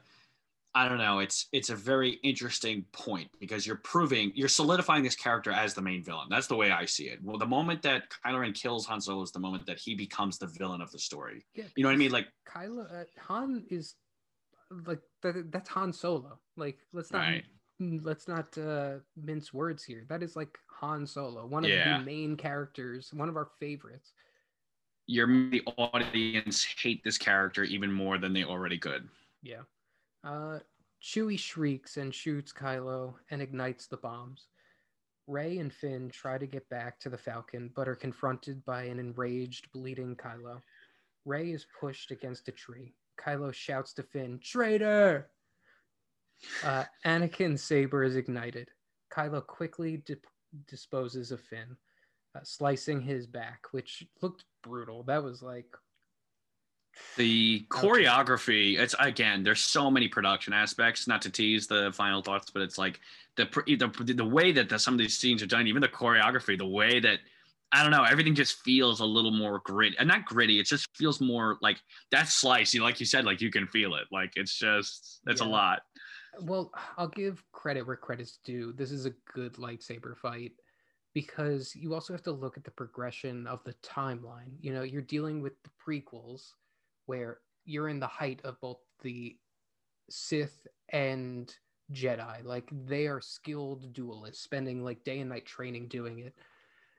I 0.73 0.89
don't 0.89 0.97
know. 0.97 1.19
It's 1.19 1.47
it's 1.51 1.69
a 1.69 1.75
very 1.75 2.13
interesting 2.23 2.85
point 2.91 3.29
because 3.39 3.67
you're 3.67 3.81
proving 3.83 4.31
you're 4.33 4.47
solidifying 4.47 5.03
this 5.03 5.15
character 5.15 5.51
as 5.51 5.75
the 5.75 5.83
main 5.83 6.03
villain. 6.03 6.25
That's 6.27 6.47
the 6.47 6.55
way 6.55 6.71
I 6.71 6.85
see 6.85 7.03
it. 7.03 7.19
Well, 7.23 7.37
the 7.37 7.45
moment 7.45 7.83
that 7.83 8.05
Kylo 8.25 8.39
Ren 8.39 8.53
kills 8.53 8.87
Han 8.87 8.99
Solo 8.99 9.21
is 9.21 9.31
the 9.31 9.39
moment 9.39 9.67
that 9.67 9.77
he 9.77 9.93
becomes 9.93 10.39
the 10.39 10.47
villain 10.47 10.81
of 10.81 10.91
the 10.91 10.97
story. 10.97 11.45
Yeah, 11.53 11.65
You 11.75 11.83
know 11.83 11.89
what 11.89 11.93
I 11.93 11.97
mean? 11.97 12.11
Like 12.11 12.29
Kylo 12.49 13.01
uh, 13.01 13.03
Han 13.27 13.63
is 13.69 13.93
like 14.87 15.01
that, 15.21 15.51
that's 15.51 15.69
Han 15.69 15.93
Solo. 15.93 16.39
Like 16.57 16.79
let's 16.93 17.11
not 17.11 17.19
Right. 17.19 17.43
Mm, 17.81 18.05
let's 18.05 18.27
not 18.27 18.55
uh, 18.57 18.95
mince 19.15 19.53
words 19.53 19.83
here. 19.83 20.05
That 20.09 20.23
is 20.23 20.35
like 20.35 20.57
Han 20.79 21.05
Solo, 21.07 21.45
one 21.45 21.63
of 21.65 21.71
Yeah. 21.71 21.97
the 21.99 22.05
main 22.05 22.37
characters, 22.37 23.13
one 23.13 23.29
of 23.29 23.35
our 23.37 23.49
favorites. 23.59 24.13
you're 25.05 25.27
the 25.49 25.61
audience 25.77 26.63
hate 26.63 27.03
this 27.03 27.17
character 27.17 27.65
even 27.65 27.91
more 27.91 28.17
than 28.17 28.31
they 28.31 28.45
already 28.45 28.77
could. 28.77 29.09
Yeah. 29.41 29.63
Uh, 30.23 30.59
Chewie 31.01 31.37
shrieks 31.37 31.97
and 31.97 32.15
shoots 32.15 32.53
Kylo 32.53 33.15
and 33.29 33.41
ignites 33.41 33.87
the 33.87 33.97
bombs. 33.97 34.47
Rey 35.27 35.57
and 35.57 35.73
Finn 35.73 36.09
try 36.09 36.37
to 36.37 36.47
get 36.47 36.69
back 36.69 37.01
to 37.01 37.09
the 37.09 37.17
Falcon, 37.17 37.69
but 37.75 37.89
are 37.89 37.95
confronted 37.97 38.63
by 38.63 38.83
an 38.83 38.97
enraged, 38.97 39.69
bleeding 39.73 40.15
Kylo. 40.15 40.61
Rey 41.25 41.51
is 41.51 41.65
pushed 41.77 42.11
against 42.11 42.47
a 42.47 42.53
tree. 42.53 42.93
Kylo 43.19 43.53
shouts 43.53 43.91
to 43.95 44.03
Finn, 44.03 44.39
Traitor! 44.41 45.29
Uh, 46.63 46.83
Anakin's 47.05 47.63
saber 47.63 48.03
is 48.03 48.15
ignited. 48.15 48.69
Kylo 49.13 49.45
quickly 49.45 49.97
di- 49.97 50.15
disposes 50.67 51.31
of 51.31 51.41
Finn, 51.41 51.77
uh, 52.35 52.39
slicing 52.43 53.01
his 53.01 53.27
back, 53.27 53.61
which 53.71 54.03
looked 54.21 54.45
brutal. 54.63 55.03
That 55.03 55.23
was 55.23 55.41
like 55.41 55.67
the 57.17 57.65
choreography 57.69 58.77
it's 58.77 58.95
again 58.99 59.43
there's 59.43 59.63
so 59.63 59.89
many 59.89 60.07
production 60.07 60.53
aspects 60.53 61.07
not 61.07 61.21
to 61.21 61.29
tease 61.29 61.65
the 61.65 61.91
final 61.93 62.21
thoughts 62.21 62.51
but 62.51 62.61
it's 62.61 62.77
like 62.77 62.99
the 63.35 63.45
the, 63.65 64.13
the 64.13 64.25
way 64.25 64.51
that 64.51 64.69
the, 64.69 64.77
some 64.77 64.93
of 64.93 64.99
these 64.99 65.17
scenes 65.17 65.41
are 65.41 65.47
done 65.47 65.65
even 65.65 65.81
the 65.81 65.87
choreography 65.87 66.57
the 66.57 66.65
way 66.65 66.99
that 66.99 67.19
i 67.71 67.81
don't 67.81 67.91
know 67.91 68.03
everything 68.03 68.35
just 68.35 68.59
feels 68.61 68.99
a 68.99 69.05
little 69.05 69.31
more 69.31 69.59
gritty 69.65 69.95
and 69.97 70.07
not 70.07 70.25
gritty 70.25 70.59
it 70.59 70.67
just 70.67 70.87
feels 70.95 71.19
more 71.19 71.57
like 71.61 71.77
that 72.11 72.27
slice 72.27 72.73
you 72.75 72.83
like 72.83 72.99
you 72.99 73.05
said 73.07 73.25
like 73.25 73.41
you 73.41 73.49
can 73.49 73.67
feel 73.67 73.95
it 73.95 74.05
like 74.11 74.31
it's 74.35 74.55
just 74.55 75.19
it's 75.25 75.41
a 75.41 75.45
lot 75.45 75.81
Well, 76.41 76.71
I'll 76.97 77.07
give 77.07 77.43
credit 77.51 77.85
where 77.85 77.95
credit's 77.95 78.39
due. 78.43 78.73
This 78.73 78.91
is 78.91 79.05
a 79.05 79.13
good 79.33 79.53
lightsaber 79.53 80.17
fight 80.17 80.53
because 81.13 81.75
you 81.75 81.93
also 81.93 82.13
have 82.13 82.23
to 82.23 82.31
look 82.31 82.57
at 82.57 82.63
the 82.63 82.71
progression 82.71 83.45
of 83.47 83.63
the 83.63 83.75
timeline. 83.83 84.53
You 84.59 84.73
know, 84.73 84.81
you're 84.83 85.01
dealing 85.01 85.41
with 85.41 85.53
the 85.63 85.69
prequels 85.85 86.53
where 87.05 87.39
you're 87.65 87.89
in 87.89 87.99
the 87.99 88.07
height 88.07 88.41
of 88.43 88.59
both 88.61 88.79
the 89.01 89.37
Sith 90.09 90.67
and 90.89 91.53
Jedi. 91.91 92.43
Like 92.43 92.69
they 92.85 93.07
are 93.07 93.21
skilled 93.21 93.93
duelists, 93.93 94.43
spending 94.43 94.83
like 94.83 95.03
day 95.03 95.19
and 95.19 95.29
night 95.29 95.45
training 95.45 95.87
doing 95.87 96.19
it. 96.19 96.33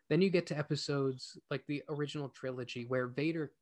Then 0.08 0.22
you 0.22 0.30
get 0.30 0.46
to 0.48 0.58
episodes 0.58 1.38
like 1.50 1.64
the 1.66 1.82
original 1.88 2.28
trilogy 2.28 2.84
where 2.86 3.08
Vader 3.08 3.52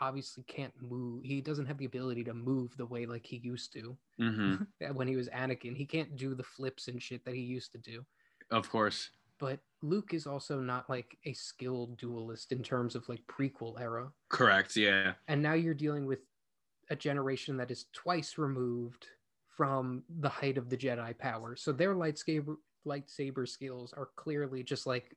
obviously 0.00 0.44
can't 0.44 0.72
move. 0.80 1.22
He 1.24 1.40
doesn't 1.40 1.66
have 1.66 1.78
the 1.78 1.84
ability 1.84 2.24
to 2.24 2.34
move 2.34 2.76
the 2.76 2.86
way 2.86 3.06
like 3.06 3.26
he 3.26 3.36
used 3.36 3.72
to 3.74 3.96
hmm 4.18 4.56
when 4.92 5.08
he 5.08 5.16
was 5.16 5.28
Anakin. 5.28 5.76
He 5.76 5.86
can't 5.86 6.16
do 6.16 6.34
the 6.34 6.42
flips 6.42 6.88
and 6.88 7.02
shit 7.02 7.24
that 7.24 7.34
he 7.34 7.40
used 7.40 7.72
to 7.72 7.78
do. 7.78 8.04
Of 8.50 8.70
course. 8.70 9.10
But 9.38 9.60
Luke 9.82 10.14
is 10.14 10.26
also 10.26 10.60
not 10.60 10.90
like 10.90 11.16
a 11.24 11.32
skilled 11.32 11.96
duelist 11.96 12.50
in 12.50 12.62
terms 12.62 12.96
of 12.96 13.08
like 13.08 13.22
prequel 13.26 13.80
era. 13.80 14.10
Correct. 14.30 14.76
Yeah. 14.76 15.12
And 15.28 15.42
now 15.42 15.52
you're 15.52 15.74
dealing 15.74 16.06
with 16.06 16.20
a 16.90 16.96
generation 16.96 17.56
that 17.58 17.70
is 17.70 17.86
twice 17.92 18.38
removed 18.38 19.06
from 19.56 20.02
the 20.20 20.28
height 20.28 20.58
of 20.58 20.70
the 20.70 20.76
Jedi 20.76 21.16
power. 21.18 21.54
So 21.56 21.72
their 21.72 21.94
lightsaber 21.94 22.56
lightsaber 22.86 23.46
skills 23.46 23.92
are 23.96 24.08
clearly 24.16 24.62
just 24.62 24.86
like 24.86 25.14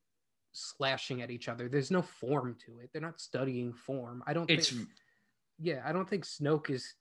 slashing 0.52 1.22
at 1.22 1.32
each 1.32 1.48
other. 1.48 1.69
There's 1.69 1.91
no 1.91 2.02
form 2.02 2.56
to 2.65 2.80
it. 2.80 2.90
They're 2.91 3.02
not 3.02 3.19
studying 3.22 3.73
form. 3.73 4.23
I 4.28 4.34
don't 4.34 4.49
It's 4.49 4.69
think 4.69 4.88
yeah, 5.60 5.82
I 5.86 5.91
don't 5.91 6.10
think 6.10 6.26
Snoke 6.26 6.69
is 6.69 6.94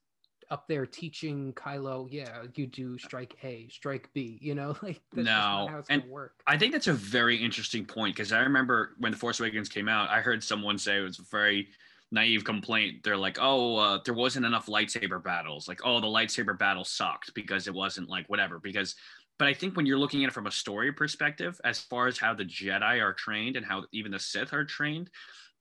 up 0.51 0.67
there 0.67 0.85
teaching 0.85 1.53
Kylo, 1.53 2.07
yeah, 2.11 2.43
you 2.55 2.67
do 2.67 2.97
strike 2.97 3.37
A, 3.43 3.69
strike 3.69 4.09
B, 4.13 4.37
you 4.41 4.53
know, 4.53 4.75
like 4.83 5.01
No, 5.15 5.23
not 5.23 5.69
how 5.69 5.77
it's 5.79 5.89
and- 5.89 6.01
gonna 6.01 6.11
work. 6.13 6.33
I 6.45 6.57
think 6.57 6.73
that's 6.73 6.87
a 6.87 6.93
very 6.93 7.37
interesting 7.37 7.85
point 7.85 8.15
because 8.15 8.31
I 8.33 8.39
remember 8.41 8.95
when 8.99 9.11
The 9.13 9.17
Force 9.17 9.39
Awakens 9.39 9.69
came 9.69 9.87
out, 9.87 10.09
I 10.09 10.19
heard 10.19 10.43
someone 10.43 10.77
say 10.77 10.97
it 10.97 11.01
was 11.01 11.19
a 11.19 11.23
very 11.23 11.69
naive 12.11 12.43
complaint. 12.43 13.01
They're 13.03 13.15
like, 13.15 13.37
oh, 13.39 13.77
uh, 13.77 13.99
there 14.03 14.13
wasn't 14.13 14.45
enough 14.45 14.65
lightsaber 14.65 15.23
battles. 15.23 15.69
Like, 15.69 15.79
oh, 15.85 16.01
the 16.01 16.07
lightsaber 16.07 16.59
battle 16.59 16.83
sucked 16.83 17.33
because 17.33 17.67
it 17.67 17.73
wasn't 17.73 18.09
like 18.09 18.27
whatever. 18.27 18.59
Because, 18.59 18.95
but 19.41 19.47
I 19.47 19.55
think 19.55 19.75
when 19.75 19.87
you're 19.87 19.97
looking 19.97 20.23
at 20.23 20.27
it 20.27 20.33
from 20.33 20.45
a 20.45 20.51
story 20.51 20.91
perspective, 20.91 21.59
as 21.63 21.79
far 21.79 22.05
as 22.05 22.19
how 22.19 22.35
the 22.35 22.45
Jedi 22.45 23.01
are 23.01 23.11
trained 23.11 23.55
and 23.55 23.65
how 23.65 23.85
even 23.91 24.11
the 24.11 24.19
Sith 24.19 24.53
are 24.53 24.63
trained, 24.63 25.09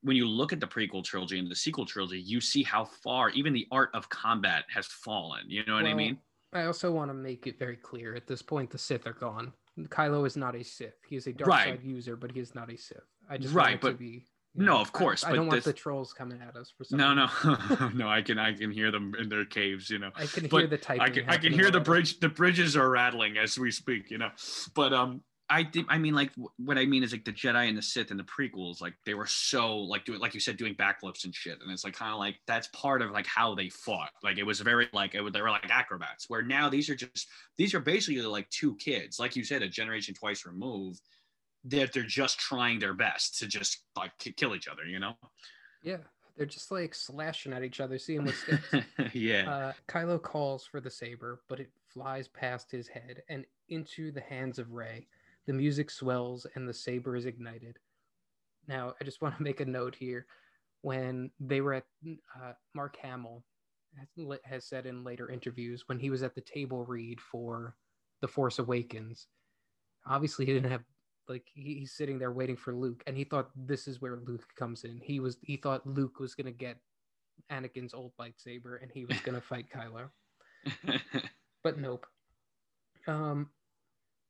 when 0.02 0.18
you 0.18 0.28
look 0.28 0.52
at 0.52 0.60
the 0.60 0.66
prequel 0.66 1.02
trilogy 1.02 1.38
and 1.38 1.50
the 1.50 1.56
sequel 1.56 1.86
trilogy, 1.86 2.20
you 2.20 2.42
see 2.42 2.62
how 2.62 2.84
far 2.84 3.30
even 3.30 3.54
the 3.54 3.66
art 3.72 3.88
of 3.94 4.06
combat 4.10 4.64
has 4.68 4.86
fallen. 4.86 5.48
You 5.48 5.64
know 5.64 5.76
what 5.76 5.86
I 5.86 5.94
mean? 5.94 6.18
I 6.52 6.64
also 6.64 6.92
want 6.92 7.08
to 7.08 7.14
make 7.14 7.46
it 7.46 7.58
very 7.58 7.78
clear 7.78 8.14
at 8.14 8.26
this 8.26 8.42
point 8.42 8.68
the 8.68 8.76
Sith 8.76 9.06
are 9.06 9.14
gone. 9.14 9.50
Kylo 9.78 10.26
is 10.26 10.36
not 10.36 10.54
a 10.54 10.62
Sith. 10.62 10.98
He 11.08 11.16
is 11.16 11.26
a 11.26 11.32
dark 11.32 11.48
Right. 11.48 11.68
side 11.68 11.82
user, 11.82 12.16
but 12.16 12.32
he 12.32 12.40
is 12.40 12.54
not 12.54 12.70
a 12.70 12.76
Sith. 12.76 12.98
I 13.30 13.38
just 13.38 13.54
Right, 13.54 13.82
want 13.82 13.84
it 13.84 13.92
to 13.92 13.98
be 13.98 14.26
No, 14.54 14.78
of 14.78 14.92
course, 14.92 15.24
I, 15.24 15.30
but 15.30 15.36
don't 15.36 15.46
want 15.46 15.58
this- 15.58 15.64
the 15.64 15.72
trolls 15.72 16.12
coming 16.12 16.40
at 16.42 16.56
us 16.56 16.72
for 16.76 16.84
some 16.84 16.98
No, 16.98 17.14
no, 17.14 17.28
no. 17.94 18.08
I 18.08 18.22
can 18.22 18.38
I 18.38 18.52
can 18.52 18.70
hear 18.70 18.90
them 18.90 19.14
in 19.18 19.28
their 19.28 19.44
caves. 19.44 19.90
You 19.90 19.98
know. 20.00 20.10
I 20.16 20.26
can 20.26 20.48
But 20.48 20.58
hear 20.58 20.66
the 20.66 20.78
typing. 20.78 21.02
I 21.02 21.10
can 21.10 21.28
I 21.28 21.36
can 21.36 21.52
hear 21.52 21.70
the 21.70 21.80
bridge. 21.80 22.18
The 22.18 22.28
bridges 22.28 22.76
are 22.76 22.90
rattling 22.90 23.36
as 23.36 23.58
we 23.58 23.70
speak. 23.70 24.10
You 24.10 24.18
know, 24.18 24.30
but 24.74 24.92
um, 24.92 25.22
I 25.48 25.64
think 25.64 25.86
I 25.88 25.98
mean 25.98 26.14
like 26.14 26.30
what 26.58 26.78
I 26.78 26.86
mean 26.86 27.02
is 27.02 27.12
like 27.12 27.24
the 27.24 27.32
Jedi 27.32 27.68
and 27.68 27.76
the 27.76 27.82
Sith 27.82 28.10
and 28.10 28.18
the 28.18 28.24
prequels, 28.24 28.80
like 28.80 28.94
they 29.04 29.14
were 29.14 29.26
so 29.26 29.76
like 29.76 30.04
doing 30.04 30.20
like 30.20 30.32
you 30.32 30.40
said 30.40 30.56
doing 30.56 30.74
backflips 30.74 31.24
and 31.24 31.34
shit, 31.34 31.58
and 31.60 31.70
it's 31.70 31.84
like 31.84 31.94
kind 31.94 32.12
of 32.12 32.18
like 32.18 32.36
that's 32.46 32.68
part 32.68 33.02
of 33.02 33.10
like 33.10 33.26
how 33.26 33.54
they 33.54 33.68
fought. 33.68 34.10
Like 34.22 34.38
it 34.38 34.44
was 34.44 34.60
very 34.60 34.88
like 34.92 35.14
it 35.14 35.20
was, 35.20 35.32
they 35.32 35.42
were 35.42 35.50
like 35.50 35.68
acrobats. 35.70 36.28
Where 36.28 36.42
now 36.42 36.68
these 36.68 36.88
are 36.88 36.94
just 36.94 37.28
these 37.56 37.74
are 37.74 37.80
basically 37.80 38.22
like 38.22 38.48
two 38.50 38.76
kids, 38.76 39.18
like 39.18 39.36
you 39.36 39.44
said, 39.44 39.62
a 39.62 39.68
generation 39.68 40.14
twice 40.14 40.46
removed. 40.46 41.00
That 41.64 41.92
they're 41.92 42.02
just 42.02 42.38
trying 42.38 42.78
their 42.78 42.94
best 42.94 43.38
to 43.40 43.46
just 43.46 43.84
like 43.96 44.12
ki- 44.18 44.32
kill 44.32 44.54
each 44.54 44.68
other. 44.68 44.84
You 44.84 44.98
know. 44.98 45.14
Yeah, 45.82 45.98
they're 46.36 46.46
just 46.46 46.70
like 46.70 46.94
slashing 46.94 47.52
at 47.52 47.62
each 47.62 47.80
other, 47.80 47.98
seeing 47.98 48.24
what 48.24 48.34
sticks. 48.34 48.86
yeah. 49.12 49.50
Uh, 49.50 49.72
Kylo 49.88 50.20
calls 50.20 50.64
for 50.64 50.80
the 50.80 50.90
saber, 50.90 51.42
but 51.48 51.60
it 51.60 51.70
flies 51.86 52.28
past 52.28 52.70
his 52.70 52.88
head 52.88 53.22
and 53.28 53.44
into 53.68 54.10
the 54.10 54.22
hands 54.22 54.58
of 54.58 54.72
Rey. 54.72 55.06
The 55.46 55.52
music 55.52 55.90
swells 55.90 56.46
and 56.54 56.68
the 56.68 56.72
saber 56.72 57.16
is 57.16 57.26
ignited. 57.26 57.78
Now, 58.68 58.94
I 59.00 59.04
just 59.04 59.20
want 59.20 59.36
to 59.36 59.42
make 59.42 59.60
a 59.60 59.66
note 59.66 59.94
here. 59.94 60.26
When 60.82 61.30
they 61.38 61.60
were 61.60 61.74
at 61.74 61.84
uh, 62.06 62.52
Mark 62.74 62.96
Hamill 63.02 63.44
has, 63.98 64.38
has 64.44 64.64
said 64.64 64.86
in 64.86 65.04
later 65.04 65.30
interviews 65.30 65.84
when 65.88 65.98
he 65.98 66.08
was 66.08 66.22
at 66.22 66.34
the 66.34 66.40
table 66.40 66.86
read 66.86 67.20
for 67.20 67.76
The 68.22 68.28
Force 68.28 68.58
Awakens, 68.58 69.26
obviously 70.06 70.46
he 70.46 70.54
didn't 70.54 70.70
have 70.70 70.84
like 71.30 71.46
he, 71.54 71.76
he's 71.76 71.92
sitting 71.92 72.18
there 72.18 72.32
waiting 72.32 72.56
for 72.56 72.74
Luke, 72.74 73.02
and 73.06 73.16
he 73.16 73.24
thought 73.24 73.50
this 73.56 73.88
is 73.88 74.02
where 74.02 74.18
Luke 74.26 74.44
comes 74.56 74.84
in. 74.84 75.00
He 75.02 75.20
was 75.20 75.38
he 75.42 75.56
thought 75.56 75.86
Luke 75.86 76.20
was 76.20 76.34
gonna 76.34 76.50
get 76.50 76.76
Anakin's 77.50 77.94
old 77.94 78.12
lightsaber 78.20 78.82
and 78.82 78.90
he 78.92 79.06
was 79.06 79.18
gonna 79.20 79.40
fight 79.40 79.66
Kylo. 79.70 80.10
But 81.62 81.78
nope. 81.78 82.06
Um 83.06 83.48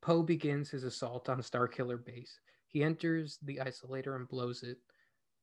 Poe 0.03 0.23
begins 0.23 0.71
his 0.71 0.85
assault 0.85 1.29
on 1.29 1.43
Starkiller 1.43 2.05
base. 2.05 2.41
He 2.67 2.83
enters 2.83 3.39
the 3.43 3.61
oscillator 3.61 4.17
and 4.17 4.29
blows 4.29 4.63
it. 4.63 4.79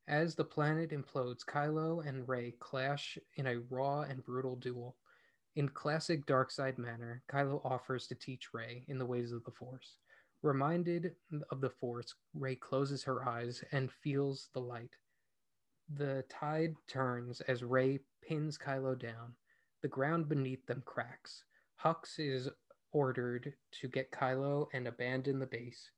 As 0.07 0.35
the 0.35 0.45
planet 0.45 0.91
implodes, 0.91 1.45
Kylo 1.45 2.07
and 2.07 2.27
Rey 2.27 2.55
clash 2.59 3.17
in 3.35 3.47
a 3.47 3.59
raw 3.69 4.01
and 4.01 4.23
brutal 4.23 4.55
duel. 4.55 4.95
In 5.57 5.67
classic 5.69 6.25
dark 6.25 6.49
side 6.49 6.77
manner, 6.77 7.21
Kylo 7.29 7.61
offers 7.65 8.07
to 8.07 8.15
teach 8.15 8.53
Rey 8.53 8.85
in 8.87 8.97
the 8.97 9.05
ways 9.05 9.31
of 9.31 9.43
the 9.43 9.51
Force. 9.51 9.97
Reminded 10.43 11.15
of 11.49 11.61
the 11.61 11.69
Force, 11.69 12.13
Rey 12.33 12.55
closes 12.55 13.03
her 13.03 13.27
eyes 13.27 13.63
and 13.71 13.91
feels 13.91 14.49
the 14.53 14.61
light. 14.61 14.95
The 15.89 16.23
tide 16.29 16.75
turns 16.87 17.41
as 17.41 17.63
Rey 17.63 17.99
pins 18.21 18.57
Kylo 18.57 18.97
down. 18.97 19.35
The 19.81 19.87
ground 19.87 20.29
beneath 20.29 20.65
them 20.65 20.83
cracks. 20.85 21.43
Hux 21.83 22.19
is 22.19 22.49
ordered 22.91 23.53
to 23.79 23.87
get 23.87 24.11
Kylo 24.11 24.67
and 24.73 24.87
abandon 24.87 25.39
the 25.39 25.45
base. 25.45 25.89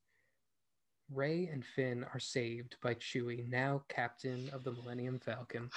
Rey 1.12 1.48
and 1.48 1.66
Finn 1.66 2.06
are 2.14 2.20
saved 2.20 2.76
by 2.82 2.94
Chewie, 2.94 3.48
now 3.50 3.84
captain 3.90 4.50
of 4.54 4.64
the 4.64 4.72
Millennium 4.72 5.20
Falcon. 5.20 5.72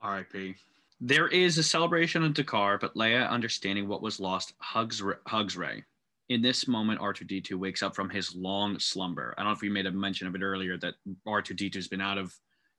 R.I.P. 0.00 0.54
There 1.00 1.28
is 1.28 1.58
a 1.58 1.62
celebration 1.62 2.22
on 2.22 2.32
D'Qar, 2.32 2.80
but 2.80 2.94
Leia, 2.94 3.28
understanding 3.28 3.86
what 3.86 4.02
was 4.02 4.20
lost, 4.20 4.54
hugs 4.58 5.02
hugs 5.26 5.56
Rey. 5.56 5.84
In 6.30 6.40
this 6.40 6.66
moment, 6.66 7.00
R2D2 7.00 7.54
wakes 7.54 7.82
up 7.82 7.94
from 7.94 8.08
his 8.08 8.34
long 8.34 8.78
slumber. 8.78 9.34
I 9.36 9.42
don't 9.42 9.50
know 9.50 9.54
if 9.54 9.60
we 9.60 9.68
made 9.68 9.86
a 9.86 9.92
mention 9.92 10.26
of 10.26 10.34
it 10.34 10.42
earlier 10.42 10.78
that 10.78 10.94
R2D2 11.26 11.74
has 11.74 11.88
been 11.88 12.00
out 12.00 12.16
of 12.16 12.34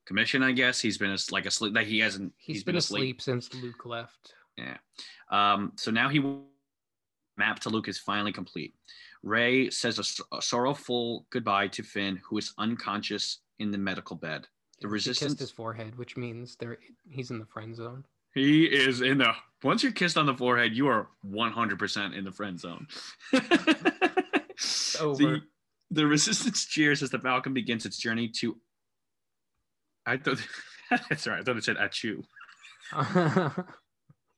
commission. 0.08 0.42
I 0.42 0.52
guess 0.52 0.80
he's 0.80 0.98
been 0.98 1.12
as 1.12 1.32
like 1.32 1.46
asleep. 1.46 1.76
Like 1.76 1.88
he 1.88 2.00
hasn't. 2.00 2.34
he's 2.38 2.64
been 2.64 2.76
asleep 2.76 3.22
since 3.22 3.54
Luke 3.54 3.86
left. 3.86 4.34
Yeah. 4.58 4.78
Um, 5.30 5.74
so 5.76 5.92
now 5.92 6.10
he 6.10 6.20
map 7.38 7.60
to 7.60 7.70
Luke 7.70 7.88
is 7.88 8.00
finally 8.00 8.32
complete. 8.32 8.74
Rey 9.22 9.70
says 9.70 10.00
a 10.32 10.42
sorrowful 10.42 11.26
goodbye 11.32 11.68
to 11.70 11.84
Finn, 11.84 12.22
who 12.28 12.38
is 12.38 12.54
unconscious 12.58 13.40
in 13.60 13.72
the 13.72 13.78
medical 13.78 14.16
bed. 14.16 14.48
The 14.82 14.88
He 14.88 14.94
resistance. 14.94 15.32
kissed 15.34 15.40
his 15.40 15.52
forehead, 15.52 15.98
which 15.98 16.16
means 16.18 16.56
there 16.56 16.78
he's 17.10 17.32
in 17.32 17.40
the 17.40 17.46
friend 17.46 17.76
zone. 17.76 18.06
He 18.36 18.66
is 18.66 19.02
in 19.02 19.18
the. 19.18 19.34
Once 19.64 19.82
you're 19.82 19.92
kissed 19.92 20.18
on 20.18 20.28
the 20.28 20.36
forehead, 20.36 20.76
you 20.76 20.88
are 20.88 21.08
100% 21.28 22.16
in 22.16 22.24
the 22.24 22.32
friend 22.32 22.60
zone. 22.60 22.86
over. 25.00 25.18
The, 25.18 25.42
the 25.92 26.06
resistance 26.06 26.66
cheers 26.66 27.02
as 27.02 27.10
the 27.10 27.20
Falcon 27.20 27.54
begins 27.54 27.86
its 27.86 27.98
journey 27.98 28.28
to. 28.40 28.58
I 30.06 30.18
thought. 30.18 30.38
sorry, 31.18 31.40
I 31.40 31.44
thought 31.44 31.58
it 31.58 31.64
said 31.64 31.78
Achu. 31.78 32.24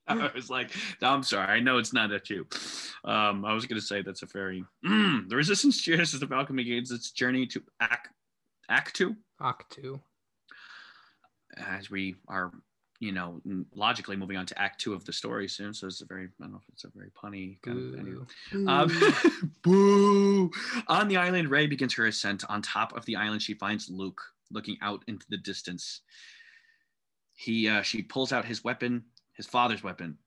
I 0.09 0.31
was 0.33 0.49
like, 0.49 0.71
I'm 1.01 1.23
sorry, 1.23 1.47
I 1.47 1.59
know 1.59 1.79
it's 1.79 1.91
not 1.91 2.11
Achu. 2.11 2.45
Um, 3.03 3.43
I 3.43 3.53
was 3.53 3.65
going 3.65 3.79
to 3.79 3.85
say 3.85 4.01
that's 4.01 4.23
a 4.23 4.27
very. 4.27 4.63
Mm, 4.85 5.27
the 5.27 5.35
resistance 5.35 5.81
cheers 5.81 6.13
as 6.13 6.21
the 6.21 6.27
Falcon 6.27 6.55
begins 6.55 6.91
its 6.91 7.11
journey 7.11 7.45
to 7.47 7.61
Act, 7.81 8.09
Act 8.69 8.95
2. 8.95 9.15
Octu. 9.41 9.99
as 11.57 11.91
we 11.91 12.15
are, 12.27 12.51
you 12.99 13.11
know, 13.11 13.41
logically 13.75 14.15
moving 14.15 14.37
on 14.37 14.45
to 14.47 14.59
Act 14.59 14.81
Two 14.81 14.93
of 14.93 15.05
the 15.05 15.13
story 15.13 15.47
soon. 15.47 15.73
So 15.73 15.87
it's 15.87 16.01
a 16.01 16.05
very, 16.05 16.25
I 16.25 16.43
don't 16.43 16.51
know 16.51 16.59
if 16.61 16.69
it's 16.73 16.83
a 16.83 16.89
very 16.95 17.11
punny 17.11 17.61
kind 17.61 17.93
of. 17.93 17.99
Anyway. 17.99 18.25
Boo. 18.51 18.67
Um, 18.67 19.13
boo! 19.63 20.51
On 20.87 21.07
the 21.07 21.17
island, 21.17 21.49
Rey 21.49 21.67
begins 21.67 21.93
her 21.95 22.07
ascent. 22.07 22.43
On 22.49 22.61
top 22.61 22.95
of 22.97 23.05
the 23.05 23.15
island, 23.15 23.41
she 23.41 23.53
finds 23.53 23.89
Luke 23.89 24.21
looking 24.51 24.77
out 24.81 25.03
into 25.07 25.25
the 25.29 25.37
distance. 25.37 26.01
He, 27.33 27.69
uh, 27.69 27.83
she 27.83 28.01
pulls 28.01 28.31
out 28.31 28.45
his 28.45 28.63
weapon, 28.63 29.03
his 29.33 29.45
father's 29.45 29.83
weapon. 29.83 30.17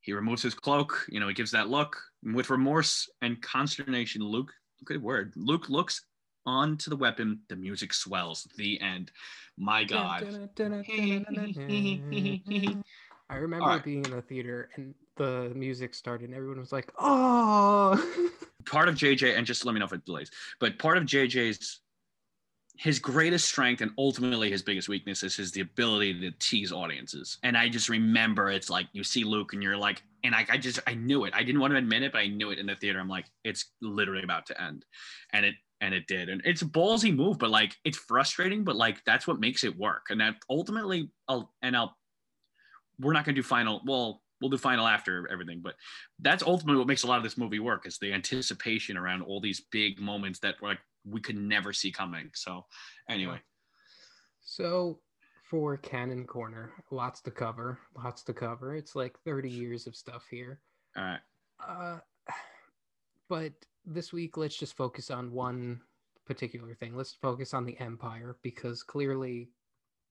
He 0.00 0.12
removes 0.12 0.42
his 0.42 0.54
cloak. 0.54 1.06
You 1.08 1.20
know, 1.20 1.28
he 1.28 1.34
gives 1.34 1.52
that 1.52 1.68
look 1.68 1.96
with 2.22 2.50
remorse 2.50 3.08
and 3.22 3.40
consternation. 3.42 4.22
Luke, 4.22 4.50
good 4.84 5.02
word. 5.02 5.34
Luke 5.36 5.68
looks 5.68 6.02
onto 6.48 6.88
the 6.88 6.96
weapon. 6.96 7.40
The 7.48 7.56
music 7.56 7.92
swells. 7.92 8.48
The 8.56 8.80
end. 8.80 9.12
My 9.58 9.84
God. 9.84 10.24
I 13.30 13.36
remember 13.36 13.66
Alright. 13.66 13.84
being 13.84 14.02
in 14.04 14.10
the 14.10 14.22
theater 14.22 14.70
and 14.74 14.94
the 15.16 15.52
music 15.54 15.94
started 15.94 16.30
and 16.30 16.34
everyone 16.34 16.58
was 16.58 16.72
like, 16.72 16.90
"Oh!" 16.98 18.30
part 18.64 18.88
of 18.88 18.94
JJ, 18.94 19.36
and 19.36 19.46
just 19.46 19.66
let 19.66 19.74
me 19.74 19.80
know 19.80 19.84
if 19.84 19.92
it 19.92 20.06
delays, 20.06 20.30
but 20.60 20.78
part 20.78 20.96
of 20.96 21.04
JJ's 21.04 21.80
his 22.78 23.00
greatest 23.00 23.48
strength 23.48 23.80
and 23.80 23.90
ultimately 23.98 24.52
his 24.52 24.62
biggest 24.62 24.88
weakness 24.88 25.24
is 25.24 25.36
his 25.36 25.50
the 25.50 25.60
ability 25.60 26.20
to 26.20 26.30
tease 26.38 26.70
audiences. 26.70 27.38
And 27.42 27.56
I 27.56 27.68
just 27.68 27.88
remember 27.88 28.50
it's 28.50 28.70
like 28.70 28.86
you 28.92 29.02
see 29.02 29.24
Luke 29.24 29.52
and 29.52 29.60
you're 29.60 29.76
like, 29.76 30.00
and 30.22 30.32
I, 30.32 30.46
I 30.48 30.58
just 30.58 30.78
I 30.86 30.94
knew 30.94 31.24
it. 31.24 31.34
I 31.34 31.42
didn't 31.42 31.60
want 31.60 31.72
to 31.72 31.76
admit 31.76 32.04
it, 32.04 32.12
but 32.12 32.20
I 32.20 32.28
knew 32.28 32.50
it 32.50 32.58
in 32.58 32.66
the 32.66 32.76
theater. 32.76 33.00
I'm 33.00 33.08
like, 33.08 33.26
it's 33.42 33.72
literally 33.82 34.22
about 34.22 34.46
to 34.46 34.62
end, 34.62 34.84
and 35.32 35.44
it 35.44 35.56
and 35.80 35.94
it 35.94 36.06
did. 36.06 36.28
And 36.28 36.42
it's 36.44 36.62
a 36.62 36.66
ballsy 36.66 37.14
move, 37.14 37.38
but 37.38 37.50
like 37.50 37.74
it's 37.84 37.98
frustrating, 37.98 38.64
but 38.64 38.76
like 38.76 39.02
that's 39.04 39.26
what 39.26 39.40
makes 39.40 39.64
it 39.64 39.76
work. 39.76 40.06
And 40.10 40.20
that 40.20 40.36
ultimately, 40.50 41.10
I'll 41.28 41.52
and 41.62 41.76
I'll 41.76 41.96
we're 43.00 43.12
not 43.12 43.24
gonna 43.24 43.36
do 43.36 43.42
final. 43.42 43.80
Well, 43.84 44.22
we'll 44.40 44.50
do 44.50 44.58
final 44.58 44.86
after 44.86 45.28
everything, 45.30 45.60
but 45.62 45.74
that's 46.20 46.42
ultimately 46.42 46.78
what 46.78 46.88
makes 46.88 47.02
a 47.02 47.06
lot 47.06 47.18
of 47.18 47.24
this 47.24 47.38
movie 47.38 47.60
work 47.60 47.86
is 47.86 47.98
the 47.98 48.12
anticipation 48.12 48.96
around 48.96 49.22
all 49.22 49.40
these 49.40 49.62
big 49.70 50.00
moments 50.00 50.38
that 50.40 50.56
like 50.62 50.78
we 51.04 51.20
could 51.20 51.36
never 51.36 51.72
see 51.72 51.92
coming. 51.92 52.30
So 52.34 52.64
anyway. 53.08 53.40
So 54.40 55.00
for 55.48 55.76
Canon 55.76 56.26
Corner, 56.26 56.72
lots 56.90 57.20
to 57.22 57.30
cover, 57.30 57.78
lots 57.96 58.22
to 58.24 58.32
cover. 58.32 58.74
It's 58.74 58.94
like 58.94 59.18
30 59.24 59.48
years 59.48 59.86
of 59.86 59.96
stuff 59.96 60.24
here. 60.30 60.60
All 60.96 61.04
right. 61.04 61.20
Uh, 61.66 61.98
but 63.28 63.52
this 63.84 64.12
week, 64.12 64.36
let's 64.36 64.56
just 64.56 64.76
focus 64.76 65.10
on 65.10 65.32
one 65.32 65.80
particular 66.26 66.74
thing. 66.74 66.96
Let's 66.96 67.14
focus 67.14 67.54
on 67.54 67.64
the 67.64 67.78
Empire 67.80 68.36
because 68.42 68.82
clearly 68.82 69.50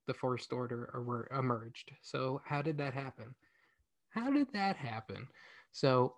the 0.07 0.14
First 0.14 0.52
Order 0.53 0.89
emerged. 1.38 1.91
So, 2.02 2.41
how 2.45 2.61
did 2.61 2.77
that 2.77 2.94
happen? 2.94 3.35
How 4.10 4.31
did 4.31 4.52
that 4.53 4.76
happen? 4.76 5.27
So, 5.72 6.15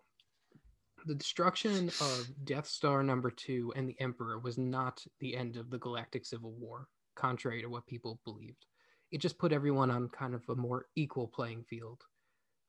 the 1.06 1.16
destruction 1.16 1.90
of 2.02 2.30
Death 2.44 2.68
Star 2.68 3.04
number 3.04 3.32
two 3.32 3.74
and 3.76 3.88
the 3.88 4.00
Emperor 4.00 4.40
was 4.40 4.58
not 4.58 5.04
the 5.20 5.36
end 5.36 5.58
of 5.58 5.70
the 5.70 5.78
Galactic 5.78 6.26
Civil 6.26 6.52
War, 6.52 6.88
contrary 7.16 7.62
to 7.62 7.70
what 7.70 7.88
people 7.88 8.20
believed. 8.26 8.66
It 9.12 9.22
just 9.22 9.40
put 9.40 9.52
everyone 9.52 9.92
on 9.92 10.10
kind 10.10 10.36
of 10.36 10.44
a 10.50 10.56
more 10.56 10.86
equal 10.96 11.28
playing 11.28 11.64
field. 11.64 12.02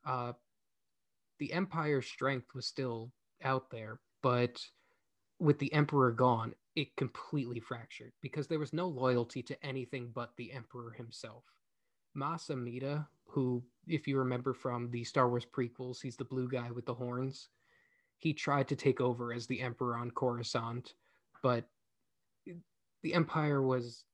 Uh, 0.07 0.33
the 1.39 1.53
Empire's 1.53 2.07
strength 2.07 2.55
was 2.55 2.67
still 2.67 3.13
out 3.43 3.71
there, 3.71 4.01
but 4.23 4.61
with 5.39 5.59
the 5.59 5.73
Emperor 5.73 6.13
gone, 6.13 6.55
it 6.77 6.95
completely 6.97 7.61
fractured 7.61 8.13
because 8.21 8.47
there 8.47 8.59
was 8.59 8.73
no 8.73 8.87
loyalty 8.87 9.43
to 9.43 9.67
anything 9.67 10.11
but 10.15 10.33
the 10.37 10.53
Emperor 10.53 10.93
himself. 10.93 11.45
Mas 12.15 12.47
Amedda, 12.49 13.07
who, 13.27 13.63
if 13.87 14.07
you 14.07 14.19
remember 14.19 14.53
from 14.53 14.91
the 14.91 15.05
Star 15.05 15.29
Wars 15.29 15.47
prequels, 15.47 16.01
he's 16.03 16.17
the 16.17 16.25
blue 16.25 16.49
guy 16.49 16.71
with 16.71 16.87
the 16.87 16.95
horns. 16.95 17.49
He 18.19 18.35
tried 18.35 18.69
to 18.69 18.77
take 18.77 19.01
over 19.01 19.33
as 19.33 19.47
the 19.47 19.61
emperor 19.61 19.97
on 19.97 20.11
Coruscant, 20.11 20.95
but 21.43 21.65
the 23.03 23.15
empire 23.15 23.63
was 23.63 24.05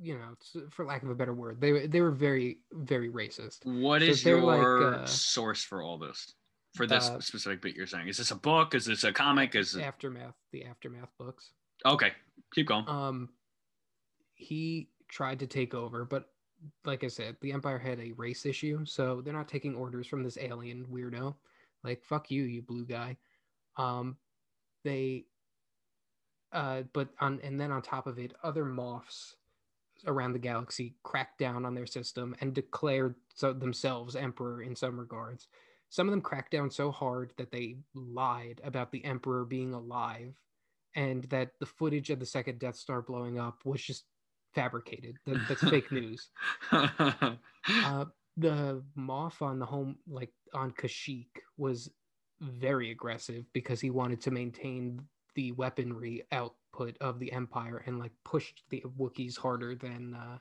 you 0.00 0.14
know 0.14 0.68
for 0.70 0.84
lack 0.84 1.02
of 1.02 1.10
a 1.10 1.14
better 1.14 1.34
word 1.34 1.60
they 1.60 1.86
they 1.86 2.00
were 2.00 2.10
very 2.10 2.58
very 2.72 3.10
racist. 3.10 3.64
What 3.64 4.02
is 4.02 4.22
so 4.22 4.30
your 4.30 4.42
like, 4.90 5.00
uh, 5.00 5.06
source 5.06 5.62
for 5.62 5.82
all 5.82 5.98
this 5.98 6.34
for 6.74 6.86
this 6.86 7.08
uh, 7.08 7.20
specific 7.20 7.62
bit 7.62 7.74
you're 7.74 7.86
saying? 7.86 8.08
Is 8.08 8.18
this 8.18 8.30
a 8.30 8.36
book? 8.36 8.74
Is 8.74 8.86
this 8.86 9.04
a 9.04 9.12
comic? 9.12 9.54
Is 9.54 9.74
it... 9.74 9.82
aftermath 9.82 10.34
the 10.52 10.64
aftermath 10.64 11.10
books. 11.18 11.52
Okay 11.84 12.12
keep 12.54 12.66
going. 12.66 12.88
Um 12.88 13.28
he 14.34 14.88
tried 15.08 15.38
to 15.40 15.46
take 15.46 15.74
over 15.74 16.04
but 16.04 16.30
like 16.84 17.02
i 17.02 17.08
said 17.08 17.36
the 17.40 17.52
empire 17.52 17.78
had 17.78 17.98
a 18.00 18.12
race 18.12 18.44
issue 18.44 18.84
so 18.84 19.20
they're 19.20 19.32
not 19.32 19.48
taking 19.48 19.74
orders 19.74 20.06
from 20.06 20.22
this 20.22 20.38
alien 20.38 20.86
weirdo. 20.92 21.34
Like 21.84 22.04
fuck 22.04 22.30
you, 22.30 22.44
you 22.44 22.62
blue 22.62 22.84
guy. 22.84 23.16
Um, 23.76 24.16
they, 24.84 25.26
uh, 26.52 26.82
but 26.92 27.08
on 27.20 27.40
and 27.44 27.60
then 27.60 27.70
on 27.70 27.82
top 27.82 28.06
of 28.08 28.18
it, 28.18 28.34
other 28.42 28.64
Moffs 28.64 29.34
around 30.06 30.32
the 30.32 30.38
galaxy 30.38 30.94
cracked 31.04 31.38
down 31.38 31.64
on 31.64 31.74
their 31.74 31.86
system 31.86 32.34
and 32.40 32.54
declared 32.54 33.14
so 33.34 33.52
themselves 33.52 34.16
emperor 34.16 34.62
in 34.62 34.74
some 34.74 34.98
regards. 34.98 35.46
Some 35.90 36.06
of 36.08 36.12
them 36.12 36.20
cracked 36.20 36.50
down 36.50 36.70
so 36.70 36.90
hard 36.90 37.32
that 37.38 37.50
they 37.50 37.76
lied 37.94 38.60
about 38.64 38.92
the 38.92 39.04
emperor 39.04 39.44
being 39.44 39.72
alive 39.72 40.34
and 40.94 41.24
that 41.24 41.52
the 41.60 41.66
footage 41.66 42.10
of 42.10 42.20
the 42.20 42.26
second 42.26 42.58
Death 42.58 42.76
Star 42.76 43.02
blowing 43.02 43.38
up 43.38 43.64
was 43.64 43.82
just 43.82 44.04
fabricated. 44.54 45.16
That, 45.26 45.40
that's 45.48 45.68
fake 45.68 45.90
news. 45.92 46.28
uh, 46.72 48.04
the 48.36 48.82
Moff 48.96 49.42
on 49.42 49.58
the 49.58 49.66
home, 49.66 49.96
like 50.08 50.32
on 50.54 50.72
Kashyyyk, 50.72 51.26
was 51.56 51.90
very 52.40 52.90
aggressive 52.90 53.44
because 53.52 53.80
he 53.80 53.90
wanted 53.90 54.20
to 54.22 54.30
maintain 54.30 55.02
the 55.34 55.52
weaponry 55.52 56.24
output 56.32 56.96
of 57.00 57.18
the 57.18 57.32
Empire 57.32 57.82
and 57.86 57.98
like 57.98 58.12
pushed 58.24 58.62
the 58.70 58.82
Wookiees 58.98 59.36
harder 59.36 59.74
than 59.74 60.14
uh, 60.14 60.38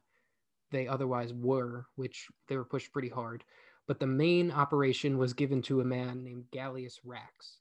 they 0.72 0.88
otherwise 0.88 1.34
were, 1.34 1.86
which 1.96 2.28
they 2.48 2.58
were 2.58 2.66
pushed 2.66 2.92
pretty 2.92 3.10
hard. 3.10 3.44
But 3.88 4.00
the 4.00 4.08
main 4.08 4.52
operation 4.52 5.18
was 5.18 5.34
given 5.34 5.62
to 5.64 5.82
a 5.82 5.86
man 5.86 6.24
named 6.24 6.52
Gallius 6.52 7.00
Rax, 7.04 7.60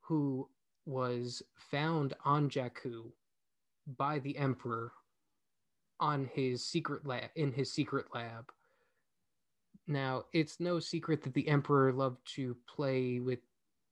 who 0.00 0.48
was 0.84 1.42
found 1.56 2.14
on 2.24 2.50
Jakku 2.50 3.10
by 3.86 4.18
the 4.18 4.36
Emperor 4.36 4.92
on 5.98 6.28
his 6.34 6.64
secret 6.64 7.06
lab 7.06 7.30
in 7.36 7.52
his 7.52 7.72
secret 7.72 8.06
lab 8.14 8.52
now, 9.86 10.24
it's 10.32 10.60
no 10.60 10.80
secret 10.80 11.22
that 11.22 11.34
the 11.34 11.46
Emperor 11.48 11.92
loved 11.92 12.26
to 12.34 12.56
play 12.66 13.20
with 13.20 13.40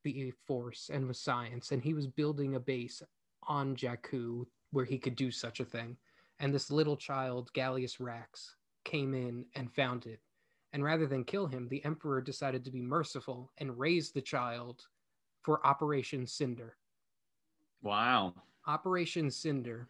the 0.05 0.33
Force 0.47 0.91
and 0.93 1.07
with 1.07 1.17
science, 1.17 1.71
and 1.71 1.83
he 1.83 1.95
was 1.95 2.07
building 2.07 2.55
a 2.55 2.61
base 2.61 3.03
on 3.47 3.77
Jakku 3.77 4.47
where 4.71 4.85
he 4.85 4.99
could 4.99 5.17
do 5.17 5.31
such 5.31 5.61
a 5.61 5.65
thing. 5.65 5.97
And 6.41 6.53
this 6.53 6.71
little 6.71 6.97
child, 6.97 7.53
Gallius 7.53 8.01
Rax, 8.01 8.57
came 8.85 9.15
in 9.15 9.45
and 9.55 9.73
found 9.73 10.07
it. 10.07 10.21
And 10.73 10.82
rather 10.82 11.07
than 11.07 11.24
kill 11.24 11.47
him, 11.47 11.69
the 11.69 11.85
Emperor 11.85 12.20
decided 12.20 12.65
to 12.65 12.70
be 12.70 12.81
merciful 12.81 13.53
and 13.59 13.78
raise 13.78 14.11
the 14.11 14.23
child 14.23 14.82
for 15.43 15.65
Operation 15.66 16.27
Cinder. 16.27 16.77
Wow. 17.82 18.35
Operation 18.66 19.31
Cinder 19.31 19.89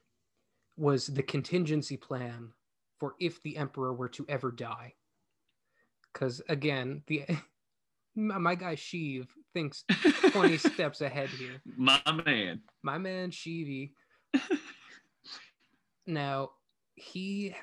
was 0.76 1.06
the 1.06 1.22
contingency 1.22 1.96
plan 1.96 2.52
for 2.98 3.14
if 3.20 3.40
the 3.42 3.56
Emperor 3.56 3.92
were 3.92 4.08
to 4.08 4.26
ever 4.28 4.50
die 4.50 4.94
because 6.12 6.42
again, 6.48 7.02
the 7.06 7.24
my 8.14 8.54
guy 8.54 8.74
Sheev 8.74 9.28
thinks 9.52 9.84
20 10.30 10.56
steps 10.58 11.00
ahead 11.00 11.30
here. 11.30 11.62
My 11.76 12.00
man. 12.24 12.60
My 12.82 12.98
man 12.98 13.30
Sheevy. 13.30 13.92
now, 16.06 16.50
he 16.94 17.54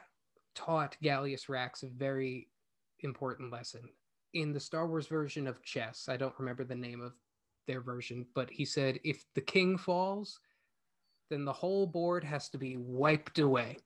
taught 0.56 0.98
Gallius 1.04 1.50
Rax 1.50 1.84
a 1.84 1.88
very 1.88 2.48
important 3.04 3.52
lesson. 3.52 3.82
In 4.34 4.54
the 4.54 4.60
Star 4.60 4.88
Wars 4.88 5.08
version 5.08 5.48
of 5.48 5.64
chess, 5.64 6.08
I 6.08 6.18
don't 6.18 6.38
remember 6.38 6.64
the 6.64 6.76
name 6.76 7.02
of 7.02 7.14
their 7.68 7.82
version, 7.82 8.26
but 8.36 8.50
he 8.50 8.66
said 8.66 9.00
if 9.04 9.26
the 9.36 9.42
king 9.42 9.78
falls, 9.78 10.40
then 11.30 11.46
the 11.46 11.54
whole 11.54 11.88
board 11.88 12.24
has 12.24 12.50
to 12.50 12.58
be 12.58 12.78
wiped 12.78 13.40
away. 13.40 13.78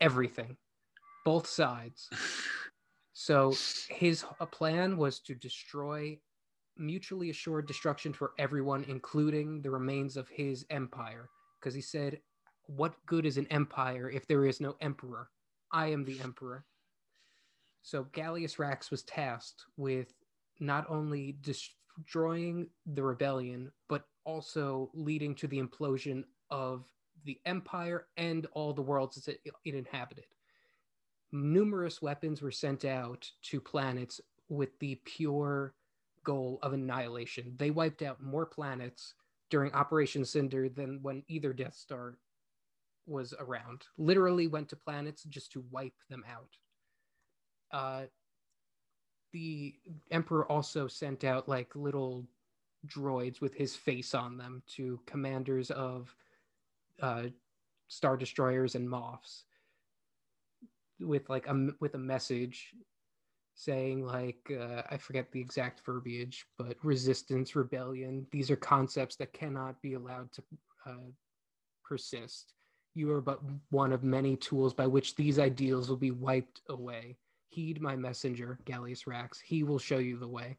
Everything. 0.00 0.56
Both 1.24 1.46
sides. 1.46 2.08
So 3.18 3.54
his 3.88 4.24
plan 4.52 4.98
was 4.98 5.20
to 5.20 5.34
destroy 5.34 6.18
mutually 6.76 7.30
assured 7.30 7.66
destruction 7.66 8.12
for 8.12 8.32
everyone, 8.38 8.84
including 8.88 9.62
the 9.62 9.70
remains 9.70 10.16
of 10.16 10.28
his 10.28 10.66
empire. 10.68 11.30
Because 11.58 11.74
he 11.74 11.80
said, 11.80 12.20
What 12.66 12.94
good 13.06 13.24
is 13.24 13.38
an 13.38 13.46
empire 13.46 14.10
if 14.10 14.26
there 14.26 14.44
is 14.44 14.60
no 14.60 14.76
emperor? 14.80 15.30
I 15.72 15.86
am 15.86 16.04
the 16.04 16.20
emperor. 16.20 16.64
So 17.86 18.04
Gallius 18.12 18.58
Rax 18.58 18.90
was 18.90 19.02
tasked 19.04 19.64
with 19.76 20.12
not 20.58 20.86
only 20.88 21.36
destroying 21.40 22.68
the 22.84 23.02
rebellion, 23.02 23.70
but 23.88 24.04
also 24.24 24.90
leading 24.92 25.34
to 25.36 25.46
the 25.46 25.62
implosion 25.62 26.24
of 26.50 26.84
the 27.24 27.38
empire 27.46 28.06
and 28.16 28.46
all 28.52 28.72
the 28.72 28.82
worlds 28.82 29.28
it, 29.28 29.40
it 29.64 29.74
inhabited 29.74 30.24
numerous 31.32 32.00
weapons 32.00 32.42
were 32.42 32.50
sent 32.50 32.84
out 32.84 33.30
to 33.42 33.60
planets 33.60 34.20
with 34.48 34.78
the 34.78 35.00
pure 35.04 35.74
goal 36.24 36.58
of 36.62 36.72
annihilation. 36.72 37.54
They 37.56 37.70
wiped 37.70 38.02
out 38.02 38.22
more 38.22 38.46
planets 38.46 39.14
during 39.50 39.72
Operation 39.72 40.24
Cinder 40.24 40.68
than 40.68 41.00
when 41.02 41.22
either 41.28 41.52
Death 41.52 41.74
Star 41.74 42.18
was 43.06 43.34
around. 43.38 43.84
Literally 43.98 44.48
went 44.48 44.68
to 44.70 44.76
planets 44.76 45.22
just 45.24 45.52
to 45.52 45.64
wipe 45.70 45.94
them 46.08 46.24
out. 46.28 46.56
Uh, 47.72 48.02
the 49.32 49.74
Emperor 50.10 50.50
also 50.50 50.86
sent 50.86 51.24
out 51.24 51.48
like 51.48 51.74
little 51.74 52.26
droids 52.86 53.40
with 53.40 53.54
his 53.54 53.74
face 53.74 54.14
on 54.14 54.36
them 54.36 54.62
to 54.76 55.00
commanders 55.06 55.70
of 55.70 56.14
uh, 57.02 57.24
star 57.88 58.16
destroyers 58.16 58.74
and 58.74 58.88
moffs 58.88 59.42
with 61.00 61.28
like 61.28 61.46
a 61.46 61.68
with 61.80 61.94
a 61.94 61.98
message 61.98 62.72
saying 63.54 64.04
like 64.04 64.50
uh, 64.50 64.82
I 64.90 64.98
forget 64.98 65.32
the 65.32 65.40
exact 65.40 65.84
verbiage, 65.84 66.46
but 66.58 66.76
resistance, 66.82 67.56
rebellion. 67.56 68.26
These 68.30 68.50
are 68.50 68.56
concepts 68.56 69.16
that 69.16 69.32
cannot 69.32 69.80
be 69.80 69.94
allowed 69.94 70.30
to 70.32 70.42
uh, 70.86 71.10
persist. 71.84 72.52
You 72.94 73.12
are 73.12 73.20
but 73.20 73.40
one 73.70 73.92
of 73.92 74.04
many 74.04 74.36
tools 74.36 74.74
by 74.74 74.86
which 74.86 75.16
these 75.16 75.38
ideals 75.38 75.88
will 75.88 75.96
be 75.96 76.10
wiped 76.10 76.60
away. 76.68 77.16
Heed 77.56 77.80
my 77.80 77.96
messenger, 77.96 78.58
Gallius 78.66 79.06
Rax. 79.06 79.40
He 79.40 79.62
will 79.62 79.78
show 79.78 79.96
you 79.96 80.18
the 80.18 80.28
way. 80.28 80.58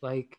Like 0.00 0.38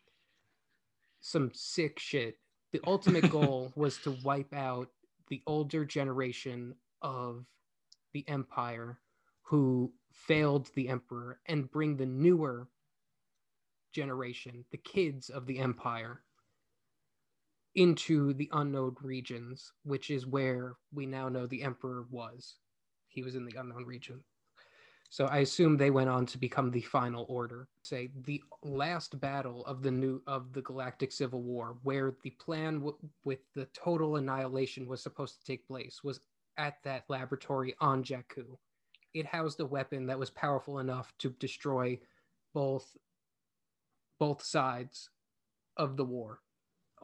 some 1.20 1.50
sick 1.52 1.98
shit. 1.98 2.38
The 2.72 2.80
ultimate 2.86 3.30
goal 3.30 3.74
was 3.76 3.98
to 3.98 4.16
wipe 4.24 4.54
out 4.54 4.88
the 5.28 5.42
older 5.46 5.84
generation 5.84 6.76
of 7.02 7.44
the 8.14 8.26
empire 8.26 8.98
who 9.42 9.92
failed 10.10 10.70
the 10.74 10.88
emperor 10.88 11.40
and 11.44 11.70
bring 11.70 11.98
the 11.98 12.06
newer 12.06 12.68
generation, 13.92 14.64
the 14.70 14.78
kids 14.78 15.28
of 15.28 15.44
the 15.44 15.58
empire, 15.58 16.22
into 17.74 18.32
the 18.32 18.48
unknown 18.54 18.96
regions, 19.02 19.72
which 19.84 20.08
is 20.08 20.26
where 20.26 20.76
we 20.90 21.04
now 21.04 21.28
know 21.28 21.46
the 21.46 21.62
emperor 21.62 22.06
was. 22.10 22.54
He 23.08 23.22
was 23.22 23.34
in 23.34 23.44
the 23.44 23.60
unknown 23.60 23.84
region. 23.84 24.24
So 25.10 25.26
I 25.26 25.38
assume 25.38 25.76
they 25.76 25.90
went 25.90 26.10
on 26.10 26.26
to 26.26 26.38
become 26.38 26.70
the 26.70 26.82
final 26.82 27.24
order. 27.28 27.68
Say 27.82 28.10
the 28.24 28.42
last 28.62 29.18
battle 29.20 29.64
of 29.64 29.82
the 29.82 29.90
new 29.90 30.22
of 30.26 30.52
the 30.52 30.62
Galactic 30.62 31.12
Civil 31.12 31.42
War, 31.42 31.78
where 31.82 32.14
the 32.22 32.30
plan 32.30 32.74
w- 32.74 32.98
with 33.24 33.40
the 33.54 33.66
total 33.66 34.16
annihilation 34.16 34.86
was 34.86 35.02
supposed 35.02 35.38
to 35.40 35.46
take 35.46 35.66
place, 35.66 36.04
was 36.04 36.20
at 36.58 36.82
that 36.84 37.04
laboratory 37.08 37.74
on 37.80 38.04
Jakku. 38.04 38.58
It 39.14 39.24
housed 39.26 39.60
a 39.60 39.66
weapon 39.66 40.06
that 40.06 40.18
was 40.18 40.30
powerful 40.30 40.78
enough 40.78 41.12
to 41.18 41.30
destroy 41.30 41.98
both 42.52 42.96
both 44.18 44.42
sides 44.42 45.08
of 45.76 45.96
the 45.96 46.04
war. 46.04 46.40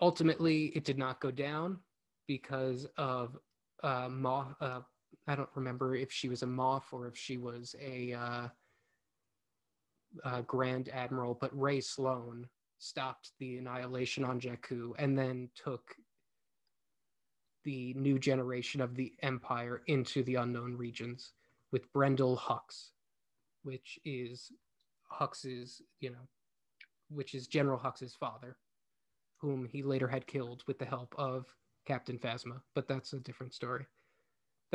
Ultimately, 0.01 0.67
it 0.75 0.85
did 0.85 0.99
not 0.99 1.21
go 1.21 1.31
down 1.31 1.79
because 2.27 2.87
of 2.99 3.39
uh, 3.83 4.09
Moff. 4.09 4.55
Uh, 4.61 4.81
I 5.27 5.35
don't 5.35 5.49
remember 5.55 5.95
if 5.95 6.13
she 6.13 6.29
was 6.29 6.43
a 6.43 6.47
Moff 6.47 6.93
or 6.93 7.07
if 7.07 7.17
she 7.17 7.39
was 7.39 7.75
a 7.81 8.13
uh, 8.13 8.49
Grand 10.43 10.89
Admiral, 10.91 11.35
but 11.41 11.59
Rae 11.59 11.81
Sloane 11.81 12.47
stopped 12.79 13.31
the 13.39 13.57
annihilation 13.57 14.25
on 14.25 14.41
Jakku 14.41 14.93
and 14.99 15.17
then 15.17 15.49
took 15.55 15.95
the 17.65 17.95
new 17.95 18.19
generation 18.19 18.81
of 18.81 18.95
the 18.95 19.13
Empire 19.23 19.83
into 19.87 20.23
the 20.25 20.35
unknown 20.35 20.77
regions 20.77 21.33
with 21.73 21.91
Brendol 21.93 22.39
Hux, 22.39 22.91
which 23.63 23.99
is 24.05 24.53
Hux's, 25.09 25.81
you 26.01 26.11
know, 26.11 26.29
which 27.09 27.35
is 27.35 27.47
General 27.47 27.79
Hux's 27.79 28.15
father, 28.15 28.59
whom 29.39 29.67
he 29.67 29.83
later 29.83 30.07
had 30.07 30.27
killed 30.27 30.63
with 30.67 30.79
the 30.79 30.85
help 30.85 31.15
of 31.17 31.47
Captain 31.87 32.19
Phasma. 32.19 32.61
But 32.75 32.87
that's 32.87 33.15
a 33.15 33.21
different 33.21 33.55
story. 33.55 33.87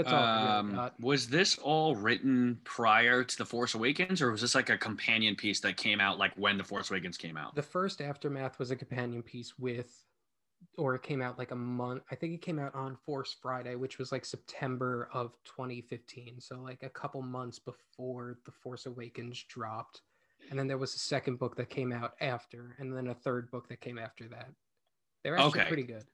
That's 0.03 0.13
all 0.13 0.23
Um, 0.23 0.91
was 0.99 1.27
this 1.27 1.57
all 1.57 1.95
written 1.95 2.61
prior 2.63 3.23
to 3.23 3.37
The 3.37 3.45
Force 3.45 3.73
Awakens, 3.73 4.21
or 4.21 4.31
was 4.31 4.41
this 4.41 4.55
like 4.55 4.69
a 4.69 4.77
companion 4.77 5.35
piece 5.35 5.59
that 5.61 5.77
came 5.77 5.99
out 5.99 6.17
like 6.17 6.33
when 6.35 6.57
The 6.57 6.63
Force 6.63 6.89
Awakens 6.89 7.17
came 7.17 7.35
out? 7.35 7.55
The 7.55 7.61
first 7.63 8.01
aftermath 8.01 8.59
was 8.59 8.71
a 8.71 8.75
companion 8.75 9.23
piece 9.23 9.57
with, 9.59 10.05
or 10.77 10.95
it 10.95 11.03
came 11.03 11.21
out 11.21 11.37
like 11.37 11.51
a 11.51 11.55
month. 11.55 12.03
I 12.11 12.15
think 12.15 12.33
it 12.33 12.41
came 12.41 12.59
out 12.59 12.73
on 12.75 12.95
Force 12.95 13.35
Friday, 13.41 13.75
which 13.75 13.97
was 13.97 14.11
like 14.11 14.23
September 14.23 15.09
of 15.13 15.35
2015. 15.43 16.39
So 16.39 16.61
like 16.61 16.83
a 16.83 16.89
couple 16.89 17.21
months 17.21 17.59
before 17.59 18.39
the 18.45 18.51
Force 18.51 18.85
Awakens 18.85 19.43
dropped, 19.49 20.01
and 20.49 20.57
then 20.57 20.67
there 20.67 20.77
was 20.77 20.95
a 20.95 20.99
second 20.99 21.39
book 21.39 21.57
that 21.57 21.69
came 21.69 21.91
out 21.91 22.13
after, 22.21 22.75
and 22.79 22.95
then 22.95 23.07
a 23.07 23.15
third 23.15 23.51
book 23.51 23.67
that 23.67 23.81
came 23.81 23.97
after 23.97 24.27
that. 24.29 24.53
They're 25.23 25.37
actually 25.37 25.61
Okay. 25.61 25.67
pretty 25.67 25.83
good. 25.83 26.07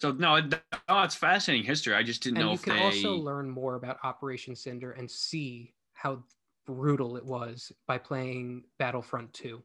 So 0.00 0.12
no, 0.12 0.36
it, 0.36 0.54
oh, 0.88 1.02
it's 1.02 1.14
fascinating 1.14 1.66
history. 1.66 1.94
I 1.94 2.02
just 2.02 2.22
didn't 2.22 2.38
and 2.38 2.46
know 2.46 2.50
you 2.52 2.54
if 2.56 2.62
can 2.62 2.76
they. 2.76 2.82
also 2.82 3.14
learn 3.16 3.50
more 3.50 3.74
about 3.74 3.98
Operation 4.02 4.56
Cinder 4.56 4.92
and 4.92 5.10
see 5.10 5.74
how 5.92 6.22
brutal 6.66 7.16
it 7.16 7.24
was 7.24 7.70
by 7.86 7.98
playing 7.98 8.64
Battlefront 8.78 9.32
2 9.34 9.62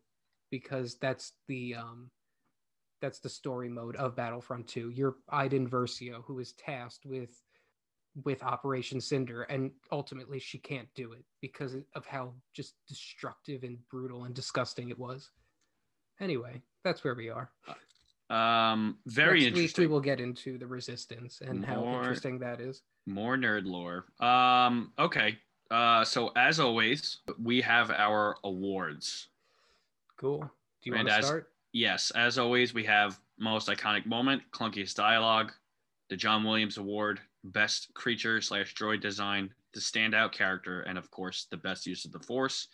because 0.51 0.95
that's 0.95 1.33
the 1.47 1.75
um 1.75 2.09
that's 3.01 3.19
the 3.19 3.29
story 3.29 3.69
mode 3.69 3.95
of 3.95 4.15
Battlefront 4.15 4.67
2. 4.67 4.89
You're 4.89 5.15
Iden 5.29 5.69
Versio 5.69 6.23
who 6.25 6.39
is 6.39 6.53
tasked 6.53 7.05
with 7.05 7.41
with 8.25 8.43
Operation 8.43 8.99
Cinder 8.99 9.43
and 9.43 9.71
ultimately 9.91 10.39
she 10.39 10.57
can't 10.57 10.89
do 10.95 11.13
it 11.13 11.23
because 11.39 11.75
of 11.95 12.05
how 12.05 12.33
just 12.53 12.73
destructive 12.87 13.63
and 13.63 13.77
brutal 13.89 14.25
and 14.25 14.33
disgusting 14.35 14.89
it 14.89 14.99
was. 14.99 15.29
Anyway, 16.19 16.61
that's 16.83 17.03
where 17.03 17.15
we 17.15 17.29
are. 17.29 17.51
Um, 18.29 18.97
very 19.05 19.39
Next 19.41 19.45
week 19.45 19.47
interesting. 19.63 19.83
we 19.83 19.87
will 19.87 20.01
get 20.01 20.19
into 20.19 20.57
the 20.57 20.67
resistance 20.67 21.41
and 21.41 21.65
how 21.65 21.83
interesting 21.85 22.39
that 22.39 22.59
is. 22.59 22.81
More 23.05 23.37
nerd 23.37 23.65
lore. 23.65 24.05
Um, 24.19 24.91
okay. 24.99 25.37
Uh, 25.71 26.03
so 26.03 26.31
as 26.35 26.59
always, 26.59 27.19
we 27.41 27.61
have 27.61 27.91
our 27.91 28.37
awards. 28.43 29.27
Cool. 30.17 30.39
Do 30.39 30.49
you 30.89 30.93
And 30.93 30.99
want 31.03 31.09
to 31.09 31.15
as- 31.15 31.25
start? 31.25 31.51
Yes, 31.73 32.11
as 32.11 32.37
always, 32.39 32.73
we 32.73 32.83
have 32.85 33.19
most 33.37 33.67
iconic 33.67 34.05
moment, 34.05 34.41
clunkiest 34.51 34.95
dialogue, 34.95 35.51
the 36.09 36.15
John 36.15 36.43
Williams 36.43 36.77
Award, 36.77 37.19
best 37.43 37.93
creature 37.93 38.41
slash 38.41 38.73
droid 38.73 38.99
design, 39.01 39.53
the 39.73 39.79
standout 39.79 40.31
character, 40.31 40.81
and 40.81 40.97
of 40.97 41.11
course, 41.11 41.45
the 41.51 41.57
best 41.57 41.85
use 41.85 42.03
of 42.05 42.11
the 42.13 42.19
Force. 42.19 42.67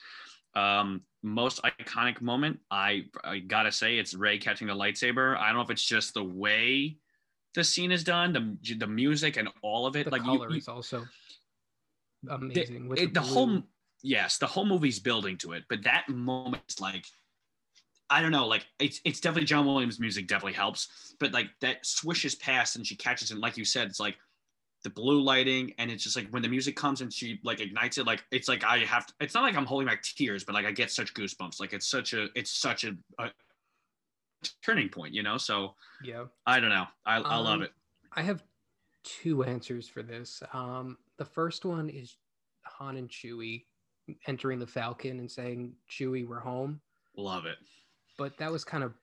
Um, 0.55 1.01
most 1.23 1.61
iconic 1.63 2.21
moment, 2.21 2.59
I, 2.69 3.05
I 3.23 3.39
gotta 3.39 3.71
say, 3.71 3.97
it's 3.97 4.13
Rey 4.13 4.37
catching 4.37 4.67
the 4.67 4.73
lightsaber. 4.75 5.37
I 5.37 5.47
don't 5.47 5.55
know 5.55 5.61
if 5.63 5.69
it's 5.71 5.83
just 5.85 6.13
the 6.13 6.23
way 6.23 6.97
the 7.55 7.63
scene 7.63 7.91
is 7.91 8.03
done, 8.03 8.33
the 8.33 8.75
the 8.75 8.87
music 8.87 9.37
and 9.37 9.47
all 9.61 9.85
of 9.85 9.95
it. 9.95 10.05
the 10.05 10.11
like 10.11 10.23
color 10.23 10.47
you, 10.49 10.53
you 10.55 10.59
is 10.59 10.67
also 10.67 11.05
amazing. 12.29 12.87
with 12.87 12.99
it- 12.99 13.13
the 13.13 13.21
blue. 13.21 13.33
whole 13.33 13.63
yes 14.01 14.37
the 14.37 14.47
whole 14.47 14.65
movie's 14.65 14.99
building 14.99 15.37
to 15.37 15.53
it 15.53 15.63
but 15.69 15.81
that 15.83 16.07
moment 16.09 16.61
is 16.69 16.79
like 16.81 17.05
i 18.09 18.21
don't 18.21 18.31
know 18.31 18.45
like 18.47 18.65
it's 18.79 18.99
it's 19.05 19.19
definitely 19.21 19.45
john 19.45 19.65
williams 19.65 19.97
music 19.99 20.27
definitely 20.27 20.51
helps 20.53 21.15
but 21.21 21.31
like 21.31 21.47
that 21.61 21.85
swishes 21.85 22.35
past 22.35 22.75
and 22.75 22.85
she 22.85 22.95
catches 22.97 23.31
it 23.31 23.37
like 23.37 23.55
you 23.57 23.63
said 23.63 23.87
it's 23.87 23.99
like 24.01 24.17
the 24.83 24.89
blue 24.89 25.21
lighting 25.21 25.73
and 25.77 25.89
it's 25.89 26.03
just 26.03 26.15
like 26.15 26.27
when 26.31 26.41
the 26.41 26.47
music 26.49 26.75
comes 26.75 27.01
and 27.01 27.11
she 27.13 27.39
like 27.43 27.59
ignites 27.61 27.97
it 27.97 28.05
like 28.05 28.23
it's 28.31 28.47
like 28.49 28.63
i 28.65 28.79
have 28.79 29.05
to, 29.05 29.13
it's 29.21 29.33
not 29.33 29.43
like 29.43 29.55
i'm 29.55 29.65
holding 29.65 29.87
back 29.87 30.01
tears 30.03 30.43
but 30.43 30.53
like 30.53 30.65
i 30.65 30.71
get 30.71 30.91
such 30.91 31.13
goosebumps 31.13 31.59
like 31.59 31.71
it's 31.73 31.87
such 31.87 32.13
a 32.13 32.27
it's 32.35 32.51
such 32.51 32.83
a, 32.83 32.91
a 33.19 33.29
turning 34.61 34.89
point 34.89 35.13
you 35.13 35.23
know 35.23 35.37
so 35.37 35.73
yeah. 36.03 36.25
i 36.45 36.59
don't 36.59 36.69
know 36.69 36.85
i, 37.05 37.15
I 37.17 37.37
love 37.37 37.47
Um, 37.55 37.61
it 37.63 37.71
I 38.15 38.21
have 38.21 38.43
two 39.03 39.43
answers 39.43 39.87
for 39.89 40.03
this. 40.03 40.43
Um, 40.53 40.97
the 41.17 41.25
first 41.25 41.65
one 41.65 41.89
is 41.89 42.15
Han 42.63 42.95
and 42.97 43.09
Chewie 43.09 43.63
entering 44.27 44.59
the 44.59 44.67
Falcon 44.67 45.17
and 45.17 45.31
saying, 45.31 45.73
"Chewie, 45.89 46.27
we're 46.27 46.39
home," 46.39 46.79
love 47.17 47.45
it 47.47 47.57
but 48.19 48.37
that 48.37 48.51
was 48.51 48.63
kind 48.63 48.83
of 48.83 48.93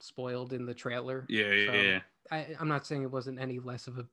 spoiled 0.00 0.52
in 0.52 0.66
the 0.66 0.74
trailer. 0.74 1.24
yeah 1.30 1.50
yeah, 1.50 1.66
So- 1.72 1.80
yeah. 1.80 2.00
I, 2.30 2.46
I'm 2.60 2.68
not 2.68 2.86
saying 2.86 3.04
it 3.04 3.10
wasn't 3.10 3.40
any 3.40 3.58
less 3.58 3.86
of 3.86 3.96
a 3.96 4.04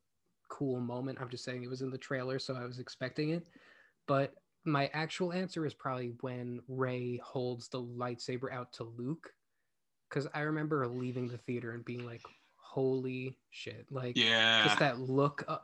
cool 0.49 0.79
moment. 0.79 1.19
I'm 1.21 1.29
just 1.29 1.43
saying 1.43 1.63
it 1.63 1.69
was 1.69 1.81
in 1.81 1.89
the 1.89 1.97
trailer, 1.97 2.39
so 2.39 2.55
I 2.55 2.65
was 2.65 2.79
expecting 2.79 3.29
it. 3.31 3.45
But 4.07 4.33
my 4.63 4.89
actual 4.93 5.31
answer 5.31 5.65
is 5.65 5.73
probably 5.73 6.13
when 6.21 6.61
Rey 6.67 7.19
holds 7.23 7.67
the 7.67 7.81
lightsaber 7.81 8.51
out 8.51 8.73
to 8.73 8.83
Luke, 8.83 9.33
because 10.09 10.27
I 10.33 10.41
remember 10.41 10.87
leaving 10.87 11.27
the 11.27 11.37
theater 11.37 11.71
and 11.71 11.85
being 11.85 12.05
like, 12.05 12.21
"Holy 12.55 13.37
shit!" 13.49 13.85
Like, 13.91 14.17
yeah 14.17 14.63
just 14.63 14.79
that 14.79 14.99
look 14.99 15.43
of, 15.47 15.61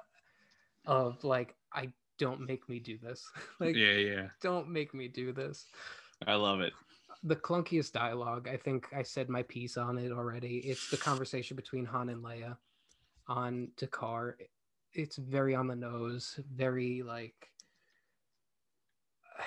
of 0.86 1.24
like, 1.24 1.56
"I 1.74 1.92
don't 2.18 2.42
make 2.42 2.68
me 2.70 2.80
do 2.80 2.98
this." 2.98 3.30
like, 3.60 3.76
yeah 3.76 3.94
yeah 3.94 4.28
don't 4.42 4.70
make 4.70 4.94
me 4.94 5.08
do 5.08 5.32
this 5.32 5.66
i 6.28 6.36
love 6.36 6.62
it 6.62 6.74
the 7.24 7.36
clunkiest 7.36 7.92
dialogue. 7.92 8.48
I 8.48 8.58
think 8.58 8.88
I 8.94 9.04
said 9.04 9.30
my 9.30 9.44
piece 9.44 9.78
on 9.78 9.98
it 9.98 10.12
already. 10.12 10.58
It's 10.58 10.90
the 10.90 10.98
conversation 10.98 11.56
between 11.56 11.86
Han 11.86 12.10
and 12.10 12.24
Leia 12.24 12.58
on 13.28 13.70
D'Qar. 13.78 14.36
It's 14.94 15.18
very 15.18 15.56
on 15.56 15.68
the 15.68 15.76
nose, 15.76 16.40
very 16.54 17.02
like 17.02 17.36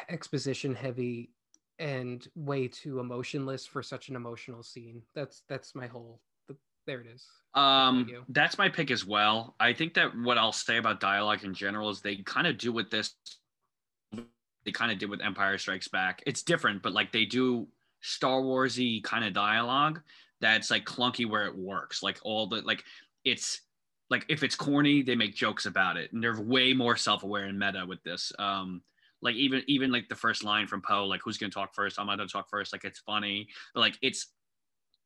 exposition 0.08 0.74
heavy 0.74 1.30
and 1.78 2.26
way 2.34 2.68
too 2.68 3.00
emotionless 3.00 3.66
for 3.66 3.82
such 3.82 4.08
an 4.08 4.16
emotional 4.16 4.62
scene. 4.62 5.02
That's 5.14 5.42
that's 5.48 5.74
my 5.74 5.86
whole 5.86 6.20
there 6.86 7.00
it 7.00 7.06
is. 7.06 7.26
Um, 7.54 8.08
that's 8.28 8.58
my 8.58 8.68
pick 8.68 8.90
as 8.90 9.06
well. 9.06 9.54
I 9.58 9.72
think 9.72 9.94
that 9.94 10.16
what 10.16 10.36
I'll 10.36 10.52
say 10.52 10.76
about 10.76 11.00
dialogue 11.00 11.44
in 11.44 11.54
general 11.54 11.88
is 11.90 12.00
they 12.00 12.16
kind 12.16 12.46
of 12.46 12.58
do 12.58 12.72
with 12.72 12.90
this. 12.90 13.14
They 14.64 14.72
kind 14.72 14.92
of 14.92 14.98
did 14.98 15.10
with 15.10 15.22
Empire 15.22 15.58
Strikes 15.58 15.88
Back. 15.88 16.22
It's 16.26 16.42
different, 16.42 16.82
but 16.82 16.92
like 16.92 17.12
they 17.12 17.24
do 17.24 17.68
Star 18.00 18.40
Warsy 18.40 19.02
kind 19.02 19.24
of 19.24 19.32
dialogue 19.32 20.00
that's 20.40 20.70
like 20.70 20.84
clunky 20.84 21.28
where 21.28 21.46
it 21.46 21.56
works. 21.56 22.02
Like 22.02 22.18
all 22.22 22.46
the 22.46 22.60
like 22.62 22.84
it's 23.24 23.60
like 24.10 24.26
if 24.28 24.42
it's 24.42 24.54
corny, 24.54 25.02
they 25.02 25.16
make 25.16 25.34
jokes 25.34 25.66
about 25.66 25.96
it, 25.96 26.12
and 26.12 26.22
they're 26.22 26.40
way 26.40 26.72
more 26.72 26.96
self-aware 26.96 27.44
and 27.44 27.58
meta 27.58 27.84
with 27.86 28.02
this. 28.02 28.32
Um, 28.38 28.82
like 29.22 29.36
even 29.36 29.62
even 29.66 29.90
like 29.90 30.08
the 30.08 30.14
first 30.14 30.44
line 30.44 30.66
from 30.66 30.82
Poe, 30.82 31.06
like 31.06 31.22
who's 31.24 31.38
gonna 31.38 31.50
talk 31.50 31.74
first? 31.74 31.98
I'm 31.98 32.06
gonna 32.06 32.26
talk 32.26 32.48
first. 32.50 32.72
Like 32.72 32.84
it's 32.84 33.00
funny, 33.00 33.48
but 33.74 33.80
like 33.80 33.98
it's 34.02 34.28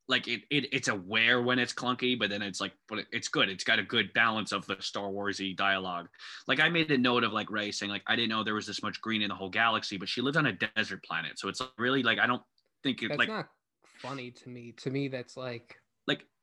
like 0.08 0.26
it, 0.26 0.42
it 0.50 0.72
it's 0.72 0.88
aware 0.88 1.40
when 1.42 1.58
it's 1.58 1.72
clunky, 1.72 2.18
but 2.18 2.30
then 2.30 2.42
it's 2.42 2.60
like, 2.60 2.72
but 2.88 3.04
it's 3.12 3.28
good. 3.28 3.48
It's 3.48 3.62
got 3.62 3.78
a 3.78 3.82
good 3.82 4.12
balance 4.14 4.52
of 4.52 4.66
the 4.66 4.76
Star 4.80 5.08
Warsy 5.08 5.56
dialogue. 5.56 6.08
Like 6.48 6.60
I 6.60 6.68
made 6.68 6.90
a 6.90 6.98
note 6.98 7.24
of 7.24 7.32
like 7.32 7.50
Rey 7.50 7.70
saying 7.70 7.92
like 7.92 8.02
I 8.06 8.16
didn't 8.16 8.30
know 8.30 8.42
there 8.42 8.54
was 8.54 8.66
this 8.66 8.82
much 8.82 9.00
green 9.00 9.22
in 9.22 9.28
the 9.28 9.34
whole 9.34 9.50
galaxy, 9.50 9.98
but 9.98 10.08
she 10.08 10.20
lived 10.20 10.36
on 10.36 10.46
a 10.46 10.52
desert 10.52 11.04
planet, 11.04 11.38
so 11.38 11.48
it's 11.48 11.60
really 11.76 12.02
like 12.02 12.18
I 12.18 12.26
don't 12.26 12.42
think 12.82 13.02
it 13.02 13.08
That's 13.08 13.18
like 13.18 13.28
not 13.28 13.48
funny 13.98 14.30
to 14.32 14.48
me. 14.48 14.72
To 14.78 14.90
me, 14.90 15.08
that's 15.08 15.36
like 15.36 15.76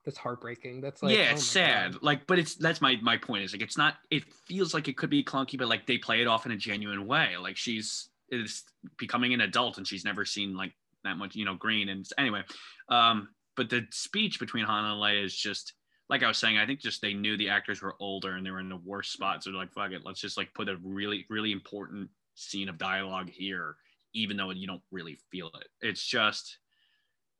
that's 0.06 0.18
heartbreaking. 0.18 0.82
That's 0.82 1.02
like 1.02 1.16
yeah, 1.16 1.30
oh 1.30 1.34
it's 1.34 1.56
my 1.56 1.62
sad. 1.62 1.94
God. 1.94 2.04
Like, 2.04 2.28
but 2.28 2.40
it's 2.40 2.56
that's 2.56 2.80
my 2.80 2.98
my 3.02 3.18
point 3.18 3.44
is 3.44 3.54
like 3.54 3.62
it's 3.62 3.78
not. 3.78 3.96
It 4.12 4.24
feels 4.48 4.74
like 4.74 4.88
it 4.88 4.96
could 4.98 5.10
be 5.10 5.24
clunky, 5.24 5.58
but 5.58 5.68
like 5.68 5.88
they 5.88 5.98
play 5.98 6.22
it 6.22 6.28
off 6.28 6.46
in 6.46 6.52
a 6.52 6.58
genuine 6.58 7.08
way. 7.08 7.36
Like 7.38 7.58
she's 7.58 8.10
is 8.30 8.64
becoming 8.98 9.34
an 9.34 9.42
adult 9.42 9.78
and 9.78 9.88
she's 9.88 10.06
never 10.06 10.26
seen 10.26 10.56
like 10.56 10.74
that 11.04 11.18
much, 11.18 11.36
you 11.36 11.46
know, 11.46 11.56
green. 11.56 11.90
And 11.90 12.08
anyway, 12.18 12.44
um, 12.90 13.30
but 13.56 13.70
the 13.70 13.86
speech 13.92 14.40
between 14.40 14.66
Han 14.66 14.86
and 14.86 15.02
Leia 15.02 15.24
is 15.24 15.36
just 15.36 15.74
like 16.08 16.24
I 16.24 16.28
was 16.28 16.38
saying. 16.38 16.58
I 16.58 16.68
think 16.68 16.80
just 16.80 17.02
they 17.02 17.14
knew 17.14 17.36
the 17.36 17.50
actors 17.50 17.82
were 17.82 17.96
older 18.00 18.36
and 18.36 18.46
they 18.46 18.52
were 18.52 18.60
in 18.60 18.70
the 18.70 18.82
worst 18.86 19.12
spot, 19.12 19.44
so 19.44 19.50
they're 19.50 19.60
like, 19.60 19.74
fuck 19.74 19.92
it, 19.92 20.06
let's 20.06 20.22
just 20.22 20.38
like 20.38 20.54
put 20.54 20.70
a 20.70 20.78
really 20.84 21.26
really 21.30 21.52
important 21.52 22.10
scene 22.36 22.70
of 22.70 22.78
dialogue 22.78 23.30
here, 23.30 23.76
even 24.14 24.38
though 24.38 24.52
you 24.52 24.68
don't 24.68 24.84
really 24.92 25.18
feel 25.32 25.50
it. 25.60 25.68
It's 25.82 26.06
just. 26.06 26.60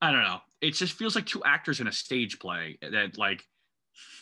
I 0.02 0.12
don't 0.12 0.24
know. 0.24 0.40
It 0.62 0.72
just 0.72 0.94
feels 0.94 1.16
like 1.16 1.26
two 1.26 1.44
actors 1.44 1.80
in 1.80 1.88
a 1.88 1.92
stage 1.92 2.40
play 2.40 2.78
that 2.82 3.18
like 3.18 3.44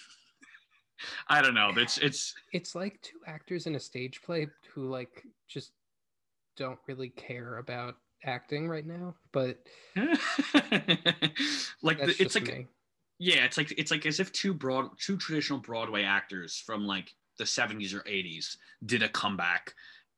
I 1.27 1.41
don't 1.41 1.53
know. 1.53 1.71
It's 1.75 1.97
it's 1.97 2.33
It's 2.51 2.75
like 2.75 3.01
two 3.01 3.19
actors 3.27 3.67
in 3.67 3.75
a 3.75 3.79
stage 3.79 4.21
play 4.21 4.47
who 4.73 4.89
like 4.89 5.23
just 5.47 5.71
don't 6.55 6.79
really 6.87 7.09
care 7.09 7.57
about 7.57 7.95
acting 8.25 8.67
right 8.67 8.85
now. 8.85 9.15
But 9.31 9.57
like 11.81 11.99
the, 11.99 12.15
it's 12.19 12.35
like 12.35 12.47
me. 12.47 12.67
yeah, 13.19 13.45
it's 13.45 13.57
like 13.57 13.73
it's 13.77 13.91
like 13.91 14.05
as 14.05 14.19
if 14.19 14.31
two 14.31 14.53
broad 14.53 14.89
two 14.99 15.17
traditional 15.17 15.59
Broadway 15.59 16.03
actors 16.03 16.61
from 16.65 16.85
like 16.85 17.11
the 17.37 17.43
70s 17.43 17.93
or 17.95 18.01
80s 18.01 18.57
did 18.85 19.01
a 19.01 19.09
comeback 19.09 19.73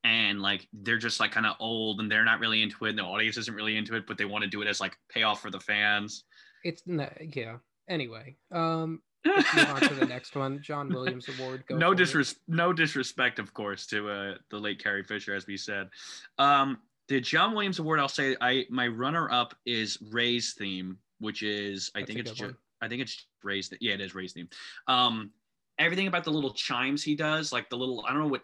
and 0.06 0.40
like 0.42 0.68
they're 0.72 0.98
just 1.00 1.20
like 1.20 1.32
kind 1.32 1.46
of 1.48 1.56
old 1.60 2.00
and 2.00 2.10
they're 2.12 2.24
not 2.24 2.40
really 2.40 2.62
into 2.62 2.86
it 2.86 2.90
and 2.92 3.00
the 3.00 3.04
audience 3.04 3.38
isn't 3.38 3.56
really 3.56 3.76
into 3.76 3.96
it 3.96 4.06
but 4.08 4.18
they 4.18 4.26
want 4.26 4.44
to 4.44 4.50
do 4.50 4.62
it 4.62 4.68
as 4.68 4.80
like 4.80 4.96
payoff 5.10 5.42
for 5.42 5.50
the 5.50 5.60
fans 5.60 6.24
It's 6.64 6.84
no, 6.86 7.10
yeah. 7.20 7.58
Anyway, 7.90 8.36
um, 8.52 9.02
on 9.26 9.82
to 9.82 9.94
the 9.96 10.06
next 10.08 10.36
one. 10.36 10.62
John 10.62 10.90
Williams 10.90 11.28
Award. 11.30 11.64
Go 11.68 11.78
no 11.78 11.88
for 11.96 12.02
it. 12.02 12.06
disres- 12.06 12.36
no 12.48 12.72
disrespect 12.74 13.40
of 13.40 13.54
course 13.54 13.88
to 13.88 14.08
uh 14.10 14.36
the 14.52 14.58
late 14.58 14.82
carrie 14.84 15.04
fisher 15.04 15.34
as 15.36 15.48
we 15.48 15.58
said 15.58 15.90
um 16.38 16.78
the 17.08 17.20
john 17.22 17.54
williams 17.54 17.80
award 17.80 18.00
i'll 18.00 18.08
say 18.08 18.36
i 18.42 18.66
my 18.70 18.88
runner 18.88 19.30
up 19.32 19.54
is 19.66 19.98
rey's 20.12 20.54
theme 20.54 20.98
which 21.20 21.42
is 21.44 21.92
i 21.96 22.00
That's 22.00 22.08
think 22.14 22.20
it's 22.20 22.32
ju- 22.34 22.56
i 22.82 22.88
think 22.88 23.02
it's 23.02 23.26
rey's 23.44 23.70
th- 23.70 23.82
yeah 23.82 23.94
it 23.94 24.02
is 24.02 24.14
rey's 24.16 24.34
theme 24.34 24.50
um 24.88 25.32
everything 25.80 26.08
about 26.08 26.24
the 26.24 26.32
little 26.32 26.54
chimes 26.54 27.04
he 27.04 27.16
does 27.16 27.52
like 27.52 27.70
the 27.70 27.78
little 27.78 28.04
i 28.08 28.12
don't 28.12 28.22
know 28.22 28.28
what 28.28 28.42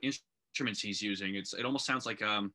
instruments 0.52 0.82
he's 0.82 1.02
using 1.02 1.36
it's 1.36 1.53
it 1.53 1.65
almost 1.65 1.86
sounds 1.86 2.06
like 2.06 2.22
um 2.22 2.52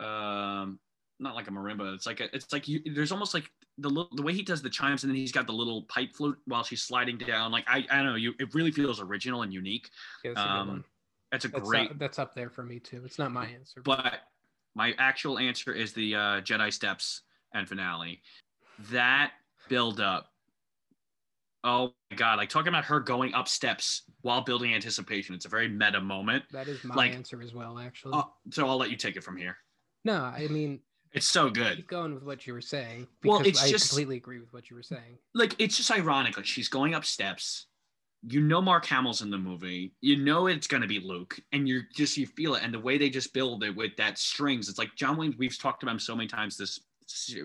um 0.00 0.78
not 1.20 1.36
like 1.36 1.46
a 1.46 1.50
marimba 1.50 1.94
it's 1.94 2.06
like 2.06 2.20
a, 2.20 2.34
it's 2.34 2.52
like 2.52 2.66
you, 2.66 2.80
there's 2.94 3.12
almost 3.12 3.32
like 3.32 3.48
the 3.78 3.88
little 3.88 4.08
the 4.16 4.22
way 4.22 4.32
he 4.32 4.42
does 4.42 4.60
the 4.60 4.68
chimes 4.68 5.04
and 5.04 5.10
then 5.10 5.16
he's 5.16 5.30
got 5.30 5.46
the 5.46 5.52
little 5.52 5.82
pipe 5.82 6.12
flute 6.12 6.36
while 6.46 6.64
she's 6.64 6.82
sliding 6.82 7.16
down 7.16 7.52
like 7.52 7.64
i 7.68 7.84
i 7.90 7.96
don't 7.96 8.06
know 8.06 8.14
you 8.16 8.34
it 8.40 8.52
really 8.54 8.72
feels 8.72 9.00
original 9.00 9.42
and 9.42 9.52
unique 9.52 9.88
Yeah, 10.24 10.32
that's 10.34 10.44
a 10.44 10.50
um, 10.50 10.68
one. 10.68 10.84
that's 11.30 11.44
a 11.44 11.48
That's, 11.48 11.68
great 11.68 11.90
up, 11.92 11.98
that's 11.98 12.18
up 12.18 12.34
there 12.34 12.50
for 12.50 12.64
me 12.64 12.80
too. 12.80 13.02
It's 13.04 13.18
not 13.18 13.30
my 13.30 13.46
answer. 13.46 13.80
but 13.84 14.20
my 14.74 14.94
actual 14.98 15.38
answer 15.38 15.72
is 15.72 15.92
the 15.92 16.16
uh, 16.16 16.40
Jedi 16.40 16.72
Steps 16.72 17.22
and 17.54 17.68
finale. 17.68 18.20
That 18.90 19.30
build 19.68 20.00
up. 20.00 20.30
Oh 21.64 21.94
my 22.10 22.16
god! 22.16 22.36
Like 22.38 22.50
talking 22.50 22.68
about 22.68 22.84
her 22.84 23.00
going 23.00 23.32
up 23.34 23.48
steps 23.48 24.02
while 24.20 24.42
building 24.42 24.74
anticipation. 24.74 25.34
It's 25.34 25.46
a 25.46 25.48
very 25.48 25.68
meta 25.68 26.00
moment. 26.00 26.44
that 26.52 26.68
is 26.68 26.84
my 26.84 26.94
like- 26.94 27.12
answer 27.14 27.40
as 27.42 27.54
well. 27.54 27.78
Actually, 27.78 28.14
Uh, 28.18 28.24
so 28.50 28.68
I'll 28.68 28.76
let 28.76 28.90
you 28.90 28.96
take 28.96 29.16
it 29.16 29.24
from 29.24 29.36
here. 29.36 29.56
no, 30.04 30.14
I 30.22 30.46
mean 30.48 30.80
It's 31.12 31.26
so 31.28 31.48
good. 31.50 31.76
keep 31.76 31.88
going 31.88 32.12
with 32.14 32.22
what 32.24 32.46
you 32.46 32.52
were 32.52 32.60
saying 32.60 33.06
Well, 33.24 33.38
because 33.38 33.52
it's 33.62 33.62
I 33.64 33.70
just- 33.70 33.88
completely 33.88 34.16
agree 34.18 34.40
with 34.40 34.52
what 34.52 34.68
you 34.68 34.76
were 34.76 34.82
saying. 34.82 35.18
Like 35.34 35.54
it's 35.58 35.76
just 35.76 35.90
ironic. 35.90 36.36
Like 36.36 36.46
she's 36.46 36.68
going 36.68 36.94
up 36.94 37.04
steps. 37.04 37.66
You 38.26 38.40
know 38.40 38.60
Mark 38.62 38.86
Hamill's 38.86 39.20
in 39.22 39.30
the 39.30 39.38
movie. 39.38 39.94
You 40.00 40.16
know 40.16 40.46
it's 40.46 40.66
gonna 40.66 40.86
be 40.86 40.98
Luke, 41.00 41.38
and 41.52 41.68
you're 41.68 41.82
just 41.94 42.16
you 42.16 42.26
feel 42.26 42.54
it. 42.56 42.62
And 42.62 42.72
the 42.74 42.78
way 42.80 42.98
they 42.98 43.10
just 43.10 43.32
build 43.34 43.62
it 43.64 43.74
with 43.76 43.96
that 43.96 44.18
strings, 44.18 44.68
it's 44.68 44.78
like 44.78 44.94
John 44.96 45.16
Williams. 45.16 45.36
We've 45.38 45.58
talked 45.58 45.82
about 45.82 45.92
him 45.92 45.98
so 45.98 46.16
many 46.16 46.26
times 46.28 46.56
this 46.56 46.80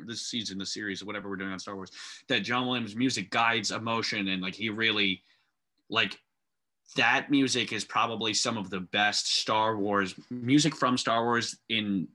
this 0.06 0.28
season, 0.28 0.58
the 0.58 0.66
series, 0.66 1.02
or 1.02 1.06
whatever 1.06 1.30
we're 1.30 1.36
doing 1.36 1.52
on 1.52 1.60
Star 1.60 1.76
Wars. 1.76 1.92
That 2.28 2.42
John 2.42 2.68
Williams' 2.68 2.96
music 2.96 3.30
guides 3.30 3.72
emotion, 3.72 4.28
and 4.28 4.42
like 4.42 4.56
he 4.56 4.70
really, 4.70 5.24
like 5.90 6.20
that 6.96 7.30
music 7.30 7.72
is 7.72 7.84
probably 7.86 8.34
some 8.34 8.58
of 8.58 8.70
the 8.70 8.80
best 8.80 9.28
Star 9.40 9.78
Wars 9.78 10.16
music 10.30 10.76
from 10.76 10.98
Star 10.98 11.24
Wars 11.24 11.58
in. 11.70 12.08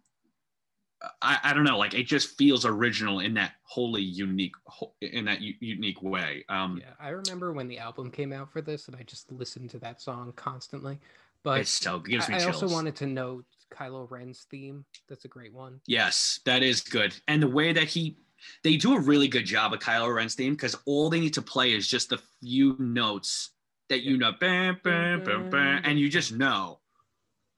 I, 1.20 1.38
I 1.42 1.52
don't 1.52 1.64
know, 1.64 1.76
like 1.76 1.92
it 1.92 2.06
just 2.06 2.38
feels 2.38 2.64
original 2.64 3.20
in 3.20 3.34
that 3.34 3.52
wholly 3.64 4.00
unique, 4.00 4.54
in 5.02 5.26
that 5.26 5.42
u- 5.42 5.52
unique 5.60 6.02
way. 6.02 6.46
Um, 6.48 6.78
Yeah, 6.80 6.92
I 6.98 7.10
remember 7.10 7.52
when 7.52 7.68
the 7.68 7.78
album 7.78 8.10
came 8.10 8.32
out 8.32 8.50
for 8.50 8.62
this, 8.62 8.88
and 8.88 8.96
I 8.96 9.02
just 9.02 9.30
listened 9.30 9.68
to 9.70 9.78
that 9.80 10.00
song 10.00 10.32
constantly. 10.34 10.98
But 11.42 11.60
it's 11.60 11.70
so 11.70 11.98
gives 11.98 12.26
me 12.30 12.36
I, 12.36 12.38
I 12.40 12.46
also 12.46 12.70
wanted 12.70 12.96
to 12.96 13.06
note 13.06 13.44
Kylo 13.74 14.10
Ren's 14.10 14.46
theme. 14.51 14.84
That's 15.09 15.24
a 15.24 15.28
great 15.28 15.52
one. 15.52 15.80
Yes, 15.86 16.40
that 16.44 16.62
is 16.62 16.80
good. 16.80 17.14
And 17.28 17.42
the 17.42 17.48
way 17.48 17.72
that 17.72 17.84
he 17.84 18.18
they 18.62 18.76
do 18.76 18.94
a 18.94 19.01
really 19.01 19.28
good 19.28 19.46
job 19.46 19.72
of 19.72 19.80
Kylo 19.80 20.14
Ren's 20.14 20.34
theme 20.34 20.55
because 20.55 20.76
all 20.86 21.09
they 21.09 21.20
need 21.20 21.34
to 21.34 21.42
play 21.42 21.72
is 21.72 21.88
just 21.88 22.10
the 22.10 22.20
few 22.40 22.76
notes 22.78 23.51
that 23.88 24.02
you 24.02 24.16
know, 24.16 24.32
bam, 24.40 24.78
bam, 24.82 25.22
bam, 25.22 25.51
bam, 25.51 25.82
and 25.84 25.98
you 25.98 26.09
just 26.09 26.32
know. 26.32 26.80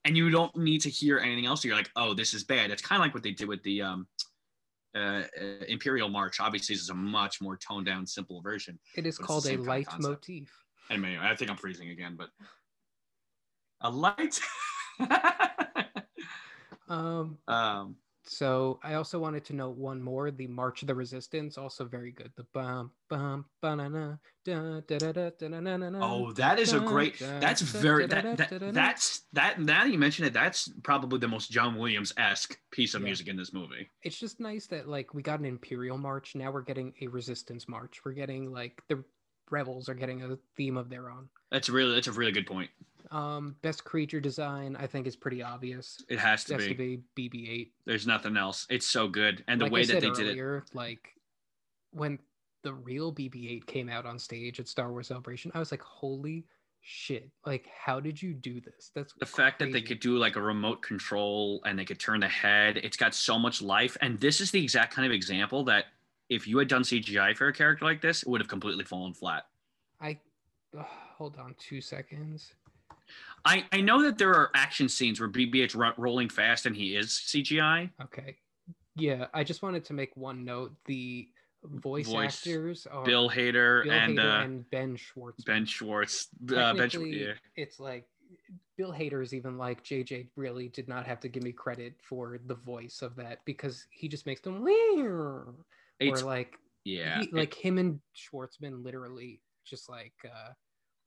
And 0.05 0.15
you 0.15 0.29
don't 0.29 0.55
need 0.55 0.81
to 0.81 0.89
hear 0.89 1.19
anything 1.19 1.45
else. 1.45 1.65
You're 1.65 1.75
like, 1.75 1.89
oh, 1.97 2.13
this 2.13 2.33
is 2.33 2.43
bad. 2.43 2.71
It's 2.71 2.81
kind 2.81 3.01
of 3.01 3.05
like 3.05 3.13
what 3.13 3.23
they 3.23 3.31
did 3.31 3.49
with 3.49 3.61
the 3.63 3.81
um, 3.81 4.07
uh, 4.95 5.23
uh, 5.41 5.65
Imperial 5.67 6.07
March. 6.07 6.39
Obviously, 6.39 6.75
this 6.75 6.83
is 6.83 6.89
a 6.89 6.95
much 6.95 7.41
more 7.41 7.57
toned 7.57 7.85
down, 7.85 8.05
simple 8.05 8.41
version. 8.41 8.79
It 8.95 8.99
is 8.99 9.03
But 9.03 9.07
it's 9.07 9.17
the 9.17 9.23
called 9.23 9.45
a 9.45 9.47
same 9.49 9.65
kind 9.65 9.85
of 9.85 9.89
leitmotif. 9.89 10.47
Anyway, 10.89 11.17
I 11.21 11.35
think 11.35 11.51
I'm 11.51 11.57
freezing 11.57 11.89
again, 11.89 12.15
but 12.17 12.29
a 13.81 13.89
light. 13.89 14.39
Um, 16.87 17.37
um, 17.47 17.95
so 18.29 18.79
I 18.83 18.95
also 18.95 19.19
wanted 19.19 19.45
to 19.45 19.55
note 19.55 19.77
one 19.77 20.01
more: 20.01 20.31
the 20.31 20.47
March 20.47 20.81
of 20.81 20.87
the 20.87 20.95
Resistance, 20.95 21.57
also 21.57 21.85
very 21.85 22.11
good. 22.11 22.31
The 22.35 22.45
bum 22.53 22.91
bum 23.09 23.45
banana 23.61 24.19
da 24.43 24.81
da 24.81 24.97
da 24.97 25.11
da 25.11 25.29
da. 25.29 25.99
Oh, 26.01 26.31
that 26.33 26.59
is 26.59 26.73
a 26.73 26.79
great. 26.79 27.19
That's 27.19 27.61
very 27.61 28.05
that, 28.07 28.73
that's 28.73 29.21
that. 29.33 29.61
Now 29.61 29.85
you 29.85 29.97
mention 29.97 30.25
it, 30.25 30.33
that's 30.33 30.69
probably 30.83 31.19
the 31.19 31.27
most 31.27 31.51
John 31.51 31.77
Williams 31.77 32.13
esque 32.17 32.57
piece 32.71 32.93
of 32.93 33.01
music 33.01 33.27
in 33.27 33.37
this 33.37 33.53
movie. 33.53 33.89
It's 34.03 34.19
just 34.19 34.39
nice 34.39 34.67
that 34.67 34.87
like 34.87 35.13
we 35.13 35.21
got 35.21 35.39
an 35.39 35.45
Imperial 35.45 35.97
March. 35.97 36.35
Now 36.35 36.51
we're 36.51 36.61
getting 36.61 36.93
a 37.01 37.07
Resistance 37.07 37.67
March. 37.67 38.01
We're 38.03 38.11
getting 38.11 38.51
like 38.51 38.81
the 38.89 39.03
rebels 39.49 39.87
are 39.87 39.93
getting 39.93 40.23
a 40.23 40.37
theme 40.55 40.77
of 40.77 40.89
their 40.89 41.09
own. 41.09 41.29
That's 41.51 41.69
really 41.69 41.95
that's 41.95 42.07
a 42.07 42.11
really 42.11 42.33
good 42.33 42.47
point. 42.47 42.69
Um, 43.11 43.55
best 43.61 43.83
creature 43.85 44.19
design, 44.19 44.75
I 44.77 44.87
think, 44.87 45.07
is 45.07 45.15
pretty 45.15 45.41
obvious. 45.41 46.03
It 46.09 46.19
has 46.19 46.43
It 46.43 46.47
to 46.47 46.53
has 46.55 46.63
be. 46.67 46.97
to 46.97 46.97
be 47.15 47.29
BB-8. 47.29 47.71
There's 47.85 48.05
nothing 48.07 48.35
else. 48.37 48.65
It's 48.69 48.87
so 48.87 49.07
good, 49.07 49.43
and 49.47 49.59
the 49.61 49.65
like 49.65 49.71
way 49.71 49.81
I 49.81 49.85
that 49.85 50.01
they 50.01 50.09
did 50.11 50.37
it. 50.37 50.63
like 50.73 51.09
when 51.91 52.19
the 52.63 52.73
real 52.73 53.13
BB-8 53.13 53.65
came 53.65 53.87
out 53.89 54.05
on 54.05 54.19
stage 54.19 54.59
at 54.59 54.67
Star 54.67 54.91
Wars 54.91 55.07
Celebration, 55.07 55.51
I 55.55 55.59
was 55.59 55.71
like, 55.71 55.81
"Holy 55.81 56.45
shit! 56.81 57.29
Like, 57.45 57.67
how 57.67 57.99
did 58.01 58.21
you 58.21 58.33
do 58.33 58.59
this?" 58.59 58.91
That's 58.93 59.13
The 59.19 59.25
fact 59.25 59.59
that 59.59 59.71
they 59.71 59.81
could 59.81 59.99
do 60.01 60.17
like 60.17 60.35
a 60.35 60.41
remote 60.41 60.81
control 60.81 61.61
and 61.65 61.79
they 61.79 61.85
could 61.85 61.99
turn 61.99 62.19
the 62.19 62.27
head, 62.27 62.77
it's 62.77 62.97
got 62.97 63.15
so 63.15 63.39
much 63.39 63.61
life. 63.61 63.95
And 64.01 64.19
this 64.19 64.41
is 64.41 64.51
the 64.51 64.61
exact 64.61 64.93
kind 64.93 65.05
of 65.05 65.11
example 65.13 65.63
that 65.65 65.85
if 66.29 66.45
you 66.45 66.57
had 66.57 66.67
done 66.67 66.83
CGI 66.83 67.37
for 67.37 67.47
a 67.47 67.53
character 67.53 67.85
like 67.85 68.01
this, 68.01 68.23
it 68.23 68.27
would 68.27 68.41
have 68.41 68.49
completely 68.49 68.83
fallen 68.83 69.13
flat. 69.13 69.45
I 70.01 70.19
hold 70.77 71.37
on 71.37 71.55
two 71.57 71.79
seconds. 71.79 72.53
I, 73.45 73.65
I 73.71 73.81
know 73.81 74.03
that 74.03 74.17
there 74.17 74.33
are 74.33 74.49
action 74.53 74.89
scenes 74.89 75.19
where 75.19 75.29
BB-8's 75.29 75.75
ro- 75.75 75.93
rolling 75.97 76.29
fast 76.29 76.65
and 76.65 76.75
he 76.75 76.95
is 76.95 77.09
CGI. 77.09 77.89
Okay, 78.03 78.35
yeah, 78.95 79.27
I 79.33 79.43
just 79.43 79.61
wanted 79.61 79.85
to 79.85 79.93
make 79.93 80.15
one 80.17 80.43
note: 80.43 80.73
the 80.85 81.29
voice, 81.63 82.07
Voice, 82.07 82.45
actors 82.45 82.87
are 82.87 83.05
Bill 83.05 83.29
Hader 83.29 83.83
Bill 83.83 83.93
and, 83.93 84.17
Hader 84.17 84.39
uh, 84.39 84.43
and 84.43 84.69
Ben 84.69 84.95
Schwartz. 84.95 85.43
Ben 85.43 85.65
Schwartz. 85.65 86.27
Uh, 86.43 86.73
ben 86.73 86.89
Schwartz 86.89 87.13
yeah. 87.13 87.33
it's 87.55 87.79
like 87.79 88.05
Bill 88.77 88.93
Hader's 88.93 89.33
even 89.33 89.57
like 89.57 89.83
JJ 89.83 90.27
really 90.35 90.69
did 90.69 90.87
not 90.87 91.05
have 91.05 91.19
to 91.21 91.29
give 91.29 91.43
me 91.43 91.51
credit 91.51 91.93
for 92.01 92.39
the 92.45 92.55
voice 92.55 93.01
of 93.01 93.15
that 93.15 93.39
because 93.45 93.85
he 93.89 94.07
just 94.07 94.25
makes 94.25 94.41
them 94.41 94.65
or 94.99 95.53
It's, 95.99 96.23
like 96.23 96.57
yeah. 96.83 97.21
he, 97.21 97.29
like 97.31 97.53
him 97.53 97.77
and 97.77 97.99
Schwartzman 98.15 98.83
literally 98.83 99.41
just 99.65 99.89
like 99.89 100.13
uh 100.25 100.51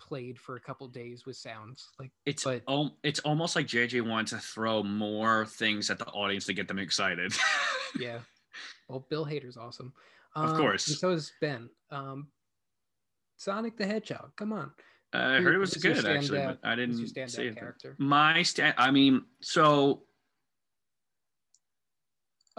played 0.01 0.39
for 0.39 0.57
a 0.57 0.61
couple 0.61 0.89
days 0.89 1.27
with 1.27 1.37
sounds 1.37 1.91
like 1.99 2.11
it's 2.27 2.45
but- 2.45 2.63
al- 2.69 2.97
it's 3.05 3.21
almost 3.21 3.55
like 3.55 3.67
JJ 3.67 4.01
wanted 4.09 4.29
to 4.37 4.39
throw 4.39 4.83
more 4.83 5.47
things 5.47 5.91
at 5.91 5.99
the 5.99 6.07
audience 6.07 6.47
to 6.47 6.55
get 6.55 6.67
them 6.67 6.79
excited. 6.79 7.33
yeah 8.01 8.19
well 8.89 9.07
Bill 9.11 9.25
Hader's 9.27 9.57
awesome 9.57 9.93
Of 10.35 10.51
Um, 10.51 10.57
course. 10.57 10.85
So 10.99 11.11
is 11.11 11.33
Ben. 11.41 11.69
Um, 11.91 12.29
Sonic 13.37 13.77
the 13.77 13.87
Hedgehog. 13.87 14.33
Come 14.37 14.53
on. 14.53 14.71
I 15.13 15.41
heard 15.41 15.55
it 15.55 15.59
was 15.59 15.75
good 15.75 16.05
actually, 16.07 16.41
I 16.63 16.75
didn't 16.77 17.09
see 17.29 17.43
it. 17.49 17.57
character? 17.57 17.97
My 17.99 18.43
stand. 18.43 18.75
I 18.79 18.91
mean, 18.93 19.23
so 19.41 20.03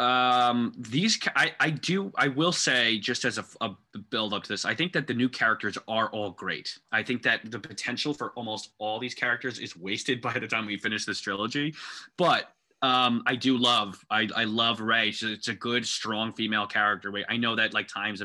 um 0.01 0.73
these 0.77 1.19
I, 1.35 1.53
I 1.59 1.69
do 1.69 2.11
i 2.15 2.27
will 2.27 2.51
say 2.51 2.97
just 2.97 3.23
as 3.23 3.37
a, 3.37 3.45
a 3.61 3.69
build 4.09 4.33
up 4.33 4.41
to 4.43 4.49
this 4.49 4.65
i 4.65 4.73
think 4.73 4.93
that 4.93 5.05
the 5.05 5.13
new 5.13 5.29
characters 5.29 5.77
are 5.87 6.09
all 6.09 6.31
great. 6.31 6.79
I 6.91 7.03
think 7.03 7.21
that 7.23 7.51
the 7.51 7.59
potential 7.59 8.11
for 8.13 8.31
almost 8.31 8.73
all 8.79 8.97
these 8.99 9.13
characters 9.13 9.59
is 9.59 9.77
wasted 9.77 10.19
by 10.29 10.33
the 10.33 10.47
time 10.47 10.65
we 10.65 10.77
finish 10.77 11.05
this 11.05 11.19
trilogy. 11.21 11.75
But 12.17 12.49
um 12.83 13.21
i 13.27 13.35
do 13.35 13.57
love 13.57 14.03
i 14.09 14.27
i 14.35 14.43
love 14.43 14.81
rey 14.81 15.11
She's- 15.11 15.31
it's 15.37 15.49
a 15.49 15.53
good 15.53 15.85
strong 15.85 16.33
female 16.33 16.65
character. 16.65 17.11
Wait, 17.11 17.25
i 17.29 17.37
know 17.37 17.53
that 17.55 17.73
like 17.75 17.87
times 17.87 18.23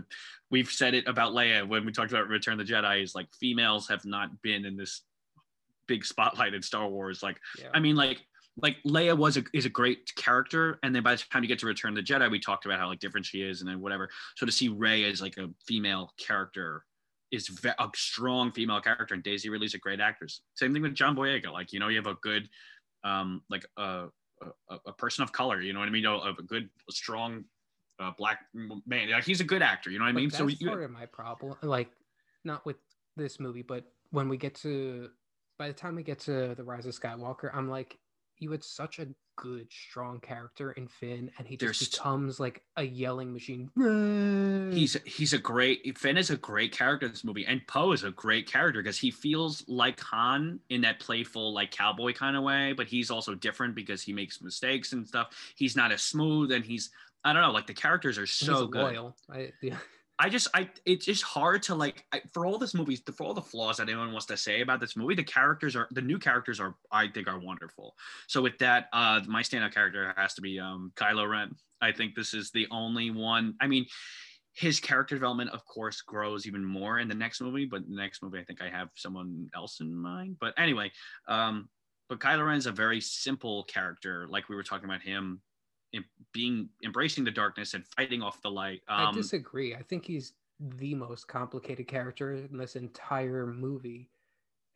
we've 0.50 0.70
said 0.70 0.94
it 0.94 1.06
about 1.06 1.34
leia. 1.34 1.66
When 1.68 1.84
we 1.84 1.92
talked 1.92 2.10
about 2.12 2.28
return 2.28 2.58
of 2.58 2.66
the 2.66 2.72
jedi 2.72 3.02
is 3.02 3.14
like 3.14 3.28
females 3.34 3.86
have 3.88 4.04
not 4.06 4.28
been 4.40 4.64
in 4.64 4.76
this 4.78 5.02
big 5.88 6.04
spotlight 6.06 6.54
in 6.54 6.62
star 6.62 6.88
wars. 6.88 7.22
Like 7.22 7.38
Yeah. 7.60 7.68
I 7.74 7.80
mean, 7.80 7.96
like 7.96 8.18
like 8.58 8.76
Leia 8.86 9.16
was 9.16 9.36
a 9.36 9.44
is 9.52 9.66
a 9.66 9.70
great 9.70 10.14
character, 10.16 10.78
and 10.82 10.94
then 10.94 11.02
by 11.02 11.14
the 11.14 11.22
time 11.30 11.42
you 11.42 11.48
get 11.48 11.58
to 11.60 11.66
Return 11.66 11.96
of 11.96 11.96
the 11.96 12.12
Jedi, 12.12 12.30
we 12.30 12.40
talked 12.40 12.64
about 12.64 12.78
how 12.78 12.88
like 12.88 13.00
different 13.00 13.26
she 13.26 13.42
is, 13.42 13.60
and 13.60 13.68
then 13.68 13.80
whatever. 13.80 14.08
So 14.36 14.46
to 14.46 14.52
see 14.52 14.68
Rey 14.68 15.04
as 15.04 15.20
like 15.20 15.36
a 15.36 15.48
female 15.66 16.12
character 16.18 16.84
is 17.30 17.48
ve- 17.48 17.70
a 17.78 17.88
strong 17.94 18.52
female 18.52 18.80
character, 18.80 19.14
and 19.14 19.22
Daisy 19.22 19.50
Ridley's 19.50 19.74
a 19.74 19.78
great 19.78 20.00
actress. 20.00 20.42
Same 20.54 20.72
thing 20.72 20.82
with 20.82 20.94
John 20.94 21.16
Boyega. 21.16 21.52
Like 21.52 21.72
you 21.72 21.80
know, 21.80 21.88
you 21.88 21.96
have 21.96 22.06
a 22.06 22.16
good 22.22 22.48
um 23.04 23.42
like 23.50 23.66
a 23.76 24.06
a, 24.70 24.76
a 24.86 24.92
person 24.92 25.22
of 25.22 25.32
color. 25.32 25.60
You 25.60 25.72
know 25.72 25.80
what 25.80 25.88
I 25.88 25.92
mean? 25.92 26.02
You 26.02 26.08
know, 26.08 26.20
of 26.20 26.38
a 26.38 26.42
good 26.42 26.68
strong 26.90 27.44
uh, 27.98 28.12
black 28.16 28.40
man. 28.54 29.10
Like 29.10 29.24
he's 29.24 29.40
a 29.40 29.44
good 29.44 29.62
actor. 29.62 29.90
You 29.90 29.98
know 29.98 30.04
what 30.04 30.10
I 30.10 30.12
But 30.12 30.20
mean? 30.20 30.30
So 30.30 30.46
you, 30.46 30.68
part 30.68 30.82
of 30.82 30.90
my 30.90 31.06
problem. 31.06 31.56
Like, 31.62 31.90
not 32.44 32.64
with 32.66 32.76
this 33.16 33.40
movie, 33.40 33.62
but 33.62 33.84
when 34.10 34.28
we 34.28 34.36
get 34.36 34.54
to, 34.56 35.10
by 35.58 35.68
the 35.68 35.74
time 35.74 35.96
we 35.96 36.02
get 36.02 36.20
to 36.20 36.54
the 36.54 36.64
Rise 36.64 36.86
of 36.86 36.98
Skywalker, 36.98 37.50
I'm 37.54 37.68
like, 37.68 37.98
you 38.38 38.50
had 38.50 38.62
such 38.64 38.98
a 38.98 39.08
good, 39.36 39.66
strong 39.70 40.18
character 40.20 40.72
in 40.72 40.88
Finn, 40.88 41.30
and 41.38 41.46
he 41.46 41.56
just 41.56 41.60
There's- 41.80 41.88
becomes 41.90 42.40
like 42.40 42.62
a 42.76 42.82
yelling 42.82 43.32
machine. 43.32 43.70
he's 44.72 44.94
he's 45.04 45.32
a 45.32 45.38
great 45.38 45.98
Finn 45.98 46.16
is 46.16 46.30
a 46.30 46.36
great 46.36 46.72
character 46.72 47.06
in 47.06 47.12
this 47.12 47.24
movie, 47.24 47.44
and 47.46 47.66
Poe 47.66 47.92
is 47.92 48.04
a 48.04 48.10
great 48.10 48.46
character 48.46 48.82
because 48.82 48.98
he 48.98 49.10
feels 49.10 49.62
like 49.68 50.00
Han 50.00 50.60
in 50.70 50.80
that 50.82 51.00
playful, 51.00 51.52
like 51.52 51.70
cowboy 51.70 52.12
kind 52.12 52.36
of 52.36 52.42
way, 52.42 52.72
but 52.72 52.86
he's 52.86 53.10
also 53.10 53.34
different 53.34 53.74
because 53.74 54.02
he 54.02 54.12
makes 54.12 54.40
mistakes 54.40 54.92
and 54.92 55.06
stuff. 55.06 55.28
He's 55.56 55.76
not 55.76 55.92
as 55.92 56.02
smooth, 56.02 56.50
and 56.52 56.64
he's 56.64 56.90
I 57.24 57.32
don't 57.32 57.42
know, 57.42 57.50
like 57.50 57.66
the 57.66 57.74
characters 57.74 58.18
are 58.18 58.26
so 58.26 58.66
good. 58.68 59.12
I, 59.30 59.52
yeah. 59.60 59.78
I 60.18 60.28
just 60.30 60.48
I 60.54 60.70
it's 60.86 61.04
just 61.04 61.22
hard 61.22 61.62
to 61.64 61.74
like 61.74 62.04
I, 62.12 62.22
for 62.32 62.46
all 62.46 62.58
this 62.58 62.74
movie 62.74 62.96
for 62.96 63.24
all 63.24 63.34
the 63.34 63.42
flaws 63.42 63.76
that 63.76 63.88
anyone 63.88 64.12
wants 64.12 64.26
to 64.26 64.36
say 64.36 64.62
about 64.62 64.80
this 64.80 64.96
movie 64.96 65.14
the 65.14 65.22
characters 65.22 65.76
are 65.76 65.88
the 65.90 66.00
new 66.00 66.18
characters 66.18 66.58
are 66.58 66.74
I 66.90 67.08
think 67.08 67.28
are 67.28 67.38
wonderful. 67.38 67.94
So 68.26 68.40
with 68.40 68.58
that 68.58 68.86
uh 68.92 69.20
my 69.26 69.42
standout 69.42 69.74
character 69.74 70.14
has 70.16 70.34
to 70.34 70.40
be 70.40 70.58
um 70.58 70.92
Kylo 70.96 71.28
Ren. 71.28 71.54
I 71.82 71.92
think 71.92 72.14
this 72.14 72.32
is 72.32 72.50
the 72.50 72.66
only 72.70 73.10
one 73.10 73.54
I 73.60 73.66
mean 73.66 73.86
his 74.54 74.80
character 74.80 75.14
development 75.14 75.50
of 75.50 75.66
course 75.66 76.00
grows 76.00 76.46
even 76.46 76.64
more 76.64 76.98
in 76.98 77.08
the 77.08 77.14
next 77.14 77.42
movie 77.42 77.66
but 77.66 77.86
the 77.86 77.96
next 77.96 78.22
movie 78.22 78.38
I 78.38 78.44
think 78.44 78.62
I 78.62 78.70
have 78.70 78.88
someone 78.94 79.50
else 79.54 79.80
in 79.80 79.94
mind. 79.94 80.36
But 80.40 80.54
anyway 80.56 80.92
um 81.28 81.68
but 82.08 82.20
Kylo 82.20 82.46
Ren 82.46 82.56
is 82.56 82.66
a 82.66 82.72
very 82.72 83.02
simple 83.02 83.64
character 83.64 84.26
like 84.30 84.48
we 84.48 84.56
were 84.56 84.62
talking 84.62 84.86
about 84.86 85.02
him 85.02 85.42
being 86.32 86.70
embracing 86.84 87.24
the 87.24 87.30
darkness 87.30 87.74
and 87.74 87.86
fighting 87.86 88.22
off 88.22 88.42
the 88.42 88.50
light 88.50 88.82
um 88.88 88.96
I 88.96 89.06
disagree. 89.06 89.74
I 89.74 89.82
think 89.82 90.06
he's 90.06 90.34
the 90.58 90.94
most 90.94 91.28
complicated 91.28 91.86
character 91.86 92.32
in 92.32 92.56
this 92.56 92.76
entire 92.76 93.46
movie. 93.46 94.10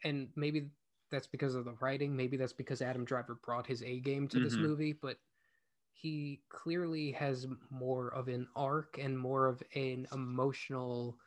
And 0.05 0.31
maybe 0.37 0.71
that's 1.11 1.27
because 1.29 1.55
of 1.57 1.65
the 1.67 1.75
writing. 1.75 2.17
Maybe 2.17 2.37
that's 2.37 2.53
because 2.55 2.83
Adam 2.83 3.05
Driver 3.05 3.37
brought 3.37 3.67
his 3.67 3.83
A 3.83 4.01
game 4.01 4.29
to 4.29 4.41
this 4.41 4.59
Mhm. 4.59 4.61
movie, 4.61 4.93
but 4.95 5.21
he 5.93 6.45
clearly 6.51 7.13
has 7.13 7.47
more 7.71 8.15
of 8.15 8.29
an 8.29 8.49
arc 8.57 8.99
and 8.99 9.19
more 9.19 9.49
of 9.49 9.63
an 9.75 10.09
emotional 10.13 11.21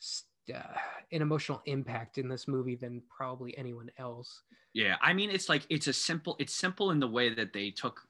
st- 0.00 0.30
uh, 0.54 0.78
an 1.12 1.22
emotional 1.22 1.62
impact 1.66 2.18
in 2.18 2.28
this 2.28 2.48
movie 2.48 2.76
than 2.76 3.02
probably 3.10 3.56
anyone 3.58 3.90
else. 3.98 4.44
Yeah, 4.72 4.96
I 5.00 5.12
mean, 5.12 5.30
it's 5.30 5.48
like 5.48 5.66
it's 5.70 5.86
a 5.86 5.92
simple. 5.92 6.36
It's 6.38 6.54
simple 6.54 6.90
in 6.90 6.98
the 6.98 7.06
way 7.08 7.32
that 7.32 7.52
they 7.52 7.70
took 7.70 8.08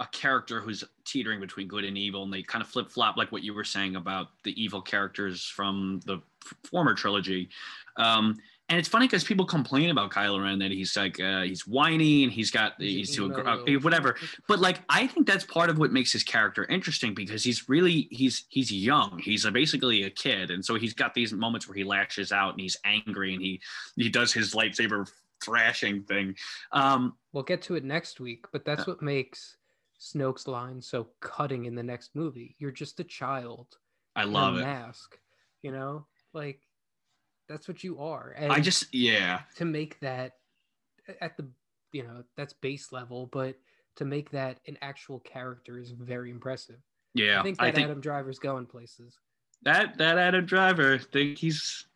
a 0.00 0.06
character 0.08 0.60
who's 0.60 0.82
teetering 1.04 1.38
between 1.40 1.68
good 1.68 1.84
and 1.84 1.96
evil, 1.96 2.22
and 2.24 2.32
they 2.32 2.42
kind 2.42 2.62
of 2.62 2.68
flip 2.68 2.90
flop, 2.90 3.16
like 3.16 3.30
what 3.30 3.42
you 3.42 3.54
were 3.54 3.64
saying 3.64 3.96
about 3.96 4.28
the 4.44 4.60
evil 4.62 4.80
characters 4.82 5.44
from 5.44 6.00
the 6.06 6.16
f- 6.44 6.54
former 6.70 6.94
trilogy. 6.94 7.48
Um, 7.96 8.36
and 8.70 8.78
it's 8.78 8.88
funny 8.88 9.06
because 9.06 9.24
people 9.24 9.44
complain 9.44 9.90
about 9.90 10.12
Kylo 10.12 10.40
Ren 10.42 10.58
that 10.60 10.70
he's 10.70 10.96
like 10.96 11.18
uh, 11.20 11.42
he's 11.42 11.66
whiny 11.66 12.22
and 12.22 12.32
he's 12.32 12.50
got 12.52 12.74
He's 12.78 13.08
he's, 13.08 13.16
too 13.16 13.28
aggr- 13.28 13.76
uh, 13.76 13.80
whatever. 13.80 14.16
But 14.48 14.60
like, 14.60 14.78
I 14.88 15.06
think 15.08 15.26
that's 15.26 15.44
part 15.44 15.70
of 15.70 15.78
what 15.78 15.92
makes 15.92 16.12
his 16.12 16.22
character 16.22 16.64
interesting 16.66 17.12
because 17.12 17.42
he's 17.44 17.68
really 17.68 18.06
he's 18.12 18.44
he's 18.48 18.70
young. 18.72 19.18
He's 19.22 19.44
a, 19.44 19.50
basically 19.50 20.04
a 20.04 20.10
kid, 20.10 20.50
and 20.52 20.64
so 20.64 20.76
he's 20.76 20.94
got 20.94 21.14
these 21.14 21.32
moments 21.32 21.66
where 21.68 21.76
he 21.76 21.84
lashes 21.84 22.30
out 22.32 22.52
and 22.52 22.60
he's 22.60 22.76
angry 22.84 23.34
and 23.34 23.42
he 23.42 23.60
he 23.96 24.08
does 24.08 24.32
his 24.32 24.54
lightsaber 24.54 25.06
thrashing 25.44 26.02
thing. 26.04 26.36
Um, 26.72 27.16
We'll 27.32 27.42
get 27.44 27.62
to 27.62 27.74
it 27.74 27.84
next 27.84 28.20
week, 28.20 28.46
but 28.52 28.64
that's 28.64 28.82
Uh. 28.82 28.92
what 28.92 29.02
makes 29.02 29.56
Snoke's 30.00 30.48
line 30.48 30.80
so 30.80 31.08
cutting 31.20 31.66
in 31.66 31.74
the 31.74 31.82
next 31.82 32.10
movie. 32.14 32.56
You're 32.58 32.70
just 32.70 33.00
a 33.00 33.04
child. 33.04 33.66
I 34.16 34.24
love 34.24 34.56
it. 34.56 34.62
mask 34.62 35.18
you 35.62 35.70
know 35.70 36.06
like 36.32 36.60
that's 37.48 37.68
what 37.68 37.84
you 37.84 38.00
are 38.00 38.34
and 38.36 38.52
I 38.52 38.60
just 38.60 38.92
yeah 38.94 39.42
to 39.56 39.64
make 39.64 40.00
that 40.00 40.32
at 41.20 41.36
the 41.36 41.46
you 41.92 42.02
know 42.02 42.24
that's 42.36 42.52
base 42.52 42.92
level 42.92 43.28
but 43.30 43.56
to 43.96 44.04
make 44.04 44.30
that 44.30 44.58
an 44.66 44.78
actual 44.82 45.20
character 45.20 45.78
is 45.78 45.90
very 45.90 46.30
impressive 46.30 46.78
yeah. 47.14 47.40
i 47.40 47.42
think 47.42 47.58
that 47.58 47.76
adam 47.76 48.00
driver's 48.00 48.38
going 48.38 48.66
places 48.66 49.18
that 49.62 49.98
that 49.98 50.18
Adam 50.18 50.46
Driver 50.46 50.98
think 50.98 51.38
he's 51.38 51.86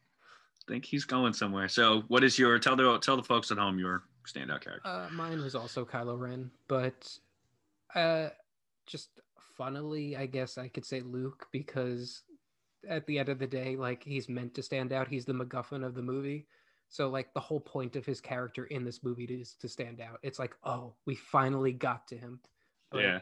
think 0.68 0.84
he's 0.84 1.04
going 1.04 1.32
somewhere. 1.32 1.68
So 1.68 2.02
what 2.08 2.24
is 2.24 2.38
your 2.38 2.58
tell 2.58 2.76
the 2.76 2.98
tell 2.98 3.16
the 3.16 3.22
folks 3.22 3.50
at 3.50 3.58
home 3.58 3.78
your 3.78 4.04
standout 4.26 4.60
character? 4.60 4.86
uh, 4.86 5.08
mine 5.12 5.40
was 5.40 5.54
also 5.54 5.84
kylo 5.84 6.18
ren 6.18 6.50
but 6.68 7.18
uh 7.94 8.28
just 8.86 9.20
funnily 9.56 10.16
i 10.16 10.26
guess 10.26 10.58
i 10.58 10.68
could 10.68 10.84
say 10.84 11.00
luke 11.00 11.46
because 11.52 12.22
at 12.88 13.06
the 13.06 13.18
end 13.18 13.28
of 13.28 13.38
the 13.38 13.46
day 13.46 13.76
like 13.76 14.02
he's 14.02 14.28
meant 14.28 14.54
to 14.54 14.62
stand 14.62 14.92
out. 14.92 15.08
He's 15.08 15.24
the 15.24 15.32
macguffin 15.32 15.84
of 15.84 15.94
the 15.94 16.02
movie. 16.02 16.46
So 16.88 17.08
like 17.08 17.32
the 17.34 17.40
whole 17.40 17.60
point 17.60 17.96
of 17.96 18.06
his 18.06 18.20
character 18.20 18.66
in 18.66 18.84
this 18.84 19.02
movie 19.02 19.24
is 19.24 19.54
to 19.60 19.68
stand 19.68 20.00
out. 20.00 20.18
It's 20.22 20.38
like 20.38 20.56
oh 20.64 20.94
we 21.06 21.14
finally 21.14 21.72
got 21.72 22.06
to 22.08 22.16
him. 22.16 22.40
But, 22.90 23.02
yeah. 23.02 23.20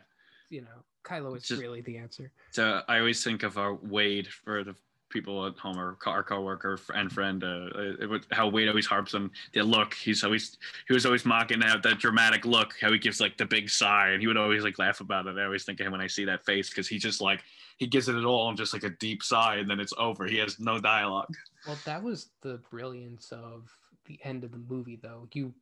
you 0.51 0.63
know 0.63 0.85
kylo 1.05 1.37
is 1.37 1.45
just- 1.45 1.61
really 1.61 1.81
the 1.81 1.99
answer. 1.99 2.33
So 2.51 2.83
I 2.89 2.99
always 2.99 3.23
think 3.25 3.43
of 3.43 3.59
our 3.59 3.75
Wade 3.75 4.29
for 4.29 4.65
the 4.65 4.75
people 5.13 5.47
at 5.47 5.57
home 5.59 5.79
or 5.79 5.97
our 6.07 6.23
coworker 6.23 6.79
and 6.95 7.13
friend. 7.13 7.45
Uh, 7.45 7.69
it 8.01 8.09
would, 8.09 8.27
how 8.33 8.49
Wade 8.49 8.69
always 8.69 8.87
harps 8.87 9.15
on 9.15 9.31
the 9.53 9.63
look. 9.63 9.95
He's 9.95 10.25
always 10.25 10.57
he 10.89 10.95
was 10.95 11.07
always 11.07 11.25
mocking 11.25 11.61
that 11.61 11.83
that 11.83 11.99
dramatic 11.99 12.45
look. 12.45 12.75
How 12.81 12.91
he 12.93 12.99
gives 12.99 13.21
like 13.21 13.37
the 13.37 13.47
big 13.47 13.71
sigh, 13.71 14.09
and 14.11 14.21
he 14.21 14.27
would 14.27 14.37
always 14.37 14.65
like 14.65 14.79
laugh 14.79 15.01
about 15.01 15.27
it. 15.27 15.37
I 15.39 15.45
always 15.45 15.65
think 15.65 15.79
of 15.81 15.87
him 15.87 15.93
when 15.93 16.01
I 16.01 16.07
see 16.09 16.25
that 16.25 16.45
face 16.45 16.71
because 16.71 16.89
he 16.89 16.99
just 16.99 17.21
like 17.21 17.43
he 17.79 17.87
gives 17.87 18.09
it 18.09 18.25
all 18.25 18.49
and 18.49 18.57
just 18.59 18.73
like 18.73 18.85
a 18.85 18.91
deep 18.91 19.23
sigh, 19.23 19.57
and 19.57 19.71
then 19.71 19.81
it's 19.81 19.95
over. 19.99 20.27
He 20.27 20.39
has 20.39 20.59
no 20.59 20.79
dialogue. 20.81 21.35
well 21.67 21.79
that 21.85 22.03
was 22.03 22.31
the 22.43 22.61
brilliance 22.71 23.31
of 23.33 23.71
the 24.07 24.19
end 24.25 24.43
of 24.45 24.51
the 24.51 24.59
movie 24.69 24.99
though 25.01 25.29
you 25.33 25.55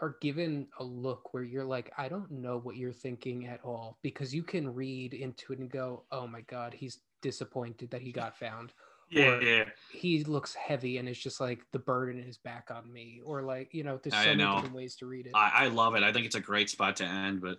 are 0.00 0.16
given 0.20 0.66
a 0.80 0.84
look 0.84 1.32
where 1.32 1.44
you're 1.44 1.64
like 1.64 1.92
i 1.96 2.08
don't 2.08 2.30
know 2.30 2.58
what 2.58 2.76
you're 2.76 2.92
thinking 2.92 3.46
at 3.46 3.60
all 3.62 3.98
because 4.02 4.34
you 4.34 4.42
can 4.42 4.74
read 4.74 5.14
into 5.14 5.52
it 5.52 5.60
and 5.60 5.70
go 5.70 6.02
oh 6.10 6.26
my 6.26 6.40
god 6.42 6.74
he's 6.74 6.98
disappointed 7.22 7.90
that 7.90 8.02
he 8.02 8.12
got 8.12 8.36
found 8.36 8.72
Yeah, 9.10 9.40
yeah. 9.40 9.64
he 9.90 10.24
looks 10.24 10.54
heavy 10.54 10.98
and 10.98 11.08
it's 11.08 11.18
just 11.18 11.40
like 11.40 11.60
the 11.72 11.78
burden 11.78 12.18
is 12.22 12.36
back 12.38 12.70
on 12.70 12.92
me 12.92 13.20
or 13.24 13.42
like 13.42 13.72
you 13.72 13.84
know 13.84 13.98
there's 14.02 14.14
so 14.14 14.20
I 14.20 14.26
many 14.26 14.42
know. 14.44 14.56
different 14.56 14.74
ways 14.74 14.96
to 14.96 15.06
read 15.06 15.26
it 15.26 15.32
I, 15.34 15.64
I 15.64 15.66
love 15.68 15.94
it. 15.94 16.02
I 16.02 16.12
think 16.12 16.26
it's 16.26 16.34
a 16.34 16.40
great 16.40 16.68
spot 16.68 16.96
to 16.96 17.04
end. 17.04 17.40
But 17.40 17.58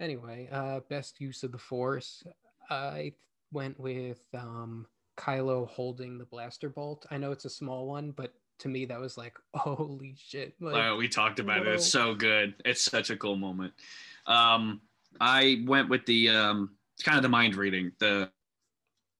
anyway 0.00 0.48
uh 0.52 0.80
best 0.88 1.20
use 1.20 1.42
of 1.42 1.50
the 1.50 1.58
force 1.58 2.22
i 2.70 3.12
went 3.52 3.78
with 3.80 4.20
um 4.32 4.86
kylo 5.16 5.66
holding 5.68 6.18
the 6.18 6.24
blaster 6.24 6.68
bolt 6.68 7.04
i 7.10 7.16
know 7.18 7.32
it's 7.32 7.44
a 7.44 7.50
small 7.50 7.88
one 7.88 8.12
but 8.12 8.32
to 8.60 8.68
me 8.68 8.84
that 8.84 9.00
was 9.00 9.16
like 9.16 9.36
holy 9.54 10.14
shit 10.16 10.54
like 10.60 10.96
we 10.96 11.08
talked 11.08 11.38
about 11.40 11.66
it. 11.66 11.74
It's 11.74 11.86
so 11.86 12.14
good. 12.14 12.54
It's 12.64 12.82
such 12.82 13.10
a 13.10 13.16
cool 13.16 13.36
moment. 13.36 13.72
Um, 14.26 14.80
I 15.20 15.62
went 15.66 15.88
with 15.88 16.04
the 16.06 16.28
um, 16.30 16.70
kind 17.02 17.16
of 17.16 17.22
the 17.22 17.28
mind 17.28 17.54
reading, 17.54 17.92
the 17.98 18.30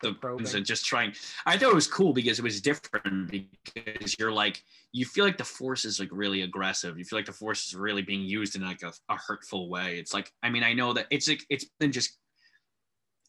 the 0.01 0.13
probing. 0.15 0.47
and 0.55 0.65
just 0.65 0.85
trying. 0.85 1.13
I 1.47 1.57
thought 1.57 1.71
it 1.71 1.75
was 1.75 1.87
cool 1.87 2.13
because 2.13 2.39
it 2.39 2.43
was 2.43 2.61
different 2.61 3.31
because 3.31 4.17
you're 4.19 4.33
like 4.33 4.63
you 4.93 5.05
feel 5.05 5.25
like 5.25 5.39
the 5.39 5.45
force 5.45 5.85
is 5.85 6.01
like 6.01 6.09
really 6.13 6.43
aggressive. 6.43 6.99
You 6.99 7.05
feel 7.05 7.19
like 7.19 7.27
the 7.27 7.33
force 7.33 7.67
is 7.67 7.75
really 7.75 8.03
being 8.03 8.23
used 8.23 8.57
in 8.57 8.63
like 8.63 8.83
a, 8.83 8.93
a 9.09 9.17
hurtful 9.17 9.69
way. 9.69 9.99
It's 9.99 10.15
like 10.15 10.33
I 10.43 10.51
mean 10.51 10.63
I 10.63 10.73
know 10.73 10.93
that 10.93 11.07
it's 11.11 11.29
like 11.29 11.45
it's 11.51 11.67
been 11.79 11.93
just 11.93 12.19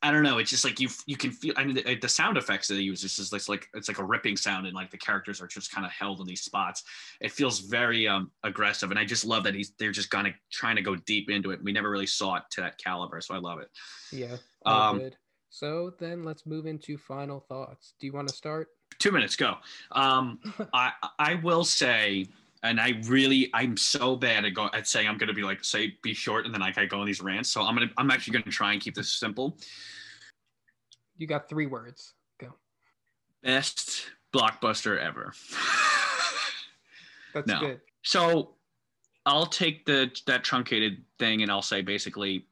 I 0.02 0.12
don't 0.12 0.24
know. 0.24 0.38
It's 0.38 0.50
just 0.50 0.64
like 0.64 0.80
you 0.80 0.88
you 1.08 1.18
can 1.18 1.32
feel. 1.32 1.54
I 1.58 1.66
mean, 1.66 1.76
the, 1.76 1.96
the 1.96 2.08
sound 2.08 2.38
effects 2.38 2.70
that 2.70 2.76
they 2.76 2.82
use 2.82 3.04
is 3.04 3.18
just 3.18 3.34
it's 3.34 3.50
like 3.50 3.68
it's 3.74 3.90
like 3.90 4.00
a 4.00 4.04
ripping 4.04 4.38
sound, 4.38 4.66
and 4.66 4.74
like 4.74 4.92
the 4.92 4.98
characters 4.98 5.42
are 5.42 5.48
just 5.48 5.72
kind 5.72 5.86
of 5.86 5.92
held 5.92 6.22
in 6.22 6.26
these 6.26 6.42
spots. 6.42 6.84
It 7.20 7.32
feels 7.34 7.60
very 7.60 8.08
um 8.08 8.32
aggressive, 8.44 8.92
and 8.92 9.00
I 9.00 9.04
just 9.04 9.26
love 9.26 9.44
that 9.44 9.56
he's 9.56 9.74
they're 9.78 9.92
just 9.92 10.10
kind 10.10 10.26
of 10.26 10.34
trying 10.52 10.78
to 10.78 10.82
go 10.82 10.96
deep 10.96 11.30
into 11.30 11.52
it. 11.52 11.62
We 11.62 11.74
never 11.74 11.90
really 11.90 12.08
saw 12.08 12.36
it 12.36 12.44
to 12.52 12.62
that 12.62 12.78
caliber, 12.78 13.20
so 13.20 13.36
I 13.36 13.40
love 13.40 13.60
it. 13.60 13.68
Yeah. 14.14 14.38
Um, 14.66 15.00
good. 15.00 15.18
So 15.50 15.94
then 16.00 16.24
let's 16.24 16.46
move 16.46 16.66
into 16.66 16.98
final 16.98 17.40
thoughts. 17.40 17.94
Do 18.00 18.08
you 18.08 18.14
want 18.14 18.28
to 18.28 18.34
start? 18.34 18.70
Two 19.00 19.12
minutes, 19.12 19.36
go. 19.36 19.56
Um, 19.92 20.40
I 20.74 20.92
I 21.18 21.36
will 21.36 21.64
say, 21.64 22.28
and 22.64 22.80
I 22.80 23.02
really 23.06 23.50
I'm 23.54 23.78
so 23.78 24.16
bad 24.16 24.46
at 24.46 24.54
go 24.54 24.70
at 24.74 24.88
saying 24.88 25.08
I'm 25.08 25.18
gonna 25.18 25.34
be 25.34 25.44
like 25.44 25.64
say 25.64 25.96
be 26.04 26.14
short, 26.14 26.46
and 26.46 26.54
then 26.54 26.62
like 26.62 26.78
I 26.78 26.86
go 26.86 27.00
on 27.00 27.08
these 27.08 27.22
rants. 27.22 27.50
So 27.50 27.62
I'm 27.62 27.76
gonna 27.76 27.92
I'm 27.98 28.12
actually 28.12 28.34
gonna 28.34 28.52
try 28.52 28.74
and 28.74 28.82
keep 28.82 28.96
this 28.96 29.12
simple. 29.12 29.58
You 31.18 31.28
got 31.28 31.50
three 31.50 31.66
words. 31.66 32.14
Go. 32.40 32.54
Best 33.44 34.12
blockbuster 34.34 35.00
ever. 35.00 35.34
That's 37.34 37.48
No. 37.48 37.60
good. 37.60 37.82
So 38.04 38.56
I'll 39.26 39.46
take 39.46 39.86
the 39.86 40.12
that 40.28 40.44
truncated 40.44 41.04
thing 41.18 41.42
and 41.42 41.52
I'll 41.52 41.62
say 41.62 41.82
basically 41.82 42.46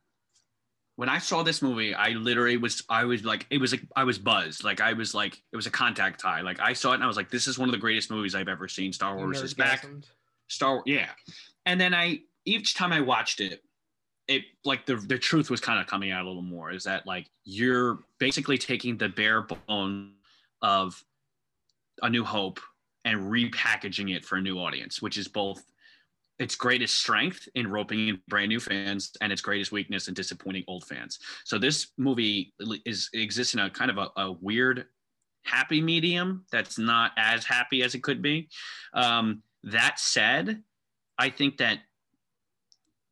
when 0.98 1.10
I 1.10 1.19
saw 1.19 1.44
this 1.44 1.61
movie, 1.61 1.94
I 1.94 2.10
literally 2.10 2.57
was 2.57 2.84
I 2.90 3.06
was 3.06 3.24
like 3.24 3.45
it 3.52 3.60
was 3.60 3.72
like 3.72 3.84
I 3.95 4.03
was 4.03 4.18
buzzed. 4.18 4.64
Like 4.64 4.82
I 4.82 4.94
was 4.94 5.14
like 5.14 5.40
it 5.53 5.56
was 5.56 5.68
a 5.68 5.72
contact 5.72 6.22
high. 6.24 6.41
Like 6.41 6.60
I 6.60 6.74
saw 6.74 6.91
it 6.91 6.95
and 6.95 7.03
I 7.03 7.07
was 7.07 7.15
like, 7.15 7.30
this 7.30 7.48
is 7.48 7.57
one 7.57 7.69
of 7.69 7.74
the 7.74 7.80
greatest 7.80 8.10
movies 8.10 8.34
I've 8.34 8.48
ever 8.48 8.68
seen. 8.68 8.91
Star 8.91 9.15
Wars 9.15 9.40
is 9.41 9.53
back. 9.53 9.86
Star 10.48 10.74
Wars, 10.74 10.84
yeah. 10.88 11.10
And 11.68 11.80
then 11.80 11.94
I 11.94 12.22
each 12.45 12.76
time 12.76 12.91
I 12.91 13.02
watched 13.02 13.41
it, 13.41 13.61
it 14.28 14.41
like 14.65 14.88
the 14.88 14.95
the 14.95 15.19
truth 15.19 15.52
was 15.52 15.61
kind 15.61 15.80
of 15.80 15.86
coming 15.86 16.10
out 16.10 16.26
a 16.26 16.28
little 16.28 16.41
more. 16.41 16.72
Is 16.72 16.86
that 16.86 17.06
like 17.06 17.30
you're 17.45 17.99
basically 18.18 18.57
taking 18.57 18.98
the 18.98 19.07
bare 19.07 19.44
bone 19.44 20.14
of 20.64 21.03
A 22.02 22.10
New 22.10 22.24
Hope 22.24 22.60
and 23.06 23.32
repackaging 23.32 24.15
it 24.15 24.26
for 24.26 24.38
a 24.38 24.41
new 24.41 24.57
audience, 24.57 24.99
which 24.99 25.18
is 25.18 25.28
both 25.28 25.64
its 26.39 26.55
greatest 26.55 26.95
strength 26.95 27.47
in 27.55 27.68
roping 27.68 28.07
in 28.09 28.22
brand 28.27 28.49
new 28.49 28.59
fans 28.59 29.11
and 29.22 29.31
its 29.31 29.41
greatest 29.41 29.72
weakness 29.72 30.07
in 30.07 30.14
disappointing 30.14 30.64
old 30.68 30.85
fans. 30.85 31.19
So 31.45 31.57
this 31.57 31.88
movie 31.97 32.53
is 32.85 33.09
exists 33.14 33.53
in 33.53 33.59
a 33.59 33.69
kind 33.69 33.89
of 33.89 33.97
a, 33.97 34.09
a 34.22 34.31
weird 34.34 34.85
happy 35.43 35.81
medium 35.81 36.45
that's 36.51 36.77
not 36.77 37.11
as 37.18 37.45
happy 37.45 37.81
as 37.81 37.95
it 37.95 38.03
could 38.03 38.22
be. 38.22 38.49
Um, 38.93 39.41
that 39.64 39.99
said, 39.99 40.61
I 41.18 41.30
think 41.30 41.57
that 41.57 41.80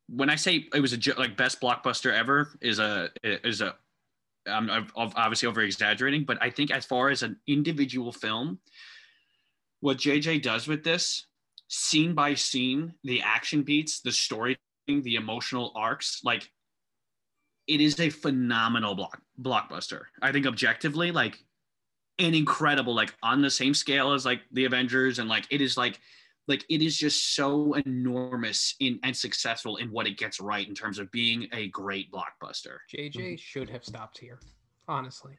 when 0.08 0.30
I 0.30 0.36
say 0.36 0.68
it 0.74 0.80
was 0.80 0.94
a 0.94 1.18
like 1.18 1.36
best 1.36 1.60
blockbuster 1.60 2.14
ever 2.14 2.58
is 2.62 2.78
a 2.80 3.10
is 3.24 3.62
a 3.62 3.76
I'm 4.46 4.70
I'm 4.70 4.88
obviously 4.96 5.48
over 5.48 5.62
exaggerating, 5.62 6.26
but 6.26 6.38
I 6.42 6.52
think 6.52 6.70
as 6.70 6.86
far 6.86 7.10
as 7.10 7.24
an 7.24 7.38
individual 7.48 8.12
film, 8.12 8.60
what 9.80 9.98
JJ 9.98 10.44
does 10.44 10.68
with 10.68 10.84
this, 10.84 11.26
scene 11.68 12.14
by 12.14 12.34
scene, 12.34 12.94
the 13.04 13.22
action 13.22 13.64
beats, 13.64 14.02
the 14.02 14.12
story, 14.12 14.58
the 14.88 15.16
emotional 15.16 15.72
arcs, 15.76 16.22
like 16.24 16.52
it 17.68 17.82
is 17.82 18.00
a 18.00 18.10
phenomenal 18.10 18.96
block 18.96 19.22
blockbuster. 19.42 20.04
I 20.22 20.32
think 20.32 20.46
objectively, 20.46 21.12
like 21.12 21.40
an 22.20 22.34
incredible, 22.34 22.96
like 22.96 23.14
on 23.24 23.42
the 23.42 23.50
same 23.50 23.74
scale 23.74 24.14
as 24.14 24.26
like 24.26 24.42
the 24.52 24.66
Avengers, 24.66 25.20
and 25.20 25.28
like 25.28 25.48
it 25.50 25.62
is 25.62 25.78
like 25.78 26.00
like 26.48 26.64
it 26.70 26.82
is 26.82 26.96
just 26.96 27.36
so 27.36 27.74
enormous 27.74 28.76
in 28.80 29.00
and 29.04 29.16
successful 29.16 29.78
in 29.78 29.92
what 29.92 30.08
it 30.08 30.18
gets 30.18 30.40
right 30.40 30.68
in 30.68 30.76
terms 30.76 31.00
of 31.00 31.12
being 31.12 31.48
a 31.52 31.68
great 31.70 32.12
blockbuster. 32.12 32.78
JJ 32.94 33.40
should 33.40 33.70
have 33.70 33.84
stopped 33.84 34.20
here. 34.20 34.40
Honestly. 34.88 35.34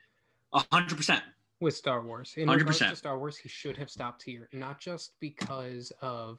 A 0.53 0.65
hundred 0.73 0.97
percent. 0.97 1.23
With 1.61 1.75
Star 1.75 2.03
Wars. 2.03 2.35
In 2.37 2.49
100%. 2.49 2.57
regards 2.59 2.79
to 2.79 2.97
Star 2.97 3.19
Wars, 3.19 3.37
he 3.37 3.49
should 3.49 3.77
have 3.77 3.91
stopped 3.91 4.23
here, 4.23 4.49
not 4.53 4.81
just 4.81 5.13
because 5.21 5.93
of 6.01 6.39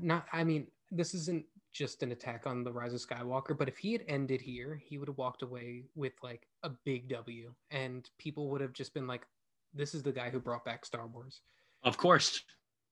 not. 0.00 0.26
I 0.32 0.44
mean, 0.44 0.66
this 0.90 1.14
isn't 1.14 1.44
just 1.72 2.02
an 2.02 2.12
attack 2.12 2.46
on 2.46 2.62
the 2.64 2.72
Rise 2.72 2.92
of 2.92 3.00
Skywalker, 3.00 3.56
but 3.56 3.68
if 3.68 3.78
he 3.78 3.92
had 3.92 4.04
ended 4.08 4.40
here, 4.40 4.80
he 4.84 4.98
would 4.98 5.08
have 5.08 5.16
walked 5.18 5.42
away 5.42 5.84
with 5.94 6.12
like 6.22 6.46
a 6.62 6.70
big 6.84 7.08
W, 7.08 7.52
and 7.70 8.08
people 8.18 8.50
would 8.50 8.60
have 8.60 8.72
just 8.72 8.94
been 8.94 9.06
like, 9.06 9.26
"This 9.74 9.94
is 9.94 10.02
the 10.02 10.12
guy 10.12 10.30
who 10.30 10.38
brought 10.38 10.64
back 10.64 10.84
Star 10.84 11.06
Wars." 11.06 11.40
Of 11.82 11.96
course. 11.96 12.42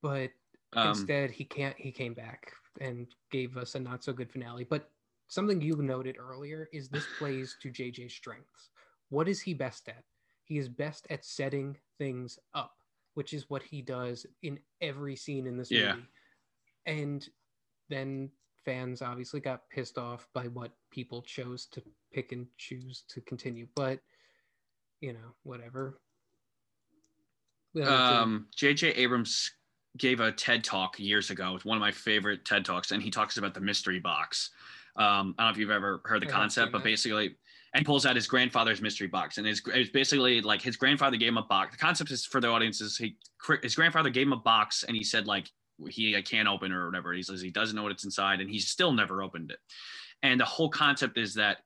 But 0.01 0.31
Um, 0.73 0.89
instead, 0.89 1.31
he 1.31 1.43
can't. 1.43 1.77
He 1.77 1.91
came 1.91 2.13
back 2.13 2.51
and 2.79 3.13
gave 3.29 3.57
us 3.57 3.75
a 3.75 3.79
not 3.79 4.03
so 4.03 4.13
good 4.13 4.31
finale. 4.31 4.63
But 4.63 4.89
something 5.27 5.61
you 5.61 5.75
noted 5.75 6.15
earlier 6.17 6.69
is 6.71 6.87
this 6.89 7.05
plays 7.19 7.57
to 7.61 7.69
JJ's 7.69 8.13
strengths. 8.13 8.69
What 9.11 9.27
is 9.27 9.41
he 9.41 9.53
best 9.53 9.89
at? 9.89 10.03
He 10.45 10.57
is 10.57 10.69
best 10.69 11.05
at 11.09 11.25
setting 11.25 11.77
things 11.97 12.39
up, 12.53 12.77
which 13.13 13.33
is 13.33 13.49
what 13.49 13.61
he 13.61 13.81
does 13.81 14.25
in 14.41 14.57
every 14.79 15.17
scene 15.17 15.45
in 15.45 15.57
this 15.57 15.69
Yeah. 15.69 15.95
movie. 15.95 16.07
And 16.85 17.29
then 17.89 18.31
fans 18.63 19.01
obviously 19.01 19.41
got 19.41 19.69
pissed 19.69 19.97
off 19.97 20.27
by 20.33 20.47
what 20.47 20.71
people 20.91 21.21
chose 21.21 21.65
to 21.67 21.83
pick 22.11 22.31
and 22.31 22.47
choose 22.57 23.03
to 23.09 23.21
continue. 23.21 23.67
But 23.75 23.99
you 25.01 25.13
know, 25.13 25.35
whatever. 25.43 25.99
We 27.73 27.81
don't 27.81 27.89
need 27.89 27.95
to- 27.97 28.15
um, 28.21 28.47
J.J. 28.55 28.89
Abrams 28.91 29.51
gave 29.97 30.19
a 30.19 30.31
TED 30.31 30.63
talk 30.63 30.99
years 30.99 31.31
ago. 31.31 31.55
It's 31.55 31.65
one 31.65 31.75
of 31.75 31.81
my 31.81 31.91
favorite 31.91 32.45
TED 32.45 32.63
talks, 32.63 32.91
and 32.91 33.01
he 33.01 33.09
talks 33.09 33.37
about 33.37 33.55
the 33.55 33.61
mystery 33.61 33.99
box. 33.99 34.51
Um, 34.95 35.33
I 35.37 35.43
don't 35.43 35.47
know 35.47 35.49
if 35.49 35.57
you've 35.57 35.71
ever 35.71 36.01
heard 36.05 36.21
the 36.21 36.27
I 36.27 36.31
concept, 36.31 36.71
but 36.71 36.83
basically, 36.83 37.35
and 37.73 37.85
pulls 37.85 38.05
out 38.05 38.15
his 38.15 38.27
grandfather's 38.27 38.81
mystery 38.81 39.07
box, 39.07 39.37
and 39.37 39.47
it's 39.47 39.61
basically 39.91 40.41
like 40.41 40.61
his 40.61 40.75
grandfather 40.75 41.17
gave 41.17 41.29
him 41.29 41.37
a 41.37 41.43
box. 41.43 41.71
The 41.71 41.77
concept 41.77 42.11
is 42.11 42.25
for 42.25 42.41
the 42.41 42.47
audience 42.47 42.81
is 42.81 42.97
he 42.97 43.15
his 43.61 43.75
grandfather 43.75 44.09
gave 44.09 44.27
him 44.27 44.33
a 44.33 44.37
box, 44.37 44.83
and 44.83 44.95
he 44.95 45.03
said 45.03 45.27
like 45.27 45.49
he 45.87 46.15
I 46.15 46.21
can't 46.21 46.47
open 46.47 46.71
it 46.71 46.75
or 46.75 46.87
whatever. 46.87 47.13
He 47.13 47.23
says 47.23 47.41
he 47.41 47.49
doesn't 47.49 47.75
know 47.75 47.83
what 47.83 47.91
it's 47.91 48.03
inside, 48.03 48.41
and 48.41 48.49
he's 48.49 48.67
still 48.67 48.91
never 48.91 49.23
opened 49.23 49.51
it. 49.51 49.59
And 50.21 50.39
the 50.39 50.45
whole 50.45 50.69
concept 50.69 51.17
is 51.17 51.33
that 51.35 51.57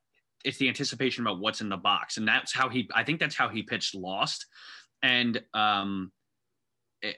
it's 0.44 0.58
the 0.58 0.68
anticipation 0.68 1.26
about 1.26 1.40
what's 1.40 1.60
in 1.60 1.68
the 1.68 1.76
box, 1.76 2.18
and 2.18 2.26
that's 2.26 2.52
how 2.52 2.68
he. 2.68 2.88
I 2.94 3.02
think 3.02 3.18
that's 3.18 3.34
how 3.34 3.48
he 3.48 3.62
pitched 3.62 3.94
Lost, 3.94 4.46
and 5.02 5.42
um, 5.54 6.12
Eh, 7.02 7.12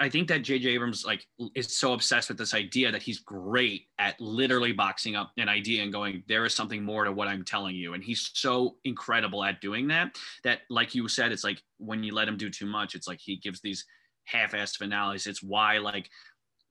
I 0.00 0.08
think 0.08 0.28
that 0.28 0.42
J.J. 0.42 0.70
Abrams 0.70 1.04
like 1.04 1.26
is 1.54 1.76
so 1.76 1.92
obsessed 1.92 2.28
with 2.28 2.38
this 2.38 2.54
idea 2.54 2.90
that 2.90 3.02
he's 3.02 3.20
great 3.20 3.86
at 3.98 4.20
literally 4.20 4.72
boxing 4.72 5.14
up 5.16 5.32
an 5.36 5.48
idea 5.48 5.82
and 5.82 5.92
going, 5.92 6.24
there 6.28 6.44
is 6.44 6.54
something 6.54 6.84
more 6.84 7.04
to 7.04 7.12
what 7.12 7.28
I'm 7.28 7.44
telling 7.44 7.76
you, 7.76 7.94
and 7.94 8.02
he's 8.02 8.30
so 8.34 8.76
incredible 8.84 9.44
at 9.44 9.60
doing 9.60 9.88
that. 9.88 10.16
That, 10.44 10.60
like 10.68 10.94
you 10.94 11.08
said, 11.08 11.32
it's 11.32 11.44
like 11.44 11.62
when 11.78 12.02
you 12.02 12.14
let 12.14 12.28
him 12.28 12.36
do 12.36 12.50
too 12.50 12.66
much, 12.66 12.94
it's 12.94 13.06
like 13.06 13.20
he 13.20 13.36
gives 13.36 13.60
these 13.60 13.84
half-assed 14.24 14.76
finales. 14.76 15.26
It's 15.26 15.42
why 15.42 15.78
like 15.78 16.08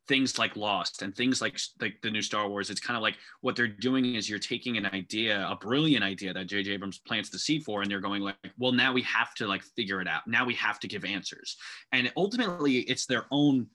things 0.10 0.40
like 0.40 0.58
Lost 0.58 1.04
and 1.04 1.16
things 1.16 1.40
like 1.40 1.58
like 1.80 2.02
the 2.02 2.10
new 2.10 2.22
Star 2.22 2.50
Wars. 2.50 2.70
It's 2.70 2.82
kind 2.82 2.98
of 2.98 3.04
like 3.04 3.16
what 3.42 3.56
they're 3.56 3.68
doing 3.68 4.16
is 4.16 4.30
you're 4.30 4.40
taking 4.40 4.76
an 4.76 4.88
idea, 4.88 5.48
a 5.48 5.56
brilliant 5.56 6.04
idea 6.04 6.34
that 6.34 6.48
J.J. 6.48 6.72
Abrams 6.72 6.98
plants 6.98 7.30
the 7.30 7.38
seed 7.38 7.64
for, 7.64 7.82
and 7.82 7.90
they're 7.90 8.02
going 8.02 8.24
like, 8.24 8.36
well, 8.58 8.72
now 8.72 8.92
we 8.92 9.04
have 9.04 9.34
to 9.36 9.48
like 9.48 9.62
figure 9.78 10.02
it 10.02 10.08
out. 10.08 10.28
Now 10.28 10.46
we 10.46 10.56
have 10.56 10.80
to 10.82 10.88
give 10.88 11.06
answers, 11.06 11.56
and 11.94 12.12
ultimately, 12.18 12.80
it's 12.80 13.06
their 13.06 13.28
own. 13.32 13.68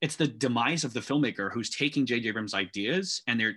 It's 0.00 0.16
the 0.16 0.26
demise 0.26 0.84
of 0.84 0.94
the 0.94 1.00
filmmaker 1.00 1.52
who's 1.52 1.70
taking 1.70 2.06
J.J. 2.06 2.30
Abrams' 2.30 2.54
ideas 2.54 3.22
and 3.26 3.38
they're 3.38 3.56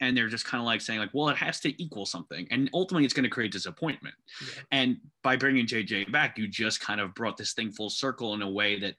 and 0.00 0.16
they're 0.16 0.28
just 0.28 0.46
kind 0.46 0.62
of 0.62 0.66
like 0.66 0.80
saying 0.80 0.98
like, 0.98 1.10
well, 1.12 1.28
it 1.28 1.36
has 1.36 1.60
to 1.60 1.82
equal 1.82 2.06
something, 2.06 2.48
and 2.50 2.70
ultimately, 2.72 3.04
it's 3.04 3.14
going 3.14 3.24
to 3.24 3.30
create 3.30 3.52
disappointment. 3.52 4.14
Yeah. 4.40 4.62
And 4.72 4.96
by 5.22 5.36
bringing 5.36 5.66
JJ 5.66 6.10
back, 6.10 6.38
you 6.38 6.48
just 6.48 6.80
kind 6.80 7.00
of 7.00 7.14
brought 7.14 7.36
this 7.36 7.52
thing 7.52 7.70
full 7.70 7.90
circle 7.90 8.32
in 8.32 8.40
a 8.40 8.50
way 8.50 8.80
that 8.80 8.94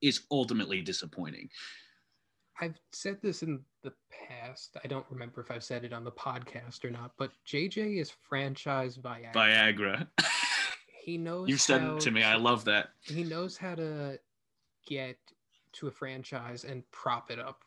is 0.00 0.20
ultimately 0.30 0.80
disappointing. 0.80 1.48
I've 2.60 2.78
said 2.92 3.18
this 3.22 3.42
in 3.42 3.60
the 3.82 3.92
past. 4.28 4.76
I 4.84 4.88
don't 4.88 5.06
remember 5.10 5.40
if 5.40 5.50
I've 5.50 5.64
said 5.64 5.84
it 5.84 5.92
on 5.92 6.04
the 6.04 6.12
podcast 6.12 6.84
or 6.84 6.90
not, 6.90 7.12
but 7.18 7.32
JJ 7.46 8.00
is 8.00 8.10
franchise 8.28 8.96
Viagra. 8.96 9.32
Viagra. 9.34 10.06
He 11.02 11.18
knows 11.18 11.48
you 11.48 11.56
said 11.58 11.82
it 11.82 12.00
to 12.00 12.10
me. 12.10 12.22
I 12.22 12.36
love 12.36 12.64
that. 12.64 12.90
he 13.02 13.24
knows 13.24 13.56
how 13.56 13.74
to 13.74 14.18
get 14.86 15.18
to 15.72 15.88
a 15.88 15.90
franchise 15.90 16.64
and 16.64 16.88
prop 16.92 17.30
it 17.30 17.38
up 17.38 17.62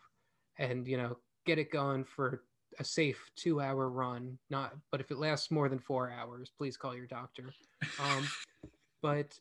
and 0.57 0.87
you 0.87 0.97
know 0.97 1.17
get 1.45 1.59
it 1.59 1.71
going 1.71 2.03
for 2.03 2.41
a 2.79 2.83
safe 2.83 3.29
two 3.35 3.59
hour 3.59 3.89
run 3.89 4.37
not 4.49 4.73
but 4.91 5.01
if 5.01 5.11
it 5.11 5.17
lasts 5.17 5.51
more 5.51 5.67
than 5.67 5.79
four 5.79 6.11
hours 6.11 6.51
please 6.57 6.77
call 6.77 6.95
your 6.95 7.07
doctor 7.07 7.51
um 7.99 8.27
but 9.01 9.37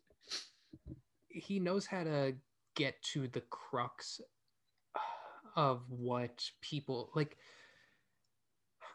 he 1.28 1.60
knows 1.60 1.86
how 1.86 2.02
to 2.02 2.34
get 2.74 3.00
to 3.02 3.28
the 3.28 3.42
crux 3.50 4.20
of 5.56 5.82
what 5.88 6.44
people 6.60 7.10
like 7.14 7.36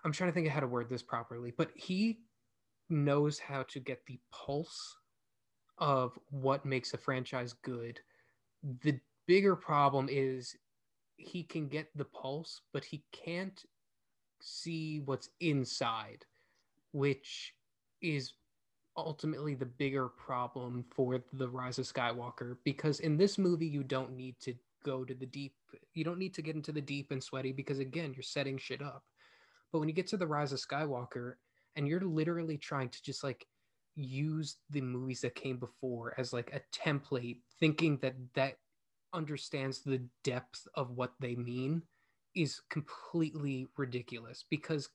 i'm 0.06 0.12
trying 0.12 0.30
to 0.30 0.34
think 0.34 0.48
of 0.48 0.54
how 0.54 0.60
to 0.60 0.68
word 0.68 0.90
this 0.90 1.04
properly 1.04 1.54
but 1.58 1.72
he 1.76 2.20
knows 2.90 3.40
how 3.40 3.64
to 3.64 3.80
get 3.80 4.06
the 4.06 4.20
pulse 4.32 4.96
of 5.82 6.18
what 6.30 6.66
makes 6.66 6.94
a 6.94 6.98
franchise 6.98 7.54
good. 7.64 8.00
The 8.84 9.00
bigger 9.28 9.56
problem 9.56 10.08
is 10.10 10.56
he 11.18 11.44
can 11.44 11.68
get 11.68 11.88
the 11.96 12.06
pulse 12.06 12.62
but 12.74 12.84
he 12.84 13.04
can't 13.12 13.64
see 14.42 15.02
what's 15.06 15.30
inside 15.40 16.26
which 16.94 17.54
is 18.02 18.34
ultimately 18.98 19.54
the 19.54 19.66
bigger 19.66 20.08
problem 20.08 20.84
for 20.90 21.24
the 21.34 21.48
rise 21.48 21.78
of 21.78 21.86
skywalker 21.86 22.58
because 22.66 23.00
in 23.00 23.18
this 23.18 23.38
movie 23.38 23.68
you 23.68 23.84
don't 23.84 24.16
need 24.16 24.36
to 24.42 24.54
go 24.84 25.03
to 25.03 25.14
the 25.14 25.26
deep 25.26 25.53
you 25.94 26.03
don't 26.03 26.20
need 26.20 26.34
to 26.34 26.41
get 26.41 26.56
into 26.56 26.72
the 26.72 26.82
deep 26.82 27.12
and 27.12 27.24
sweaty 27.24 27.52
because 27.52 27.80
again 27.80 28.14
you're 28.16 28.24
setting 28.24 28.58
shit 28.58 28.82
up. 28.82 29.03
But 29.72 29.80
when 29.80 29.88
you 29.88 29.95
get 29.95 30.08
to 30.08 30.18
the 30.18 30.28
rise 30.28 30.52
of 30.52 30.60
skywalker 30.60 31.36
and 31.76 31.88
you're 31.88 32.02
literally 32.02 32.58
trying 32.58 32.90
to 32.90 33.02
just 33.03 33.24
like 33.24 33.45
use 33.95 34.58
the 34.70 34.82
movies 34.82 35.22
that 35.22 35.36
came 35.36 35.58
before 35.58 36.14
as 36.18 36.34
like 36.34 36.53
a 36.53 36.62
template 36.78 37.40
thinking 37.60 37.98
that 37.98 38.16
that 38.34 38.56
understands 39.14 39.82
the 39.82 40.02
depth 40.24 40.68
of 40.76 40.91
what 40.91 41.14
they 41.20 41.36
mean 41.36 41.82
is 42.36 42.62
completely 42.70 43.68
ridiculous 43.78 44.45
because 44.49 44.90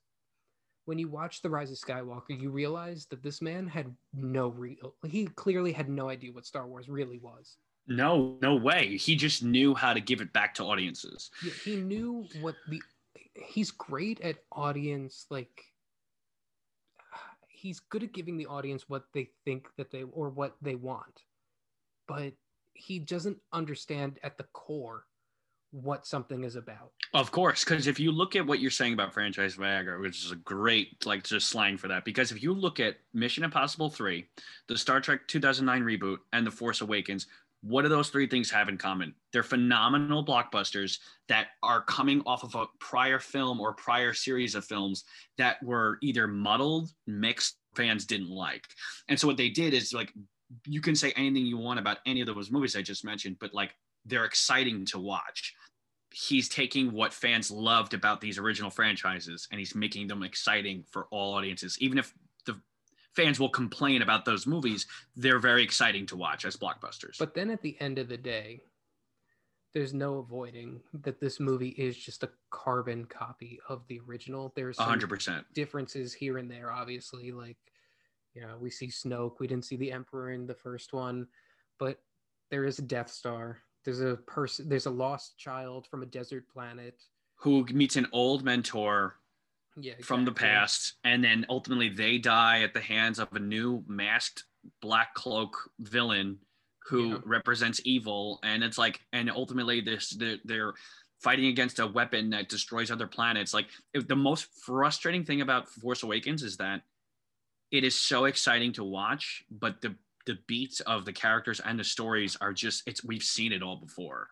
when 0.86 0.98
you 0.98 1.08
watch 1.08 1.42
the 1.42 1.50
rise 1.50 1.70
of 1.70 1.76
skywalker 1.76 2.40
you 2.40 2.50
realize 2.50 3.06
that 3.10 3.22
this 3.22 3.42
man 3.42 3.66
had 3.66 3.94
no 4.14 4.48
real 4.48 4.94
he 5.06 5.26
clearly 5.26 5.72
had 5.72 5.90
no 5.90 6.08
idea 6.08 6.32
what 6.32 6.46
star 6.46 6.66
wars 6.66 6.88
really 6.88 7.18
was 7.18 7.58
No, 7.88 8.36
no 8.42 8.56
way. 8.56 8.96
He 8.96 9.14
just 9.16 9.42
knew 9.42 9.74
how 9.74 9.94
to 9.94 10.00
give 10.00 10.20
it 10.20 10.32
back 10.32 10.54
to 10.54 10.64
audiences. 10.64 11.30
he, 11.42 11.50
he 11.50 11.76
knew 11.76 12.26
what 12.40 12.56
the 12.68 12.82
he's 13.44 13.70
great 13.70 14.20
at 14.20 14.36
audience 14.52 15.26
like 15.30 15.64
he's 17.48 17.80
good 17.80 18.02
at 18.02 18.12
giving 18.12 18.36
the 18.36 18.46
audience 18.46 18.88
what 18.88 19.04
they 19.12 19.28
think 19.44 19.68
that 19.76 19.90
they 19.90 20.02
or 20.02 20.28
what 20.30 20.56
they 20.62 20.74
want 20.74 21.22
but 22.06 22.32
he 22.74 22.98
doesn't 22.98 23.38
understand 23.52 24.18
at 24.22 24.36
the 24.38 24.44
core 24.52 25.04
what 25.72 26.06
something 26.06 26.44
is 26.44 26.56
about 26.56 26.92
Of 27.12 27.32
course, 27.32 27.64
because 27.64 27.86
if 27.86 27.98
you 27.98 28.12
look 28.12 28.36
at 28.36 28.46
what 28.46 28.60
you're 28.60 28.70
saying 28.70 28.94
about 28.94 29.12
franchise 29.12 29.56
Viagra, 29.56 30.00
which 30.00 30.24
is 30.24 30.30
a 30.30 30.36
great 30.36 31.04
like 31.04 31.24
just 31.24 31.48
slang 31.48 31.76
for 31.76 31.88
that, 31.88 32.04
because 32.04 32.30
if 32.30 32.42
you 32.42 32.54
look 32.54 32.80
at 32.80 32.96
Mission 33.12 33.44
Impossible 33.44 33.90
3, 33.90 34.26
the 34.68 34.78
Star 34.78 35.00
Trek 35.00 35.26
2009 35.26 35.82
reboot, 35.82 36.18
and 36.32 36.46
The 36.46 36.50
Force 36.50 36.80
Awakens, 36.80 37.26
what 37.66 37.82
do 37.82 37.88
those 37.88 38.10
three 38.10 38.26
things 38.26 38.50
have 38.50 38.68
in 38.68 38.78
common? 38.78 39.14
They're 39.32 39.42
phenomenal 39.42 40.24
blockbusters 40.24 40.98
that 41.28 41.48
are 41.62 41.82
coming 41.82 42.22
off 42.26 42.44
of 42.44 42.54
a 42.54 42.66
prior 42.80 43.18
film 43.18 43.60
or 43.60 43.72
prior 43.72 44.12
series 44.12 44.54
of 44.54 44.64
films 44.64 45.04
that 45.38 45.62
were 45.62 45.98
either 46.02 46.26
muddled, 46.26 46.90
mixed, 47.06 47.56
fans 47.74 48.06
didn't 48.06 48.30
like. 48.30 48.64
And 49.08 49.18
so 49.18 49.26
what 49.26 49.36
they 49.36 49.48
did 49.48 49.74
is 49.74 49.92
like 49.92 50.12
you 50.64 50.80
can 50.80 50.94
say 50.94 51.12
anything 51.16 51.44
you 51.44 51.58
want 51.58 51.80
about 51.80 51.98
any 52.06 52.20
of 52.20 52.26
those 52.26 52.50
movies 52.50 52.76
I 52.76 52.82
just 52.82 53.04
mentioned, 53.04 53.36
but 53.40 53.52
like 53.52 53.72
they're 54.04 54.24
exciting 54.24 54.86
to 54.86 54.98
watch 54.98 55.54
he's 56.12 56.48
taking 56.48 56.92
what 56.92 57.12
fans 57.12 57.50
loved 57.50 57.92
about 57.92 58.22
these 58.22 58.38
original 58.38 58.70
franchises 58.70 59.48
and 59.50 59.58
he's 59.58 59.74
making 59.74 60.06
them 60.06 60.22
exciting 60.22 60.82
for 60.90 61.06
all 61.10 61.34
audiences. 61.34 61.76
Even 61.78 61.98
if 61.98 62.14
fans 63.16 63.40
will 63.40 63.48
complain 63.48 64.02
about 64.02 64.24
those 64.24 64.46
movies, 64.46 64.86
they're 65.16 65.38
very 65.38 65.62
exciting 65.62 66.06
to 66.06 66.16
watch 66.16 66.44
as 66.44 66.56
blockbusters. 66.56 67.18
but 67.18 67.34
then 67.34 67.50
at 67.50 67.62
the 67.62 67.76
end 67.80 67.98
of 67.98 68.08
the 68.08 68.16
day 68.16 68.60
there's 69.74 69.92
no 69.92 70.18
avoiding 70.18 70.80
that 70.94 71.20
this 71.20 71.38
movie 71.38 71.68
is 71.68 71.98
just 71.98 72.22
a 72.22 72.30
carbon 72.50 73.04
copy 73.04 73.58
of 73.68 73.82
the 73.88 74.00
original 74.08 74.52
there's 74.56 74.76
some 74.76 74.88
hundred 74.88 75.10
percent. 75.10 75.44
differences 75.52 76.14
here 76.14 76.38
and 76.38 76.50
there 76.50 76.70
obviously 76.70 77.30
like 77.32 77.58
you 78.34 78.40
know 78.40 78.56
we 78.58 78.70
see 78.70 78.86
snoke 78.86 79.34
we 79.38 79.46
didn't 79.46 79.66
see 79.66 79.76
the 79.76 79.92
emperor 79.92 80.30
in 80.30 80.46
the 80.46 80.54
first 80.54 80.92
one 80.94 81.26
but 81.78 81.98
there 82.50 82.64
is 82.64 82.78
a 82.78 82.82
death 82.82 83.10
star 83.10 83.58
there's 83.84 84.00
a 84.00 84.16
person 84.26 84.66
there's 84.68 84.86
a 84.86 84.90
lost 84.90 85.36
child 85.38 85.86
from 85.86 86.02
a 86.02 86.06
desert 86.06 86.48
planet 86.48 87.02
Who 87.36 87.64
meets 87.66 87.96
an 87.96 88.06
old 88.12 88.44
mentor 88.44 89.16
yeah 89.76 89.94
from 90.02 90.24
the 90.24 90.32
past, 90.32 90.94
and 91.04 91.22
then 91.22 91.46
ultimately 91.48 91.88
they 91.88 92.18
die 92.18 92.62
at 92.62 92.74
the 92.74 92.80
hands 92.80 93.18
of 93.18 93.32
a 93.32 93.38
new 93.38 93.84
masked 93.86 94.44
black 94.80 95.14
cloak 95.14 95.70
villain 95.80 96.38
who 96.88 97.10
Yeah. 97.10 97.18
represents 97.24 97.80
evil. 97.84 98.38
And 98.42 98.62
it's 98.62 98.78
like, 98.78 99.00
and 99.12 99.30
ultimately 99.30 99.80
this 99.80 100.10
they're, 100.10 100.38
they're 100.44 100.74
fighting 101.20 101.46
against 101.46 101.78
a 101.80 101.86
weapon 101.86 102.30
that 102.30 102.48
destroys 102.48 102.90
other 102.90 103.06
planets. 103.08 103.52
Like 103.52 103.66
if 103.92 104.06
the 104.06 104.16
most 104.16 104.46
frustrating 104.64 105.24
thing 105.24 105.40
about 105.40 105.68
Force 105.68 106.02
Awakens 106.02 106.42
is 106.42 106.56
that 106.58 106.82
it 107.72 107.82
is 107.84 108.00
so 108.00 108.26
exciting 108.26 108.72
to 108.74 108.84
watch, 108.84 109.42
but 109.50 109.80
the 109.80 109.96
the 110.26 110.38
beats 110.48 110.80
of 110.80 111.04
the 111.04 111.12
characters 111.12 111.60
and 111.60 111.78
the 111.78 111.84
stories 111.84 112.36
are 112.40 112.52
just 112.52 112.82
it's 112.86 113.04
we've 113.04 113.22
seen 113.22 113.52
it 113.52 113.62
all 113.62 113.76
before. 113.76 114.28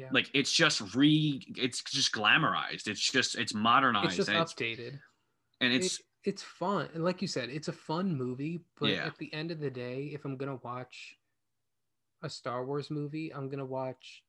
Yeah. 0.00 0.08
Like 0.12 0.30
it's 0.32 0.52
just 0.52 0.94
re 0.94 1.42
it's 1.56 1.82
just 1.82 2.12
glamorized. 2.12 2.88
It's 2.88 3.00
just 3.00 3.36
it's 3.36 3.52
modernized 3.54 4.06
it's 4.06 4.16
just 4.16 4.28
and, 4.30 4.38
it's, 4.38 4.54
updated 4.54 4.98
and 5.60 5.72
it's 5.72 5.98
it, 5.98 6.04
it's 6.24 6.42
fun 6.42 6.88
and 6.94 7.04
like 7.04 7.22
you 7.22 7.28
said 7.28 7.48
it's 7.48 7.68
a 7.68 7.72
fun 7.72 8.14
movie 8.16 8.60
but 8.78 8.90
Yeah. 8.90 9.06
at 9.06 9.16
the 9.18 9.32
end 9.32 9.50
of 9.50 9.60
the 9.60 9.70
day 9.70 10.10
if 10.12 10.24
i'm 10.24 10.36
gonna 10.36 10.58
watch 10.62 11.16
a 12.22 12.28
star 12.28 12.64
wars 12.64 12.90
movie 12.90 13.32
i'm 13.34 13.48
gonna 13.48 13.64
watch 13.64 14.22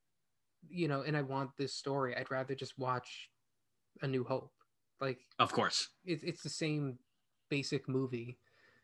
you 0.70 0.88
know 0.88 1.02
and 1.02 1.18
i 1.18 1.22
want 1.22 1.50
this 1.58 1.74
story 1.74 2.16
i'd 2.16 2.32
rather 2.32 2.56
just 2.56 2.78
watch 2.78 3.30
a 4.02 4.08
new 4.08 4.24
hope 4.24 4.52
like 5.02 5.20
of 5.40 5.52
course. 5.52 5.90
it's, 6.06 6.24
it's 6.24 6.44
the 6.44 6.50
same 6.50 6.98
basic 7.50 7.90
movie 7.90 8.38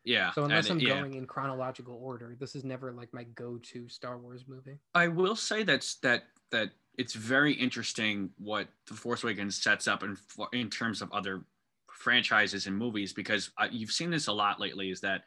Yeah. 0.04 0.32
so 0.32 0.44
unless 0.44 0.70
i'm 0.70 0.80
yeah. 0.80 1.00
going 1.00 1.14
in 1.14 1.26
chronological 1.26 1.98
order 2.02 2.36
this 2.38 2.56
is 2.56 2.66
never 2.66 2.92
like 2.92 3.14
my 3.14 3.24
go-to 3.24 3.88
star 3.88 4.18
wars 4.18 4.46
movie 4.48 4.80
I 4.94 5.08
will 5.08 5.36
say 5.36 5.64
that's 5.64 5.96
that 6.00 6.24
that 6.52 6.70
it's 6.98 7.14
very 7.14 7.54
interesting 7.54 8.30
what 8.38 8.68
the 8.88 8.94
Force 8.94 9.24
Awakens 9.24 9.62
sets 9.62 9.88
up 9.88 10.04
in 10.04 10.18
in 10.54 10.70
terms 10.70 11.02
of 11.02 11.12
other 11.12 11.44
franchises 11.92 12.68
and 12.68 12.78
movies 12.78 13.14
because 13.14 13.52
uh, 13.58 13.68
you've 13.72 13.92
seen 13.92 14.10
this 14.10 14.28
a 14.28 14.34
lot 14.34 14.60
lately. 14.60 14.90
Is 14.90 15.02
that 15.02 15.24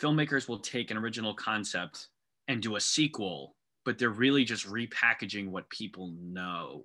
filmmakers 0.00 0.48
will 0.48 0.58
take 0.58 0.90
an 0.90 0.96
original 0.96 1.34
concept 1.34 2.08
and 2.48 2.62
do 2.62 2.76
a 2.76 2.80
sequel, 2.80 3.54
but 3.84 3.98
they're 3.98 4.10
really 4.10 4.44
just 4.44 4.66
repackaging 4.66 5.48
what 5.50 5.68
people 5.70 6.12
know. 6.20 6.84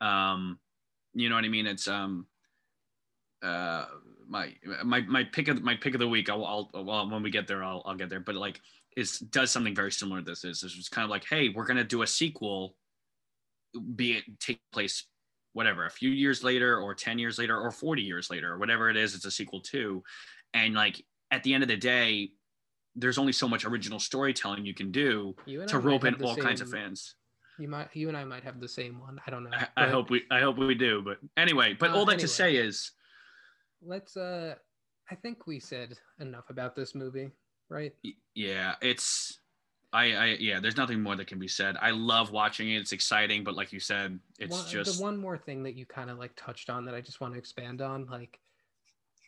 Um, 0.00 0.58
you 1.14 1.28
know 1.28 1.34
what 1.34 1.44
I 1.44 1.48
mean? 1.48 1.66
It's 1.66 1.88
um, 1.88 2.26
uh, 3.42 3.86
my 4.28 4.54
my 4.84 5.00
my 5.02 5.24
pick 5.24 5.48
of 5.48 5.62
my 5.62 5.74
pick 5.74 5.94
of 5.94 6.00
the 6.00 6.08
week. 6.08 6.30
I'll, 6.30 6.44
I'll 6.44 6.84
well 6.84 7.10
when 7.10 7.22
we 7.22 7.30
get 7.30 7.46
there, 7.46 7.64
I'll 7.64 7.82
I'll 7.84 7.96
get 7.96 8.08
there. 8.08 8.20
But 8.20 8.36
like, 8.36 8.60
is 8.96 9.18
does 9.18 9.50
something 9.50 9.74
very 9.74 9.92
similar 9.92 10.20
to 10.20 10.24
this. 10.24 10.44
Is 10.44 10.62
it's 10.62 10.88
kind 10.88 11.04
of 11.04 11.10
like, 11.10 11.24
hey, 11.28 11.48
we're 11.48 11.66
gonna 11.66 11.84
do 11.84 12.02
a 12.02 12.06
sequel, 12.06 12.76
be 13.94 14.12
it 14.12 14.24
take 14.40 14.60
place 14.72 15.06
whatever 15.52 15.86
a 15.86 15.90
few 15.90 16.10
years 16.10 16.44
later 16.44 16.78
or 16.78 16.94
10 16.94 17.18
years 17.18 17.38
later 17.38 17.58
or 17.58 17.70
40 17.70 18.02
years 18.02 18.30
later 18.30 18.52
or 18.52 18.58
whatever 18.58 18.88
it 18.88 18.96
is 18.96 19.14
it's 19.14 19.24
a 19.24 19.30
sequel 19.30 19.60
to. 19.62 20.02
And 20.54 20.74
like 20.74 21.04
at 21.30 21.42
the 21.42 21.54
end 21.54 21.62
of 21.62 21.68
the 21.68 21.76
day 21.76 22.30
there's 22.96 23.18
only 23.18 23.32
so 23.32 23.48
much 23.48 23.64
original 23.64 23.98
storytelling 23.98 24.66
you 24.66 24.74
can 24.74 24.90
do 24.90 25.34
you 25.46 25.64
to 25.66 25.78
rope 25.78 26.04
in 26.04 26.14
all 26.22 26.36
kinds 26.36 26.60
of 26.60 26.70
fans. 26.70 27.14
You 27.58 27.68
might 27.68 27.88
you 27.94 28.08
and 28.08 28.16
i 28.16 28.24
might 28.24 28.44
have 28.44 28.60
the 28.60 28.68
same 28.68 29.00
one. 29.00 29.20
I 29.26 29.30
don't 29.30 29.44
know. 29.44 29.50
I, 29.52 29.68
I 29.84 29.88
hope 29.88 30.10
we 30.10 30.22
i 30.30 30.40
hope 30.40 30.56
we 30.58 30.74
do 30.74 31.02
but 31.02 31.18
anyway 31.36 31.74
but 31.78 31.90
Uh, 31.90 31.94
all 31.94 32.04
that 32.06 32.12
anyway. 32.14 32.22
to 32.22 32.28
say 32.28 32.56
is 32.56 32.92
let's 33.82 34.16
uh 34.16 34.54
i 35.10 35.14
think 35.14 35.46
we 35.46 35.58
said 35.60 35.94
enough 36.20 36.48
about 36.50 36.74
this 36.76 36.94
movie 36.94 37.30
right? 37.68 37.92
Yeah 38.34 38.74
it's 38.82 39.39
I, 39.92 40.12
I 40.12 40.24
yeah 40.38 40.60
there's 40.60 40.76
nothing 40.76 41.02
more 41.02 41.16
that 41.16 41.26
can 41.26 41.40
be 41.40 41.48
said 41.48 41.76
i 41.82 41.90
love 41.90 42.30
watching 42.30 42.70
it 42.70 42.76
it's 42.76 42.92
exciting 42.92 43.42
but 43.42 43.56
like 43.56 43.72
you 43.72 43.80
said 43.80 44.20
it's 44.38 44.56
one, 44.56 44.70
just 44.70 44.98
the 44.98 45.02
one 45.02 45.16
more 45.18 45.36
thing 45.36 45.62
that 45.64 45.74
you 45.74 45.84
kind 45.84 46.10
of 46.10 46.18
like 46.18 46.32
touched 46.36 46.70
on 46.70 46.84
that 46.86 46.94
I 46.94 47.00
just 47.00 47.20
want 47.20 47.34
to 47.34 47.38
expand 47.38 47.82
on. 47.82 48.06
Like 48.06 48.40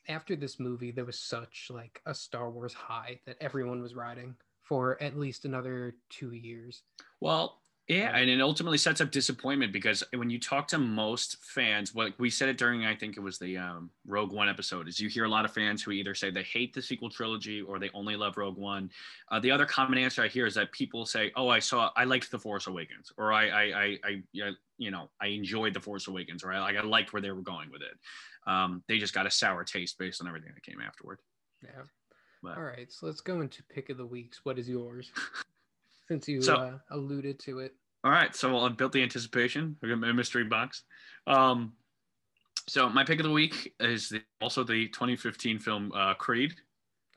after 0.08 0.36
this 0.36 0.58
movie, 0.58 0.90
there 0.90 1.04
was 1.04 1.18
such 1.18 1.68
like 1.70 2.00
a 2.06 2.14
Star 2.14 2.50
Wars 2.50 2.74
high 2.74 3.20
that 3.26 3.36
everyone 3.40 3.82
was 3.82 3.94
riding 3.94 4.34
for 4.62 5.00
at 5.02 5.18
least 5.18 5.44
another 5.44 5.94
two 6.10 6.32
years. 6.32 6.82
Well, 7.20 7.61
yeah, 7.88 8.16
and 8.16 8.30
it 8.30 8.40
ultimately 8.40 8.78
sets 8.78 9.00
up 9.00 9.10
disappointment 9.10 9.72
because 9.72 10.04
when 10.14 10.30
you 10.30 10.38
talk 10.38 10.68
to 10.68 10.78
most 10.78 11.38
fans, 11.44 11.94
what 11.94 12.12
we 12.18 12.30
said 12.30 12.48
it 12.48 12.56
during, 12.56 12.84
I 12.84 12.94
think 12.94 13.16
it 13.16 13.20
was 13.20 13.38
the 13.38 13.58
um, 13.58 13.90
Rogue 14.06 14.32
One 14.32 14.48
episode, 14.48 14.86
is 14.86 15.00
you 15.00 15.08
hear 15.08 15.24
a 15.24 15.28
lot 15.28 15.44
of 15.44 15.52
fans 15.52 15.82
who 15.82 15.90
either 15.90 16.14
say 16.14 16.30
they 16.30 16.44
hate 16.44 16.72
the 16.72 16.80
sequel 16.80 17.10
trilogy 17.10 17.60
or 17.60 17.78
they 17.78 17.90
only 17.92 18.14
love 18.16 18.36
Rogue 18.36 18.56
One. 18.56 18.90
Uh, 19.30 19.40
the 19.40 19.50
other 19.50 19.66
common 19.66 19.98
answer 19.98 20.22
I 20.22 20.28
hear 20.28 20.46
is 20.46 20.54
that 20.54 20.70
people 20.70 21.04
say, 21.04 21.32
"Oh, 21.34 21.48
I 21.48 21.58
saw, 21.58 21.90
I 21.96 22.04
liked 22.04 22.30
the 22.30 22.38
Force 22.38 22.68
Awakens," 22.68 23.12
or 23.18 23.32
"I, 23.32 23.48
I, 23.48 23.62
I, 23.62 23.98
I 24.04 24.20
you 24.78 24.90
know, 24.90 25.10
I 25.20 25.26
enjoyed 25.26 25.74
the 25.74 25.80
Force 25.80 26.06
Awakens," 26.06 26.44
or 26.44 26.52
"I, 26.52 26.60
like, 26.60 26.76
I 26.76 26.82
liked 26.82 27.12
where 27.12 27.22
they 27.22 27.30
were 27.30 27.42
going 27.42 27.70
with 27.70 27.82
it." 27.82 27.98
Um, 28.46 28.82
they 28.88 28.98
just 28.98 29.14
got 29.14 29.26
a 29.26 29.30
sour 29.30 29.64
taste 29.64 29.98
based 29.98 30.20
on 30.20 30.28
everything 30.28 30.52
that 30.54 30.62
came 30.62 30.80
afterward. 30.80 31.18
Yeah. 31.62 31.82
But- 32.42 32.56
All 32.56 32.64
right, 32.64 32.90
so 32.90 33.06
let's 33.06 33.20
go 33.20 33.40
into 33.40 33.62
pick 33.64 33.88
of 33.90 33.96
the 33.96 34.06
weeks. 34.06 34.40
What 34.44 34.58
is 34.58 34.68
yours? 34.68 35.10
Since 36.12 36.28
you 36.28 36.42
So- 36.42 36.56
uh, 36.56 36.78
alluded 36.90 37.38
to 37.40 37.60
it. 37.60 37.74
All 38.04 38.10
right, 38.10 38.34
so 38.36 38.58
I 38.58 38.68
built 38.68 38.92
the 38.92 39.02
anticipation. 39.02 39.76
We 39.80 39.88
got 39.88 39.98
my 39.98 40.12
mystery 40.12 40.44
box. 40.44 40.82
Um, 41.26 41.72
so 42.68 42.88
my 42.90 43.02
pick 43.04 43.18
of 43.20 43.24
the 43.24 43.32
week 43.32 43.72
is 43.80 44.10
the, 44.10 44.22
also 44.42 44.62
the 44.62 44.88
2015 44.88 45.58
film 45.58 45.90
uh, 45.94 46.12
Creed. 46.14 46.52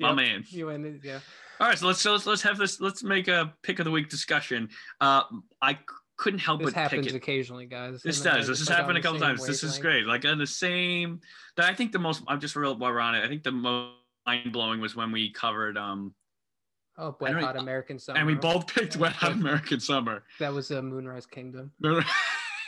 My 0.00 0.08
Yep, 0.08 0.16
man. 0.16 0.44
You 0.48 0.70
ended, 0.70 1.02
yeah. 1.04 1.20
All 1.60 1.68
right, 1.68 1.78
so 1.78 1.86
let's 1.86 2.00
so 2.00 2.12
let's 2.12 2.26
let's 2.26 2.42
have 2.42 2.56
this. 2.58 2.80
Let's 2.80 3.04
make 3.04 3.28
a 3.28 3.52
pick 3.62 3.78
of 3.78 3.84
the 3.84 3.90
week 3.90 4.08
discussion. 4.08 4.70
Uh, 5.00 5.22
I 5.60 5.78
couldn't 6.16 6.40
help 6.40 6.62
This 6.62 6.72
but 6.72 6.90
pick 6.90 7.06
it. 7.06 7.14
occasionally, 7.14 7.66
guys. 7.66 8.02
This 8.02 8.20
does. 8.20 8.48
This 8.48 8.58
has 8.60 8.68
happened 8.68 8.98
a 8.98 9.02
couple 9.02 9.20
times. 9.20 9.46
This 9.46 9.62
is 9.62 9.78
great. 9.78 10.06
Like 10.06 10.24
on 10.24 10.38
the 10.38 10.46
same. 10.46 11.20
That 11.56 11.66
I 11.66 11.74
think 11.74 11.92
the 11.92 11.98
most. 11.98 12.22
I'm 12.26 12.40
just 12.40 12.56
real 12.56 12.76
while 12.76 12.90
we're 12.90 13.00
on 13.00 13.14
it. 13.14 13.22
I 13.22 13.28
think 13.28 13.42
the 13.42 13.52
most 13.52 13.96
mind 14.26 14.52
blowing 14.52 14.80
was 14.80 14.96
when 14.96 15.12
we 15.12 15.30
covered 15.30 15.76
um 15.76 16.14
Oh, 16.98 17.16
Wet 17.20 17.34
Hot 17.34 17.56
American 17.56 17.98
Summer. 17.98 18.18
and 18.18 18.26
we 18.26 18.34
both 18.34 18.66
picked 18.66 18.96
Wet 18.96 19.12
Hot 19.12 19.32
American 19.32 19.80
Summer. 19.80 20.24
That 20.38 20.52
was 20.52 20.70
a 20.70 20.82
Moonrise 20.82 21.26
Kingdom. 21.26 21.72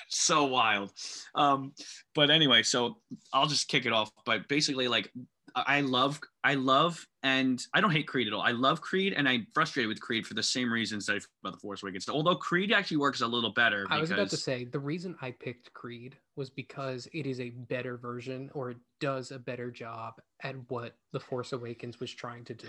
so 0.09 0.45
wild. 0.45 0.93
Um, 1.35 1.73
but 2.15 2.31
anyway, 2.31 2.63
so 2.63 2.99
I'll 3.33 3.47
just 3.47 3.69
kick 3.69 3.87
it 3.87 3.93
off. 3.93 4.11
But 4.25 4.49
basically, 4.49 4.89
like 4.89 5.13
I 5.55 5.83
love, 5.83 6.21
I 6.43 6.55
love, 6.55 7.07
and 7.23 7.65
I 7.73 7.81
don't 7.81 7.93
hate 7.93 8.09
Creed 8.09 8.27
at 8.27 8.33
all. 8.33 8.41
I 8.41 8.51
love 8.51 8.81
Creed, 8.81 9.13
and 9.13 9.29
I'm 9.29 9.47
frustrated 9.55 9.89
with 9.89 10.01
Creed 10.01 10.27
for 10.27 10.35
the 10.35 10.43
same 10.43 10.73
reasons 10.73 11.07
that 11.07 11.13
I 11.13 11.21
about 11.43 11.53
the 11.55 11.61
Force 11.61 11.83
Awakens. 11.83 12.09
Although 12.09 12.35
Creed 12.35 12.73
actually 12.73 12.97
works 12.97 13.21
a 13.21 13.27
little 13.27 13.53
better. 13.53 13.87
I 13.89 14.01
was 14.01 14.11
about 14.11 14.31
to 14.31 14.37
say 14.37 14.65
the 14.65 14.81
reason 14.81 15.17
I 15.23 15.31
picked 15.31 15.73
Creed 15.73 16.17
was 16.35 16.51
because 16.51 17.07
it 17.13 17.27
is 17.27 17.41
a 17.41 17.51
better 17.51 17.97
version 17.97 18.51
or 18.53 18.71
it 18.71 18.79
does 19.01 19.31
a 19.31 19.39
better 19.39 19.71
job 19.71 20.15
at 20.43 20.57
what 20.69 20.97
The 21.13 21.21
Force 21.21 21.53
Awakens 21.53 22.01
was 22.01 22.13
trying 22.13 22.45
to 22.47 22.55
do. 22.55 22.69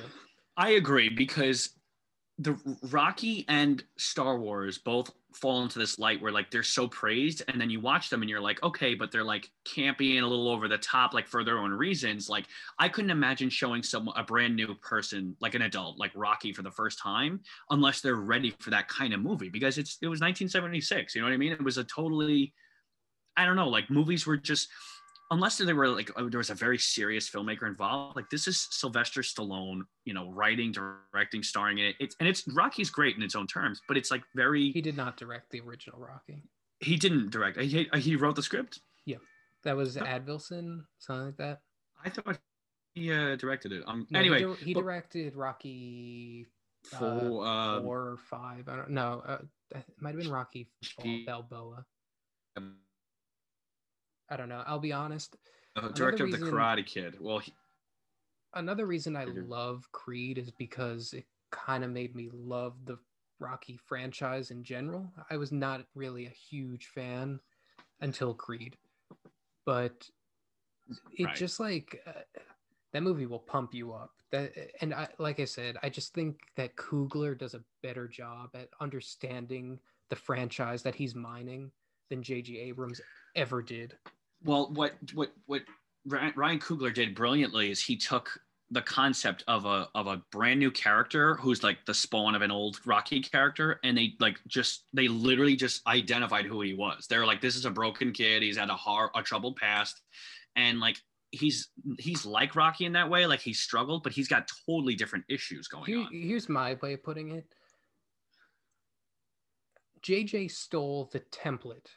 I 0.58 0.72
agree 0.72 1.10
because 1.10 1.72
the 2.38 2.58
Rocky 2.90 3.46
and 3.48 3.84
Star 3.98 4.38
Wars 4.38 4.78
both 4.78 5.12
fall 5.34 5.64
into 5.64 5.80
this 5.80 6.00
light 6.00 6.22
where 6.22 6.32
like 6.32 6.52
they're 6.52 6.64
so 6.64 6.88
praised, 6.88 7.44
and 7.48 7.60
then 7.60 7.70
you 7.70 7.80
watch 7.80 8.10
them 8.10 8.22
and 8.22 8.30
you're 8.30 8.42
like, 8.42 8.62
okay, 8.64 8.94
but 8.94 9.12
they're 9.12 9.24
like 9.24 9.50
campy 9.66 10.16
and 10.16 10.26
a 10.26 10.28
little 10.28 10.50
over 10.50 10.68
the 10.68 10.78
top, 10.78 11.14
like 11.14 11.28
for 11.28 11.44
their 11.44 11.58
own 11.58 11.72
reasons. 11.72 12.30
Like 12.30 12.46
I 12.78 12.90
couldn't 12.90 13.12
imagine 13.12 13.50
showing 13.50 13.84
someone 13.84 14.18
a 14.18 14.24
brand 14.24 14.56
new 14.56 14.76
person, 14.76 15.36
like 15.40 15.56
an 15.56 15.62
adult, 15.62 15.98
like 15.98 16.12
Rocky 16.16 16.52
for 16.52 16.62
the 16.62 16.72
first 16.72 17.00
time, 17.00 17.42
unless 17.70 18.02
they're 18.02 18.16
ready 18.16 18.54
for 18.60 18.70
that 18.70 18.88
kind 18.90 19.14
of 19.14 19.22
movie 19.22 19.50
because 19.50 19.78
it's 19.78 19.98
it 20.02 20.08
was 20.08 20.20
1976. 20.20 21.16
You 21.16 21.22
know 21.22 21.28
what 21.28 21.34
I 21.34 21.38
mean? 21.38 21.54
It 21.54 21.64
was 21.64 21.78
a 21.78 21.84
totally, 21.86 22.54
I 23.38 23.46
don't 23.46 23.56
know, 23.56 23.70
like 23.70 23.90
movies 23.90 24.26
were 24.26 24.38
just 24.38 24.70
unless 25.32 25.58
they 25.58 25.74
were 25.74 25.88
like 25.90 26.12
oh, 26.18 26.30
there 26.30 26.38
was 26.38 26.50
a 26.50 26.56
very 26.56 26.78
serious 26.78 27.30
filmmaker 27.30 27.68
involved 27.68 28.16
like 28.16 28.30
this 28.30 28.48
is 28.48 28.68
sylvester 28.72 29.22
stallone 29.22 29.82
you 30.06 30.14
know 30.14 30.30
writing 30.32 30.72
directing 30.72 31.42
starring 31.42 31.80
in 31.80 31.86
it 31.88 31.96
it's 32.00 32.16
and 32.20 32.30
it's 32.30 32.48
rocky's 32.54 32.90
great 32.90 33.16
in 33.18 33.24
its 33.24 33.36
own 33.36 33.48
terms 33.48 33.82
but 33.88 33.98
it's 33.98 34.12
like 34.12 34.24
very 34.36 34.72
He 34.72 34.82
did 34.82 34.96
not 34.98 35.18
direct 35.18 35.50
the 35.52 35.62
original 35.62 36.00
Rocky. 36.00 36.44
He 36.80 36.96
didn't 36.98 37.32
direct 37.32 37.60
he, 37.60 37.90
he 37.98 38.16
wrote 38.16 38.36
the 38.36 38.44
script 38.44 38.82
yeah 39.06 39.18
That 39.64 39.76
was 39.76 39.98
Oh. 39.98 40.02
Avildsen, 40.02 40.84
something 41.00 41.26
like 41.28 41.38
that. 41.38 41.62
i 42.04 42.10
thought 42.10 42.38
he 42.94 43.12
uh, 43.12 43.36
directed 43.36 43.72
it 43.72 43.84
um 43.88 44.06
No, 44.12 44.20
he 44.22 44.26
anyway 44.30 44.56
he, 44.64 44.74
but- 44.74 44.82
directed 44.82 45.36
Rocky 45.36 46.46
uh, 46.94 46.98
for 47.00 47.46
uh, 47.46 47.82
four 47.82 48.00
or 48.14 48.18
five. 48.30 48.70
I 48.70 48.76
don't 48.76 48.92
know. 48.92 49.24
Uh, 49.26 49.40
it 49.74 49.84
might 50.00 50.12
have 50.14 50.20
been 50.22 50.30
Rocky 50.32 50.70
Balboa. 51.26 51.84
I 54.30 54.38
don't 54.38 54.50
know. 54.50 54.64
I'll 54.66 54.80
be 54.80 54.94
honest. 54.94 55.36
uh, 55.76 55.90
director 55.90 56.24
of 56.24 56.32
the 56.32 56.38
karate 56.38 56.86
kid 56.86 57.18
well 57.20 57.40
he, 57.40 57.54
Another 58.54 58.86
reason 58.86 59.18
I 59.18 59.26
love 59.26 59.86
Creed 59.92 60.38
is 60.38 60.50
because 60.50 61.12
it 61.12 61.26
kind 61.52 61.84
of 61.84 61.92
made 61.92 62.16
me 62.16 62.30
love 62.32 62.74
the 62.86 62.98
Rocky 63.40 63.78
franchise 63.86 64.50
in 64.50 64.64
general. 64.64 65.12
I 65.30 65.36
was 65.36 65.52
not 65.52 65.86
really 65.94 66.26
a 66.26 66.30
huge 66.30 66.86
fan 66.88 67.42
until 68.00 68.34
Creed, 68.34 68.78
but 69.66 70.10
it 71.18 71.26
Right. 71.26 71.36
just 71.36 71.60
like 71.60 72.02
uh, 72.08 72.14
that 72.94 73.04
movie 73.04 73.26
will 73.26 73.40
pump 73.40 73.74
you 73.74 73.92
up. 73.92 74.12
That 74.32 74.54
and 74.80 74.94
I 74.94 75.10
like 75.18 75.42
I 75.42 75.46
said, 75.46 75.78
I 75.84 75.90
just 75.90 76.14
think 76.14 76.40
that 76.56 76.78
Coogler 76.78 77.38
does 77.38 77.56
a 77.56 77.64
better 77.84 78.08
job 78.08 78.52
at 78.54 78.70
understanding 78.80 79.80
the 80.10 80.16
franchise 80.16 80.82
that 80.84 80.96
he's 80.96 81.14
mining 81.14 81.72
than 82.10 82.24
J.J. 82.24 82.56
Abrams 82.58 83.02
ever 83.36 83.62
did. 83.62 83.98
well 84.44 84.72
what 84.74 84.94
what 85.14 85.32
what 85.46 85.62
ryan 86.06 86.60
coogler 86.60 86.94
did 86.94 87.16
brilliantly 87.16 87.72
is 87.72 87.82
he 87.82 87.96
took 87.98 88.40
the 88.72 88.82
concept 88.82 89.44
of 89.48 89.66
a 89.66 89.88
of 89.94 90.08
a 90.08 90.22
brand 90.32 90.60
new 90.60 90.72
character 90.72 91.36
who's 91.36 91.62
like 91.64 91.78
the 91.86 91.94
spawn 91.94 92.34
of 92.34 92.42
an 92.42 92.50
old 92.52 92.80
rocky 92.86 93.22
character 93.22 93.80
and 93.84 93.96
they 93.98 94.14
like 94.20 94.40
just 94.48 94.86
they 94.92 95.08
literally 95.08 95.56
just 95.56 95.86
identified 95.88 96.46
who 96.46 96.62
he 96.62 96.74
was. 96.74 97.06
They're 97.08 97.28
like 97.28 97.42
this 97.42 97.56
is 97.56 97.66
a 97.66 97.70
broken 97.70 98.12
kid. 98.12 98.42
He's 98.42 98.58
had 98.58 98.70
a 98.72 98.76
hard 98.76 99.12
a 99.16 99.22
troubled 99.22 99.56
past. 99.58 100.02
And 100.56 100.80
like 100.80 100.98
he's 101.30 101.70
he's 102.00 102.26
like 102.26 102.56
rocky 102.56 102.86
in 102.86 102.94
that 102.94 103.10
way. 103.10 103.28
Like 103.28 103.40
he 103.40 103.54
struggled 103.54 104.02
but 104.02 104.14
he's 104.14 104.28
got 104.28 104.50
totally 104.66 104.96
different 104.96 105.26
issues 105.30 105.68
going 105.68 105.86
Here, 105.86 106.00
on. 106.00 106.10
here's 106.12 106.50
my 106.50 106.76
way 106.82 106.94
of 106.94 107.04
putting 107.04 107.32
it. 107.32 107.46
JJ 110.02 110.50
stole 110.52 111.10
the 111.14 111.20
template 111.20 111.88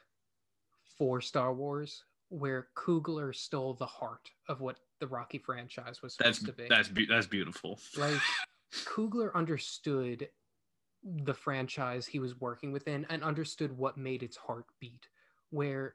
for 0.98 1.20
Star 1.20 1.54
Wars, 1.54 2.04
where 2.28 2.68
Coogler 2.76 3.34
stole 3.34 3.74
the 3.74 3.86
heart 3.86 4.30
of 4.48 4.60
what 4.60 4.78
the 5.00 5.06
Rocky 5.06 5.38
franchise 5.38 6.02
was 6.02 6.14
supposed 6.14 6.42
that's 6.42 6.46
to 6.46 6.52
be. 6.52 6.66
that's 6.68 6.88
be- 6.88 7.06
that's 7.06 7.26
beautiful 7.26 7.78
like 7.96 8.20
Coogler 8.84 9.32
understood 9.34 10.28
the 11.04 11.34
franchise 11.34 12.06
he 12.06 12.18
was 12.18 12.40
working 12.40 12.72
within 12.72 13.06
and 13.08 13.22
understood 13.22 13.76
what 13.76 13.96
made 13.96 14.22
its 14.22 14.36
heart 14.36 14.66
beat. 14.80 15.08
Where 15.50 15.94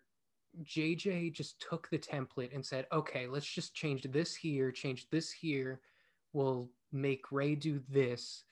JJ 0.64 1.34
just 1.34 1.60
took 1.60 1.90
the 1.90 1.98
template 1.98 2.54
and 2.54 2.66
said, 2.66 2.88
okay, 2.92 3.28
let's 3.28 3.46
just 3.46 3.74
change 3.74 4.04
this 4.04 4.36
here, 4.36 4.72
change 4.72 5.10
this 5.10 5.32
here. 5.32 5.82
We'll 6.32 6.70
make 6.92 7.32
Rey 7.32 7.56
do 7.56 7.82
this. 7.90 8.44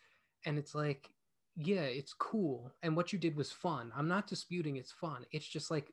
And 0.45 0.57
it's 0.57 0.75
like, 0.75 1.09
yeah, 1.55 1.81
it's 1.81 2.13
cool. 2.13 2.71
And 2.83 2.95
what 2.95 3.13
you 3.13 3.19
did 3.19 3.35
was 3.35 3.51
fun. 3.51 3.91
I'm 3.95 4.07
not 4.07 4.27
disputing 4.27 4.77
it's 4.77 4.91
fun. 4.91 5.25
It's 5.31 5.47
just 5.47 5.71
like 5.71 5.91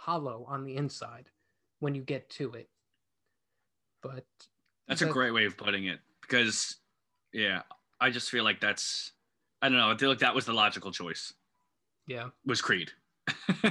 hollow 0.00 0.46
on 0.48 0.64
the 0.64 0.76
inside 0.76 1.28
when 1.80 1.94
you 1.94 2.02
get 2.02 2.28
to 2.30 2.52
it. 2.52 2.68
But 4.02 4.24
That's 4.88 5.02
a 5.02 5.06
great 5.06 5.32
way 5.32 5.44
of 5.44 5.58
putting 5.58 5.84
it 5.84 5.98
because, 6.22 6.76
yeah, 7.34 7.62
I 8.00 8.08
just 8.10 8.30
feel 8.30 8.44
like 8.44 8.60
that's, 8.60 9.12
I 9.60 9.68
don't 9.68 9.76
know, 9.76 9.90
I 9.90 9.96
feel 9.96 10.08
like 10.08 10.20
that 10.20 10.34
was 10.34 10.46
the 10.46 10.54
logical 10.54 10.90
choice. 10.90 11.34
yeah. 12.06 12.28
Was 12.46 12.62
Creed. 12.62 12.90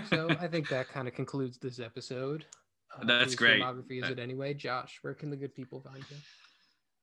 so 0.09 0.29
I 0.39 0.47
think 0.47 0.69
that 0.69 0.87
kind 0.89 1.07
of 1.07 1.15
concludes 1.15 1.57
this 1.57 1.79
episode. 1.79 2.45
Uh, 2.95 3.05
That's 3.05 3.33
great. 3.33 3.61
Filmography 3.61 4.03
is 4.03 4.09
it 4.09 4.19
anyway, 4.19 4.53
Josh? 4.53 4.99
Where 5.01 5.15
can 5.15 5.31
the 5.31 5.35
good 5.35 5.55
people 5.55 5.81
find 5.81 6.03
you? 6.09 6.17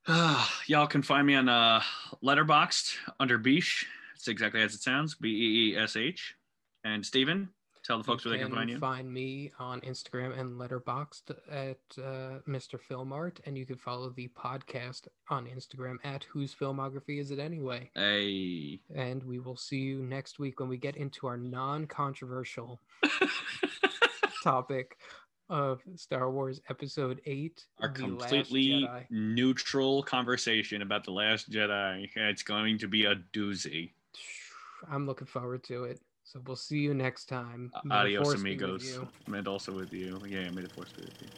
Y'all 0.68 0.86
can 0.86 1.02
find 1.02 1.26
me 1.26 1.34
on 1.34 1.48
uh, 1.48 1.82
Letterboxd 2.22 2.94
under 3.18 3.40
Beesh. 3.40 3.84
It's 4.14 4.28
exactly 4.28 4.62
as 4.62 4.74
it 4.74 4.82
sounds, 4.82 5.16
B 5.16 5.28
E 5.28 5.72
E 5.72 5.76
S 5.76 5.96
H. 5.96 6.36
And 6.84 7.04
Steven, 7.04 7.48
tell 7.86 7.98
the 7.98 8.04
folks 8.04 8.24
where 8.24 8.36
they 8.36 8.42
can 8.42 8.52
find 8.52 8.70
you. 8.70 8.78
Find 8.78 9.12
me 9.12 9.52
on 9.58 9.80
Instagram 9.82 10.38
and 10.38 10.58
Letterboxd 10.58 11.36
at 11.50 11.78
uh, 11.98 12.40
Mr. 12.48 12.78
Filmart, 12.80 13.38
and 13.46 13.56
you 13.56 13.64
can 13.64 13.76
follow 13.76 14.10
the 14.10 14.28
podcast 14.28 15.08
on 15.30 15.46
Instagram 15.46 15.96
at 16.04 16.24
Whose 16.24 16.54
Filmography 16.54 17.20
Is 17.20 17.30
It 17.30 17.38
Anyway? 17.38 17.90
Hey. 17.94 18.80
And 18.94 19.22
we 19.22 19.38
will 19.38 19.56
see 19.56 19.78
you 19.78 20.02
next 20.02 20.38
week 20.38 20.58
when 20.58 20.68
we 20.68 20.76
get 20.76 20.96
into 20.96 21.26
our 21.26 21.36
non-controversial 21.36 22.80
topic 24.42 24.96
of 25.48 25.80
Star 25.94 26.30
Wars 26.30 26.60
Episode 26.68 27.20
Eight, 27.24 27.64
Our 27.80 27.88
completely 27.88 28.88
neutral 29.10 30.02
conversation 30.02 30.82
about 30.82 31.04
The 31.04 31.12
Last 31.12 31.50
Jedi. 31.50 32.08
It's 32.16 32.42
going 32.42 32.78
to 32.78 32.88
be 32.88 33.04
a 33.04 33.14
doozy. 33.32 33.90
I'm 34.90 35.06
looking 35.06 35.26
forward 35.26 35.62
to 35.64 35.84
it. 35.84 36.00
So 36.26 36.40
we'll 36.44 36.56
see 36.56 36.78
you 36.78 36.92
next 36.92 37.26
time. 37.26 37.70
May 37.84 37.94
Adios, 37.94 38.34
amigos. 38.34 38.98
And 39.32 39.46
also 39.46 39.70
with 39.70 39.92
you. 39.92 40.20
Yeah, 40.26 40.50
may 40.50 40.62
the 40.62 40.68
force 40.68 40.92
be 40.92 41.02
with 41.02 41.22
you. 41.22 41.28